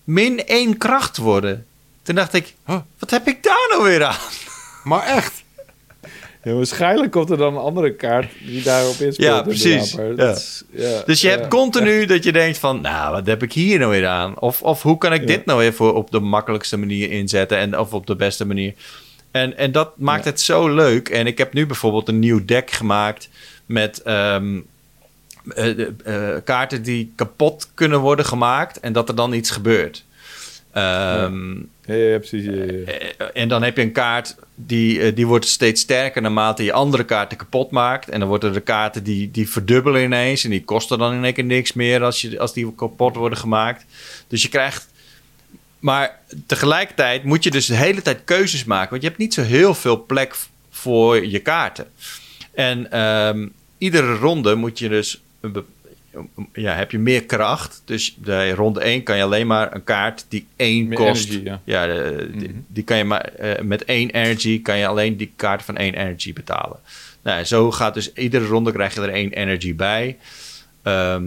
min 0.05 0.47
één 0.47 0.77
kracht 0.77 1.17
worden. 1.17 1.67
Toen 2.03 2.15
dacht 2.15 2.35
ik, 2.35 2.55
Huh? 2.67 2.79
wat 2.99 3.11
heb 3.11 3.29
ik 3.29 3.43
daar 3.43 3.67
nou 3.71 3.83
weer 3.83 4.05
aan? 4.05 4.49
Maar 4.85 5.03
echt. 5.07 5.43
Ja, 6.45 6.53
waarschijnlijk 6.53 7.13
komt 7.13 7.31
er 7.31 7.37
dan 7.37 7.55
een 7.55 7.61
andere 7.63 7.95
kaart 7.95 8.33
die 8.47 8.63
daarop 8.63 8.97
inspeelt. 9.01 9.17
Ja, 9.17 9.43
precies. 9.43 9.93
Ja. 10.17 10.31
is- 10.33 10.65
ja, 10.71 11.03
Dus 11.07 11.21
je 11.21 11.29
hebt 11.29 11.49
continu 11.49 12.05
dat 12.07 12.25
je 12.25 12.33
denkt 12.33 12.59
van, 12.59 12.81
nou, 12.81 13.13
wat 13.13 13.27
heb 13.27 13.43
ik 13.43 13.53
hier 13.53 13.79
nou 13.79 13.91
weer 13.91 14.07
aan? 14.07 14.39
Of, 14.41 14.63
of 14.63 14.83
hoe 14.83 14.99
kan 14.99 15.13
ik 15.13 15.27
dit 15.27 15.45
nou 15.45 15.59
weer 15.59 15.73
voor 15.75 15.95
op 15.95 16.11
de 16.11 16.21
makkelijkste 16.21 16.77
manier 16.77 17.11
inzetten 17.11 17.59
en 17.59 17.79
of 17.79 17.93
op 17.93 18.07
de 18.07 18.17
beste 18.17 18.47
manier? 18.47 18.75
En, 19.31 19.57
en 19.57 19.73
dat 19.73 19.99
maakt 19.99 20.25
het 20.25 20.41
zo 20.41 20.69
leuk. 20.75 21.09
En 21.09 21.27
ik 21.27 21.39
heb 21.39 21.53
nu 21.53 21.67
bijvoorbeeld 21.67 22.09
een 22.09 22.19
nieuw 22.19 22.45
deck 22.45 22.71
gemaakt 22.71 23.29
met, 23.67 24.03
ehm, 24.03 24.61
eh, 25.55 25.81
eh, 26.05 26.37
kaarten 26.45 26.83
die 26.83 27.13
kapot 27.17 27.69
kunnen 27.75 28.01
worden 28.01 28.25
gemaakt 28.25 28.81
en 28.81 28.93
dat 28.93 29.09
er 29.09 29.15
dan 29.15 29.33
iets 29.33 29.51
gebeurt. 29.51 30.05
Ehm, 30.73 31.57
Ja, 31.97 32.19
precies. 32.19 32.45
ja. 32.45 32.53
eh, 32.53 33.27
En 33.33 33.49
dan 33.49 33.63
heb 33.63 33.77
je 33.77 33.83
een 33.83 33.93
kaart 33.93 34.37
die, 34.55 35.01
eh, 35.01 35.15
die 35.15 35.27
wordt 35.27 35.47
steeds 35.47 35.81
sterker 35.81 36.23
naarmate 36.23 36.65
je 36.65 36.73
andere 36.73 37.05
kaarten 37.05 37.39
kapot 37.39 37.71
maakt. 37.71 38.09
En 38.09 38.21
dan 38.21 38.29
worden 38.29 38.55
er 38.55 38.61
kaarten 38.61 39.03
die, 39.03 39.31
die 39.31 39.49
verdubbelen 39.51 40.03
ineens. 40.03 40.45
En 40.45 40.51
die 40.51 40.65
kosten 40.65 40.99
dan 40.99 41.13
in 41.13 41.25
één 41.25 41.35
keer 41.35 41.45
niks 41.45 41.73
meer 41.73 42.03
als, 42.03 42.21
je, 42.21 42.39
als 42.39 42.53
die 42.53 42.75
kapot 42.75 43.17
worden 43.17 43.39
gemaakt. 43.39 43.85
Dus 44.29 44.43
je 44.43 44.49
krijgt. 44.49 44.89
Maar 45.79 46.19
tegelijkertijd 46.47 47.25
moet 47.25 47.45
je 47.45 47.51
dus 47.51 47.67
de 47.67 47.75
hele 47.75 48.03
tijd 48.03 48.25
keuzes 48.25 48.65
maken. 48.65 48.91
Want 48.91 49.03
je 49.03 49.09
hebt 49.09 49.21
niet 49.21 49.35
zo 49.35 49.43
heel 49.43 49.75
veel 49.75 50.05
plek 50.05 50.35
voor 50.71 51.27
je 51.27 51.39
kaarten. 51.39 51.87
En 52.55 52.91
ehm, 52.91 53.49
iedere 53.79 54.15
ronde 54.15 54.55
moet 54.55 54.79
je 54.79 54.89
dus. 54.89 55.23
Ja, 56.53 56.75
heb 56.75 56.91
je 56.91 56.99
meer 56.99 57.25
kracht. 57.25 57.83
Dus 57.85 58.15
bij 58.19 58.51
ronde 58.51 58.81
1 58.81 59.03
kan 59.03 59.17
je 59.17 59.23
alleen 59.23 59.47
maar 59.47 59.75
een 59.75 59.85
kaart 59.85 60.25
die 60.29 60.47
1 60.57 60.89
Meer 60.89 60.97
kost. 60.99 61.29
energy, 61.29 61.45
ja. 61.45 61.61
Ja, 61.65 61.87
de- 61.87 62.31
die, 62.37 62.49
Mhm. 62.49 62.59
die 62.67 62.85
kan 62.85 62.97
je 62.97 63.05
maar 63.05 63.21
eh, 63.25 63.63
met 63.63 63.85
één 63.85 64.11
energy 64.11 64.63
kan 64.63 64.79
je 64.79 64.87
alleen 64.87 65.17
die 65.17 65.33
kaart 65.37 65.63
van 65.63 65.77
één 65.77 65.95
energy 65.95 66.33
betalen. 66.33 66.79
Nou, 67.23 67.45
zo 67.45 67.71
gaat 67.71 67.95
dus 67.95 68.13
iedere 68.13 68.47
ronde 68.47 68.73
krijg 68.73 68.95
je 68.95 69.01
er 69.01 69.09
één 69.13 69.33
energy 69.33 69.75
bij. 69.75 70.17
Ehm, 70.83 71.25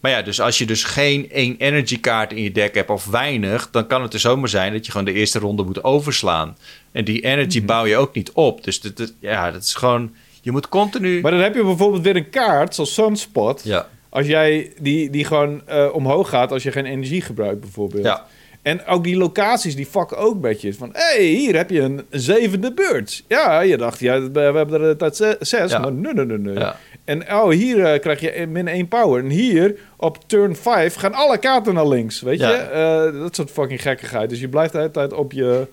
maar 0.00 0.10
ja, 0.10 0.22
dus 0.22 0.40
als 0.40 0.58
je 0.58 0.66
dus 0.66 0.84
geen 0.84 1.30
één 1.30 1.54
energy 1.58 2.00
kaart 2.00 2.32
in 2.32 2.42
je 2.42 2.52
deck 2.52 2.74
hebt 2.74 2.90
of 2.90 3.06
weinig, 3.06 3.70
dan 3.70 3.86
kan 3.86 4.02
het 4.02 4.14
er 4.14 4.20
zomaar 4.20 4.48
zijn 4.48 4.72
dat 4.72 4.86
je 4.86 4.90
gewoon 4.92 5.06
de 5.06 5.12
eerste 5.12 5.38
ronde 5.38 5.62
moet 5.62 5.84
overslaan. 5.84 6.56
En 6.92 7.04
die 7.04 7.20
energy 7.20 7.58
Mhm. 7.58 7.66
bouw 7.66 7.84
je 7.86 7.96
ook 7.96 8.14
niet 8.14 8.30
op. 8.32 8.64
Dus 8.64 8.80
dat, 8.80 8.96
dat- 8.96 9.12
ja, 9.20 9.50
dat 9.50 9.62
is 9.62 9.74
gewoon. 9.74 10.14
Je 10.40 10.50
moet 10.52 10.68
continu. 10.68 11.20
Maar 11.20 11.30
dan 11.30 11.40
heb 11.40 11.54
je 11.54 11.62
bijvoorbeeld 11.64 12.02
weer 12.02 12.16
een 12.16 12.30
kaart, 12.30 12.74
zoals 12.74 12.94
Sunspot. 12.94 13.60
ja, 13.64 13.88
Als 14.12 14.26
jij 14.26 14.72
die, 14.80 15.10
die 15.10 15.24
gewoon 15.24 15.62
eh, 15.66 15.88
omhoog 15.92 16.28
gaat 16.28 16.52
als 16.52 16.62
je 16.62 16.72
geen 16.72 16.86
energie 16.86 17.20
gebruikt, 17.20 17.60
bijvoorbeeld. 17.60 18.04
ja, 18.04 18.24
En 18.62 18.86
ook 18.86 19.04
die 19.04 19.16
locaties, 19.16 19.76
die 19.76 19.86
fucken 19.86 20.16
ook 20.16 20.40
met 20.40 20.60
je. 20.60 20.74
Van, 20.74 20.88
hé, 20.92 21.02
hey, 21.16 21.24
hier 21.24 21.56
heb 21.56 21.70
je 21.70 21.80
een, 21.80 22.00
zevende 22.10 22.72
beurt. 22.74 23.24
Ja, 23.28 23.60
je 23.60 23.76
dacht, 23.76 23.98
ja, 23.98 24.30
we 24.30 24.40
hebben 24.40 24.80
er 24.82 24.96
tijd 24.96 25.16
ze- 25.16 25.36
zes, 25.40 25.70
Ja. 25.70 25.78
maar 25.78 25.92
nee, 25.92 26.12
nee, 26.12 26.24
nee, 26.24 26.38
nee. 26.38 26.54
ja. 26.54 26.76
En 27.04 27.32
oh, 27.34 27.48
hier 27.50 27.84
eh, 27.84 28.00
krijg 28.00 28.20
je 28.20 28.46
min 28.46 28.68
1 28.68 28.88
power. 28.88 29.22
En 29.24 29.30
hier, 29.30 29.74
op 29.96 30.18
turn 30.26 30.56
5, 30.56 30.94
gaan 30.94 31.14
alle 31.14 31.38
kaarten 31.38 31.74
naar 31.74 31.88
links, 31.88 32.20
weet 32.20 32.38
Ja. 32.38 32.50
je? 32.50 32.56
Eh, 32.56 33.20
dat 33.20 33.34
soort 33.36 33.50
fucking 33.50 33.82
gekkigheid. 33.82 34.28
Dus 34.30 34.40
je 34.40 34.48
blijft 34.48 34.72
de 34.72 34.78
hele 34.78 34.90
tijd 34.90 35.12
op 35.12 35.32
je... 35.32 35.66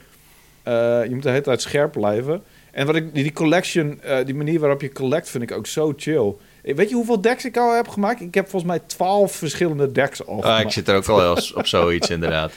je 0.64 1.10
moet 1.12 1.24
de 1.24 1.30
hele 1.30 1.42
tijd 1.42 1.62
scherp 1.62 1.92
blijven. 1.92 2.42
En 2.72 2.86
wat 2.86 2.96
ik, 2.96 3.14
die, 3.14 3.32
collection, 3.34 4.02
die 4.26 4.36
manier 4.36 4.60
waarop 4.60 4.82
je 4.82 4.92
collect, 4.92 5.30
vind 5.30 5.44
ik 5.44 5.52
ook 5.52 5.68
zo 5.68 5.94
chill. 5.98 6.34
Eh, 6.64 6.76
Weet 6.76 6.90
je 6.90 6.96
hoeveel 6.96 7.22
decks 7.22 7.46
ik 7.46 7.58
al 7.58 7.76
heb 7.76 7.88
gemaakt? 7.88 8.22
Ik 8.22 8.34
heb 8.36 8.50
volgens 8.50 8.72
mij 8.72 8.80
12 8.86 9.32
verschillende 9.36 9.92
decks 9.92 10.26
al 10.26 10.36
Ah, 10.36 10.42
gemaakt. 10.42 10.64
ik 10.64 10.72
zit 10.72 10.88
er 10.88 10.96
ook 10.96 11.06
wel 11.06 11.36
eens 11.36 11.54
op 11.54 11.66
zoiets, 11.68 12.10
inderdaad. 12.18 12.52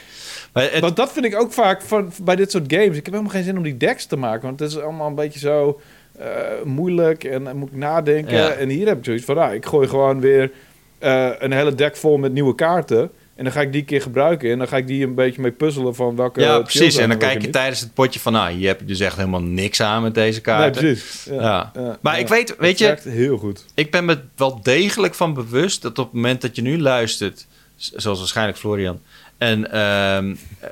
Maar 0.53 0.62
het, 0.70 0.80
Want 0.80 0.96
dat 0.96 1.12
vind 1.12 1.24
ik 1.24 1.40
ook 1.40 1.53
vaak 1.53 1.82
van, 1.82 2.12
bij 2.22 2.36
dit 2.36 2.50
soort 2.50 2.64
games. 2.72 2.86
Ik 2.96 3.05
heb 3.05 3.14
helemaal 3.14 3.32
geen 3.32 3.44
zin 3.44 3.57
om 3.57 3.62
die 3.62 3.76
decks 3.76 4.07
te 4.07 4.16
maken. 4.16 4.42
Want 4.42 4.61
het 4.61 4.70
is 4.70 4.78
allemaal 4.78 5.09
een 5.09 5.14
beetje 5.14 5.38
zo 5.38 5.80
eh, 6.18 6.26
moeilijk. 6.64 7.24
En 7.24 7.44
dan 7.44 7.57
moet 7.57 7.68
ik 7.68 7.76
nadenken. 7.76 8.36
Ja. 8.36 8.50
En 8.50 8.68
hier 8.68 8.86
heb 8.86 8.98
ik 8.98 9.05
zoiets 9.05 9.24
van... 9.24 9.36
Nou, 9.36 9.55
ik 9.55 9.66
gooi 9.66 9.88
gewoon 9.88 10.20
weer 10.20 10.50
eh, 10.98 11.28
een 11.38 11.53
hele 11.53 11.74
deck 11.74 11.96
vol 11.96 12.16
met 12.18 12.32
nieuwe 12.32 12.55
kaarten. 12.55 13.11
En 13.37 13.45
dan 13.45 13.53
ga 13.53 13.61
ik 13.61 13.72
die 13.72 13.85
keer 13.85 14.03
gebruiken. 14.03 14.51
En 14.51 14.59
dan 14.59 14.68
ga 14.68 14.76
ik 14.76 14.87
die 14.87 15.05
een 15.07 15.14
beetje 15.14 15.41
mee 15.43 15.51
puzzelen 15.51 15.95
van 15.95 16.16
welke... 16.16 16.41
ja, 16.41 16.59
precies. 16.61 16.97
En 16.97 17.09
dan 17.09 17.18
kijk 17.18 17.33
je 17.33 17.39
niet. 17.39 17.53
tijdens 17.53 17.80
het 17.80 17.95
potje 17.95 18.20
van, 18.20 18.33
nou, 18.33 18.53
hier 18.53 18.68
heb 18.68 18.80
je 18.80 18.87
dus 18.87 19.01
echt 19.01 19.16
helemaal 19.16 19.43
niks 19.43 19.80
aan 19.80 20.03
met 20.03 20.14
deze 20.14 20.33
Nee, 20.33 20.41
kaarten. 20.41 20.83
precies. 20.83 21.24
Ja, 21.30 21.70
Ja. 21.74 21.99
Maar 22.01 22.18
ik 22.18 22.28
weet- 22.28 22.55
weet 22.59 22.78
je- 22.78 22.97
heel 23.03 23.37
goed. 23.39 23.64
ik 23.74 23.91
ben 23.91 24.05
me 24.05 24.18
wel 24.37 24.62
degelijk 24.62 25.14
van 25.14 25.35
bewust 25.35 25.83
dat 25.83 25.99
op 25.99 26.05
het 26.05 26.14
moment 26.14 26.41
dat 26.41 26.57
je 26.57 26.62
nu 26.62 26.80
luistert, 26.80 27.47
zoals 27.76 28.18
waarschijnlijk 28.18 28.59
Florian, 28.59 29.01
en 29.39 29.70
ehm, 29.72 30.35
eh, 30.61 30.68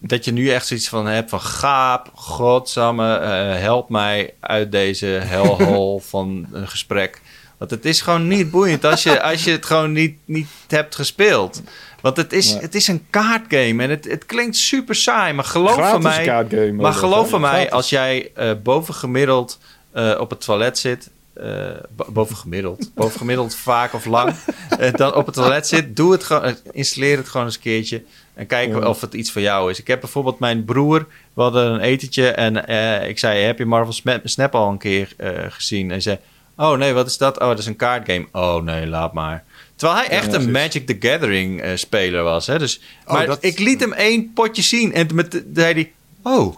dat 0.00 0.24
je 0.24 0.32
nu 0.32 0.50
echt 0.50 0.66
zoiets 0.66 0.88
van 0.88 1.06
hebt 1.06 1.30
van 1.30 1.40
gaap, 1.40 2.10
godsamme, 2.14 3.14
eh, 3.14 3.58
help 3.60 3.88
mij 3.88 4.34
uit 4.40 4.72
deze 4.72 5.06
hellhole 5.06 6.00
van 6.14 6.46
een 6.52 6.68
gesprek. 6.68 7.20
Want 7.58 7.74
het 7.74 7.84
is 7.84 8.00
gewoon 8.00 8.28
niet 8.28 8.50
boeiend 8.50 8.84
als 8.84 9.02
je, 9.02 9.22
als 9.22 9.44
je 9.44 9.50
het 9.50 9.66
gewoon 9.66 9.92
niet, 9.92 10.16
niet 10.24 10.46
hebt 10.68 10.94
gespeeld. 10.94 11.62
Want 12.02 12.16
het 12.16 12.32
is, 12.32 12.52
het 12.52 12.74
is 12.74 12.88
een 12.88 13.06
kaartgame 13.10 13.82
en 13.82 13.90
het, 13.90 14.04
het 14.04 14.26
klinkt 14.26 14.56
super 14.56 14.94
saai, 14.94 15.32
maar 15.32 15.44
geloof 15.44 15.90
van 15.90 16.02
mij... 16.02 16.24
kaartgame. 16.24 16.72
Maar 16.72 16.92
geloof 16.92 17.28
van 17.28 17.40
mij, 17.40 17.70
als 17.70 17.88
jij 17.90 18.30
eh 18.34 18.50
bovengemiddeld 18.62 19.58
eh, 19.92 20.16
op 20.20 20.30
het 20.30 20.40
toilet 20.44 20.78
zit, 20.78 21.10
eh, 21.34 21.46
bo- 21.96 22.06
bovengemiddeld, 22.12 22.90
bovengemiddeld 22.94 23.54
vaak 23.54 23.92
of 23.94 24.04
lang, 24.04 24.34
dan 24.92 25.14
op 25.14 25.26
het 25.26 25.34
toilet 25.34 25.66
zit, 25.66 25.96
doe 25.96 26.12
het 26.12 26.24
gewoon, 26.24 26.56
installeer 26.72 27.16
het 27.16 27.28
gewoon 27.28 27.46
eens 27.46 27.54
een 27.54 27.60
keertje 27.62 28.02
en 28.34 28.46
kijk 28.46 28.68
Ja. 28.68 28.78
of 28.88 29.00
het 29.00 29.14
iets 29.14 29.32
voor 29.32 29.42
jou 29.42 29.70
is. 29.70 29.78
Ik 29.80 29.86
heb 29.86 30.00
bijvoorbeeld 30.00 30.38
mijn 30.38 30.64
broer, 30.64 31.06
we 31.32 31.42
hadden 31.42 31.72
een 31.72 31.80
etentje 31.80 32.28
en 32.30 32.56
ik 33.08 33.18
zei, 33.18 33.40
heb 33.44 33.58
je 33.58 33.64
Marvel 33.66 34.18
Snap 34.24 34.54
al 34.54 34.68
een 34.70 34.78
keer 34.78 35.08
gezien? 35.48 35.84
En 35.84 35.90
hij 35.90 36.00
zei, 36.00 36.18
oh 36.56 36.78
nee, 36.78 36.92
wat 36.92 37.06
is 37.06 37.18
dat? 37.18 37.40
Oh, 37.40 37.48
dat 37.48 37.58
is 37.58 37.66
een 37.66 37.76
kaartgame. 37.76 38.26
Oh 38.32 38.62
nee, 38.62 38.86
laat 38.86 39.12
maar. 39.12 39.44
Terwijl 39.82 40.00
hij 40.06 40.10
echt 40.18 40.32
Ja, 40.32 40.38
een. 40.38 40.50
Magic 40.50 40.86
the 40.86 40.96
Gathering 41.08 41.60
eh, 41.60 41.70
speler 41.74 42.22
was. 42.22 42.46
Hè? 42.46 42.58
Dus, 42.58 42.80
Oh, 43.06 43.12
maar 43.12 43.26
dat- 43.26 43.44
ik 43.44 43.58
liet 43.58 43.80
hem 43.80 43.92
één 43.92 44.32
potje 44.32 44.62
zien 44.62 44.92
en 44.94 45.08
met 45.14 45.30
de- 45.32 45.50
zei 45.54 45.72
hij, 45.74 45.92
oh, 46.22 46.56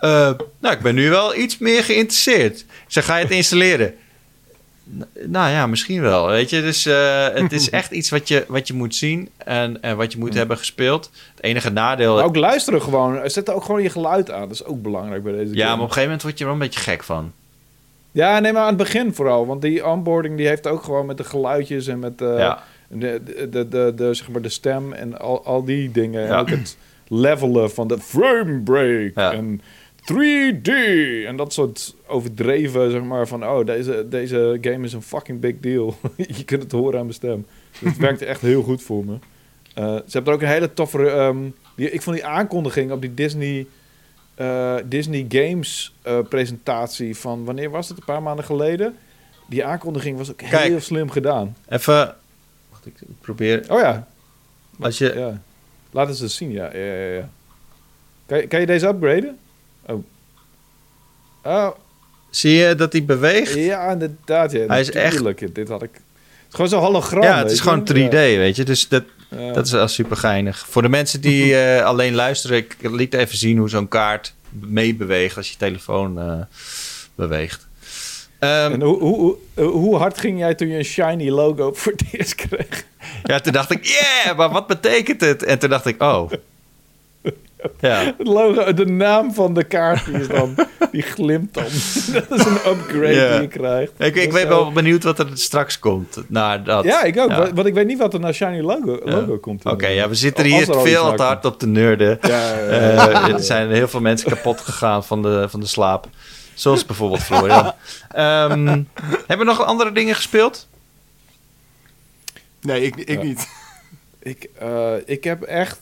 eh, 0.00 0.30
nou, 0.60 0.74
ik 0.74 0.80
ben 0.80 0.94
nu 0.94 1.10
wel 1.10 1.36
iets 1.36 1.58
meer 1.58 1.84
geïnteresseerd. 1.84 2.58
Ik 2.60 2.66
zeg, 2.86 3.04
ga 3.04 3.16
je 3.16 3.22
het 3.24 3.32
installeren? 3.42 3.94
Nou 5.26 5.50
ja, 5.50 5.66
misschien 5.66 6.00
wel. 6.00 6.26
Weet 6.28 6.50
je, 6.50 6.60
dus 6.60 6.86
eh, 6.86 7.28
het 7.34 7.52
is 7.52 7.70
echt 7.70 7.90
iets 7.90 8.10
wat 8.10 8.28
je, 8.28 8.44
wat 8.48 8.66
je 8.66 8.74
moet 8.74 8.94
zien 8.94 9.28
en, 9.36 9.82
en 9.82 9.96
wat 9.96 10.12
je 10.12 10.18
moet 10.18 10.34
hebben 10.34 10.58
gespeeld. 10.58 11.10
Het 11.34 11.44
enige 11.44 11.70
nadeel. 11.70 12.14
Maar 12.14 12.24
ook 12.24 12.36
luisteren 12.36 12.82
gewoon. 12.82 13.30
Zet 13.30 13.48
er 13.48 13.54
ook 13.54 13.64
gewoon 13.64 13.82
je 13.82 13.90
geluid 13.90 14.30
aan. 14.30 14.40
Dat 14.40 14.50
is 14.50 14.64
ook 14.64 14.82
belangrijk 14.82 15.22
bij 15.22 15.32
deze 15.32 15.54
ja, 15.54 15.56
maar 15.56 15.64
game. 15.64 15.72
op 15.74 15.78
een 15.80 15.86
gegeven 15.86 16.02
moment 16.04 16.22
word 16.22 16.38
je 16.38 16.44
er 16.44 16.50
wel 16.50 16.60
een 16.60 16.66
beetje 16.66 16.80
gek 16.90 17.02
van. 17.04 17.32
Ja, 18.16 18.38
nee, 18.38 18.52
maar 18.52 18.62
aan 18.62 18.68
het 18.68 18.76
begin 18.76 19.14
vooral. 19.14 19.46
Want 19.46 19.62
die 19.62 19.86
onboarding 19.86 20.36
die 20.36 20.46
heeft 20.46 20.66
ook 20.66 20.82
gewoon 20.82 21.06
met 21.06 21.16
de 21.16 21.24
geluidjes 21.24 21.86
en 21.86 21.98
met 21.98 22.20
eh, 22.22 22.38
ja. 22.38 22.62
de, 22.88 23.22
de, 23.50 23.68
de, 23.68 23.92
de, 23.96 24.14
zeg 24.14 24.28
maar 24.28 24.42
de 24.42 24.48
stem 24.48 24.92
en 24.92 25.18
al, 25.18 25.44
al 25.44 25.64
die 25.64 25.90
dingen. 25.90 26.26
En 26.26 26.34
ook 26.34 26.50
het 26.50 26.76
levelen 27.08 27.70
van 27.70 27.88
de 27.88 27.98
frame 27.98 28.60
break 28.60 29.10
Ja. 29.14 29.32
en 29.32 29.60
3D 30.12 30.70
en 31.26 31.36
dat 31.36 31.52
soort 31.52 31.94
overdreven, 32.06 32.90
zeg 32.90 33.02
maar, 33.02 33.28
van 33.28 33.44
oh, 33.44 33.66
deze, 33.66 34.06
deze 34.08 34.58
game 34.60 34.84
is 34.84 34.92
een 34.92 35.02
fucking 35.02 35.40
big 35.40 35.54
deal. 35.60 35.96
je 36.36 36.44
kunt 36.44 36.62
het 36.62 36.72
horen 36.72 36.98
aan 36.98 37.04
mijn 37.04 37.14
stem. 37.14 37.46
Het 37.84 37.96
werkte 37.96 38.24
echt 38.24 38.40
heel 38.40 38.62
goed 38.62 38.82
voor 38.82 39.04
me. 39.04 39.14
Eh, 39.74 39.84
ze 39.84 40.12
hebben 40.12 40.32
er 40.32 40.38
ook 40.38 40.42
een 40.44 40.54
hele 40.54 40.72
toffe... 40.72 41.08
ehm, 41.08 41.36
die, 41.76 41.90
ik 41.90 42.02
vond 42.02 42.16
die 42.16 42.26
aankondiging 42.26 42.90
op 42.90 43.00
die 43.00 43.14
Disney... 43.14 43.66
eh, 44.36 44.74
Disney 44.84 45.24
Games 45.28 45.94
eh, 46.02 46.18
presentatie 46.28 47.16
van 47.16 47.44
wanneer 47.44 47.70
was 47.70 47.88
het? 47.88 47.98
Een 47.98 48.04
paar 48.04 48.22
maanden 48.22 48.44
geleden. 48.44 48.96
Die 49.48 49.64
aankondiging 49.64 50.18
was 50.18 50.30
ook 50.30 50.36
Kijk. 50.36 50.52
heel 50.68 50.80
slim 50.80 51.10
gedaan. 51.10 51.56
Even. 51.68 52.14
Wacht, 52.70 52.86
ik 52.86 52.94
probeer. 53.20 53.64
Oh 53.68 53.80
ja, 53.80 54.08
Als 54.80 54.98
je. 54.98 55.12
ja. 55.16 55.40
Laat 55.90 56.08
het 56.08 56.20
eens 56.20 56.36
zien, 56.36 56.50
ja. 56.50 56.70
ja, 56.76 56.84
ja, 56.84 57.12
ja. 57.14 57.28
Kan, 58.26 58.38
je, 58.38 58.46
kan 58.46 58.60
je 58.60 58.66
deze 58.66 58.86
upgraden? 58.86 59.38
Oh. 59.86 60.04
Oh, 61.44 61.68
Zie 62.30 62.52
je 62.54 62.74
dat 62.74 62.92
hij 62.92 63.04
beweegt? 63.04 63.54
ja, 63.54 63.90
inderdaad. 63.90 64.52
Ja, 64.52 64.66
Hij 64.66 64.80
is 64.80 64.90
echt- 64.90 65.54
Dit 65.54 65.68
had 65.68 65.82
ik... 65.82 65.90
Het 65.92 66.00
is 66.48 66.54
gewoon 66.54 66.68
zo'n 66.68 66.80
hologram. 66.80 67.22
Ja, 67.22 67.38
het 67.38 67.50
is 67.50 67.60
gewoon 67.60 67.80
3D, 67.92 68.10
weet 68.10 68.56
je. 68.56 68.64
Dus 68.64 68.88
dat, 68.88 69.04
Ja, 69.38 69.52
dat 69.52 69.66
is 69.66 69.72
wel 69.72 69.88
super 69.88 70.16
geinig. 70.16 70.66
Voor 70.68 70.82
de 70.82 70.88
mensen 70.88 71.20
die 71.20 71.56
eh, 71.60 71.84
alleen 71.84 72.14
luisteren, 72.14 72.56
ik 72.56 72.76
liet 72.80 73.14
even 73.14 73.38
zien 73.38 73.58
hoe 73.58 73.68
zo'n 73.68 73.88
kaart 73.88 74.34
meebeweegt 74.50 75.36
als 75.36 75.50
je 75.50 75.56
telefoon 75.56 76.18
eh, 76.20 76.40
beweegt. 77.14 77.66
Ehm, 78.38 78.72
En 78.72 78.80
hoe, 78.82 78.98
hoe, 78.98 79.36
hoe, 79.54 79.64
hoe 79.64 79.96
hard 79.96 80.20
ging 80.20 80.38
jij 80.38 80.54
toen 80.54 80.68
je 80.68 80.78
een 80.78 80.84
shiny 80.84 81.28
logo 81.28 81.72
voor 81.72 81.92
het 81.92 82.04
eerst 82.12 82.34
kreeg? 82.34 82.84
ja, 83.22 83.40
toen 83.40 83.52
dacht 83.52 83.70
ik, 83.70 83.84
yeah, 83.86 84.36
maar 84.36 84.50
wat 84.50 84.66
betekent 84.66 85.20
het? 85.20 85.42
En 85.42 85.58
toen 85.58 85.70
dacht 85.70 85.86
ik, 85.86 86.02
oh. 86.02 86.30
Ja, 87.80 88.14
Het 88.18 88.26
logo, 88.26 88.72
de 88.74 88.84
naam 88.86 89.34
van 89.34 89.54
de 89.54 89.64
kaart 89.64 90.04
die, 90.04 90.14
is 90.14 90.28
dan, 90.28 90.54
die 90.92 91.02
glimt 91.02 91.54
dan. 91.54 91.64
Dat 92.28 92.38
is 92.38 92.44
een 92.44 92.56
upgrade 92.66 93.12
Ja. 93.14 93.32
die 93.32 93.40
je 93.40 93.48
krijgt. 93.48 93.92
ik, 93.98 94.14
ik 94.16 94.32
ben 94.32 94.48
wel 94.48 94.72
benieuwd 94.72 95.02
wat 95.02 95.18
er 95.18 95.26
straks 95.34 95.78
komt. 95.78 96.22
Na 96.28 96.58
dat. 96.58 96.84
Ja, 96.84 97.02
ik 97.02 97.18
ook. 97.18 97.30
Ja. 97.30 97.52
Want- 97.52 97.66
ik 97.66 97.74
weet 97.74 97.86
niet 97.86 97.98
wat 97.98 98.14
er 98.14 98.20
naar 98.20 98.34
shiny 98.34 98.60
logo, 98.60 99.00
Ja. 99.04 99.10
logo 99.16 99.38
komt. 99.38 99.64
Oké, 99.64 99.86
ja, 99.86 100.08
we 100.08 100.14
zitten 100.14 100.44
hier 100.44 100.70
er 100.70 100.80
veel 100.80 101.04
naar 101.04 101.16
te 101.16 101.22
hard 101.22 101.44
op 101.44 101.60
de 101.60 101.66
nerden. 101.66 102.18
Ja, 102.20 102.28
ja, 102.28 102.56
ja. 102.56 102.68
Eh, 102.68 103.28
er 103.34 103.40
zijn 103.42 103.70
heel 103.70 103.88
veel 103.88 104.00
mensen 104.00 104.28
kapot 104.30 104.60
gegaan 104.60 105.04
van 105.04 105.22
de, 105.22 105.46
van 105.48 105.60
de 105.60 105.66
slaap. 105.66 106.08
Zoals 106.54 106.84
bijvoorbeeld 106.86 107.22
Florian. 107.22 107.72
Ehm, 108.10 108.82
hebben 109.26 109.38
we 109.38 109.44
nog 109.44 109.64
andere 109.64 109.92
dingen 109.92 110.14
gespeeld? 110.14 110.68
Nee, 112.60 112.82
ik, 112.82 112.96
ik 112.96 113.08
Ja. 113.08 113.22
niet. 113.22 113.48
Ik, 114.22 114.48
eh, 114.58 114.92
ik 115.04 115.24
heb 115.24 115.42
echt 115.42 115.78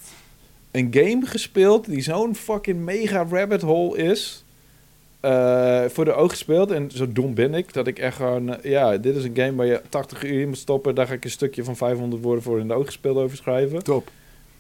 een 0.75 0.89
game 0.91 1.27
gespeeld 1.27 1.87
die 1.87 2.03
zo'n 2.03 2.35
fucking 2.35 2.79
mega 2.81 3.27
rabbit 3.31 3.63
hole 3.63 3.97
is. 3.99 4.45
eh, 5.21 5.85
voor 5.89 6.05
de 6.05 6.13
oog 6.15 6.31
gespeeld. 6.31 6.71
En 6.71 6.91
zo 6.95 7.13
dom 7.13 7.35
ben 7.35 7.55
ik, 7.55 7.73
dat 7.73 7.87
ik 7.87 7.99
echt 7.99 8.17
gewoon... 8.17 8.57
eh, 8.63 8.71
ja, 8.71 8.97
dit 8.97 9.17
is 9.17 9.25
een 9.25 9.37
game 9.37 9.55
waar 9.55 9.67
je 9.67 9.81
80 9.89 10.25
uur 10.25 10.41
in 10.41 10.49
moet 10.49 10.59
stoppen. 10.59 10.95
Daar 10.95 11.07
ga 11.07 11.13
ik 11.13 11.25
een 11.25 11.31
stukje 11.31 11.65
van 11.65 11.77
500 11.77 12.23
woorden 12.23 12.43
voor 12.43 12.59
in 12.61 12.69
de 12.69 12.75
oog 12.75 12.87
gespeeld 12.87 13.17
over 13.17 13.37
schrijven. 13.37 13.83
Top. 13.83 14.11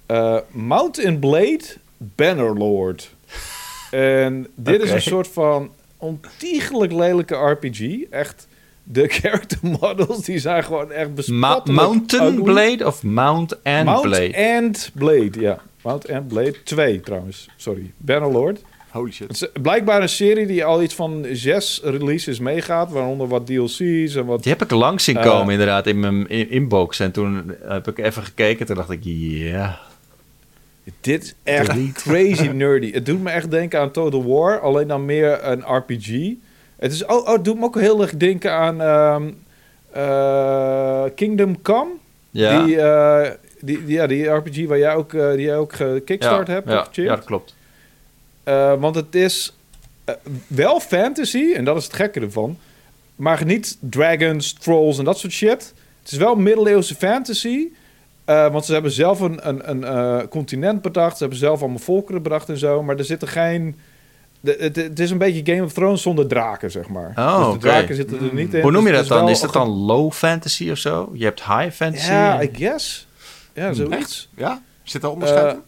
Eh 0.07 0.39
Mount 0.51 1.05
and 1.05 1.21
Blade 1.21 1.61
Bannerlord. 1.99 3.15
en 3.91 4.47
dit 4.55 4.83
is 4.83 4.91
een 4.91 5.03
soort 5.03 5.29
van 5.29 5.71
ontiegelijk 5.97 6.93
lelijke 6.93 7.35
RPG. 7.35 8.03
Echt, 8.11 8.47
de 8.83 9.09
character 9.19 9.59
models 9.81 10.25
die 10.25 10.39
zijn 10.39 10.65
gewoon 10.65 10.93
echt 10.93 11.09
Ma- 11.09 11.15
bespottelijk 11.15 11.81
Mountain 11.81 12.33
ugly. 12.39 12.43
Blade 12.43 12.87
of 12.87 13.03
Mount 13.03 13.65
and 13.65 13.85
Mount 13.85 14.03
Blade? 14.03 14.57
and 14.57 14.91
Blade, 14.95 15.41
ja. 15.41 15.59
Mount 15.85 16.11
and 16.13 16.29
Blade 16.29 16.63
2 16.63 17.01
trouwens, 17.01 17.49
sorry. 17.57 17.93
Bannerlord. 17.97 18.63
Holy 18.91 19.13
shit. 19.13 19.29
Het 19.29 19.43
is 19.43 19.63
blijkbaar 19.63 20.03
een 20.03 20.09
serie 20.09 20.47
die 20.47 20.65
al 20.65 20.83
iets 20.83 20.95
van 20.95 21.27
zes 21.33 21.81
releases 21.85 22.39
meegaat, 22.39 22.91
waaronder 22.91 23.29
wat 23.29 23.47
DLC's 23.47 24.15
en 24.15 24.25
wat... 24.27 24.43
Die 24.43 24.53
heb 24.53 24.63
ik 24.63 24.71
langs 24.71 25.05
zien 25.05 25.17
Eh. 25.17 25.23
komen 25.25 25.53
inderdaad 25.53 25.87
in 25.87 26.01
mijn 26.01 26.29
in- 26.29 26.51
inbox. 26.51 27.01
En 27.01 27.13
toen 27.13 27.55
heb 27.63 27.89
ik 27.89 27.99
even 27.99 28.23
gekeken. 28.23 28.67
Toen 28.67 28.77
dacht 28.77 28.91
ik, 28.91 29.01
ja. 29.03 29.79
Dit 31.01 31.23
is 31.23 31.35
echt 31.43 31.93
crazy 31.93 32.47
nerdy. 32.63 32.93
Het 32.93 33.07
doet 33.07 33.23
me 33.23 33.31
echt 33.31 33.51
denken 33.51 33.81
aan 33.81 33.91
Total 33.91 34.25
War, 34.27 34.61
alleen 34.61 34.89
dan 34.89 35.05
meer 35.05 35.45
een 35.45 35.61
RPG. 35.77 36.33
Het, 36.77 36.93
is, 36.93 37.05
oh, 37.05 37.17
oh, 37.27 37.33
het 37.33 37.45
doet 37.45 37.59
me 37.59 37.65
ook 37.65 37.81
heel 37.81 38.03
erg 38.03 38.17
denken 38.17 38.53
aan 38.53 38.81
ehm, 38.81 39.31
eh, 39.93 41.05
Kingdom 41.15 41.63
Come. 41.63 41.91
Ja, 42.31 42.65
Die, 42.65 42.81
eh, 42.81 43.31
die, 43.65 43.85
die, 43.85 43.97
ja, 43.97 44.07
die 44.07 44.27
RPG 44.29 44.67
waar 44.67 44.79
jij 44.79 44.95
ook, 44.95 45.13
eh, 45.15 45.31
die 45.31 45.41
jij 45.41 45.57
ook 45.57 45.73
gekickstart 45.73 46.47
hebt. 46.49 46.69
ja, 46.71 46.87
ja, 46.93 47.15
dat 47.17 47.25
klopt. 47.25 47.55
Eh, 48.45 48.75
want 48.81 48.95
het 48.95 49.15
is 49.15 49.57
eh, 50.05 50.15
wel 50.47 50.81
fantasy, 50.81 51.53
en 51.57 51.65
dat 51.65 51.77
is 51.77 51.85
het 51.85 51.93
gekke 51.95 52.21
ervan. 52.21 52.59
Maar 53.17 53.45
niet 53.45 53.77
dragons, 53.81 54.53
trolls 54.53 54.99
en 54.99 55.05
dat 55.05 55.19
soort 55.19 55.33
shit. 55.33 55.75
Het 56.03 56.13
is 56.13 56.19
wel 56.19 56.35
middeleeuwse 56.37 56.95
fantasy. 56.95 57.67
eh, 58.25 58.53
want 58.53 58.65
ze 58.65 58.73
hebben 58.73 58.91
zelf 58.91 59.21
een, 59.21 59.49
een, 59.49 59.71
een 59.71 59.85
eh, 59.85 60.29
continent 60.29 60.83
bedacht. 60.83 61.13
Ze 61.17 61.23
hebben 61.23 61.39
zelf 61.39 61.61
allemaal 61.61 61.79
volkeren 61.79 62.23
bedacht 62.23 62.49
en 62.49 62.59
zo. 62.59 62.83
Maar 62.83 62.97
er 62.97 63.05
zitten 63.05 63.29
geen... 63.29 63.77
de- 64.41 64.57
het, 64.59 64.77
het 64.77 65.01
is 65.01 65.11
een 65.11 65.19
beetje 65.19 65.53
Game 65.53 65.65
of 65.65 65.73
Thrones 65.73 66.03
zonder 66.03 66.27
draken, 66.27 66.71
zeg 66.71 66.89
maar. 66.89 67.13
Oh, 67.17 67.45
dus 67.45 67.53
de 67.55 67.59
draken 67.61 67.95
zitten 67.95 68.19
er 68.29 68.35
niet 68.35 68.55
in. 68.55 68.63
Hoe 68.63 68.71
noem 68.71 68.87
je 68.87 68.93
Dus 68.93 69.09
dat 69.09 69.19
dan? 69.19 69.29
Is 69.29 69.41
dat 69.41 69.53
dan 69.53 69.69
low 69.69 70.13
fantasy 70.13 70.71
of 70.71 70.79
zo? 70.79 71.11
Je 71.15 71.25
hebt 71.25 71.45
high 71.45 71.71
fantasy? 71.71 72.11
Ja, 72.11 72.43
I 72.43 72.51
guess. 72.53 73.07
Ja, 73.55 73.73
zoiets. 73.73 74.29
Ja? 74.37 74.63
Zit 74.83 75.01
daar 75.03 75.11
onderscheid 75.11 75.47
Eh, 75.47 75.53
in? 75.53 75.63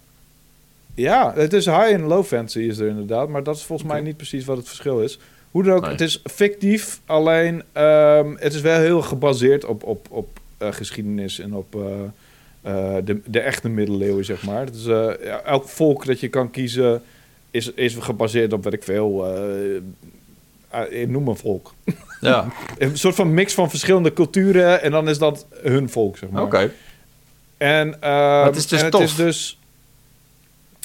Ja, 0.94 1.32
het 1.34 1.52
is 1.52 1.64
high 1.66 1.92
en 1.92 2.02
low 2.02 2.24
fantasy 2.24 2.58
is 2.58 2.78
er 2.78 2.88
inderdaad. 2.88 3.28
Maar 3.28 3.42
dat 3.42 3.56
is 3.56 3.62
volgens 3.62 3.88
mij 3.88 4.00
niet 4.00 4.16
precies 4.16 4.44
wat 4.44 4.56
het 4.56 4.66
verschil 4.68 5.00
is. 5.02 5.18
Hoe 5.50 5.62
dan 5.62 5.74
ook, 5.76 5.80
Nee. 5.82 5.90
het 5.90 6.00
is 6.00 6.20
fictief. 6.24 7.00
Alleen, 7.06 7.62
ehm, 7.72 8.34
het 8.38 8.54
is 8.54 8.60
wel 8.60 8.78
heel 8.80 9.02
gebaseerd 9.02 9.64
op, 9.64 9.82
op, 9.84 10.06
op 10.10 10.28
eh, 10.58 10.72
geschiedenis 10.72 11.38
en 11.38 11.54
op 11.54 11.74
eh, 11.74 12.96
de, 13.04 13.20
de 13.24 13.40
echte 13.40 13.68
middeleeuwen, 13.68 14.24
zeg 14.24 14.42
maar. 14.42 14.64
Het 14.64 14.74
is, 14.74 14.84
ja, 14.84 15.40
elk 15.44 15.68
volk 15.68 16.06
dat 16.06 16.20
je 16.20 16.28
kan 16.28 16.50
kiezen 16.50 17.02
is, 17.50 17.72
is 17.72 17.94
gebaseerd 17.94 18.52
op, 18.52 18.64
weet 18.64 18.72
ik 18.72 18.82
veel... 18.82 19.26
ik 20.90 21.08
noem 21.08 21.28
een 21.28 21.36
volk. 21.36 21.74
Ja, 22.20 22.46
Een 22.78 22.98
soort 22.98 23.14
van 23.14 23.34
mix 23.34 23.54
van 23.54 23.70
verschillende 23.70 24.12
culturen 24.12 24.82
en 24.82 24.90
dan 24.90 25.08
is 25.08 25.18
dat 25.18 25.46
hun 25.62 25.90
volk, 25.90 26.16
zeg 26.16 26.30
maar. 26.30 26.42
oké. 26.42 26.70
En, 27.56 28.00
ehm, 28.00 28.46
het 28.46 28.56
is 28.56 28.66
dus 28.66 28.80
en 28.80 28.84
het 28.84 29.00
is 29.00 29.14
dus... 29.14 29.58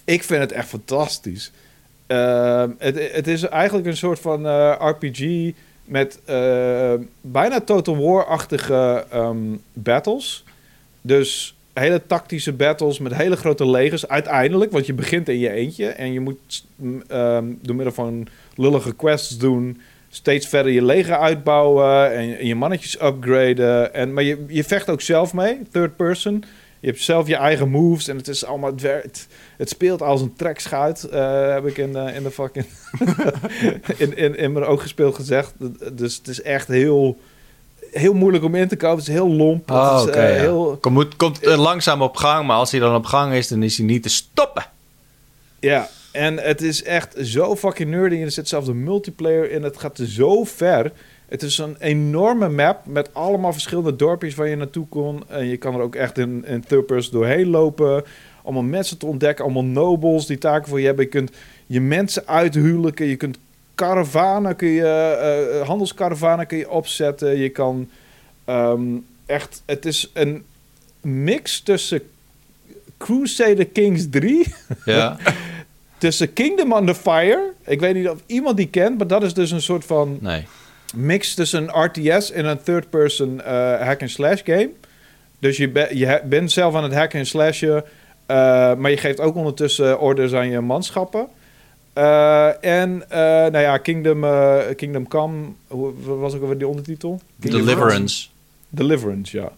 Ik 0.05 0.24
vind 0.24 0.41
het 0.41 0.51
echt 0.51 0.67
fantastisch. 0.67 1.51
Ehm, 2.07 2.69
het, 2.78 3.11
het 3.11 3.28
is 3.28 3.43
eigenlijk 3.43 3.88
een 3.88 3.97
soort 3.97 4.19
van 4.19 4.47
eh, 4.47 4.76
RPG 4.80 5.51
met 5.86 6.19
eh, 6.26 6.93
bijna 7.22 7.61
Total 7.61 7.97
War-achtige 7.97 9.05
ehm, 9.09 9.38
battles. 9.74 10.43
Dus 11.01 11.55
hele 11.74 12.01
tactische 12.07 12.53
battles 12.53 12.99
met 12.99 13.15
hele 13.15 13.36
grote 13.36 13.69
legers. 13.69 14.07
Uiteindelijk, 14.07 14.72
want 14.72 14.86
je 14.86 14.93
begint 14.93 15.30
in 15.30 15.39
je 15.39 15.51
eentje 15.51 15.88
en 15.88 16.13
je 16.13 16.19
moet 16.19 16.65
mm, 16.76 17.03
door 17.61 17.76
middel 17.76 17.93
van 17.93 18.28
lullige 18.55 18.95
quests 18.95 19.38
doen 19.38 19.82
steeds 20.11 20.47
verder 20.47 20.72
je 20.72 20.86
leger 20.86 21.17
uitbouwen 21.17 22.13
en, 22.13 22.38
en 22.38 22.47
je 22.47 22.55
mannetjes 22.55 23.01
upgraden. 23.01 23.93
En, 23.93 24.13
maar 24.13 24.24
je, 24.24 24.45
je 24.47 24.63
vecht 24.63 24.89
ook 24.89 25.01
zelf 25.01 25.34
mee, 25.34 25.61
third 25.72 25.95
person. 25.95 26.43
Je 26.82 26.88
hebt 26.88 27.01
zelf 27.01 27.27
je 27.27 27.36
eigen 27.36 27.69
moves 27.69 28.07
en 28.07 28.17
het 28.17 28.27
is 28.27 28.45
allemaal... 28.45 28.71
Het, 28.75 29.27
het, 29.57 29.69
speelt 29.69 30.01
als 30.01 30.21
een 30.21 30.34
trekschuit, 30.34 31.03
eh, 31.03 31.53
heb 31.53 31.65
ik 31.65 31.77
in, 31.77 31.93
de 31.93 32.11
in 32.13 32.23
de 32.23 32.32
fucking... 32.32 32.65
in, 33.97 34.17
in, 34.17 34.36
in 34.36 34.51
mijn 34.51 34.65
oog 34.65 34.82
gespeeld 34.82 35.15
gezegd. 35.15 35.53
Dus 35.93 36.17
het 36.17 36.27
is 36.27 36.41
echt 36.41 36.67
heel, 36.67 37.17
heel 37.91 38.13
moeilijk 38.13 38.43
om 38.43 38.55
in 38.55 38.67
te 38.67 38.75
komen. 38.75 38.97
Het 38.97 39.07
is 39.07 39.13
heel 39.13 39.29
lomp. 39.29 39.71
Oh, 39.71 39.99
het 39.99 40.09
is, 40.09 40.15
eh, 40.15 40.36
ja. 40.36 40.39
heel, 40.39 40.79
komt 41.17 41.39
eh, 41.39 41.57
langzaam 41.57 42.01
op 42.01 42.15
gang, 42.15 42.47
maar 42.47 42.57
als 42.57 42.71
hij 42.71 42.79
dan 42.79 42.95
op 42.95 43.05
gang 43.05 43.34
is, 43.34 43.47
dan 43.47 43.63
is 43.63 43.77
hij 43.77 43.86
niet 43.86 44.03
te 44.03 44.09
stoppen. 44.09 44.65
Ja, 45.59 45.89
en 46.11 46.38
het 46.38 46.61
is 46.61 46.84
echt 46.84 47.15
zo 47.23 47.55
fucking 47.55 47.89
nerdy. 47.89 48.15
En 48.15 48.21
er 48.21 48.32
zit 48.32 48.47
zelfs 48.47 48.67
een 48.67 48.84
multiplayer 48.84 49.51
in. 49.51 49.63
Het 49.63 49.79
gaat 49.79 49.99
zo 50.03 50.43
ver. 50.43 50.91
Het 51.32 51.43
is 51.43 51.57
een 51.57 51.75
enorme 51.79 52.49
map 52.49 52.86
met 52.86 53.13
allemaal 53.13 53.51
verschillende 53.51 53.95
dorpjes 53.95 54.36
waar 54.36 54.47
je 54.47 54.55
naartoe 54.55 54.88
kon. 54.88 55.23
En 55.27 55.45
je 55.45 55.57
kan 55.57 55.75
er 55.75 55.82
ook 55.82 55.95
echt 55.95 56.17
in, 56.17 56.45
in 56.45 56.63
doorheen 57.11 57.47
lopen. 57.47 58.03
Allemaal 58.43 58.63
mensen 58.63 58.97
te 58.97 59.05
ontdekken, 59.05 59.43
allemaal 59.43 59.63
nobles 59.63 60.25
die 60.25 60.38
taken 60.38 60.69
voor 60.69 60.79
je 60.79 60.86
hebben. 60.86 61.05
Je 61.05 61.11
kunt 61.11 61.32
je 61.65 61.82
mensen 61.82 62.27
uithuwelijken. 62.27 63.05
Je 63.05 63.15
kunt 63.15 63.38
karavanen, 63.75 64.55
kun 64.55 64.67
je, 64.67 64.88
eh, 65.61 65.67
handelskaravanen 65.67 66.47
kun 66.47 66.57
je 66.57 66.69
opzetten. 66.69 67.38
Je 67.38 67.49
kan 67.49 67.89
ehm, 68.45 68.97
echt... 69.25 69.61
Het 69.65 69.86
is 69.86 70.09
een 70.13 70.43
mix 71.01 71.61
tussen 71.61 72.01
Crusader 72.97 73.67
Kings 73.67 74.09
3 74.09 74.53
Ja, 74.86 75.17
tussen 75.97 76.34
Kingdom 76.34 76.73
Under 76.73 76.95
Fire. 76.95 77.51
Ik 77.65 77.79
weet 77.79 77.93
niet 77.93 78.09
of 78.09 78.19
iemand 78.25 78.57
die 78.57 78.69
kent, 78.69 78.97
maar 78.97 79.07
dat 79.07 79.23
is 79.23 79.34
dus 79.34 79.51
een 79.51 79.61
soort 79.61 79.86
van 79.86 80.17
nee. 80.21 80.45
Mix 80.95 81.33
tussen 81.33 81.63
een 81.63 81.83
RTS 81.83 82.31
en 82.31 82.45
een 82.45 82.61
third-person 82.63 83.41
eh, 83.41 83.81
hack-and-slash 83.81 84.41
game. 84.43 84.69
Dus 85.39 85.57
je, 85.57 85.69
be- 85.69 85.89
je 85.93 86.21
bent 86.25 86.51
zelf 86.51 86.75
aan 86.75 86.83
het 86.83 86.93
hacken 86.93 87.19
en 87.19 87.25
slashen, 87.25 87.83
eh, 88.25 88.35
maar 88.75 88.89
je 88.89 88.97
geeft 88.97 89.19
ook 89.19 89.35
ondertussen 89.35 89.99
orders 89.99 90.33
aan 90.33 90.49
je 90.49 90.59
manschappen. 90.59 91.27
Eh, 91.93 92.63
en, 92.65 93.03
nou 93.51 93.57
ja, 93.57 93.77
Kingdom, 93.77 94.25
Kingdom 94.75 95.07
Come, 95.07 95.47
hoe 95.67 95.93
wat 96.03 96.17
was 96.17 96.35
ook 96.35 96.41
alweer 96.41 96.57
die 96.57 96.67
ondertitel? 96.67 97.21
Deliverance. 97.35 98.27
Deliverance, 98.69 99.37
ja. 99.37 99.51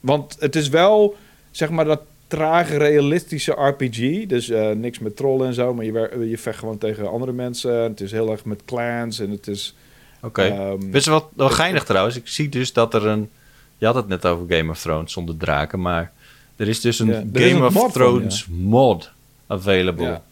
Want 0.00 0.36
het 0.38 0.56
is 0.56 0.68
wel, 0.68 1.16
zeg 1.50 1.70
maar, 1.70 1.84
dat 1.84 2.00
trage, 2.26 2.76
realistische 2.76 3.52
RPG. 3.52 4.26
Dus 4.26 4.52
niks 4.74 4.98
met 4.98 5.16
trollen 5.16 5.46
en 5.46 5.54
zo, 5.54 5.74
maar 5.74 5.84
je, 5.84 6.26
je 6.28 6.38
vecht 6.38 6.58
gewoon 6.58 6.78
tegen 6.78 7.10
andere 7.10 7.32
mensen. 7.32 7.72
Het 7.72 8.00
is 8.00 8.12
heel 8.12 8.30
erg 8.30 8.44
met 8.44 8.64
clans 8.64 9.20
en 9.20 9.30
het 9.30 9.46
is... 9.46 9.74
Oké. 10.22 10.42
ehm, 10.42 10.90
Weet 10.90 11.04
je 11.04 11.10
wat 11.10 11.26
wel 11.36 11.48
geinig 11.50 11.84
trouwens? 11.84 12.16
Ik 12.16 12.28
zie 12.28 12.48
dus 12.48 12.72
dat 12.72 12.94
er 12.94 13.06
een... 13.06 13.30
Je 13.78 13.86
had 13.86 13.94
het 13.94 14.08
net 14.08 14.26
over 14.26 14.56
Game 14.56 14.70
of 14.70 14.80
Thrones 14.80 15.12
zonder 15.12 15.36
draken, 15.36 15.80
maar... 15.80 16.12
Er 16.56 16.68
is 16.68 16.80
dus 16.80 16.98
een 16.98 17.06
Ja, 17.06 17.22
Game 17.32 17.46
een 17.48 17.64
of 17.64 17.72
mod 17.72 17.82
van, 17.82 17.92
Thrones 17.92 18.46
mod 18.50 19.10
available. 19.46 20.04
ja. 20.04 20.22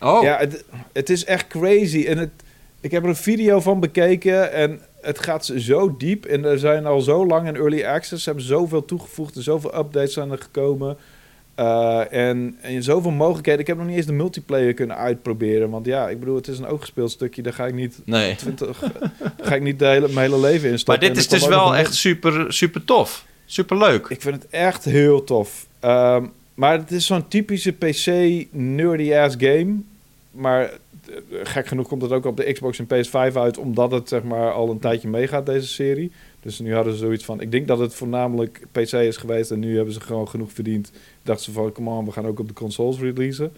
Oh, 0.00 0.22
Ja, 0.22 0.36
het, 0.38 0.64
het 0.92 1.10
is 1.10 1.24
echt 1.24 1.46
crazy. 1.46 2.04
En 2.06 2.18
het, 2.18 2.30
ik 2.80 2.90
heb 2.90 3.02
er 3.02 3.08
een 3.08 3.16
video 3.16 3.60
van 3.60 3.80
bekeken 3.80 4.52
en 4.52 4.80
het 5.00 5.18
gaat 5.18 5.52
zo 5.56 5.96
diep. 5.96 6.24
En 6.24 6.44
er 6.44 6.58
zijn 6.58 6.86
al 6.86 7.00
zo 7.00 7.26
lang 7.26 7.48
in 7.48 7.56
early 7.56 7.84
access. 7.84 8.22
Ze 8.22 8.28
hebben 8.28 8.48
zoveel 8.48 8.84
toegevoegd 8.84 9.36
en 9.36 9.42
zoveel 9.42 9.76
updates 9.78 10.12
zijn 10.12 10.30
er 10.30 10.38
gekomen. 10.38 10.96
Eh, 11.60 12.12
en, 12.28 12.56
en 12.60 12.82
zoveel 12.82 13.10
mogelijkheden. 13.10 13.60
Ik 13.60 13.66
heb 13.66 13.76
nog 13.76 13.86
niet 13.86 13.96
eens 13.96 14.06
de 14.06 14.12
multiplayer 14.12 14.74
kunnen 14.74 14.96
uitproberen. 14.96 15.70
Want 15.70 15.86
ja, 15.86 16.08
ik 16.08 16.18
bedoel, 16.18 16.34
het 16.36 16.48
is 16.48 16.58
een 16.58 16.66
ooggespeeld 16.66 17.10
stukje. 17.10 17.42
Daar 17.42 17.52
ga 17.52 17.66
ik 17.66 17.74
niet, 17.74 18.00
Nee. 18.04 18.34
20, 18.36 18.80
daar 19.18 19.32
ga 19.40 19.54
ik 19.54 19.62
niet 19.62 19.78
de 19.78 19.86
hele, 19.86 20.08
mijn 20.08 20.30
hele 20.30 20.40
leven 20.40 20.64
in 20.64 20.70
Maar 20.70 20.78
stoppen. 20.78 21.08
dit 21.08 21.16
is 21.16 21.28
dus 21.28 21.46
wel 21.46 21.76
echt 21.76 21.94
super, 21.94 22.52
super 22.52 22.84
tof. 22.84 23.24
Super 23.44 23.78
leuk. 23.78 24.06
ik 24.08 24.20
vind 24.20 24.34
het 24.34 24.46
echt 24.50 24.84
heel 24.84 25.24
tof. 25.24 25.66
Ehm, 25.80 26.24
maar 26.54 26.78
het 26.78 26.90
is 26.90 27.06
zo'n 27.06 27.28
typische 27.28 27.72
PC 27.72 28.06
nerdy-ass 28.50 29.36
game. 29.38 29.74
Maar 30.30 30.62
eh, 30.62 30.70
gek 31.42 31.66
genoeg 31.66 31.88
komt 31.88 32.02
het 32.02 32.12
ook 32.12 32.24
op 32.24 32.36
de 32.36 32.52
Xbox 32.52 32.78
en 32.78 32.86
PS5 32.86 33.34
uit... 33.36 33.58
omdat 33.58 33.90
het 33.90 34.08
zeg 34.08 34.22
maar 34.22 34.52
al 34.52 34.70
een 34.70 34.78
tijdje 34.78 35.08
meegaat, 35.08 35.46
deze 35.46 35.66
serie. 35.66 36.12
Dus 36.42 36.58
nu 36.58 36.74
hadden 36.74 36.92
ze 36.92 36.98
zoiets 36.98 37.24
van... 37.24 37.40
Ik 37.40 37.50
denk 37.50 37.66
dat 37.68 37.78
het 37.78 37.94
voornamelijk 37.94 38.60
PC 38.72 38.92
is 38.92 39.16
geweest... 39.16 39.50
en 39.50 39.58
nu 39.58 39.76
hebben 39.76 39.94
ze 39.94 40.00
gewoon 40.00 40.28
genoeg 40.28 40.52
verdiend. 40.52 40.92
Dachten 41.22 41.44
ze 41.44 41.52
van, 41.52 41.72
come 41.72 41.90
on, 41.90 42.04
we 42.04 42.12
gaan 42.12 42.26
ook 42.26 42.38
op 42.38 42.48
de 42.48 42.54
consoles 42.54 42.98
releasen. 42.98 43.52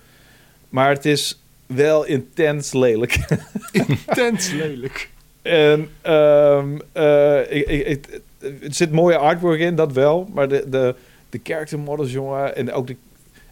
Maar 0.69 0.89
het 0.91 1.05
is 1.05 1.41
wel 1.67 2.05
intens 2.05 2.73
lelijk. 2.73 3.19
intens 3.73 4.53
lelijk. 4.53 5.11
En 5.43 5.89
eh, 6.01 7.41
ik, 7.49 7.67
ik, 7.69 7.87
ik- 7.87 8.21
er 8.39 8.75
zit 8.75 8.93
mooie 8.93 9.17
artwork 9.17 9.61
in, 9.61 9.75
dat 9.75 9.93
wel. 9.93 10.29
Maar 10.35 10.49
de, 10.49 10.65
de, 10.69 10.95
de 11.31 11.41
character 11.43 11.79
models, 11.79 12.13
jongen. 12.13 12.57
En 12.57 12.73
ook 12.73 12.87
de, 12.87 12.97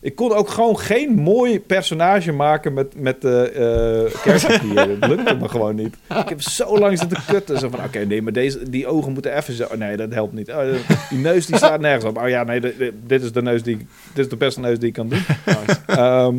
Ik 0.02 0.14
kon 0.14 0.32
ook 0.32 0.48
gewoon 0.48 0.78
geen 0.78 1.14
mooi 1.14 1.60
personage 1.60 2.32
maken 2.32 2.74
met, 2.74 3.00
met 3.00 3.20
de 3.20 4.08
uh, 4.14 4.22
kerstpapier. 4.22 4.74
dat 5.00 5.08
lukte 5.08 5.34
me 5.34 5.48
gewoon 5.48 5.74
niet. 5.74 5.96
Ik 6.08 6.28
heb 6.28 6.42
zo 6.42 6.78
lang 6.78 6.98
zitten 6.98 7.22
kutten. 7.26 7.58
Zo 7.58 7.68
van, 7.68 7.84
oké, 7.84 7.98
nee, 7.98 8.22
maar 8.22 8.32
deze, 8.32 8.70
die 8.70 8.86
ogen 8.86 9.12
moeten 9.12 9.36
even 9.36 9.54
zo... 9.54 9.66
Nee, 9.76 9.96
dat 9.96 10.12
helpt 10.12 10.32
niet. 10.32 10.50
Oh, 10.50 10.62
die 11.10 11.18
neus 11.18 11.46
die 11.46 11.56
staat 11.56 11.80
nergens 11.80 12.04
op. 12.04 12.18
Oh 12.18 12.28
ja, 12.28 12.44
nee, 12.44 12.60
dit 13.06 13.22
is 13.22 13.32
de 13.32 13.42
neus 13.42 13.62
die... 13.62 13.76
Dit 14.14 14.24
is 14.24 14.28
de 14.28 14.36
beste 14.36 14.60
neus 14.60 14.78
die 14.78 14.88
ik 14.88 14.94
kan 14.94 15.08
doen. 15.08 15.22
um, 15.98 16.38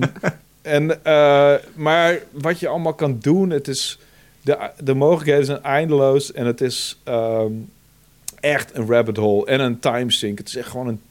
en, 0.62 0.84
uh, 1.08 1.54
maar 1.74 2.20
wat 2.32 2.60
je 2.60 2.68
allemaal 2.68 2.94
kan 2.94 3.18
doen, 3.20 3.50
het 3.50 3.68
is... 3.68 4.00
De, 4.42 4.70
de 4.84 4.94
mogelijkheden 4.94 5.46
zijn 5.46 5.64
eindeloos 5.64 6.34
en 6.34 6.46
het 6.46 6.62
is 6.62 7.02
um, 7.06 7.70
echt 8.40 8.76
een 8.76 8.88
rabbit 8.88 9.18
hole 9.18 9.46
en 9.46 9.60
een 9.60 9.80
timesink. 9.80 10.38
Het 10.38 10.48
is 10.48 10.56
echt 10.56 10.70
gewoon 10.70 10.88
een 10.88 11.02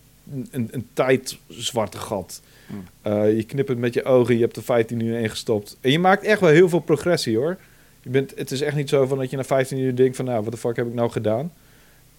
een, 0.50 0.68
een 0.70 0.88
tijdzwarte 0.92 1.98
gat. 1.98 2.42
Hmm. 2.66 3.12
Uh, 3.12 3.36
je 3.36 3.42
knipt 3.42 3.68
het 3.68 3.78
met 3.78 3.94
je 3.94 4.04
ogen, 4.04 4.34
je 4.34 4.40
hebt 4.40 4.54
de 4.54 4.62
15 4.62 5.00
uur 5.00 5.18
ingestopt. 5.18 5.76
En 5.80 5.90
je 5.90 5.98
maakt 5.98 6.24
echt 6.24 6.40
wel 6.40 6.50
heel 6.50 6.68
veel 6.68 6.80
progressie 6.80 7.36
hoor. 7.36 7.56
Je 8.02 8.10
bent, 8.10 8.32
het 8.36 8.50
is 8.50 8.60
echt 8.60 8.76
niet 8.76 8.88
zo 8.88 9.06
van 9.06 9.18
dat 9.18 9.30
je 9.30 9.36
na 9.36 9.44
15 9.44 9.78
uur 9.78 9.96
denkt 9.96 10.16
van 10.16 10.24
nou, 10.24 10.42
wat 10.42 10.52
de 10.52 10.58
fuck 10.58 10.76
heb 10.76 10.86
ik 10.86 10.94
nou 10.94 11.10
gedaan? 11.10 11.52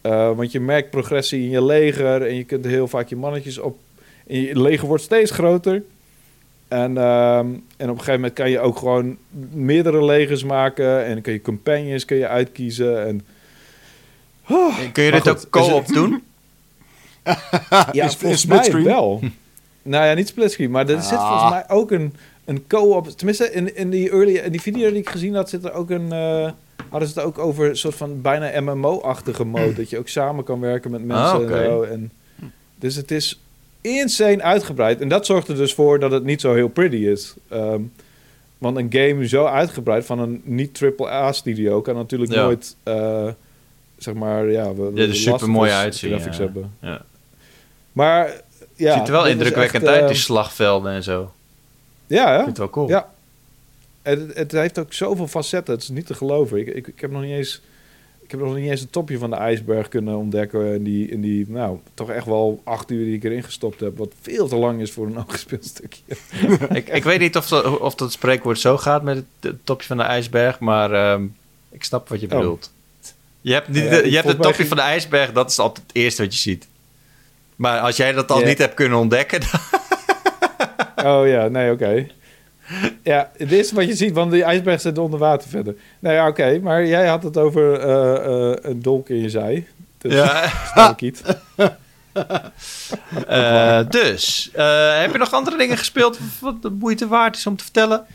Uh, 0.01 0.35
want 0.35 0.51
je 0.51 0.59
merkt 0.59 0.89
progressie 0.89 1.43
in 1.43 1.49
je 1.49 1.63
leger 1.63 2.21
en 2.21 2.35
je 2.35 2.43
kunt 2.43 2.65
heel 2.65 2.87
vaak 2.87 3.07
je 3.07 3.15
mannetjes 3.15 3.57
op. 3.57 3.79
En 4.27 4.41
je 4.41 4.61
leger 4.61 4.87
wordt 4.87 5.03
steeds 5.03 5.31
groter. 5.31 5.83
En, 6.67 6.91
uh, 6.91 7.37
en 7.37 7.55
op 7.77 7.79
een 7.79 7.89
gegeven 7.89 8.13
moment 8.13 8.33
kan 8.33 8.49
je 8.49 8.59
ook 8.59 8.77
gewoon 8.77 9.17
meerdere 9.51 10.05
legers 10.05 10.43
maken. 10.43 11.05
En 11.05 11.13
dan 11.13 11.21
kun 11.21 11.33
je 11.33 11.41
companions 11.41 12.05
kun 12.05 12.17
je 12.17 12.27
uitkiezen. 12.27 13.07
En, 13.07 13.21
oh, 14.49 14.79
kun 14.91 15.03
je 15.03 15.11
dit 15.11 15.29
ook 15.29 15.49
co-op 15.49 15.87
doen? 15.87 16.23
ja, 17.91 18.05
is, 18.05 18.15
volgens 18.15 18.45
mij 18.45 18.83
wel. 18.83 19.19
nou 19.81 20.05
ja, 20.05 20.13
niet 20.13 20.27
splitscreen, 20.27 20.71
maar 20.71 20.89
er 20.89 21.01
zit 21.01 21.19
volgens 21.19 21.49
mij 21.49 21.63
ook 21.67 21.91
een, 21.91 22.13
een 22.45 22.67
co-op. 22.67 23.07
Tenminste, 23.09 23.51
in, 23.51 23.75
in, 23.75 23.89
die 23.89 24.09
early, 24.09 24.35
in 24.35 24.51
die 24.51 24.61
video 24.61 24.89
die 24.89 24.99
ik 24.99 25.09
gezien 25.09 25.35
had, 25.35 25.49
zit 25.49 25.65
er 25.65 25.73
ook 25.73 25.89
een. 25.89 26.13
Uh, 26.13 26.51
hadden 26.89 27.09
ze 27.09 27.19
het 27.19 27.27
ook 27.27 27.37
over 27.37 27.69
een 27.69 27.77
soort 27.77 27.95
van 27.95 28.21
bijna 28.21 28.61
MMO-achtige 28.61 29.43
mode. 29.43 29.73
dat 29.73 29.89
je 29.89 29.97
ook 29.97 30.07
samen 30.07 30.43
kan 30.43 30.59
werken 30.59 30.91
met 30.91 31.03
mensen 31.03 31.35
ah, 31.35 31.41
en 31.41 31.65
zo. 31.65 31.81
En, 31.81 32.11
dus 32.75 32.95
het 32.95 33.11
is 33.11 33.39
insane 33.81 34.41
uitgebreid. 34.41 35.01
En 35.01 35.07
dat 35.07 35.25
zorgt 35.25 35.47
er 35.47 35.55
dus 35.55 35.73
voor 35.73 35.99
dat 35.99 36.11
het 36.11 36.23
niet 36.23 36.41
zo 36.41 36.53
heel 36.53 36.67
pretty 36.67 36.95
is. 36.95 37.33
Um, 37.53 37.91
want 38.57 38.77
een 38.77 38.87
game 38.89 39.27
zo 39.27 39.45
uitgebreid 39.45 40.05
van 40.05 40.19
een 40.19 40.41
niet-triple-A-studio 40.43 41.81
kan 41.81 41.95
natuurlijk 41.95 42.31
nooit... 42.31 42.75
Uh, 42.83 43.27
zeg 43.97 44.13
maar, 44.13 44.51
ja... 44.51 44.73
We, 44.73 44.91
ja, 44.93 45.13
super 45.13 45.49
mooi 45.49 45.71
uitzien. 45.71 46.09
Graphics 46.09 46.37
hebben. 46.37 46.73
Ja. 46.81 47.01
Maar 47.91 48.41
ja... 48.75 48.97
Ziet 48.97 49.07
er 49.07 49.13
wel 49.13 49.27
indrukwekkend 49.27 49.87
uit, 49.87 49.99
die 49.99 50.09
ehm, 50.09 50.17
slagvelden 50.17 50.91
en 50.91 51.03
zo. 51.03 51.33
Ja, 52.07 52.27
hè? 52.27 52.37
Ik 52.37 52.43
vind 52.43 52.47
het 52.47 52.57
wel 52.57 52.69
cool. 52.69 52.89
Ja. 52.89 53.09
Het, 54.01 54.33
het 54.33 54.51
heeft 54.51 54.79
ook 54.79 54.93
zoveel 54.93 55.27
facetten, 55.27 55.73
het 55.73 55.83
is 55.83 55.89
niet 55.89 56.05
te 56.05 56.13
geloven. 56.13 56.57
Ik, 56.57 56.67
ik, 56.67 56.87
ik 56.87 57.01
heb 57.01 57.11
nog 57.11 57.21
niet 57.21 57.31
eens... 57.31 57.61
Ik 58.21 58.37
heb 58.37 58.45
nog 58.45 58.55
niet 58.55 58.69
eens 58.69 58.81
het 58.81 58.91
topje 58.91 59.17
van 59.17 59.29
de 59.29 59.35
ijsberg 59.35 59.87
kunnen 59.87 60.17
ontdekken. 60.17 60.73
In 60.73 60.83
die, 60.83 61.09
in 61.09 61.21
die 61.21 61.45
nou, 61.49 61.79
toch 61.93 62.09
echt 62.09 62.25
wel 62.25 62.61
acht 62.63 62.91
uur 62.91 63.05
die 63.05 63.15
ik 63.15 63.23
erin 63.23 63.43
gestopt 63.43 63.79
heb. 63.79 63.97
Wat 63.97 64.13
veel 64.21 64.47
te 64.47 64.55
lang 64.55 64.81
is 64.81 64.91
voor 64.91 65.05
een 65.05 65.23
gespeeld 65.27 65.65
stukje. 65.65 66.01
ik, 66.79 66.89
ik 66.89 67.03
weet 67.03 67.19
niet 67.19 67.37
of 67.37 67.47
dat, 67.47 67.79
of 67.79 67.95
dat 67.95 68.11
spreekwoord 68.11 68.59
zo 68.59 68.77
gaat 68.77 69.03
met 69.03 69.23
het, 69.39 69.55
topje 69.63 69.87
van 69.87 69.97
de 69.97 70.03
ijsberg. 70.03 70.59
Maar 70.59 71.13
um, 71.13 71.35
ik 71.69 71.83
snap 71.83 72.09
wat 72.09 72.19
je 72.21 72.31
oh. 72.31 72.37
bedoelt. 72.37 72.71
Je 73.41 73.53
hebt, 73.53 73.67
niet, 73.67 73.83
je 73.83 74.15
hebt 74.15 74.27
het 74.27 74.41
topje 74.41 74.67
van 74.67 74.77
de 74.77 74.83
ijsberg, 74.83 75.31
dat 75.31 75.49
is 75.49 75.59
altijd 75.59 75.87
het 75.87 75.95
eerste 75.95 76.21
wat 76.21 76.33
je 76.33 76.39
ziet. 76.39 76.67
Maar 77.61 77.79
als 77.79 77.97
jij 77.97 78.11
dat 78.11 78.31
al 78.31 78.39
niet 78.39 78.57
hebt 78.57 78.73
kunnen 78.73 78.97
ontdekken. 78.97 79.41
oh 81.05 81.27
ja, 81.27 81.47
nee, 81.47 81.71
oké. 81.71 82.07
Ja, 83.03 83.31
dit 83.37 83.51
is 83.51 83.71
wat 83.71 83.85
je 83.85 83.95
ziet, 83.95 84.13
want 84.13 84.31
die 84.31 84.43
ijsberg 84.43 84.81
zit 84.81 84.97
onder 84.97 85.19
water 85.19 85.49
verder. 85.49 85.75
Nou 85.99 86.15
ja, 86.15 86.27
oké, 86.27 86.59
maar 86.59 86.85
jij 86.85 87.07
had 87.07 87.23
het 87.23 87.37
over 87.37 87.85
uh, 87.85 88.49
uh, 88.49 88.55
een 88.61 88.81
dolk 88.81 89.09
in 89.09 89.21
je 89.21 89.29
zij. 89.29 89.67
Dus 89.97 90.13
ja. 90.13 90.51
uh, 93.29 93.79
dus, 93.99 94.49
heb 94.53 95.11
je 95.11 95.17
nog 95.17 95.31
andere 95.31 95.57
dingen 95.57 95.77
gespeeld 95.77 96.19
wat 96.39 96.61
de 96.61 96.69
moeite 96.69 97.07
waard 97.07 97.35
is 97.35 97.47
om 97.47 97.55
te 97.55 97.63
vertellen? 97.63 98.05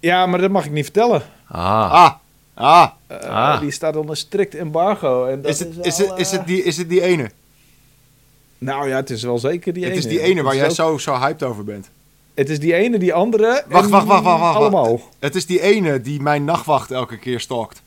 Ja, 0.00 0.26
maar 0.26 0.40
dat 0.40 0.50
mag 0.50 0.64
ik 0.64 0.72
niet 0.72 0.84
vertellen. 0.84 1.22
Ah. 1.48 1.92
Ah. 1.92 2.12
Ah. 2.54 2.88
ah. 3.28 3.60
Die 3.60 3.70
staat 3.70 3.96
onder 3.96 4.16
strikt 4.16 4.54
embargo. 4.54 5.26
En 5.26 5.42
dat 5.42 5.50
is, 5.50 5.58
het, 5.58 5.76
is, 5.82 5.98
het, 5.98 6.12
is, 6.16 6.30
het 6.30 6.46
die, 6.46 6.62
is 6.62 6.76
het 6.76 6.88
die 6.88 7.02
ene? 7.02 7.30
Nou 8.58 8.88
ja, 8.88 8.96
het 8.96 9.10
is 9.10 9.22
wel 9.22 9.38
zeker 9.38 9.72
die 9.72 9.84
het 9.84 9.92
ene. 9.92 10.02
Het 10.02 10.12
is 10.12 10.18
die 10.18 10.28
ene 10.28 10.42
waar 10.42 10.56
jij 10.56 10.70
zo, 10.70 10.98
zo 10.98 11.14
hyped 11.14 11.42
over 11.42 11.64
bent. 11.64 11.90
Het 12.34 12.50
is 12.50 12.60
die 12.60 12.74
ene, 12.74 12.98
die 12.98 13.12
andere. 13.12 13.64
Wacht, 13.68 13.88
wacht, 13.88 14.06
wacht, 14.06 14.22
wacht, 14.22 14.40
wacht. 14.40 14.56
Allemaal. 14.56 15.00
Het 15.18 15.34
is 15.34 15.46
die 15.46 15.60
ene 15.60 16.00
die 16.00 16.20
mijn 16.20 16.44
nachtwacht 16.44 16.90
elke 16.90 17.18
keer 17.18 17.40
stalkt. 17.40 17.82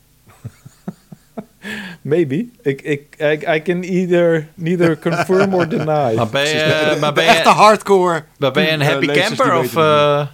Maybe. 2.02 2.46
Ik, 2.62 2.82
ik, 2.82 3.16
I, 3.20 3.54
I 3.54 3.62
can 3.62 3.82
either 3.82 4.48
neither 4.54 4.98
confirm 4.98 5.54
or 5.54 5.68
deny. 5.68 6.14
Maar 6.14 6.28
ben 6.28 6.48
je, 6.48 6.96
maar 7.00 7.12
ben 7.12 7.24
je, 7.24 7.30
echte 7.30 7.48
hardcore. 7.48 8.24
Maar 8.38 8.52
ben 8.52 8.62
je 8.62 8.70
een 8.70 8.82
happy 8.82 9.06
camper 9.06 9.56
of... 9.58 9.76
Uh... 9.76 10.26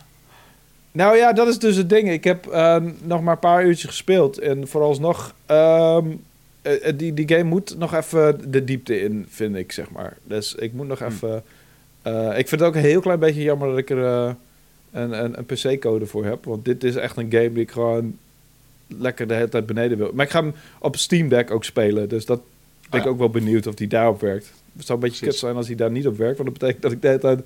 Nou 0.93 1.16
ja, 1.16 1.32
dat 1.32 1.49
is 1.49 1.59
dus 1.59 1.76
het 1.76 1.89
ding. 1.89 2.11
Ik 2.11 2.24
heb 2.24 2.47
uh, 2.53 2.76
nog 3.03 3.22
maar 3.22 3.34
een 3.34 3.41
paar 3.41 3.64
uurtjes 3.64 3.91
gespeeld. 3.91 4.39
En 4.39 4.68
vooralsnog... 4.68 5.34
Um, 5.47 6.24
uh, 6.63 6.73
die, 6.97 7.15
die 7.15 7.29
game 7.29 7.43
moet 7.45 7.79
nog 7.79 7.95
even 7.95 8.51
de 8.51 8.65
diepte 8.65 9.01
in, 9.01 9.27
vind 9.29 9.57
ik, 9.57 9.73
zeg 9.73 9.91
maar. 9.91 10.17
Dus 10.25 10.55
ik 10.55 10.73
moet 10.73 10.87
nog 10.87 10.99
hm. 10.99 11.05
even... 11.05 11.43
Uh, 12.07 12.39
ik 12.39 12.49
vind 12.49 12.61
het 12.61 12.69
ook 12.69 12.75
een 12.75 12.81
heel 12.81 13.01
klein 13.01 13.19
beetje 13.19 13.43
jammer 13.43 13.69
dat 13.69 13.79
ik 13.79 13.91
er 13.91 13.99
uh, 13.99 14.33
een, 14.91 15.25
een, 15.25 15.39
een 15.39 15.47
PC-code 15.47 16.07
voor 16.07 16.25
heb. 16.25 16.45
Want 16.45 16.65
dit 16.65 16.85
is 16.85 16.97
echt 16.97 17.17
een 17.17 17.31
game 17.31 17.53
die 17.53 17.63
ik 17.63 17.71
gewoon 17.71 18.17
lekker 18.87 19.29
de 19.29 19.35
hele 19.35 19.49
tijd 19.49 19.67
beneden 19.67 19.99
wil. 19.99 20.11
Maar 20.15 20.25
ik 20.25 20.31
ga 20.31 20.43
hem 20.43 20.55
op 20.79 20.97
Steam 20.97 21.29
Deck 21.29 21.51
ook 21.51 21.65
spelen. 21.65 22.09
Dus 22.09 22.27
dat 22.27 22.41
ben 22.91 23.01
ik 23.01 23.07
ook 23.07 23.19
wel 23.19 23.31
benieuwd 23.31 23.67
of 23.67 23.75
die 23.75 23.89
daarop 23.89 24.21
werkt. 24.21 24.53
Het 24.77 24.87
zou 24.87 24.99
een 24.99 25.09
beetje 25.09 25.27
kut 25.27 25.37
zijn 25.37 25.57
als 25.57 25.67
hij 25.67 25.77
daar 25.77 25.91
niet 25.91 26.07
op 26.07 26.17
werkt. 26.17 26.39
Want 26.39 26.49
dat 26.49 26.59
betekent 26.59 26.83
dat 26.83 26.93
ik 26.93 27.03
de 27.03 27.07
hele 27.07 27.21
tijd 27.21 27.41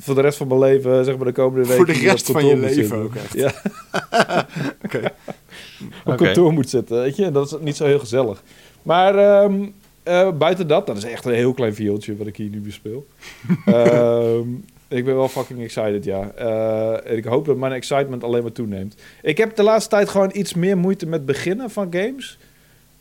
voor 0.00 0.14
de 0.14 0.20
rest 0.20 0.38
van 0.38 0.46
mijn 0.46 0.60
leven, 0.60 1.04
zeg 1.04 1.16
maar 1.16 1.26
de 1.26 1.32
komende 1.32 1.68
weken... 1.68 1.84
Voor 1.84 1.94
de 1.94 2.00
rest 2.00 2.30
van 2.30 2.46
je 2.46 2.56
leven 2.56 2.96
ook 2.96 3.14
echt. 3.14 3.32
Ja. 3.32 3.52
Oké. 4.84 5.12
Op 6.04 6.16
kantoor 6.16 6.52
moet 6.52 6.70
zitten, 6.70 7.00
weet 7.00 7.16
je. 7.16 7.30
Dat 7.30 7.46
is 7.46 7.56
niet 7.60 7.76
zo 7.76 7.84
heel 7.84 7.98
gezellig. 7.98 8.42
Maar 8.82 9.42
um, 9.44 9.74
uh, 10.04 10.32
buiten 10.32 10.66
dat, 10.66 10.86
dat 10.86 10.96
is 10.96 11.04
echt 11.04 11.24
een 11.24 11.34
heel 11.34 11.52
klein 11.52 11.74
viooltje 11.74 12.16
wat 12.16 12.26
ik 12.26 12.36
hier 12.36 12.50
nu 12.50 12.60
bespeel. 12.60 13.06
um, 13.66 14.64
ik 14.98 15.04
ben 15.04 15.16
wel 15.16 15.28
fucking 15.28 15.62
excited, 15.62 16.04
ja. 16.04 16.32
Uh, 16.38 17.10
en 17.10 17.16
ik 17.16 17.24
hoop 17.24 17.46
dat 17.46 17.56
mijn 17.56 17.72
excitement 17.72 18.24
alleen 18.24 18.42
maar 18.42 18.52
toeneemt. 18.52 18.94
Ik 19.22 19.38
heb 19.38 19.56
de 19.56 19.62
laatste 19.62 19.90
tijd 19.90 20.08
gewoon 20.08 20.30
iets 20.32 20.54
meer 20.54 20.78
moeite 20.78 21.06
met 21.06 21.26
beginnen 21.26 21.70
van 21.70 21.86
games. 21.90 22.38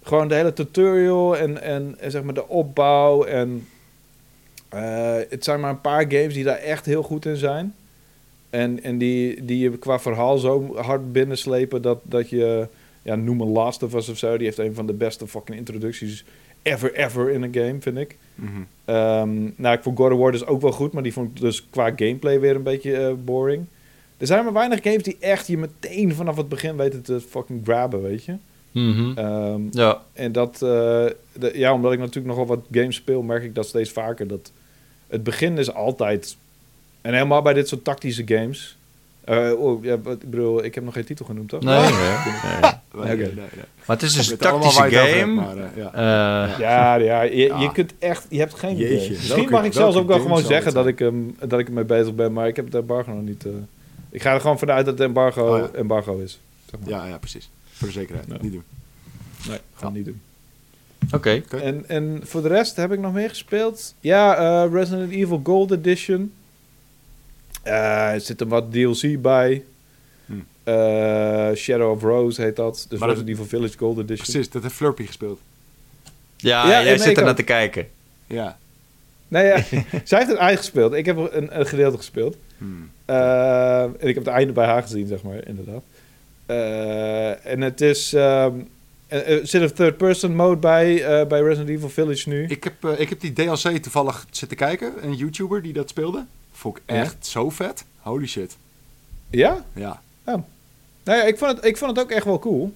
Gewoon 0.01 0.27
de 0.27 0.35
hele 0.35 0.53
tutorial 0.53 1.37
en, 1.37 1.61
en, 1.61 1.95
en 1.99 2.11
zeg 2.11 2.23
maar 2.23 2.33
de 2.33 2.47
opbouw. 2.47 3.23
En 3.23 3.67
uh, 4.73 5.15
het 5.29 5.43
zijn 5.43 5.59
maar 5.59 5.69
een 5.69 5.81
paar 5.81 6.05
games 6.11 6.33
die 6.33 6.43
daar 6.43 6.57
echt 6.57 6.85
heel 6.85 7.03
goed 7.03 7.25
in 7.25 7.35
zijn. 7.35 7.75
En, 8.49 8.83
en 8.83 8.97
die, 8.97 9.45
die 9.45 9.59
je 9.59 9.77
qua 9.77 9.99
verhaal 9.99 10.37
zo 10.37 10.75
hard 10.75 11.11
binnenslepen 11.11 11.81
dat, 11.81 11.99
dat 12.03 12.29
je... 12.29 12.67
Ja, 13.01 13.15
noem 13.15 13.41
een 13.41 13.47
Last 13.47 13.83
of 13.83 13.93
Us 13.93 14.09
of 14.09 14.17
zo. 14.17 14.37
Die 14.37 14.45
heeft 14.45 14.57
een 14.57 14.73
van 14.73 14.87
de 14.87 14.93
beste 14.93 15.27
fucking 15.27 15.57
introducties 15.57 16.25
ever, 16.61 16.93
ever 16.93 17.29
in 17.29 17.41
een 17.41 17.53
game, 17.53 17.75
vind 17.79 17.97
ik. 17.97 18.17
Mm 18.35 18.47
-hmm. 18.47 18.95
um, 18.95 19.53
nou, 19.55 19.75
ik 19.75 19.83
vond 19.83 19.97
God 19.97 20.11
of 20.11 20.19
War 20.19 20.31
dus 20.31 20.45
ook 20.45 20.61
wel 20.61 20.71
goed, 20.71 20.93
maar 20.93 21.03
die 21.03 21.13
vond 21.13 21.29
ik 21.29 21.41
dus 21.41 21.69
qua 21.69 21.91
gameplay 21.95 22.39
weer 22.39 22.55
een 22.55 22.63
beetje 22.63 22.99
uh, 22.99 23.13
boring. 23.25 23.65
Er 24.17 24.27
zijn 24.27 24.43
maar 24.43 24.53
weinig 24.53 24.83
games 24.83 25.03
die 25.03 25.17
echt 25.19 25.47
je 25.47 25.57
meteen 25.57 26.15
vanaf 26.15 26.37
het 26.37 26.49
begin 26.49 26.77
weten 26.77 27.01
te 27.01 27.21
fucking 27.21 27.61
grabben, 27.63 28.01
weet 28.01 28.25
je. 28.25 28.35
Mm 28.71 28.93
-hmm. 28.93 29.17
um, 29.17 29.67
ja. 29.71 30.01
En 30.13 30.31
dat, 30.31 30.53
uh, 30.53 30.59
de, 31.33 31.51
ja, 31.53 31.73
omdat 31.73 31.91
ik 31.91 31.99
natuurlijk 31.99 32.27
nogal 32.27 32.45
wat 32.45 32.65
games 32.71 32.95
speel, 32.95 33.21
merk 33.21 33.43
ik 33.43 33.55
dat 33.55 33.67
steeds 33.67 33.91
vaker. 33.91 34.27
Dat 34.27 34.51
het 35.09 35.23
begin 35.23 35.57
is 35.57 35.73
altijd, 35.73 36.37
en 37.01 37.13
helemaal 37.13 37.41
bij 37.41 37.53
dit 37.53 37.67
soort 37.67 37.83
tactische 37.83 38.23
games, 38.25 38.77
uh, 39.29 39.61
oh, 39.61 39.83
ja, 39.83 39.93
ik 39.93 40.29
bedoel, 40.29 40.63
ik 40.63 40.75
heb 40.75 40.83
nog 40.83 40.93
geen 40.93 41.05
titel 41.05 41.25
genoemd, 41.25 41.49
toch? 41.49 41.61
Nee, 41.61 41.81
nee, 41.81 41.91
nee. 42.93 43.15
nee, 43.15 43.17
nee, 43.17 43.47
Maar 43.85 43.95
het 43.95 44.01
is 44.01 44.13
dus 44.13 44.31
een 44.31 44.37
tactische 44.37 44.89
game. 44.89 45.33
maar, 45.33 45.57
uh, 45.57 45.63
ja. 45.75 45.93
Uh, 45.93 46.59
ja, 46.59 46.95
ja, 46.95 47.21
je, 47.21 47.35
ja, 47.35 47.59
je 47.59 47.71
kunt 47.71 47.93
echt, 47.99 48.25
je 48.29 48.39
hebt 48.39 48.53
geen 48.53 48.75
Jeetje, 48.75 48.95
idee. 48.95 49.09
Misschien 49.09 49.35
welke, 49.35 49.51
mag 49.51 49.63
ik 49.63 49.73
zelfs 49.73 49.97
ook 49.97 50.07
wel 50.07 50.19
gewoon 50.19 50.43
zeggen 50.43 50.73
dat 50.73 50.87
ik, 50.87 50.99
um, 50.99 51.35
dat 51.39 51.59
ik 51.59 51.67
ermee 51.67 51.83
bezig 51.83 52.15
ben, 52.15 52.33
maar 52.33 52.47
ik 52.47 52.55
heb 52.55 52.65
het 52.65 52.75
embargo 52.75 53.11
nog 53.11 53.23
niet. 53.23 53.45
ik 54.09 54.21
ga 54.21 54.33
er 54.33 54.41
gewoon 54.41 54.59
vanuit 54.59 54.85
dat 54.85 54.97
het 54.97 55.07
embargo, 55.07 55.53
oh, 55.53 55.57
ja. 55.57 55.69
embargo 55.79 56.17
is. 56.17 56.39
Zeg 56.69 56.79
maar. 56.79 56.89
Ja, 56.89 57.05
ja, 57.05 57.17
precies. 57.17 57.49
Voor 57.71 57.87
de 57.87 57.93
zekerheid. 57.93 58.41
Niet 58.41 58.51
doen. 58.51 58.63
Nee, 59.47 59.59
gaan 59.73 59.93
niet 59.93 60.05
doen. 60.05 60.21
Oké. 61.05 61.15
Okay. 61.15 61.43
Okay. 61.45 61.59
En, 61.61 61.83
en 61.87 62.19
voor 62.23 62.41
de 62.41 62.47
rest 62.47 62.75
heb 62.75 62.91
ik 62.91 62.99
nog 62.99 63.13
meer 63.13 63.29
gespeeld. 63.29 63.95
Ja, 63.99 64.63
Resident 64.65 65.11
Evil 65.11 65.41
Gold 65.43 65.71
Edition. 65.71 66.31
Uh, 67.65 68.11
er 68.11 68.21
zit 68.21 68.41
er 68.41 68.47
wat 68.47 68.71
DLC 68.71 69.21
bij. 69.21 69.63
Hm. 70.25 70.33
Uh, 70.63 71.55
Shadow 71.55 71.91
of 71.91 72.01
Rose 72.01 72.41
heet 72.41 72.55
dat. 72.55 72.85
Dus 72.89 72.99
maar 72.99 73.09
Resident 73.09 73.33
Evil 73.33 73.45
Village 73.45 73.77
Gold 73.77 73.97
Edition. 73.97 74.25
Precies, 74.25 74.49
dat 74.49 74.61
heeft 74.61 74.75
Flurpy 74.75 75.05
gespeeld. 75.05 75.39
Ja, 76.37 76.69
ja 76.69 76.83
jij 76.83 76.97
zit 76.97 77.17
er 77.17 77.23
naar 77.23 77.35
te 77.35 77.43
kijken. 77.43 77.87
Ja. 78.27 78.57
Nee, 79.27 79.45
ja. 79.45 79.63
zij 80.03 80.17
heeft 80.17 80.29
het 80.29 80.37
eigen 80.37 80.57
gespeeld. 80.57 80.93
Ik 80.93 81.05
heb 81.05 81.17
een, 81.17 81.59
een 81.59 81.65
gedeelte 81.65 81.97
gespeeld. 81.97 82.37
Hmm. 82.57 82.91
Eh, 83.05 83.81
en 83.83 84.07
ik 84.07 84.15
heb 84.15 84.25
het 84.25 84.33
einde 84.33 84.53
bij 84.53 84.65
haar 84.65 84.81
gezien, 84.81 85.07
zeg 85.07 85.21
maar, 85.23 85.47
inderdaad. 85.47 85.83
Eh, 86.45 87.45
en 87.45 87.61
het 87.61 87.81
is... 87.81 88.13
ehm, 88.13 88.53
er 89.09 89.25
er 89.25 89.47
zit 89.47 89.61
een 89.61 89.73
third-person 89.73 90.35
mode 90.35 90.55
bij, 90.59 91.03
eh, 91.03 91.27
bij 91.27 91.41
Resident 91.41 91.69
Evil 91.69 91.89
Village 91.89 92.29
nu. 92.29 92.45
Ik 92.47 92.63
heb, 92.63 92.83
eh, 92.83 92.99
ik 92.99 93.09
heb 93.09 93.19
die 93.19 93.33
DLC 93.33 93.77
toevallig 93.77 94.25
zitten 94.31 94.57
kijken. 94.57 94.93
Een 95.01 95.13
YouTuber 95.15 95.61
die 95.61 95.73
dat 95.73 95.89
speelde. 95.89 96.25
Vond 96.51 96.77
ik 96.77 96.83
Ja? 96.85 96.95
echt 96.95 97.25
zo 97.25 97.49
vet. 97.49 97.85
Holy 97.99 98.27
shit. 98.27 98.57
Ja? 99.29 99.65
Ja. 99.75 100.01
Nou 101.03 101.21
ja, 101.21 101.23
ik 101.23 101.37
vond, 101.37 101.51
het, 101.55 101.65
ik 101.65 101.77
vond 101.77 101.91
het 101.95 102.05
ook 102.05 102.11
echt 102.11 102.25
wel 102.25 102.39
cool. 102.39 102.73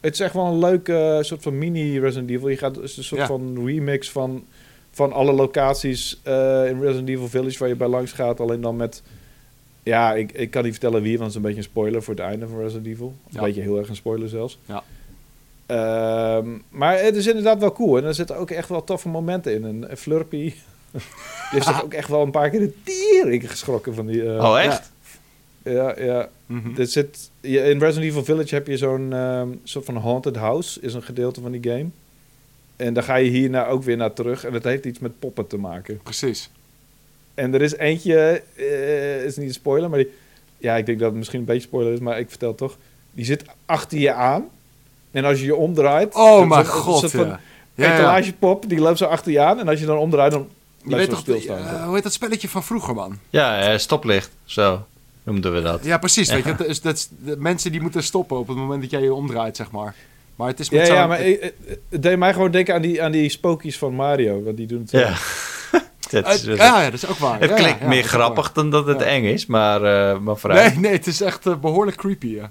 Het 0.00 0.12
is 0.12 0.20
echt 0.20 0.34
wel 0.34 0.44
een 0.46 0.58
leuke 0.58 0.96
eh, 0.96 1.22
soort 1.22 1.42
van 1.42 1.58
mini 1.58 1.98
Resident 2.00 2.30
Evil. 2.30 2.48
Je 2.48 2.56
gaat 2.56 2.74
het 2.76 2.84
is 2.84 2.96
een 2.96 3.04
soort 3.04 3.20
Ja. 3.20 3.26
van 3.26 3.66
remix 3.66 4.10
van, 4.10 4.44
van 4.90 5.12
alle 5.12 5.32
locaties 5.32 6.20
eh, 6.22 6.68
in 6.68 6.80
Resident 6.80 7.08
Evil 7.08 7.28
Village 7.28 7.58
waar 7.58 7.68
je 7.68 7.76
bij 7.76 7.88
langs 7.88 8.12
gaat. 8.12 8.40
Alleen 8.40 8.60
dan 8.60 8.76
met... 8.76 9.02
Ja, 9.82 10.14
ik, 10.14 10.32
ik 10.32 10.50
kan 10.50 10.62
niet 10.62 10.72
vertellen 10.72 11.02
wie, 11.02 11.10
want 11.18 11.20
het 11.20 11.30
is 11.30 11.36
een 11.36 11.42
beetje 11.42 11.56
een 11.58 11.62
spoiler 11.64 12.02
voor 12.02 12.14
het 12.14 12.22
einde 12.22 12.48
van 12.48 12.58
Resident 12.60 12.86
Evil. 12.86 13.14
Een 13.26 13.32
Ja. 13.34 13.42
beetje 13.42 13.60
heel 13.60 13.78
erg 13.78 13.88
een 13.88 13.96
spoiler 13.96 14.28
zelfs. 14.28 14.58
Ja. 14.66 14.82
Ehm, 15.70 16.48
maar 16.68 16.98
het 16.98 17.16
is 17.16 17.26
inderdaad 17.26 17.60
wel 17.60 17.72
cool. 17.72 17.98
En 17.98 18.04
er 18.04 18.14
zitten 18.14 18.36
ook 18.36 18.50
echt 18.50 18.68
wel 18.68 18.84
toffe 18.84 19.08
momenten 19.08 19.54
in. 19.54 19.64
En, 19.64 19.90
en 19.90 19.96
Flurpy... 19.96 20.52
Die 20.92 21.58
heeft 21.58 21.66
zich 21.66 21.84
ook 21.84 21.94
echt 21.94 22.08
wel 22.08 22.22
een 22.22 22.30
paar 22.30 22.50
keer 22.50 22.60
de 22.60 22.72
tering 22.82 23.50
geschrokken 23.50 23.94
van 23.94 24.06
die... 24.06 24.34
eh, 24.34 24.44
oh, 24.44 24.60
echt? 24.60 24.90
Ja, 25.62 26.00
ja. 26.00 26.28
Mhm. 26.46 26.84
Zit, 26.84 27.30
in 27.40 27.78
Resident 27.78 28.04
Evil 28.04 28.24
Village 28.24 28.54
heb 28.54 28.66
je 28.66 28.76
zo'n 28.76 29.12
ehm, 29.12 29.48
soort 29.64 29.84
van 29.84 29.96
haunted 29.96 30.36
house, 30.36 30.80
is 30.80 30.94
een 30.94 31.02
gedeelte 31.02 31.40
van 31.40 31.52
die 31.52 31.70
game. 31.70 31.86
En 32.76 32.94
daar 32.94 33.02
ga 33.02 33.16
je 33.16 33.30
hierna 33.30 33.66
ook 33.66 33.82
weer 33.82 33.96
naar 33.96 34.12
terug. 34.12 34.44
En 34.44 34.52
dat 34.52 34.64
heeft 34.64 34.84
iets 34.84 34.98
met 34.98 35.18
poppen 35.18 35.46
te 35.46 35.56
maken. 35.56 36.00
Precies. 36.02 36.50
En 37.34 37.54
er 37.54 37.62
is 37.62 37.76
eentje, 37.76 38.42
eh, 38.56 39.24
is 39.24 39.36
niet 39.36 39.48
een 39.48 39.54
spoiler, 39.54 39.90
maar 39.90 39.98
die, 39.98 40.10
ja, 40.58 40.76
ik 40.76 40.86
denk 40.86 40.98
dat 40.98 41.08
het 41.08 41.18
misschien 41.18 41.40
een 41.40 41.44
beetje 41.44 41.68
spoiler 41.68 41.92
is, 41.92 42.00
maar 42.00 42.18
ik 42.18 42.28
vertel 42.28 42.54
toch. 42.54 42.76
Die 43.12 43.24
zit 43.24 43.44
achter 43.66 43.98
je 43.98 44.12
aan. 44.12 44.48
En 45.10 45.24
als 45.24 45.38
je 45.40 45.44
je 45.44 45.54
omdraait, 45.56 46.14
Oh 46.14 46.38
mijn 46.48 46.60
er 46.60 46.66
een 46.66 46.72
god, 46.72 46.98
soort 46.98 47.12
ja. 47.12 47.40
Ja, 47.74 47.86
ja. 47.86 47.94
etalagepop, 47.94 48.68
die 48.68 48.78
loopt 48.80 48.98
zo 48.98 49.04
achter 49.04 49.32
je 49.32 49.40
aan. 49.40 49.58
En 49.60 49.68
als 49.68 49.80
je 49.80 49.86
dan 49.86 49.98
omdraait, 49.98 50.32
dan 50.32 50.48
Je 50.82 50.88
blijft 50.88 51.08
weet 51.08 51.18
ze 51.18 51.24
toch, 51.24 51.40
stilstaan. 51.40 51.74
eh, 51.76 51.84
hoe 51.84 51.94
heet 51.94 52.02
dat 52.02 52.12
spelletje 52.12 52.48
van 52.48 52.64
vroeger, 52.64 52.94
man? 52.94 53.18
Ja, 53.30 53.58
eh, 53.60 53.78
stoplicht. 53.78 54.30
Zo 54.44 54.86
noemden 55.22 55.52
we 55.54 55.60
dat. 55.62 55.84
Ja, 55.84 55.98
precies. 55.98 56.30
Weet 56.30 56.44
je, 56.44 56.54
dat 56.54 56.66
is, 56.66 56.80
dat 56.80 56.94
is, 56.96 57.08
de 57.18 57.36
mensen 57.38 57.72
die 57.72 57.80
moeten 57.80 58.02
stoppen 58.02 58.38
op 58.38 58.48
het 58.48 58.56
moment 58.56 58.80
dat 58.82 58.90
jij 58.90 59.00
je 59.02 59.14
omdraait, 59.14 59.56
zeg 59.56 59.70
maar. 59.70 59.94
Maar 60.36 60.48
het 60.48 60.60
is 60.60 60.70
met 60.70 60.80
Ja, 60.80 60.86
zo'n- 60.86 60.94
ja, 60.94 61.06
maar 61.06 61.20
ik- 61.20 61.40
het, 61.42 61.78
het 61.88 62.02
deed 62.02 62.18
mij 62.18 62.32
gewoon 62.32 62.50
denken 62.50 62.74
aan 62.74 62.82
die, 62.82 63.02
aan 63.02 63.12
die 63.12 63.28
spookies 63.28 63.78
van 63.78 63.94
Mario. 63.94 64.42
Want 64.42 64.56
die 64.56 64.66
doen 64.66 64.80
het 64.80 64.90
zo. 64.90 64.98
Ja. 64.98 65.12
Dat 66.10 66.24
Eh, 66.24 66.34
is- 66.34 66.42
ja, 66.42 66.54
ja, 66.54 66.84
dat 66.84 66.92
is 67.02 67.06
ook 67.06 67.16
waar. 67.18 67.40
het 67.40 67.50
Ja, 67.50 67.56
klinkt 67.56 67.80
ja, 67.80 67.86
meer 67.86 68.02
grappig 68.02 68.52
dan 68.52 68.70
dat 68.70 68.86
het 68.86 69.00
Ja. 69.00 69.06
eng 69.06 69.24
is, 69.24 69.46
maar, 69.46 69.82
eh 69.84 70.18
maar 70.18 70.36
vooruit. 70.36 70.72
Nee, 70.72 70.80
nee, 70.80 70.92
het 70.92 71.06
is 71.06 71.20
echt 71.20 71.46
eh, 71.46 71.56
behoorlijk 71.56 71.96
creepy, 71.96 72.26
ja. 72.26 72.50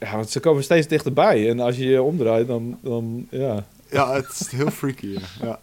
Ja, 0.00 0.16
want 0.16 0.30
ze 0.30 0.40
komen 0.40 0.62
steeds 0.62 0.86
dichterbij. 0.86 1.48
En 1.48 1.60
als 1.60 1.76
je 1.76 1.86
je 1.86 2.02
omdraait, 2.02 2.46
dan... 2.46 2.78
dan 2.80 3.26
ja. 3.30 3.66
Ja, 3.90 4.14
het 4.14 4.40
is 4.40 4.50
heel 4.50 4.70
freaky, 4.70 5.06
ja. 5.06 5.20
ja. 5.42 5.60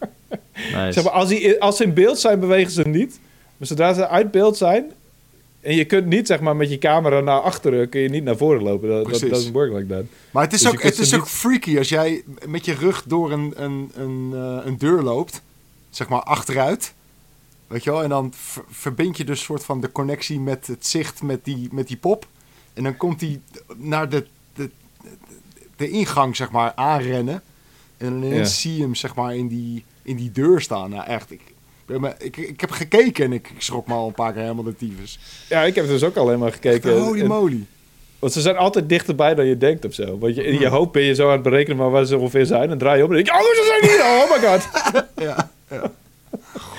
Nice. 0.53 0.91
Zeg 0.91 1.03
maar, 1.03 1.13
als, 1.13 1.29
die, 1.29 1.61
als 1.61 1.77
ze 1.77 1.83
in 1.83 1.93
beeld 1.93 2.19
zijn, 2.19 2.39
bewegen 2.39 2.71
ze 2.71 2.87
niet. 2.87 3.19
Maar 3.57 3.67
zodra 3.67 3.93
ze 3.93 4.07
uit 4.07 4.31
beeld 4.31 4.57
zijn... 4.57 4.91
En 5.61 5.75
je 5.75 5.85
kunt 5.85 6.05
niet, 6.05 6.27
zeg 6.27 6.39
maar, 6.39 6.55
met 6.55 6.69
je 6.69 6.77
camera 6.77 7.19
naar 7.19 7.39
achteren... 7.39 7.89
kun 7.89 8.01
je 8.01 8.09
niet 8.09 8.23
naar 8.23 8.37
voren 8.37 8.63
lopen. 8.63 8.89
Dat, 8.89 8.97
dat 8.97 9.07
Precies. 9.07 9.29
doesn't 9.29 9.53
work 9.53 9.73
like 9.73 9.87
that. 9.87 10.03
Maar 10.31 10.43
het 10.43 10.53
is, 10.53 10.61
Dus 10.61 10.71
ook, 10.71 10.81
het 10.81 10.99
is 10.99 11.13
ook 11.13 11.27
freaky 11.27 11.77
als 11.77 11.89
jij 11.89 12.23
met 12.45 12.65
je 12.65 12.73
rug 12.73 13.03
door 13.07 13.31
een, 13.31 13.53
een, 13.55 13.91
een, 13.95 14.31
eh, 14.33 14.65
een 14.65 14.77
deur 14.77 15.01
loopt. 15.01 15.41
Zeg 15.89 16.09
maar 16.09 16.21
achteruit. 16.21 16.93
Weet 17.67 17.83
je 17.83 17.91
wel? 17.91 18.03
En 18.03 18.09
dan 18.09 18.33
ver- 18.35 18.63
verbind 18.69 19.17
je 19.17 19.23
dus 19.23 19.43
soort 19.43 19.63
van 19.63 19.81
de 19.81 19.91
connectie 19.91 20.39
met 20.39 20.67
het 20.67 20.85
zicht 20.85 21.21
met 21.21 21.45
die, 21.45 21.67
met 21.71 21.87
die 21.87 21.97
pop. 21.97 22.27
En 22.77 22.83
dan 22.83 22.97
komt 22.97 23.21
hij 23.21 23.39
naar 23.75 24.09
de, 24.09 24.25
de, 24.55 24.69
de 25.75 25.89
ingang, 25.89 26.35
zeg 26.35 26.51
maar, 26.51 26.71
aanrennen. 26.75 27.41
En 27.97 28.09
dan 28.09 28.23
ineens 28.23 28.37
Ja. 28.49 28.59
zie 28.59 28.75
je 28.75 28.81
hem, 28.81 28.95
zeg 28.95 29.15
maar, 29.15 29.35
in 29.35 29.47
die, 29.47 29.83
in 30.03 30.15
die 30.15 30.31
deur 30.31 30.61
staan. 30.61 30.89
Nou, 30.89 31.05
echt. 31.07 31.31
Ik, 31.31 31.41
ik, 32.19 32.37
ik 32.37 32.61
heb 32.61 32.71
gekeken 32.71 33.25
en 33.25 33.33
ik 33.33 33.51
schrok 33.57 33.87
me 33.87 33.93
al 33.93 34.07
een 34.07 34.13
paar 34.13 34.31
keer 34.33 34.41
helemaal 34.41 34.63
de 34.63 34.75
tyfus. 34.75 35.19
Ja, 35.49 35.63
ik 35.63 35.75
heb 35.75 35.87
dus 35.87 36.03
ook 36.03 36.15
alleen 36.15 36.39
maar 36.39 36.51
gekeken. 36.51 36.99
Holy 36.99 37.21
En- 37.21 37.27
moly. 37.27 37.65
want 38.19 38.33
ze 38.33 38.41
zijn 38.41 38.57
altijd 38.57 38.89
dichterbij 38.89 39.35
dan 39.35 39.45
je 39.45 39.57
denkt 39.57 39.85
of 39.85 39.93
zo. 39.93 40.17
Want 40.17 40.35
je, 40.35 40.43
in 40.43 40.59
je 40.59 40.67
hoofd 40.67 40.91
ben 40.91 41.03
je 41.03 41.15
zo 41.15 41.25
aan 41.27 41.31
het 41.33 41.41
berekenen 41.41 41.77
maar 41.77 41.89
waar 41.91 42.05
ze 42.05 42.17
ongeveer 42.17 42.45
zijn. 42.45 42.69
En 42.69 42.77
draai 42.77 42.97
je 42.97 43.03
om 43.03 43.09
en 43.09 43.15
denk 43.15 43.27
je... 43.27 43.33
Oh, 43.33 43.39
ze 43.39 43.79
zijn 43.81 43.91
hier! 43.91 44.01
Oh 44.05 44.31
my 44.31 44.47
god! 44.47 44.67
Ja, 45.27 45.51
ja. 45.69 45.91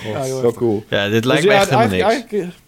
Ja, 0.05 0.19
heftig. 0.25 0.55
cool. 0.55 0.85
Ja, 0.89 1.09
dit 1.09 1.25
lijkt 1.25 1.43
Dus 1.43 1.51
me 1.51 1.57
ja, 1.57 1.61
echt 1.63 1.71
helemaal 1.71 1.91
niks. 1.91 2.03
eigenlijk- 2.03 2.33
eigenlijk- 2.33 2.67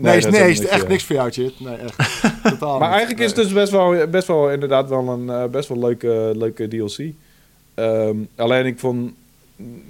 Nee, 0.00 0.20
nee, 0.20 0.50
is 0.50 0.66
echt 0.66 0.82
ja. 0.82 0.88
niks 0.88 1.04
voor 1.04 1.16
jou, 1.16 1.30
Chit. 1.30 1.60
Nee, 1.60 1.76
echt. 1.76 1.96
Totaal 2.42 2.78
Maar 2.78 2.88
niet. 2.88 2.96
eigenlijk 2.96 3.20
is 3.20 3.26
het 3.26 3.36
dus 3.36 3.52
best 3.52 3.72
wel, 3.72 4.06
best 4.08 4.26
wel 4.26 4.50
inderdaad 4.50 4.88
wel 4.88 5.08
een 5.08 5.30
eh, 5.30 5.44
best 5.44 5.68
wel 5.68 5.78
leuke, 5.78 6.32
leuke 6.36 6.68
DLC. 6.68 7.12
Ehm, 7.74 8.16
alleen 8.36 8.66
ik 8.66 8.78
vond... 8.78 9.12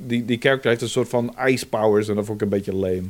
Die, 0.06 0.24
die 0.24 0.38
character 0.40 0.70
heeft 0.70 0.82
een 0.82 0.88
soort 0.88 1.08
van 1.08 1.34
ice 1.46 1.68
powers 1.68 2.08
en 2.08 2.14
dat 2.14 2.24
vond 2.24 2.40
ik 2.40 2.44
een 2.44 2.56
beetje 2.56 2.74
lame. 2.74 3.04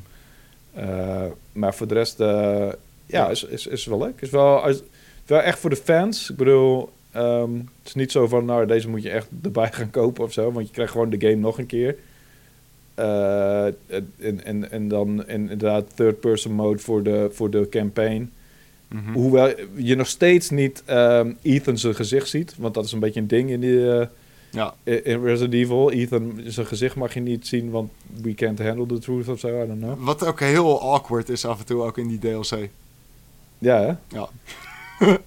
Eh, 0.75 1.25
maar 1.53 1.75
voor 1.75 1.87
de 1.87 1.95
rest... 1.95 2.21
eh, 2.21 2.69
ja, 3.07 3.29
is, 3.29 3.45
is, 3.45 3.67
is 3.67 3.85
wel 3.85 3.99
leuk. 3.99 4.21
Is 4.21 4.31
wel, 4.31 4.69
is 4.69 4.83
wel 5.27 5.41
echt 5.41 5.59
voor 5.59 5.71
de 5.71 5.77
fans. 5.77 6.31
Ik 6.31 6.37
bedoel... 6.37 6.91
ehm, 7.13 7.55
het 7.55 7.87
is 7.87 7.95
niet 7.95 8.13
zo 8.13 8.27
van... 8.27 8.45
Nou, 8.45 8.67
deze 8.67 8.89
moet 8.89 9.03
je 9.03 9.11
echt 9.11 9.29
erbij 9.43 9.73
gaan 9.79 9.91
kopen 9.91 10.25
of 10.25 10.33
zo. 10.33 10.53
Want 10.53 10.67
je 10.67 10.73
krijgt 10.73 10.93
gewoon 10.93 11.11
de 11.11 11.21
game 11.21 11.41
nog 11.41 11.59
een 11.59 11.67
keer. 11.67 11.97
Eh, 13.01 13.65
en, 14.19 14.45
en, 14.45 14.71
en 14.71 14.89
dan 14.89 15.29
inderdaad 15.29 15.85
third-person 15.95 16.53
mode 16.53 16.79
voor 16.79 17.03
de, 17.03 17.29
voor 17.33 17.51
de 17.51 17.69
campaign. 17.71 18.31
Mhm. 18.89 19.13
Hoewel 19.13 19.53
je 19.75 19.95
nog 19.95 20.07
steeds 20.07 20.51
niet 20.51 20.83
ehm, 20.87 21.33
Ethan 21.43 21.79
zijn 21.79 21.95
gezicht 21.95 22.29
ziet. 22.29 22.55
Want 22.59 22.75
dat 22.75 22.85
is 22.85 22.93
een 22.93 22.99
beetje 22.99 23.21
een 23.21 23.27
ding 23.27 23.51
in, 23.51 23.61
die, 23.61 23.91
eh, 23.91 24.07
Ja. 24.51 24.75
in 24.85 25.23
Resident 25.25 25.55
Evil. 25.55 25.91
Ethan 25.91 26.41
zijn 26.45 26.67
gezicht 26.67 26.97
mag 26.97 27.15
je 27.15 27.21
niet 27.21 27.47
zien, 27.47 27.71
want 27.71 27.91
we 28.23 28.35
can't 28.35 28.59
handle 28.59 28.87
the 28.87 28.99
truth 28.99 29.29
of 29.29 29.39
zo. 29.39 29.63
I 29.63 29.67
don't 29.67 29.81
know. 29.81 30.05
Wat 30.05 30.27
ook 30.27 30.41
heel 30.41 30.81
awkward 30.81 31.29
is 31.29 31.45
af 31.45 31.59
en 31.59 31.67
toe 31.67 31.83
ook 31.83 31.99
in 31.99 32.09
die 32.09 32.19
DLC. 32.19 32.69
Ja, 33.59 33.81
hè? 33.81 34.17
Ja. 34.19 34.29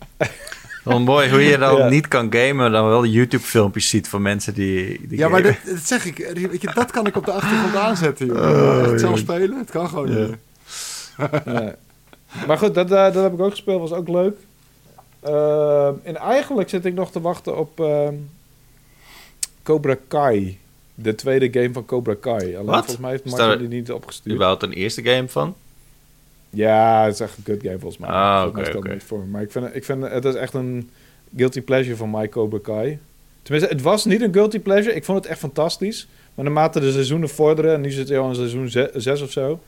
Wel 0.84 1.00
mooi 1.00 1.30
hoe 1.30 1.42
je 1.42 1.58
dan 1.58 1.78
Ja. 1.78 1.90
niet 1.90 2.08
kan 2.08 2.34
gamen, 2.34 2.72
dan 2.72 2.88
wel 2.88 3.06
YouTube-filmpjes 3.06 3.90
ziet 3.90 4.08
van 4.08 4.22
mensen 4.22 4.54
die, 4.54 5.08
die 5.08 5.18
Ja, 5.18 5.28
maar 5.30 5.44
dat, 5.44 5.56
dat 5.66 5.80
zeg 5.80 6.06
ik. 6.06 6.18
Weet 6.52 6.62
je, 6.62 6.72
dat 6.74 6.92
kan 6.92 7.06
ik 7.08 7.16
op 7.16 7.26
de 7.26 7.32
achtergrond 7.32 7.76
aanzetten, 7.88 8.26
joh. 8.26 8.92
Echt 8.92 9.00
zelf 9.00 9.18
spelen, 9.18 9.58
het 9.58 9.70
kan 9.72 9.90
gewoon 9.90 10.12
Ja. 10.18 10.26
niet. 10.26 10.36
Ja. 11.46 11.76
Maar 12.48 12.58
goed, 12.58 12.74
dat, 12.76 12.86
eh, 12.92 13.14
dat 13.14 13.24
heb 13.24 13.34
ik 13.34 13.40
ook 13.40 13.50
gespeeld. 13.52 13.80
Was 13.90 13.92
ook 14.00 14.08
leuk. 14.08 14.38
Ehm, 15.20 15.94
en 16.04 16.16
eigenlijk 16.18 16.70
zit 16.70 16.86
ik 16.86 16.94
nog 16.94 17.12
te 17.12 17.22
wachten 17.22 17.58
op 17.58 17.80
ehm, 17.80 18.14
Cobra 19.64 19.96
Kai. 20.08 20.58
De 20.96 21.16
tweede 21.16 21.60
game 21.62 21.74
van 21.74 21.86
Cobra 21.86 22.16
Kai. 22.20 22.56
Alleen 22.56 22.66
Wat? 22.66 22.76
volgens 22.76 22.98
mij 22.98 23.12
heeft 23.12 23.26
Is 23.26 23.32
Martin 23.32 23.58
die 23.60 23.68
niet 23.80 23.92
opgestuurd. 23.92 24.36
überhaupt 24.36 24.64
een 24.64 24.72
eerste 24.74 25.04
game 25.04 25.28
van. 25.28 25.56
Ja, 26.54 27.04
het 27.06 27.14
is 27.14 27.20
echt 27.20 27.38
een 27.38 27.44
good 27.46 27.62
game 27.64 27.80
volgens 27.80 27.98
mij. 28.02 28.10
Ah, 28.10 28.42
Volgens 28.42 28.54
mij 28.62 28.68
oké, 28.70 28.78
oké. 28.78 28.94
niet 28.94 29.04
voor. 29.04 29.26
Maar 29.32 29.42
ik 29.42 29.52
vind, 29.52 29.70
ik 29.76 29.84
vind 29.86 30.04
het 30.10 30.26
is 30.26 30.36
echt 30.36 30.54
een 30.54 30.90
guilty 31.36 31.62
pleasure 31.62 31.96
van 31.96 32.10
My 32.12 32.30
Cobra 32.30 32.60
Kai. 32.64 33.00
Tenminste, 33.42 33.72
het 33.74 33.82
was 33.82 34.06
niet 34.06 34.22
een 34.22 34.34
guilty 34.34 34.60
pleasure. 34.60 34.96
Ik 34.96 35.04
vond 35.04 35.18
het 35.18 35.28
echt 35.28 35.40
fantastisch. 35.40 36.08
Maar 36.36 36.46
naarmate 36.46 36.80
de 36.80 36.92
seizoenen 36.92 37.30
vorderen, 37.30 37.74
en 37.74 37.82
nu 37.82 37.92
zit 37.92 38.10
hij 38.10 38.18
al 38.20 38.30
in 38.30 38.36
seizoen 38.36 38.70
6 38.96 39.22
of 39.22 39.32
zo. 39.32 39.60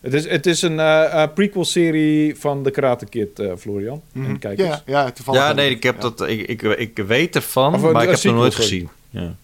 Het 0.00 0.14
is, 0.14 0.28
het 0.28 0.46
is 0.46 0.62
een 0.62 0.80
eh, 0.80 1.22
eh, 1.22 1.28
prequel-serie 1.34 2.36
van 2.36 2.62
de 2.62 2.70
Karate 2.70 3.06
Kid, 3.06 3.38
eh, 3.38 3.52
Florian. 3.58 4.02
En 4.14 4.20
Mhm. 4.20 4.38
kijkers. 4.38 4.68
Ja, 4.68 4.82
ja, 4.86 5.10
toevallig. 5.10 5.40
Ja, 5.40 5.52
nee, 5.52 5.70
ik 5.70 5.82
heb 5.82 5.94
Ja. 5.94 6.00
dat, 6.00 6.28
ik, 6.28 6.40
ik, 6.40 6.62
ik 6.62 6.96
weet 7.06 7.34
ervan, 7.36 7.74
Of 7.74 7.80
maar 7.80 7.90
ik 7.90 7.98
heb 8.08 8.10
het 8.10 8.24
nog 8.24 8.34
nooit 8.34 8.54
gezien. 8.54 8.88
Ja. 9.10 9.34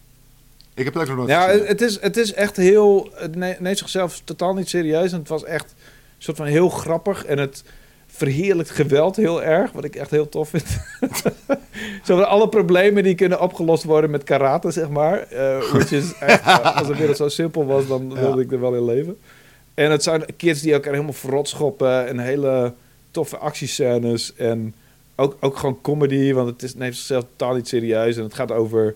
Ik 0.75 0.85
heb 0.85 0.95
het 0.95 1.03
ook 1.03 1.09
nog 1.09 1.17
nooit 1.17 1.29
Ja, 1.29 1.47
gezien. 1.49 1.67
het 1.67 1.81
is, 1.81 2.01
het 2.01 2.17
is 2.17 2.33
echt 2.33 2.57
heel... 2.57 3.11
Het 3.15 3.35
ne- 3.37 3.57
neemt 3.59 3.79
zichzelf 3.79 4.21
totaal 4.25 4.55
niet 4.55 4.69
serieus. 4.69 5.13
En 5.13 5.19
het 5.19 5.29
was 5.29 5.45
echt 5.45 5.75
soort 6.27 6.37
van 6.37 6.47
heel 6.47 6.69
grappig. 6.69 7.25
En 7.25 7.39
het 7.39 7.65
verheerlijkt 8.07 8.71
geweld 8.71 9.17
heel 9.17 9.43
erg. 9.43 9.73
Wat 9.73 9.85
ik 9.85 9.97
echt 9.97 10.11
heel 10.11 10.29
tof 10.29 10.49
vind. 10.49 10.65
Zo 12.05 12.21
alle 12.21 12.49
problemen 12.49 13.03
die 13.03 13.15
kunnen 13.15 13.41
opgelost 13.41 13.85
worden 13.85 14.11
met 14.11 14.25
karate, 14.25 14.71
zeg 14.71 14.89
maar. 14.89 15.19
Eh, 15.19 15.59
which 15.73 15.93
is 15.93 16.13
echt, 16.21 16.43
eh, 16.47 16.77
als 16.77 16.87
de 16.87 16.97
wereld 16.97 17.17
zo 17.17 17.29
simpel 17.29 17.67
was, 17.67 17.87
dan 17.87 18.11
Ja. 18.15 18.21
wilde 18.21 18.43
ik 18.43 18.53
er 18.53 18.61
wel 18.61 18.75
in 18.75 18.85
leven. 18.85 19.19
En 19.75 19.91
het 19.91 20.03
zijn 20.03 20.25
kids 20.37 20.61
die 20.61 20.73
elkaar 20.73 20.93
helemaal 20.93 21.13
verrot 21.13 21.49
schoppen. 21.49 22.07
En 22.07 22.19
hele 22.19 22.73
toffe 23.11 23.37
actiescènes. 23.37 24.35
En 24.37 24.75
ook, 25.17 25.37
ook 25.41 25.57
gewoon 25.57 25.81
comedy. 25.83 26.33
Want 26.33 26.49
het 26.49 26.63
is, 26.63 26.75
neemt 26.75 26.97
zichzelf 26.97 27.25
totaal 27.37 27.55
niet 27.55 27.69
serieus. 27.69 28.17
En 28.17 28.23
het 28.23 28.35
gaat 28.35 28.53
over 28.53 28.95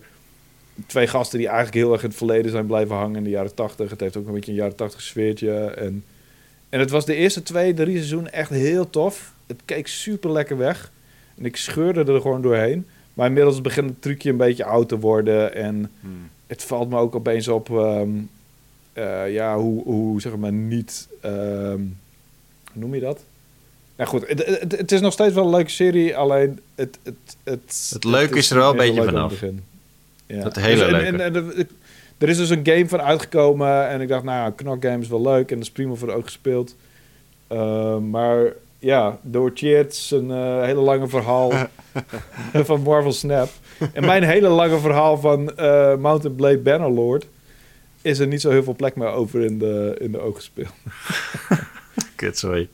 twee 0.87 1.07
gasten 1.07 1.37
die 1.37 1.47
eigenlijk 1.47 1.77
heel 1.77 1.91
erg 1.91 2.01
in 2.01 2.07
het 2.09 2.17
verleden 2.17 2.51
zijn 2.51 2.65
blijven 2.65 2.95
hangen 2.95 3.15
in 3.15 3.23
de 3.23 3.29
jaren 3.29 3.53
tachtig. 3.55 3.89
Het 3.89 3.99
heeft 3.99 4.17
ook 4.17 4.27
een 4.27 4.33
beetje 4.33 4.51
een 4.51 4.57
jaren 4.57 4.75
tachtig 4.75 5.01
sfeertje. 5.01 5.53
En, 5.53 6.03
en 6.71 6.79
het 6.79 6.89
was 6.89 7.05
de 7.05 7.15
eerste 7.15 7.43
twee, 7.43 7.73
drie 7.73 7.95
seizoenen 7.95 8.33
echt 8.33 8.49
heel 8.49 8.89
tof. 8.89 9.33
Het 9.47 9.61
keek 9.65 9.87
super 9.87 10.31
lekker 10.31 10.57
weg. 10.57 10.91
En 11.37 11.45
ik 11.45 11.55
scheurde 11.57 12.13
er 12.13 12.21
gewoon 12.21 12.41
doorheen. 12.41 12.85
Maar 13.13 13.27
inmiddels 13.27 13.61
begint 13.61 13.89
het 13.89 14.01
trucje 14.01 14.29
een 14.29 14.37
beetje 14.37 14.65
oud 14.65 14.89
te 14.89 14.99
worden. 14.99 15.53
En 15.55 15.91
Hmm. 16.01 16.29
het 16.47 16.63
valt 16.63 16.89
me 16.89 16.97
ook 16.97 17.15
opeens 17.15 17.47
op. 17.47 17.69
ehm, 17.69 18.09
eh, 18.93 19.33
ja, 19.33 19.57
hoe, 19.57 19.83
hoe 19.83 20.21
zeg 20.21 20.35
maar 20.37 20.51
niet, 20.51 21.07
ehm, 21.21 21.79
hoe 22.71 22.81
noem 22.81 22.95
je 22.95 23.01
dat? 23.01 23.23
Ja 23.95 24.05
goed, 24.05 24.27
het, 24.27 24.45
het, 24.45 24.71
het 24.77 24.91
is 24.91 25.01
nog 25.01 25.13
steeds 25.13 25.33
wel 25.33 25.43
een 25.45 25.49
leuke 25.49 25.69
serie, 25.69 26.17
alleen 26.17 26.59
het... 26.75 26.99
Het, 27.03 27.15
het, 27.43 27.89
Het 27.93 28.03
leuke 28.03 28.37
is 28.37 28.49
er 28.49 28.57
wel 28.57 28.71
een 28.71 28.77
beetje 28.77 29.03
vanaf. 29.03 29.41
Ja. 30.25 30.43
Dat 30.43 30.55
hele 30.55 30.83
Dus 30.83 30.91
leuke. 30.91 31.05
en- 31.05 31.19
en- 31.21 31.35
en- 31.55 31.69
er 32.21 32.29
is 32.29 32.37
dus 32.37 32.49
een 32.49 32.65
game 32.65 32.87
van 32.87 33.01
uitgekomen 33.01 33.87
en 33.87 34.01
ik 34.01 34.07
dacht, 34.07 34.23
nou, 34.23 34.37
ja, 34.37 34.49
Knock 34.55 34.85
Game 34.85 35.01
is 35.01 35.07
wel 35.07 35.21
leuk 35.21 35.49
en 35.51 35.55
dat 35.55 35.65
is 35.65 35.71
prima 35.71 35.93
voor 35.93 36.07
de 36.07 36.13
oog 36.13 36.23
gespeeld. 36.23 36.75
Eh, 37.47 37.97
maar 37.97 38.53
ja, 38.79 39.17
door 39.21 39.51
Cheert 39.53 39.95
zijn 39.95 40.31
eh, 40.31 40.61
hele 40.61 40.79
lange 40.79 41.07
verhaal 41.07 41.51
van 42.67 42.81
Marvel 42.81 43.11
Snap 43.11 43.49
en 43.93 44.05
mijn 44.05 44.23
hele 44.23 44.47
lange 44.47 44.79
verhaal 44.79 45.17
van 45.17 45.57
eh, 45.57 45.95
Mountain 45.95 46.35
Blade 46.35 46.57
Bannerlord 46.57 47.27
is 48.01 48.19
er 48.19 48.27
niet 48.27 48.41
zo 48.41 48.49
heel 48.49 48.63
veel 48.63 48.75
plek 48.75 48.95
meer 48.95 49.07
over 49.07 49.41
in 49.43 49.59
de, 49.59 49.95
in 49.99 50.11
de 50.11 50.19
oog 50.19 50.35
gespeeld. 50.35 50.73
Kut, 52.15 52.37
sorry. 52.37 52.69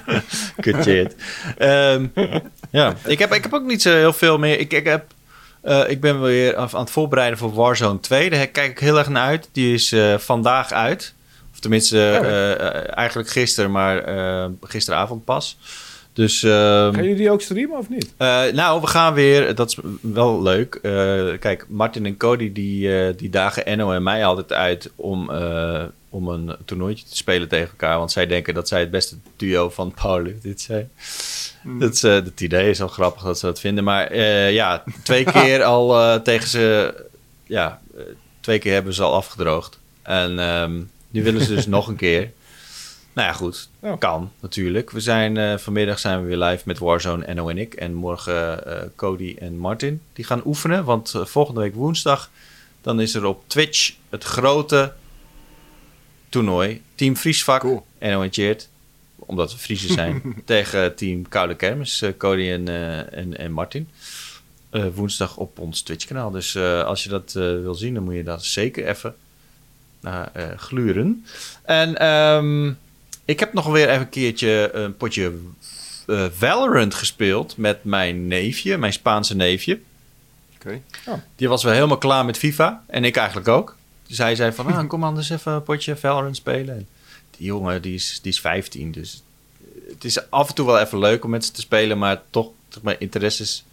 Kut 0.60 0.82
shit. 0.82 1.16
Ehm, 1.58 2.06
ja, 2.70 2.94
ik 3.06 3.18
heb, 3.18 3.32
ik 3.32 3.42
heb 3.42 3.52
ook 3.52 3.64
niet 3.64 3.82
zo 3.82 3.90
heel 3.90 4.12
veel 4.12 4.38
meer. 4.38 4.58
Ik, 4.58 4.72
ik, 4.72 4.84
heb, 4.84 5.04
eh, 5.62 5.90
ik 5.90 6.00
ben 6.00 6.22
weer 6.22 6.56
aan 6.56 6.68
het 6.72 6.90
voorbereiden 6.90 7.38
voor 7.38 7.52
Warzone 7.52 8.00
2. 8.00 8.30
Daar 8.30 8.46
kijk 8.46 8.70
ik 8.70 8.78
heel 8.78 8.98
erg 8.98 9.08
naar 9.08 9.26
uit. 9.26 9.48
Die 9.52 9.74
is 9.74 9.92
eh, 9.92 10.18
vandaag 10.18 10.72
uit. 10.72 11.14
Of 11.52 11.60
tenminste, 11.60 11.96
ja. 11.96 12.22
eh, 12.22 12.96
eigenlijk 12.96 13.28
gisteren, 13.28 13.70
maar 13.70 14.04
gisteravond 14.62 15.24
pas. 15.24 15.58
Dus 16.12 16.42
ehm, 16.42 16.92
Gaan 16.92 17.02
jullie 17.02 17.16
die 17.16 17.30
ook 17.30 17.40
streamen 17.40 17.78
of 17.78 17.88
niet? 17.88 18.12
nou, 18.54 18.80
we 18.80 18.86
gaan 18.86 19.14
weer. 19.14 19.54
Dat 19.54 19.70
is 19.70 19.78
wel 20.00 20.42
leuk. 20.42 20.78
Kijk, 21.40 21.66
Martin 21.68 22.06
en 22.06 22.16
Cody 22.16 22.52
die, 22.52 23.14
die 23.14 23.30
dagen 23.30 23.66
Enno 23.66 23.92
en 23.92 24.02
mij 24.02 24.24
altijd 24.24 24.52
uit 24.52 24.90
om, 24.96 25.30
om 26.12 26.28
een 26.28 26.56
toernooitje 26.64 27.04
te 27.04 27.16
spelen 27.16 27.48
tegen 27.48 27.68
elkaar. 27.68 27.98
Want 27.98 28.12
zij 28.12 28.26
denken 28.26 28.54
dat 28.54 28.68
zij 28.68 28.80
het 28.80 28.90
beste 28.90 29.16
duo 29.36 29.70
van 29.70 29.94
Powerlift 30.02 30.42
dit 30.42 30.60
zijn. 30.60 30.90
Dat 31.78 31.92
is, 31.92 32.02
eh, 32.02 32.12
het 32.12 32.40
idee 32.40 32.70
is 32.70 32.82
al 32.82 32.88
grappig 32.88 33.22
dat 33.22 33.38
ze 33.38 33.46
dat 33.46 33.60
vinden. 33.60 33.84
Maar 33.84 34.06
eh, 34.06 34.52
ja, 34.52 34.84
twee 35.02 35.24
keer 35.32 35.62
al 35.62 35.98
eh, 35.98 36.20
tegen 36.20 36.48
ze. 36.48 36.94
Ja, 37.46 37.80
eh, 37.96 38.02
twee 38.40 38.58
keer 38.58 38.72
hebben 38.72 38.94
ze 38.94 39.02
al 39.02 39.14
afgedroogd. 39.14 39.78
En 40.02 40.38
ehm, 40.38 40.82
nu 41.10 41.22
willen 41.22 41.40
ze 41.40 41.54
dus 41.54 41.66
nog 41.76 41.88
een 41.88 41.96
keer. 41.96 42.30
Nou 43.12 43.28
ja, 43.28 43.34
goed. 43.34 43.68
Ja. 43.82 43.96
Kan 43.96 44.30
natuurlijk. 44.40 44.90
We 44.90 45.00
zijn, 45.00 45.58
vanmiddag 45.60 45.98
zijn 45.98 46.20
we 46.22 46.26
weer 46.26 46.48
live 46.48 46.62
met 46.66 46.78
Warzone, 46.78 47.24
Enno 47.24 47.48
en 47.48 47.58
ik. 47.58 47.74
En 47.74 47.94
morgen 47.94 48.62
Cody 48.96 49.36
en 49.38 49.58
Martin. 49.58 50.00
Die 50.12 50.24
gaan 50.24 50.42
oefenen. 50.44 50.84
Want 50.84 51.14
volgende 51.24 51.60
week 51.60 51.74
woensdag. 51.74 52.30
Dan 52.80 53.00
is 53.00 53.14
er 53.14 53.24
op 53.24 53.42
Twitch 53.46 53.92
het 54.08 54.24
grote 54.24 54.92
toernooi. 56.32 56.82
Team. 56.94 57.14
Cool. 57.44 57.86
Enno 57.98 58.22
en 58.22 58.32
Cheert. 58.32 58.68
Omdat 59.16 59.52
we 59.52 59.58
Friesen 59.58 59.92
zijn. 59.92 60.22
tegen 60.44 60.94
team 60.94 61.28
Koude 61.28 61.54
Kermis. 61.56 62.02
eh, 62.02 62.10
Cody 62.18 62.50
en, 62.50 62.68
eh, 62.68 63.18
en, 63.18 63.38
en 63.38 63.52
Martin. 63.52 63.88
Eh, 64.70 64.86
woensdag 64.94 65.36
op 65.36 65.58
ons 65.58 65.80
Twitch 65.80 66.06
kanaal. 66.06 66.30
Dus 66.30 66.56
als 66.56 67.02
je 67.02 67.08
dat 67.08 67.32
wil 67.32 67.74
zien, 67.74 67.94
dan 67.94 68.02
moet 68.02 68.14
je 68.14 68.22
daar 68.22 68.40
zeker 68.40 68.88
even 68.88 69.14
naar 70.00 70.30
gluren. 70.56 71.26
En 71.62 71.98
ehm, 71.98 72.72
ik 73.24 73.40
heb 73.40 73.52
nog 73.52 73.66
weer 73.66 73.88
even 73.88 74.00
een 74.00 74.08
keertje 74.08 74.70
een 74.72 74.96
potje 74.96 75.32
Valorant 76.32 76.94
gespeeld 76.94 77.56
met 77.56 77.84
mijn 77.84 78.26
neefje, 78.26 78.78
mijn 78.78 78.92
Spaanse 78.92 79.36
neefje. 79.36 79.80
Oké. 80.54 80.80
Die 81.36 81.48
was 81.48 81.62
wel 81.62 81.72
helemaal 81.72 81.98
klaar 81.98 82.24
met 82.24 82.38
FIFA. 82.38 82.84
En 82.86 83.04
ik 83.04 83.16
eigenlijk 83.16 83.48
ook. 83.48 83.76
Hij 84.08 84.34
zei 84.34 84.52
van, 84.52 84.66
ah, 84.66 84.88
kom 84.88 85.04
anders 85.04 85.30
even 85.30 85.52
een 85.52 85.62
potje 85.62 85.96
Valorant 85.96 86.36
spelen. 86.36 86.74
En 86.74 86.86
die 87.30 87.46
jongen, 87.46 87.82
die 87.82 87.94
is, 87.94 88.18
die 88.22 88.32
is 88.32 88.40
15. 88.40 88.92
Dus 88.92 89.22
het 89.88 90.04
is 90.04 90.30
af 90.30 90.48
en 90.48 90.54
toe 90.54 90.66
wel 90.66 90.80
even 90.80 90.98
leuk 90.98 91.24
om 91.24 91.30
met 91.30 91.44
ze 91.44 91.52
te 91.52 91.60
spelen. 91.60 91.98
Maar 91.98 92.22
toch, 92.30 92.48
zeg 92.68 92.82
maar, 92.82 92.96
interesses... 92.98 93.64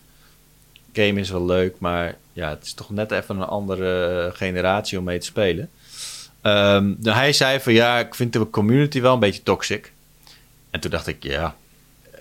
Game 0.94 1.20
is 1.20 1.30
wel 1.30 1.46
leuk, 1.46 1.76
maar 1.80 2.16
ja, 2.34 2.50
het 2.50 2.66
is 2.66 2.74
toch 2.74 2.90
net 2.90 3.12
even 3.12 3.36
een 3.36 3.48
andere 3.48 4.32
generatie 4.34 4.98
om 4.98 5.04
mee 5.04 5.20
te 5.20 5.26
spelen. 5.26 5.70
Nou, 6.42 7.10
hij 7.10 7.34
zei 7.34 7.60
van, 7.60 7.74
ja, 7.74 8.00
ik 8.00 8.16
vind 8.16 8.34
de 8.34 8.50
community 8.50 9.02
wel 9.02 9.14
een 9.14 9.20
beetje 9.20 9.44
toxic. 9.44 9.92
En 10.70 10.80
toen 10.80 10.92
dacht 10.92 11.08
ik, 11.08 11.24
ja, 11.24 11.56
eh, 12.12 12.20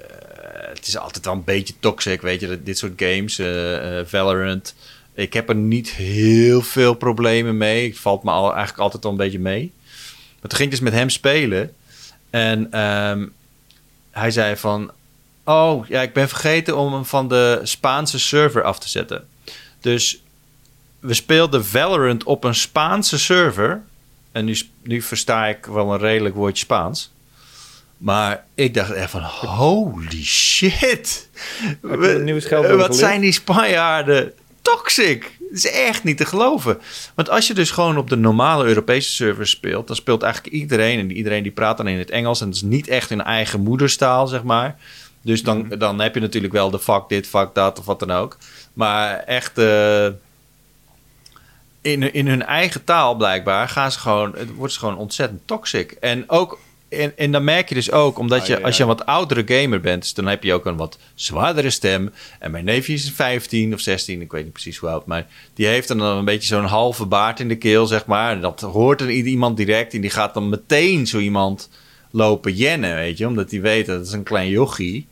het 0.69 0.87
is 0.87 0.97
altijd 0.97 1.25
wel 1.25 1.35
een 1.35 1.45
beetje 1.45 1.75
toxic, 1.81 2.23
weet 2.23 2.41
je, 2.41 2.63
dit 2.63 2.79
soort 2.79 2.93
games, 2.97 3.39
eh, 3.39 4.01
Valorant. 4.05 4.75
Ik 5.19 5.33
heb 5.33 5.49
er 5.49 5.55
niet 5.55 5.91
heel 5.91 6.63
veel 6.63 6.95
problemen 6.95 7.57
mee. 7.57 7.89
Het 7.89 7.99
valt 7.99 8.23
me 8.23 8.31
al, 8.31 8.47
eigenlijk 8.49 8.79
altijd 8.79 9.05
al 9.05 9.11
een 9.11 9.17
beetje 9.17 9.39
mee. 9.39 9.73
Maar 10.41 10.51
toen 10.51 10.59
ging 10.59 10.63
ik 10.63 10.71
dus 10.71 10.81
met 10.81 10.93
hem 10.93 11.11
spelen. 11.11 11.75
En 12.31 12.73
ehm, 12.73 13.27
hij 14.11 14.31
zei 14.31 14.57
van... 14.57 14.91
Oh, 15.45 15.87
ja, 15.89 16.03
ik 16.03 16.13
ben 16.13 16.29
vergeten 16.29 16.77
om 16.77 16.93
hem 16.93 17.05
van 17.05 17.29
de 17.29 17.61
Spaanse 17.63 18.19
server 18.19 18.63
af 18.63 18.79
te 18.79 18.89
zetten. 18.89 19.29
Dus 19.81 20.23
we 21.01 21.15
speelden 21.15 21.65
Valorant 21.65 22.25
op 22.25 22.45
een 22.45 22.55
Spaanse 22.55 23.19
server. 23.19 23.83
En 24.33 24.45
nu, 24.45 24.59
nu 24.83 25.03
versta 25.03 25.47
ik 25.47 25.67
wel 25.67 25.93
een 25.93 25.99
redelijk 26.01 26.35
woordje 26.35 26.65
Spaans. 26.65 27.13
Maar 27.97 28.45
ik 28.55 28.75
dacht 28.75 28.93
echt 28.93 29.11
van, 29.11 29.23
holy 29.23 30.25
shit. 30.25 31.29
Wat 31.81 31.99
geleerd? 31.99 32.97
zijn 32.97 33.21
die 33.21 33.33
Spanjaarden 33.33 34.33
toxic. 34.75 35.37
Het 35.49 35.57
is 35.65 35.71
echt 35.71 36.05
niet 36.05 36.17
te 36.17 36.25
geloven. 36.25 36.79
Want 37.15 37.31
als 37.31 37.47
je 37.47 37.55
dus 37.55 37.71
gewoon 37.71 37.97
op 37.99 38.09
de 38.11 38.17
normale 38.17 38.65
Europese 38.67 39.11
servers 39.13 39.51
speelt... 39.51 39.87
dan 39.87 39.97
speelt 39.97 40.23
eigenlijk 40.23 40.55
iedereen... 40.55 40.99
en 40.99 41.11
iedereen 41.13 41.43
die 41.43 41.53
praat 41.53 41.77
dan 41.77 41.89
in 41.89 41.99
het 41.99 42.11
Engels... 42.11 42.41
en 42.41 42.47
dat 42.47 42.55
is 42.57 42.63
niet 42.63 42.89
echt 42.89 43.09
hun 43.09 43.23
eigen 43.23 43.61
moederstaal, 43.61 44.27
zeg 44.27 44.43
maar. 44.43 44.77
Dus 45.23 45.43
dan, 45.43 45.59
Mhm. 45.59 45.79
dan 45.79 46.01
heb 46.01 46.15
je 46.15 46.21
natuurlijk 46.21 46.53
wel 46.53 46.71
de 46.71 46.79
fuck 46.79 47.03
dit, 47.09 47.27
fuck 47.27 47.55
dat 47.55 47.79
of 47.79 47.85
wat 47.85 47.99
dan 47.99 48.11
ook. 48.11 48.37
Maar 48.73 49.19
echt... 49.19 49.59
eh, 49.59 50.07
in, 51.81 52.13
in 52.13 52.27
hun 52.27 52.43
eigen 52.45 52.85
taal 52.85 53.15
blijkbaar 53.15 53.69
gaan 53.69 53.93
ze 53.93 53.99
gewoon... 53.99 54.35
Het 54.37 54.55
wordt 54.55 54.73
ze 54.73 54.79
gewoon 54.79 54.97
ontzettend 54.97 55.41
toxic. 55.45 55.91
En 55.93 56.25
ook... 56.31 56.59
En, 56.89 57.17
en 57.17 57.33
dan 57.33 57.45
merk 57.45 57.69
je 57.69 57.75
dus 57.75 57.91
ook, 57.91 58.19
omdat 58.19 58.47
je, 58.47 58.63
als 58.63 58.77
je 58.77 58.83
een 58.83 58.89
wat 58.89 59.07
oudere 59.07 59.43
gamer 59.47 59.81
bent, 59.81 60.03
dus 60.03 60.15
dan 60.15 60.27
heb 60.27 60.43
je 60.43 60.53
ook 60.53 60.67
een 60.67 60.77
wat 60.77 60.99
zwaardere 61.15 61.71
stem. 61.71 62.13
En 62.39 62.51
mijn 62.51 62.65
neefje 62.65 62.93
is 62.93 63.11
15 63.11 63.75
of 63.75 63.81
16, 63.81 64.21
ik 64.21 64.33
weet 64.33 64.45
niet 64.45 64.53
precies 64.53 64.77
hoe 64.77 64.89
oud, 64.89 65.07
maar 65.07 65.27
die 65.55 65.67
heeft 65.67 65.89
dan 65.89 66.01
een 66.01 66.25
beetje 66.25 66.49
zo'n 66.49 66.65
halve 66.65 67.07
baard 67.07 67.41
in 67.41 67.49
de 67.49 67.57
keel, 67.57 67.87
zeg 67.87 68.07
maar. 68.07 68.33
En 68.33 68.41
dat 68.41 68.61
hoort 68.61 68.99
dan 68.99 69.09
iemand 69.09 69.57
direct 69.57 69.95
en 69.95 70.01
die 70.01 70.11
gaat 70.11 70.35
dan 70.35 70.49
meteen 70.49 71.07
zo 71.07 71.19
iemand 71.19 71.69
lopen 72.11 72.55
jennen, 72.55 72.95
weet 72.95 73.19
je, 73.19 73.27
omdat 73.27 73.51
hij 73.51 73.61
weet 73.61 73.87
dat 73.87 74.01
het 74.01 74.13
een 74.13 74.23
klein 74.23 74.49
jochie. 74.49 75.07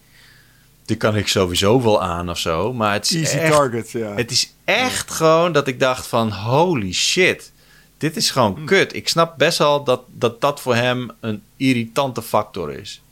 Die 0.85 0.97
kan 0.97 1.17
ik 1.17 1.29
sowieso 1.29 1.83
wel 1.83 2.03
aan 2.03 2.31
of 2.31 2.39
zo, 2.39 2.73
maar 2.73 2.93
het 2.93 3.11
is 3.11 3.17
Easy 3.17 3.37
echt, 3.37 3.53
target, 3.53 3.91
ja. 3.91 4.15
het 4.15 4.31
is 4.31 4.53
echt 4.65 5.11
gewoon 5.11 5.53
dat 5.53 5.69
ik 5.69 5.81
dacht 5.81 6.07
van 6.07 6.33
holy 6.33 6.93
shit. 6.93 7.53
Dit 7.99 8.17
is 8.17 8.31
gewoon 8.31 8.65
kut. 8.65 8.95
Ik 8.95 9.09
snap 9.09 9.39
best 9.39 9.59
wel 9.59 9.85
dat, 9.85 10.03
dat 10.13 10.41
dat 10.41 10.61
voor 10.61 10.75
hem 10.75 11.11
een 11.21 11.43
irritante 11.57 12.23
factor 12.23 12.73
is. 12.73 13.03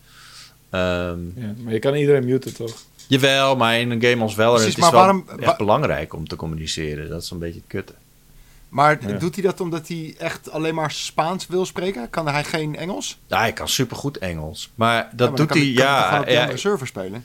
Ehm, 0.70 1.18
Ja, 1.34 1.54
maar 1.58 1.72
je 1.72 1.78
kan 1.78 1.94
iedereen 1.94 2.24
muten, 2.24 2.54
toch? 2.54 2.74
jawel, 3.06 3.56
maar 3.56 3.78
in 3.80 3.90
een 3.90 4.02
game 4.02 4.22
als 4.22 4.34
Valorant 4.34 4.60
Precies, 4.62 4.76
is 4.76 4.82
maar 4.82 4.92
wel 4.92 5.00
waarom- 5.00 5.24
echt 5.28 5.44
wa- 5.50 5.56
belangrijk 5.56 6.14
om 6.14 6.28
te 6.28 6.36
communiceren. 6.36 7.08
Dat 7.08 7.22
is 7.22 7.30
een 7.30 7.38
beetje 7.38 7.60
het 7.60 7.68
kutte. 7.68 7.92
Maar 8.68 9.08
Ja. 9.08 9.18
doet 9.18 9.34
hij 9.34 9.44
dat 9.44 9.60
omdat 9.60 9.88
hij 9.88 10.14
echt 10.18 10.50
alleen 10.50 10.74
maar 10.74 10.90
Spaans 10.90 11.46
wil 11.46 11.66
spreken? 11.66 12.10
Kan 12.10 12.28
hij 12.28 12.44
geen 12.44 12.76
Engels? 12.76 13.18
Ja, 13.26 13.38
hij 13.38 13.52
kan 13.52 13.68
supergoed 13.68 14.18
Engels. 14.18 14.70
Maar 14.74 14.96
dat 15.02 15.10
Ja, 15.10 15.16
maar 15.16 15.26
dan 15.26 15.36
doet 15.36 15.46
kan 15.46 15.56
hij, 15.58 15.72
kan 15.74 15.84
ja, 15.84 16.02
gewoon 16.06 16.20
op 16.20 16.26
die 16.26 16.34
ja, 16.36 16.56
server 16.56 16.86
spelen? 16.86 17.24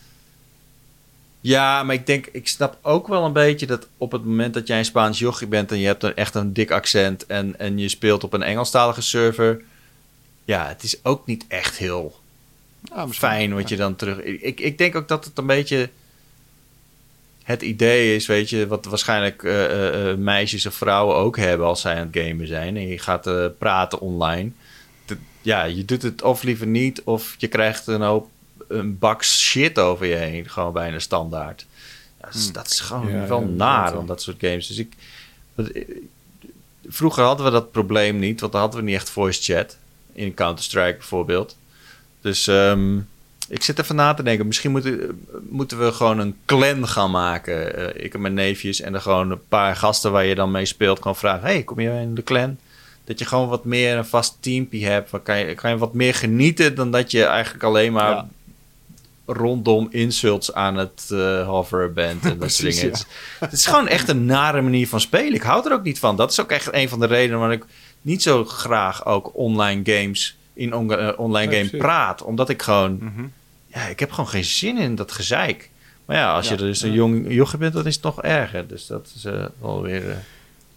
Ja. 1.50 1.84
maar 1.84 1.96
ik 1.96 2.06
denk, 2.06 2.26
ik 2.32 2.48
snap 2.48 2.78
ook 2.82 3.08
wel 3.08 3.26
een 3.26 3.34
beetje 3.34 3.66
dat 3.66 3.88
op 3.98 4.12
het 4.12 4.26
moment 4.26 4.54
dat 4.54 4.68
jij 4.68 4.78
een 4.78 4.86
Spaans 4.86 5.20
jochie 5.20 5.48
bent 5.48 5.72
en 5.72 5.80
je 5.80 5.86
hebt 5.86 6.04
een, 6.04 6.16
echt 6.16 6.36
een 6.36 6.54
dik 6.54 6.72
accent 6.72 7.26
en, 7.26 7.60
en 7.60 7.78
je 7.78 7.90
speelt 7.90 8.24
op 8.24 8.34
een 8.34 8.44
Engelstalige 8.44 9.02
server. 9.02 9.62
Ja, 10.46 10.68
het 10.68 10.84
is 10.84 11.00
ook 11.04 11.26
niet 11.26 11.46
echt 11.48 11.78
heel 11.78 12.20
Ja, 12.82 13.06
misschien. 13.06 13.30
fijn 13.30 13.54
wat 13.54 13.70
je 13.70 13.76
dan 13.76 13.96
terug. 13.96 14.22
Ik, 14.22 14.60
ik 14.60 14.78
denk 14.78 14.96
ook 14.96 15.08
dat 15.08 15.26
het 15.26 15.38
een 15.38 15.46
beetje 15.46 15.90
het 17.50 17.62
idee 17.62 18.16
is, 18.16 18.26
weet 18.26 18.50
je, 18.50 18.68
wat 18.68 18.86
waarschijnlijk 18.86 19.44
eh, 19.44 19.66
eh, 19.66 20.12
eh, 20.12 20.18
meisjes 20.18 20.66
of 20.66 20.74
vrouwen 20.74 21.16
ook 21.16 21.38
hebben 21.38 21.68
als 21.68 21.82
zij 21.82 21.96
aan 21.96 22.10
het 22.12 22.24
gamen 22.24 22.48
zijn. 22.48 22.78
En 22.78 22.88
je 22.88 23.00
gaat 23.00 23.58
praten 23.58 24.00
online. 24.00 24.52
Ja, 25.42 25.64
je 25.64 25.86
doet 25.86 26.02
het 26.02 26.22
of 26.22 26.44
liever 26.44 26.68
niet, 26.68 27.02
of 27.04 27.36
je 27.38 27.48
krijgt 27.48 27.88
een 27.88 28.02
hoop 28.02 28.30
een 28.70 28.98
bak 28.98 29.24
shit 29.24 29.80
over 29.80 30.06
je 30.06 30.16
heen, 30.16 30.50
gewoon 30.50 30.74
bijna 30.74 31.00
standaard. 31.00 31.66
Dat, 32.22 32.34
is, 32.34 32.52
dat 32.52 32.68
is 32.70 32.80
gewoon 32.80 33.12
Ja, 33.12 33.28
wel 33.28 33.40
ja, 33.42 33.48
naar 33.48 33.98
om 33.98 34.06
dat 34.08 34.22
soort 34.22 34.38
games. 34.40 34.68
Dus 34.68 34.78
ik. 34.78 34.94
wat- 35.56 35.68
eh, 35.68 35.84
Vroeger 36.88 37.24
hadden 37.24 37.46
we 37.46 37.52
dat 37.52 37.72
probleem 37.72 38.20
niet, 38.20 38.40
want 38.40 38.52
dan 38.52 38.62
hadden 38.62 38.80
we 38.80 38.86
niet 38.86 38.96
echt 38.96 39.10
voice 39.10 39.54
chat. 39.54 39.78
In 40.14 40.34
Counter-Strike 40.34 40.98
bijvoorbeeld. 40.98 41.58
Dus 42.22 42.48
ehm, 42.48 42.98
ik 43.48 43.64
zit 43.64 43.80
even 43.80 43.96
na 43.96 44.14
te 44.14 44.24
denken. 44.24 44.48
Misschien 44.48 44.72
moeten, 44.72 45.22
moeten 45.50 45.80
we 45.86 45.92
gewoon 45.92 46.20
een 46.20 46.36
clan 46.46 46.88
gaan 46.88 47.12
maken. 47.12 47.76
Eh, 47.96 48.04
ik 48.06 48.14
en 48.14 48.22
mijn 48.22 48.34
neefjes. 48.34 48.82
En 48.82 48.94
er 48.94 49.02
gewoon 49.02 49.32
een 49.32 49.48
paar 49.48 49.76
gasten 49.76 50.12
waar 50.12 50.26
je 50.26 50.36
dan 50.36 50.52
mee 50.52 50.66
speelt. 50.66 50.98
Gewoon 50.98 51.16
vragen. 51.16 51.42
Hey, 51.48 51.64
kom 51.64 51.80
je 51.80 51.90
in 51.90 52.16
de 52.16 52.24
clan? 52.24 52.58
Dat 53.04 53.20
je 53.20 53.26
gewoon 53.26 53.48
wat 53.50 53.66
meer 53.66 53.98
een 53.98 54.06
vast 54.06 54.38
teampje 54.40 54.86
hebt. 54.86 55.12
Dan 55.12 55.24
kan 55.24 55.38
je, 55.40 55.56
kan 55.56 55.70
je 55.72 55.78
wat 55.78 55.94
meer 55.94 56.14
genieten 56.16 56.76
dan 56.76 56.92
dat 56.92 57.12
je 57.12 57.24
eigenlijk 57.24 57.64
alleen 57.64 57.94
maar 57.94 58.10
Ja. 58.12 58.28
Rondom 59.32 59.88
insults 59.92 60.54
aan 60.54 60.76
het 60.78 61.08
eh 61.12 61.48
hoveren 61.48 61.94
bent. 61.94 62.26
En 62.26 62.38
dat 62.40 62.52
soort 62.52 62.74
dingen. 62.74 62.90
Het, 62.92 62.98
is, 63.00 63.06
het 63.40 63.52
is 63.52 63.66
gewoon 63.66 63.88
echt 63.88 64.10
een 64.10 64.26
nare 64.26 64.62
manier 64.62 64.88
van 64.88 65.00
spelen. 65.00 65.34
Ik 65.34 65.42
hou 65.42 65.66
er 65.68 65.74
ook 65.74 65.84
niet 65.84 66.00
van. 66.00 66.16
Dat 66.16 66.32
is 66.32 66.40
ook 66.42 66.52
echt 66.52 66.74
een 66.74 66.90
van 66.90 67.00
de 67.00 67.06
redenen 67.06 67.40
waarom 67.40 67.58
ik 67.58 67.66
niet 68.02 68.22
zo 68.22 68.46
graag 68.46 69.06
ook 69.06 69.32
online 69.38 69.82
games 69.84 70.38
in 70.54 70.74
on- 70.76 70.94
eh, 70.94 71.20
online 71.20 71.52
Ja, 71.56 71.66
game 71.66 71.78
praat. 71.78 72.22
Omdat 72.22 72.50
ik 72.50 72.62
gewoon 72.62 72.98
Mhm. 73.02 73.26
ja, 73.68 73.82
ik 73.82 74.00
heb 74.00 74.12
gewoon 74.12 74.30
geen 74.30 74.44
zin 74.46 74.78
in 74.78 74.96
dat 74.96 75.12
gezeik. 75.12 75.70
Maar 76.06 76.18
ja, 76.18 76.34
als 76.34 76.46
Ja. 76.48 76.52
je 76.52 76.58
dus 76.58 76.82
een 76.82 76.92
jong 76.94 77.26
jochie 77.34 77.60
bent, 77.60 77.74
dan 77.74 77.86
is 77.86 77.96
het 77.96 78.04
nog 78.04 78.22
erger. 78.22 78.68
Dus 78.68 78.88
dat 78.88 79.12
is 79.16 79.26
eh, 79.26 79.46
wel 79.62 79.82
weer 79.82 80.10
eh, 80.10 80.16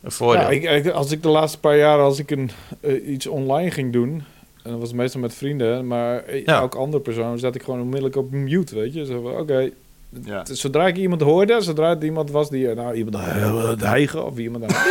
een 0.02 0.10
voordeel. 0.12 0.50
Ik, 0.50 0.88
als 0.90 1.10
ik 1.10 1.22
de 1.22 1.28
laatste 1.28 1.58
paar 1.58 1.76
jaar 1.76 1.98
als 1.98 2.18
ik 2.18 2.30
een, 2.30 2.50
eh, 2.80 3.08
iets 3.08 3.26
online 3.26 3.70
ging 3.70 3.92
doen, 3.92 4.22
en 4.62 4.70
dat 4.70 4.80
was 4.80 4.92
meestal 4.92 5.20
met 5.20 5.34
vrienden, 5.34 5.86
maar 5.86 6.24
eh, 6.24 6.44
Ja. 6.44 6.60
elke 6.60 6.76
andere 6.78 7.02
persoon 7.02 7.38
zet 7.38 7.54
ik 7.54 7.62
gewoon 7.62 7.80
onmiddellijk 7.80 8.16
op 8.16 8.30
mute, 8.30 8.74
weet 8.74 8.94
je. 8.94 9.06
Zo 9.06 9.22
van, 9.22 9.32
oké, 9.36 9.70
Ja. 10.24 10.44
zodra 10.50 10.86
ik 10.86 10.96
iemand 10.96 11.20
hoorde, 11.20 11.60
zodra 11.60 11.88
het 11.88 12.02
iemand 12.02 12.30
was 12.30 12.50
die, 12.50 12.68
eh, 12.68 12.76
nou, 12.76 12.94
iemand 12.94 13.16
het 13.66 13.80
hijgen 13.80 14.24
of 14.26 14.38
iemand 14.38 14.64
aan 14.64 14.84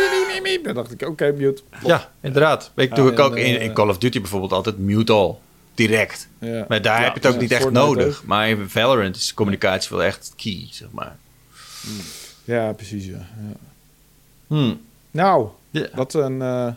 dan 0.62 0.74
dacht 0.74 0.92
ik, 0.92 1.08
oké, 1.08 1.32
mute. 1.36 1.62
ja, 1.84 2.10
inderdaad. 2.20 2.70
Ik 2.76 2.88
Ja, 2.88 2.94
doe 2.94 3.10
ik 3.10 3.18
en, 3.18 3.24
ook 3.24 3.36
in, 3.36 3.56
eh, 3.56 3.62
in 3.62 3.72
Call 3.72 3.88
of 3.88 3.98
Duty 3.98 4.20
bijvoorbeeld 4.20 4.52
altijd 4.52 4.78
mute 4.78 5.12
all. 5.12 5.34
Direct. 5.74 6.28
Ja. 6.38 6.64
Maar 6.68 6.82
daar 6.82 6.98
Ja, 6.98 7.04
heb 7.04 7.12
je 7.14 7.18
het 7.18 7.26
ook 7.28 7.34
ja, 7.34 7.40
niet 7.40 7.50
echt 7.50 7.70
nodig. 7.70 8.18
ook. 8.18 8.26
Maar 8.26 8.48
in 8.48 8.68
Valorant 8.68 9.16
is 9.16 9.34
communicatie 9.34 9.88
wel 9.96 10.02
echt 10.04 10.32
key, 10.36 10.66
zeg 10.70 10.88
maar. 10.90 11.16
ja, 12.44 12.72
precies, 12.72 13.06
ja. 13.06 13.12
ja. 13.18 13.56
Hmm. 14.46 14.80
Nou, 15.10 15.48
Ja. 15.70 15.86
wat 15.94 16.14
een 16.14 16.42
eh 16.42 16.68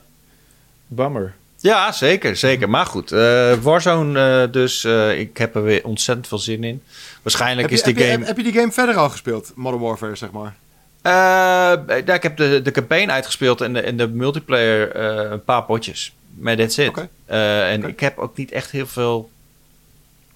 bummer. 0.88 1.36
Ja, 1.66 1.92
zeker, 1.92 2.36
zeker. 2.36 2.70
Maar 2.70 2.86
goed, 2.86 3.12
eh, 3.12 3.54
Warzone 3.54 4.44
eh, 4.44 4.52
dus, 4.52 4.84
eh, 4.84 5.20
ik 5.20 5.38
heb 5.38 5.56
er 5.56 5.64
weer 5.64 5.86
ontzettend 5.86 6.28
veel 6.28 6.38
zin 6.38 6.64
in. 6.64 6.82
Waarschijnlijk 7.22 7.70
je, 7.70 7.76
is 7.76 7.84
die 7.84 7.94
heb, 7.94 8.04
je, 8.04 8.10
game... 8.10 8.18
heb, 8.18 8.28
heb 8.28 8.38
je 8.38 8.52
die 8.52 8.60
game 8.62 8.72
verder 8.72 8.96
al 8.96 9.10
gespeeld? 9.10 9.52
Modern 9.56 9.84
Warfare, 9.84 10.16
zeg 10.16 10.32
maar. 10.32 10.56
Ja, 11.04 12.14
ik 12.14 12.24
heb 12.24 12.38
de, 12.38 12.62
de 12.62 12.72
campaign 12.72 13.12
uitgespeeld 13.12 13.62
en 13.62 13.74
de, 13.74 13.82
en 13.82 13.98
de 13.98 14.08
multiplayer 14.08 14.96
een 15.32 15.44
paar 15.44 15.64
potjes. 15.64 16.14
Maar 16.36 16.58
that's 16.58 16.78
it. 16.78 17.08
Eh, 17.26 17.72
en 17.72 17.84
ik 17.84 18.00
heb 18.00 18.18
ook 18.18 18.38
niet 18.38 18.52
echt 18.52 18.72
heel 18.72 18.88
veel 18.88 19.30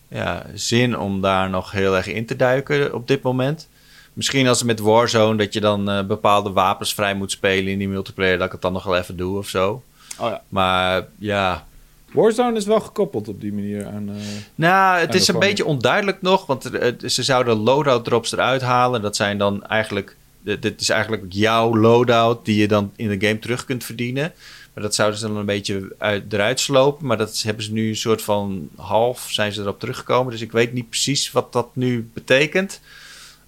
ja, 0.07 0.45
zin 0.53 0.97
om 0.97 1.21
daar 1.21 1.49
nog 1.49 1.71
heel 1.71 1.95
erg 1.95 2.07
in 2.07 2.25
te 2.25 2.35
duiken 2.35 2.93
op 2.93 3.07
dit 3.07 3.21
moment. 3.21 3.67
Misschien 4.13 4.47
als 4.47 4.57
het 4.57 4.67
met 4.67 4.79
Warzone 4.79 5.37
dat 5.37 5.53
je 5.53 5.59
dan 5.59 6.07
bepaalde 6.07 6.51
wapens 6.51 6.93
vrij 6.93 7.13
moet 7.13 7.31
spelen 7.31 7.71
in 7.71 7.77
die 7.77 7.89
multiplayer, 7.89 8.37
dat 8.37 8.45
ik 8.45 8.51
het 8.51 8.61
dan 8.61 8.73
nog 8.73 8.83
wel 8.83 8.97
even 8.97 9.17
doe 9.17 9.37
of 9.37 9.47
zo. 9.47 9.83
Oh 10.19 10.29
ja. 10.29 10.41
Maar 10.49 11.07
ja, 11.19 11.67
Warzone 12.11 12.57
is 12.57 12.65
wel 12.65 12.79
gekoppeld 12.79 13.27
op 13.27 13.41
die 13.41 13.53
manier 13.53 13.85
aan... 13.85 14.09
eh, 14.09 14.15
nou, 14.55 14.99
het 14.99 15.15
is 15.15 15.27
een 15.27 15.39
beetje 15.39 15.65
onduidelijk 15.65 16.21
nog, 16.21 16.45
want 16.45 16.63
er- 16.63 16.81
het- 16.83 17.03
ze 17.11 17.23
zouden 17.23 17.57
loadout 17.57 18.05
drops 18.05 18.31
eruit 18.31 18.61
halen. 18.61 19.01
Dat 19.01 19.15
zijn 19.15 19.37
dan 19.37 19.65
eigenlijk, 19.65 20.15
dit 20.41 20.61
dit 20.61 20.81
is 20.81 20.89
eigenlijk 20.89 21.23
jouw 21.29 21.75
loadout 21.77 22.45
die 22.45 22.55
je 22.59 22.67
dan 22.67 22.91
in 22.95 23.19
de 23.19 23.27
game 23.27 23.39
terug 23.39 23.65
kunt 23.65 23.83
verdienen. 23.83 24.33
Maar 24.73 24.83
dat 24.83 24.95
zouden 24.95 25.19
ze 25.19 25.27
dan 25.27 25.35
een 25.37 25.45
beetje 25.45 25.95
uit, 25.97 26.33
eruit 26.33 26.59
slopen. 26.59 27.05
Maar 27.07 27.17
dat 27.17 27.41
hebben 27.41 27.63
ze 27.63 27.71
nu 27.73 27.89
een 27.89 27.95
soort 27.95 28.21
van 28.21 28.69
half 28.75 29.27
zijn 29.29 29.51
ze 29.53 29.61
erop 29.61 29.79
teruggekomen. 29.79 30.31
Dus 30.31 30.41
ik 30.41 30.51
weet 30.51 30.73
niet 30.73 30.89
precies 30.89 31.31
wat 31.31 31.53
dat 31.53 31.67
nu 31.73 32.09
betekent. 32.13 32.81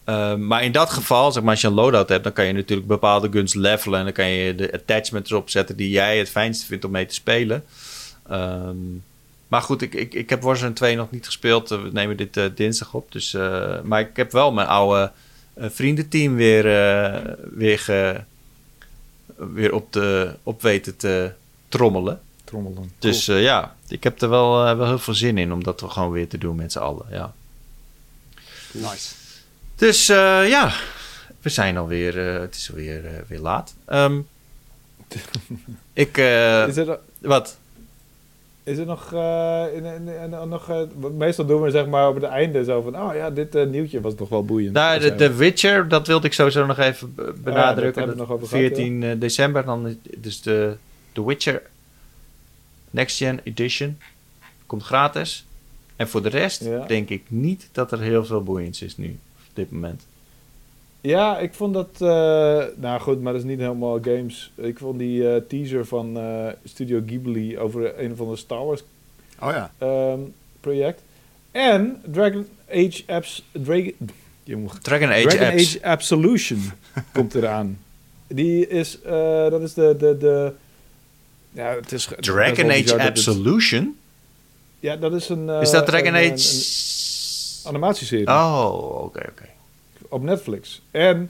Uh, 0.05 0.35
maar 0.35 0.63
in 0.63 0.71
dat 0.71 0.89
geval, 0.89 1.31
zeg 1.31 1.43
maar, 1.43 1.51
als 1.51 1.61
je 1.61 1.67
een 1.67 1.73
loadout 1.73 2.09
hebt, 2.09 2.23
dan 2.23 2.33
kan 2.33 2.45
je 2.45 2.53
natuurlijk 2.53 2.87
bepaalde 2.87 3.31
guns 3.31 3.53
levelen. 3.53 3.99
En 3.99 4.05
dan 4.05 4.13
kan 4.13 4.29
je 4.29 4.55
de 4.55 4.73
attachments 4.73 5.31
erop 5.31 5.49
zetten 5.49 5.75
die 5.75 5.89
jij 5.89 6.17
het 6.17 6.29
fijnste 6.29 6.65
vindt 6.65 6.85
om 6.85 6.91
mee 6.91 7.05
te 7.05 7.13
spelen. 7.13 7.63
Um, 8.31 9.03
maar 9.47 9.61
goed, 9.61 9.81
ik, 9.81 9.93
ik, 9.93 10.13
ik 10.13 10.29
heb 10.29 10.41
Warzone 10.41 10.73
2 10.73 10.95
nog 10.95 11.11
niet 11.11 11.25
gespeeld. 11.25 11.69
We 11.69 11.89
nemen 11.91 12.17
dit 12.17 12.37
uh, 12.37 12.45
dinsdag 12.55 12.93
op. 12.93 13.11
Dus, 13.11 13.33
uh, 13.33 13.81
maar 13.81 13.99
ik 13.99 14.15
heb 14.15 14.31
wel 14.31 14.51
mijn 14.51 14.67
oude 14.67 15.11
uh, 15.57 15.65
vriendenteam 15.69 16.35
weer, 16.35 16.63
weer, 17.53 17.79
ge, 17.79 18.21
weer 19.35 19.73
op, 19.73 19.93
de, 19.93 20.35
op 20.43 20.61
weten 20.61 20.97
te 20.97 21.31
trommelen. 21.67 22.21
Trommelen. 22.43 22.91
Dus 22.99 23.25
cool. 23.25 23.37
ja, 23.37 23.75
ik 23.87 24.03
heb 24.03 24.21
er 24.21 24.29
wel, 24.29 24.75
wel 24.75 24.87
heel 24.87 24.99
veel 24.99 25.13
zin 25.13 25.37
in 25.37 25.53
om 25.53 25.63
dat 25.63 25.83
gewoon 25.87 26.11
weer 26.11 26.27
te 26.27 26.37
doen 26.37 26.55
met 26.55 26.71
z'n 26.71 26.79
allen. 26.79 27.05
Ja. 27.09 27.33
Nice. 28.71 29.20
Dus 29.81 30.09
uh, 30.09 30.49
ja, 30.49 30.73
we 31.41 31.49
zijn 31.49 31.77
alweer, 31.77 32.17
uh, 32.17 32.39
het 32.39 32.55
is 32.55 32.69
alweer 32.69 33.03
uh, 33.03 33.09
weer 33.27 33.39
laat. 33.39 33.75
Um, 33.89 34.27
ik, 35.93 36.17
is 36.17 36.77
er, 36.77 36.99
wat? 37.19 37.57
Is 38.63 38.77
er 38.77 38.85
nog, 38.85 39.13
in, 39.73 39.85
in, 39.85 40.07
in, 40.07 40.49
nog 40.49 40.87
meestal 41.17 41.45
doen 41.45 41.61
we 41.61 41.71
zeg 41.71 41.87
maar 41.87 42.07
op 42.07 42.15
het 42.15 42.23
einde 42.23 42.63
zo 42.63 42.81
van, 42.81 43.01
oh 43.01 43.15
ja, 43.15 43.29
dit 43.29 43.69
nieuwtje 43.69 44.01
was 44.01 44.15
toch 44.15 44.29
wel 44.29 44.45
boeiend. 44.45 44.73
Nou, 44.73 44.99
de, 44.99 45.15
de, 45.15 45.35
Witcher, 45.35 45.87
dat 45.87 46.07
wilde 46.07 46.27
ik 46.27 46.33
sowieso 46.33 46.65
nog 46.65 46.77
even 46.77 47.15
benadrukken. 47.43 48.01
Ja, 48.01 48.07
dat 48.07 48.17
nog 48.17 48.31
over 48.31 48.47
14 48.47 49.01
gehad, 49.01 49.21
december, 49.21 49.65
dan 49.65 49.97
dus 50.17 50.41
de, 50.41 50.75
de 51.13 51.23
Witcher 51.23 51.61
Next 52.89 53.17
Gen 53.17 53.39
Edition 53.43 53.97
komt 54.65 54.83
gratis. 54.83 55.45
En 55.95 56.07
voor 56.07 56.21
de 56.21 56.29
rest 56.29 56.63
ja. 56.63 56.85
denk 56.85 57.09
ik 57.09 57.23
niet 57.27 57.69
dat 57.71 57.91
er 57.91 57.99
heel 57.99 58.25
veel 58.25 58.43
boeiends 58.43 58.81
is 58.81 58.97
nu, 58.97 59.19
op 59.51 59.55
dit 59.55 59.71
moment. 59.71 60.05
Ja, 61.01 61.39
ik 61.39 61.53
vond 61.53 61.73
dat. 61.73 61.89
Uh, 61.93 62.07
nou 62.75 62.99
goed, 62.99 63.21
maar 63.21 63.33
dat 63.33 63.41
is 63.41 63.47
niet 63.47 63.59
helemaal 63.59 63.99
games. 64.01 64.51
Ik 64.55 64.77
vond 64.77 64.99
die 64.99 65.21
uh, 65.21 65.35
teaser 65.47 65.85
van 65.85 66.17
uh, 66.17 66.47
Studio 66.63 67.01
Ghibli 67.05 67.59
over 67.59 67.99
een 67.99 68.15
van 68.15 68.29
de 68.29 68.35
Star 68.35 68.65
Wars 68.65 68.83
oh, 69.39 69.49
ja. 69.49 69.71
um, 70.11 70.33
project. 70.59 71.01
En 71.51 72.01
Dragon 72.11 72.47
Age 72.69 73.03
Apps. 73.05 73.43
Dragon, 73.51 73.93
Dragon 74.81 75.09
Age, 75.09 75.27
Dragon 75.27 75.47
Apps. 75.47 75.77
Age 75.77 75.85
Absolution 75.85 76.61
komt 77.13 77.35
eraan. 77.35 77.79
Die 78.27 78.67
is. 78.67 78.99
dat 79.49 79.61
is 79.61 79.73
de. 79.73 79.95
de, 79.97 80.17
de 80.17 80.51
ja, 81.51 81.75
het 81.75 81.91
is, 81.91 82.09
Dragon 82.19 82.71
Age 82.71 83.01
Absolution? 83.01 83.83
Het, 83.83 83.93
ja, 84.79 84.95
dat 84.95 85.13
is 85.13 85.29
een. 85.29 85.49
is 85.49 85.71
dat 85.71 85.85
Dragon 85.85 86.15
een, 86.15 86.31
Age. 86.31 87.00
Animatieserie. 87.65 88.27
Oh, 88.27 88.71
oké, 88.73 89.03
okay, 89.03 89.21
oké. 89.21 89.31
Okay 89.31 89.51
op 90.11 90.23
Netflix. 90.23 90.81
En 90.91 91.29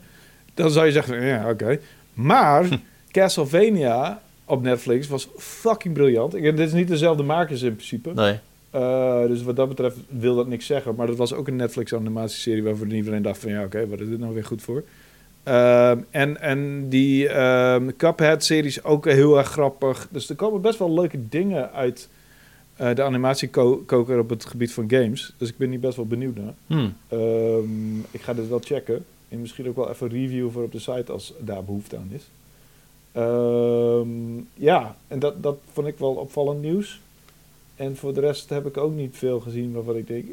dan 0.53 0.71
zou 0.71 0.85
je 0.85 0.91
zeggen, 0.91 1.25
ja, 1.25 1.41
oké. 1.41 1.63
Okay. 1.63 1.79
Maar 2.13 2.67
Castlevania 3.11 4.21
op 4.45 4.61
Netflix 4.61 5.07
was 5.07 5.29
fucking 5.37 5.93
briljant. 5.93 6.35
Ik, 6.35 6.43
dit 6.43 6.59
is 6.59 6.73
niet 6.73 6.87
dezelfde 6.87 7.23
makers 7.23 7.61
in 7.61 7.75
principe. 7.75 8.13
Nee. 8.13 8.39
Uh, 8.75 9.27
dus 9.27 9.43
wat 9.43 9.55
dat 9.55 9.67
betreft 9.67 9.97
wil 10.07 10.35
dat 10.35 10.47
niks 10.47 10.65
zeggen. 10.65 10.95
Maar 10.95 11.07
dat 11.07 11.17
was 11.17 11.33
ook 11.33 11.47
een 11.47 11.55
Netflix 11.55 11.93
animatieserie 11.93 12.63
waarvan 12.63 12.91
iedereen 12.91 13.21
dacht 13.21 13.39
van... 13.39 13.51
ja, 13.51 13.63
oké, 13.63 13.87
wat 13.87 13.99
is 13.99 14.07
dit 14.07 14.19
nou 14.19 14.33
weer 14.33 14.45
goed 14.45 14.61
voor? 14.61 14.83
Uh, 15.47 15.89
en, 16.09 16.41
en 16.41 16.89
die 16.89 17.29
uh, 17.29 17.75
Cuphead-serie 17.97 18.65
is 18.65 18.83
ook 18.83 19.05
heel 19.05 19.37
erg 19.37 19.47
grappig. 19.47 20.07
Dus 20.11 20.29
er 20.29 20.35
komen 20.35 20.61
best 20.61 20.79
wel 20.79 20.93
leuke 20.93 21.27
dingen 21.27 21.71
uit... 21.71 22.09
Uh, 22.81 22.95
de 22.95 23.03
animatiekoker 23.03 24.19
op 24.19 24.29
het 24.29 24.45
gebied 24.45 24.73
van 24.73 24.89
games. 24.89 25.33
Dus 25.37 25.49
ik 25.49 25.57
ben 25.57 25.69
hier 25.69 25.79
best 25.79 25.95
wel 25.95 26.05
benieuwd 26.05 26.35
naar. 26.35 26.53
Hmm. 26.67 26.95
Um, 27.11 28.05
ik 28.11 28.21
ga 28.21 28.33
dit 28.33 28.49
wel 28.49 28.61
checken. 28.63 29.05
En 29.29 29.41
misschien 29.41 29.67
ook 29.67 29.75
wel 29.75 29.89
even 29.89 30.09
review 30.09 30.51
voor 30.51 30.63
op 30.63 30.71
de 30.71 30.79
site 30.79 31.11
als 31.11 31.33
daar 31.39 31.63
behoefte 31.63 31.97
aan 31.97 32.09
is. 32.11 32.23
Um, 33.15 34.47
ja, 34.53 34.95
en 35.07 35.19
dat, 35.19 35.43
dat 35.43 35.57
vond 35.73 35.87
ik 35.87 35.97
wel 35.97 36.13
opvallend 36.13 36.61
nieuws. 36.61 37.01
En 37.75 37.97
voor 37.97 38.13
de 38.13 38.19
rest 38.19 38.49
heb 38.49 38.65
ik 38.65 38.77
ook 38.77 38.93
niet 38.93 39.17
veel 39.17 39.39
gezien 39.39 39.73
waarvan 39.73 39.95
ik 39.95 40.07
denk... 40.07 40.25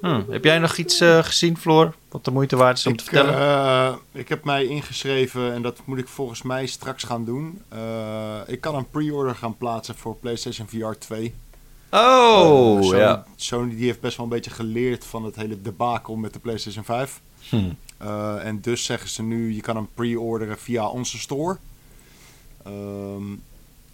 Hmm. 0.00 0.24
Heb 0.28 0.44
jij 0.44 0.58
nog 0.58 0.76
iets 0.76 1.00
uh, 1.00 1.24
gezien, 1.24 1.56
Floor? 1.56 1.94
Wat 2.08 2.24
de 2.24 2.30
moeite 2.30 2.56
waard 2.56 2.78
is 2.78 2.86
om 2.86 2.92
ik, 2.92 2.98
te 2.98 3.04
vertellen? 3.04 3.34
Uh, 3.34 3.94
ik 4.12 4.28
heb 4.28 4.44
mij 4.44 4.64
ingeschreven 4.64 5.52
en 5.52 5.62
dat 5.62 5.80
moet 5.84 5.98
ik 5.98 6.08
volgens 6.08 6.42
mij 6.42 6.66
straks 6.66 7.04
gaan 7.04 7.24
doen. 7.24 7.62
Uh, 7.72 8.38
ik 8.46 8.60
kan 8.60 8.74
een 8.74 8.90
pre-order 8.90 9.34
gaan 9.34 9.56
plaatsen 9.56 9.94
voor 9.94 10.16
PlayStation 10.16 10.68
VR 10.68 10.98
2. 10.98 11.34
Oh, 11.90 12.78
uh, 12.78 12.82
Sony, 12.82 12.98
ja. 12.98 13.24
Sony 13.36 13.76
die 13.76 13.84
heeft 13.84 14.00
best 14.00 14.16
wel 14.16 14.26
een 14.26 14.32
beetje 14.32 14.50
geleerd 14.50 15.04
van 15.04 15.24
het 15.24 15.36
hele 15.36 15.62
debakel 15.62 16.16
met 16.16 16.32
de 16.32 16.38
PlayStation 16.38 16.84
5. 16.84 17.20
Hm. 17.48 17.70
Uh, 18.02 18.44
en 18.44 18.60
dus 18.60 18.84
zeggen 18.84 19.08
ze 19.08 19.22
nu, 19.22 19.54
je 19.54 19.60
kan 19.60 19.76
hem 19.76 19.88
pre-orderen 19.94 20.58
via 20.58 20.88
onze 20.88 21.18
store. 21.18 21.56
Um, 22.66 23.42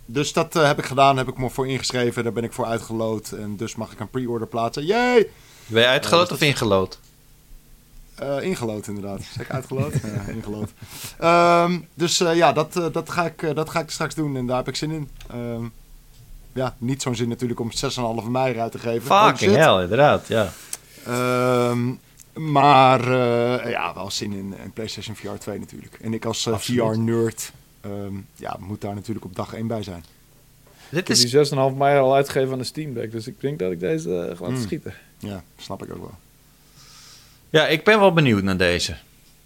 dus 0.06 0.32
dat 0.32 0.56
uh, 0.56 0.66
heb 0.66 0.78
ik 0.78 0.84
gedaan, 0.84 1.16
heb 1.16 1.28
ik 1.28 1.38
me 1.38 1.50
voor 1.50 1.68
ingeschreven, 1.68 2.24
daar 2.24 2.32
ben 2.32 2.44
ik 2.44 2.52
voor 2.52 2.64
uitgeloot. 2.64 3.32
En 3.32 3.56
dus 3.56 3.74
mag 3.74 3.92
ik 3.92 4.00
een 4.00 4.10
pre-order 4.10 4.48
plaatsen. 4.48 4.86
Yay! 4.86 5.28
Ben 5.66 5.82
je 5.82 5.88
uitgeloot 5.88 6.32
of 6.32 6.40
ingeloot? 6.40 6.98
Uh, 8.22 8.42
ingelood 8.42 8.86
inderdaad. 8.86 9.22
Zeg 9.22 9.46
ik 9.46 9.50
uitgeloot? 9.50 9.92
ja, 10.14 10.32
ingelood. 10.32 10.72
Um, 11.22 11.88
dus 11.94 12.18
ja, 12.18 12.52
dat, 12.52 12.72
dat, 12.92 13.10
ga 13.10 13.24
ik, 13.24 13.54
dat 13.54 13.70
ga 13.70 13.80
ik 13.80 13.90
straks 13.90 14.14
doen 14.14 14.36
en 14.36 14.46
daar 14.46 14.56
heb 14.56 14.68
ik 14.68 14.76
zin 14.76 14.90
in. 14.90 15.10
Um, 15.34 15.72
ja, 16.55 16.76
niet 16.78 17.02
zo'n 17.02 17.14
zin 17.14 17.28
natuurlijk 17.28 17.60
om 17.60 17.70
6,5 18.24 18.28
mei 18.31 18.52
eruit 18.55 18.72
te 18.72 18.78
geven. 18.78 19.02
Fucking 19.26 19.55
hell, 19.56 19.82
inderdaad, 19.82 20.28
ja. 20.28 20.52
Um, 21.09 22.01
maar 22.32 23.01
uh, 23.01 23.70
ja, 23.70 23.94
wel 23.94 24.10
zin 24.10 24.32
in, 24.32 24.55
in, 24.64 24.72
PlayStation 24.72 25.16
VR 25.16 25.39
2 25.39 25.59
natuurlijk. 25.59 25.98
En 26.02 26.14
ik 26.14 26.24
als 26.24 26.47
uh, 26.47 26.59
VR-nerd 26.59 27.52
um, 27.86 28.26
ja, 28.35 28.56
moet 28.60 28.81
daar 28.81 28.94
natuurlijk 28.94 29.24
op 29.24 29.36
dag 29.36 29.55
1 29.55 29.66
bij 29.66 29.82
zijn. 29.82 29.98
Ik 29.98 30.90
Dit 30.90 31.09
heb 31.09 31.16
is, 31.16 31.31
die 31.51 31.70
6,5 31.72 31.76
mei 31.76 31.98
al 31.98 32.14
uitgegeven 32.14 32.52
aan 32.52 32.59
de 32.59 32.64
Steam 32.64 32.94
Deck. 32.94 33.12
Dus 33.12 33.26
ik 33.26 33.40
denk 33.40 33.59
dat 33.59 33.72
ik 33.72 33.81
deze 33.81 34.10
eh, 34.10 34.16
ga 34.20 34.26
laten 34.28 34.47
Hmm. 34.47 34.62
schieten. 34.62 34.94
Ja, 35.18 35.43
snap 35.59 35.82
ik 35.85 35.93
ook 35.94 36.01
wel. 36.01 36.14
ja, 37.51 37.66
ik 37.66 37.85
ben 37.85 37.98
wel 38.01 38.12
benieuwd 38.12 38.43
naar 38.43 38.56
deze. 38.56 38.97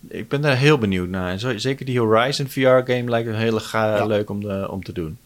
Ik 0.08 0.28
ben 0.28 0.40
daar 0.40 0.56
heel 0.56 0.78
benieuwd 0.78 1.08
naar. 1.08 1.30
En 1.30 1.38
zo- 1.38 1.58
zeker 1.58 1.86
die 1.86 2.00
Horizon 2.00 2.46
VR-game 2.46 3.04
lijkt 3.04 3.28
me 3.28 3.36
heel 3.36 3.60
ga- 3.60 3.96
Ja. 3.96 4.04
leuk 4.06 4.30
om, 4.30 4.40
de, 4.40 4.66
om 4.70 4.82
te 4.84 4.92
doen. 4.92 5.18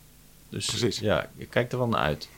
Dus 0.52 0.66
Precies. 0.66 0.98
ja, 0.98 1.26
ik 1.36 1.50
kijk 1.50 1.72
er 1.72 1.78
wel 1.78 1.88
naar 1.88 2.00
uit. 2.00 2.28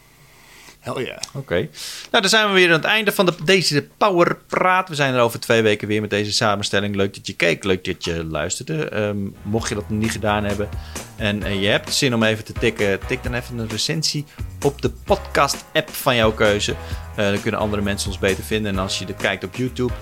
Hell 0.80 1.04
yeah. 1.04 1.18
Oké. 1.32 1.54
Nou, 1.54 1.68
dan 2.10 2.28
zijn 2.28 2.48
we 2.48 2.52
weer 2.54 2.66
aan 2.66 2.72
het 2.72 2.84
einde 2.84 3.12
van 3.12 3.26
de, 3.26 3.34
deze 3.44 3.88
Power 3.96 4.36
Praat. 4.46 4.88
We 4.88 4.94
zijn 4.94 5.14
er 5.14 5.20
over 5.20 5.40
twee 5.40 5.62
weken 5.62 5.88
weer 5.88 6.00
met 6.00 6.10
deze 6.10 6.32
samenstelling. 6.32 6.94
Leuk 6.94 7.14
dat 7.14 7.26
je 7.26 7.32
keek, 7.32 7.64
leuk 7.64 7.84
dat 7.84 8.04
je 8.04 8.24
luisterde. 8.24 8.88
Ehm, 8.88 9.16
mocht 9.42 9.68
je 9.68 9.74
dat 9.74 9.88
nog 9.88 9.98
niet 9.98 10.10
gedaan 10.10 10.44
hebben 10.44 10.68
en, 11.16 11.42
en 11.42 11.60
je 11.60 11.68
hebt 11.68 11.94
zin 11.94 12.14
om 12.14 12.22
even 12.22 12.44
te 12.44 12.52
tikken, 12.52 13.06
tik 13.06 13.22
dan 13.22 13.34
even 13.34 13.58
een 13.58 13.68
recensie 13.68 14.24
op 14.62 14.82
de 14.82 14.90
podcast-app 14.90 15.90
van 15.90 16.16
jouw 16.16 16.32
keuze. 16.32 16.74
Eh, 17.16 17.24
dan 17.28 17.40
kunnen 17.40 17.60
andere 17.60 17.82
mensen 17.82 18.08
ons 18.08 18.18
beter 18.18 18.44
vinden. 18.44 18.72
En 18.72 18.78
als 18.78 18.98
je 18.98 19.06
er 19.06 19.14
kijkt 19.14 19.44
op 19.44 19.54
YouTube, 19.54 19.92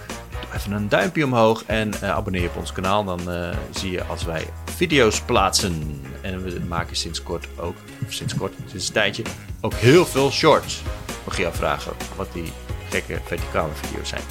even 0.54 0.72
een 0.72 0.88
duimpje 0.88 1.24
omhoog 1.24 1.64
en 1.66 1.92
eh, 2.00 2.10
abonneer 2.10 2.42
je 2.42 2.48
op 2.48 2.56
ons 2.56 2.72
kanaal. 2.72 3.04
Dan 3.04 3.30
eh, 3.30 3.48
zie 3.70 3.90
je 3.90 4.04
als 4.04 4.24
wij 4.24 4.46
video's 4.76 5.20
plaatsen. 5.20 6.00
En 6.20 6.42
we 6.44 6.60
maken 6.68 6.96
sinds 6.96 7.22
kort 7.22 7.46
ook, 7.56 7.76
of 8.06 8.12
sinds 8.12 8.34
kort, 8.34 8.52
sinds 8.66 8.86
een 8.86 8.92
tijdje, 8.92 9.22
ook 9.60 9.74
heel 9.74 10.06
veel 10.06 10.30
shorts. 10.30 10.82
Mag 11.24 11.36
je 11.36 11.46
afvragen 11.46 11.92
wat 12.16 12.28
die 12.32 12.52
gekke 12.90 13.18
verticale 13.26 13.72
video's 13.74 14.08
zijn. 14.08 14.22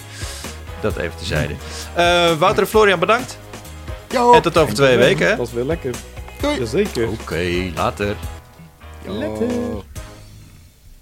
Dat 0.81 0.98
even 0.98 1.18
tezijde. 1.18 1.53
Eh 1.95 2.34
Wouter 2.38 2.64
en 2.64 2.69
Florian, 2.69 2.99
bedankt. 2.99 3.38
En 4.34 4.41
tot 4.41 4.57
over 4.57 4.73
twee 4.73 4.98
weken. 4.98 5.23
hè? 5.23 5.30
Dat 5.30 5.38
was 5.38 5.52
weer 5.52 5.64
lekker. 5.64 5.91
Doei. 6.41 6.60
Jazeker. 6.60 7.07
Oké, 7.07 7.72
later. 7.76 8.15
Yo. 9.06 9.84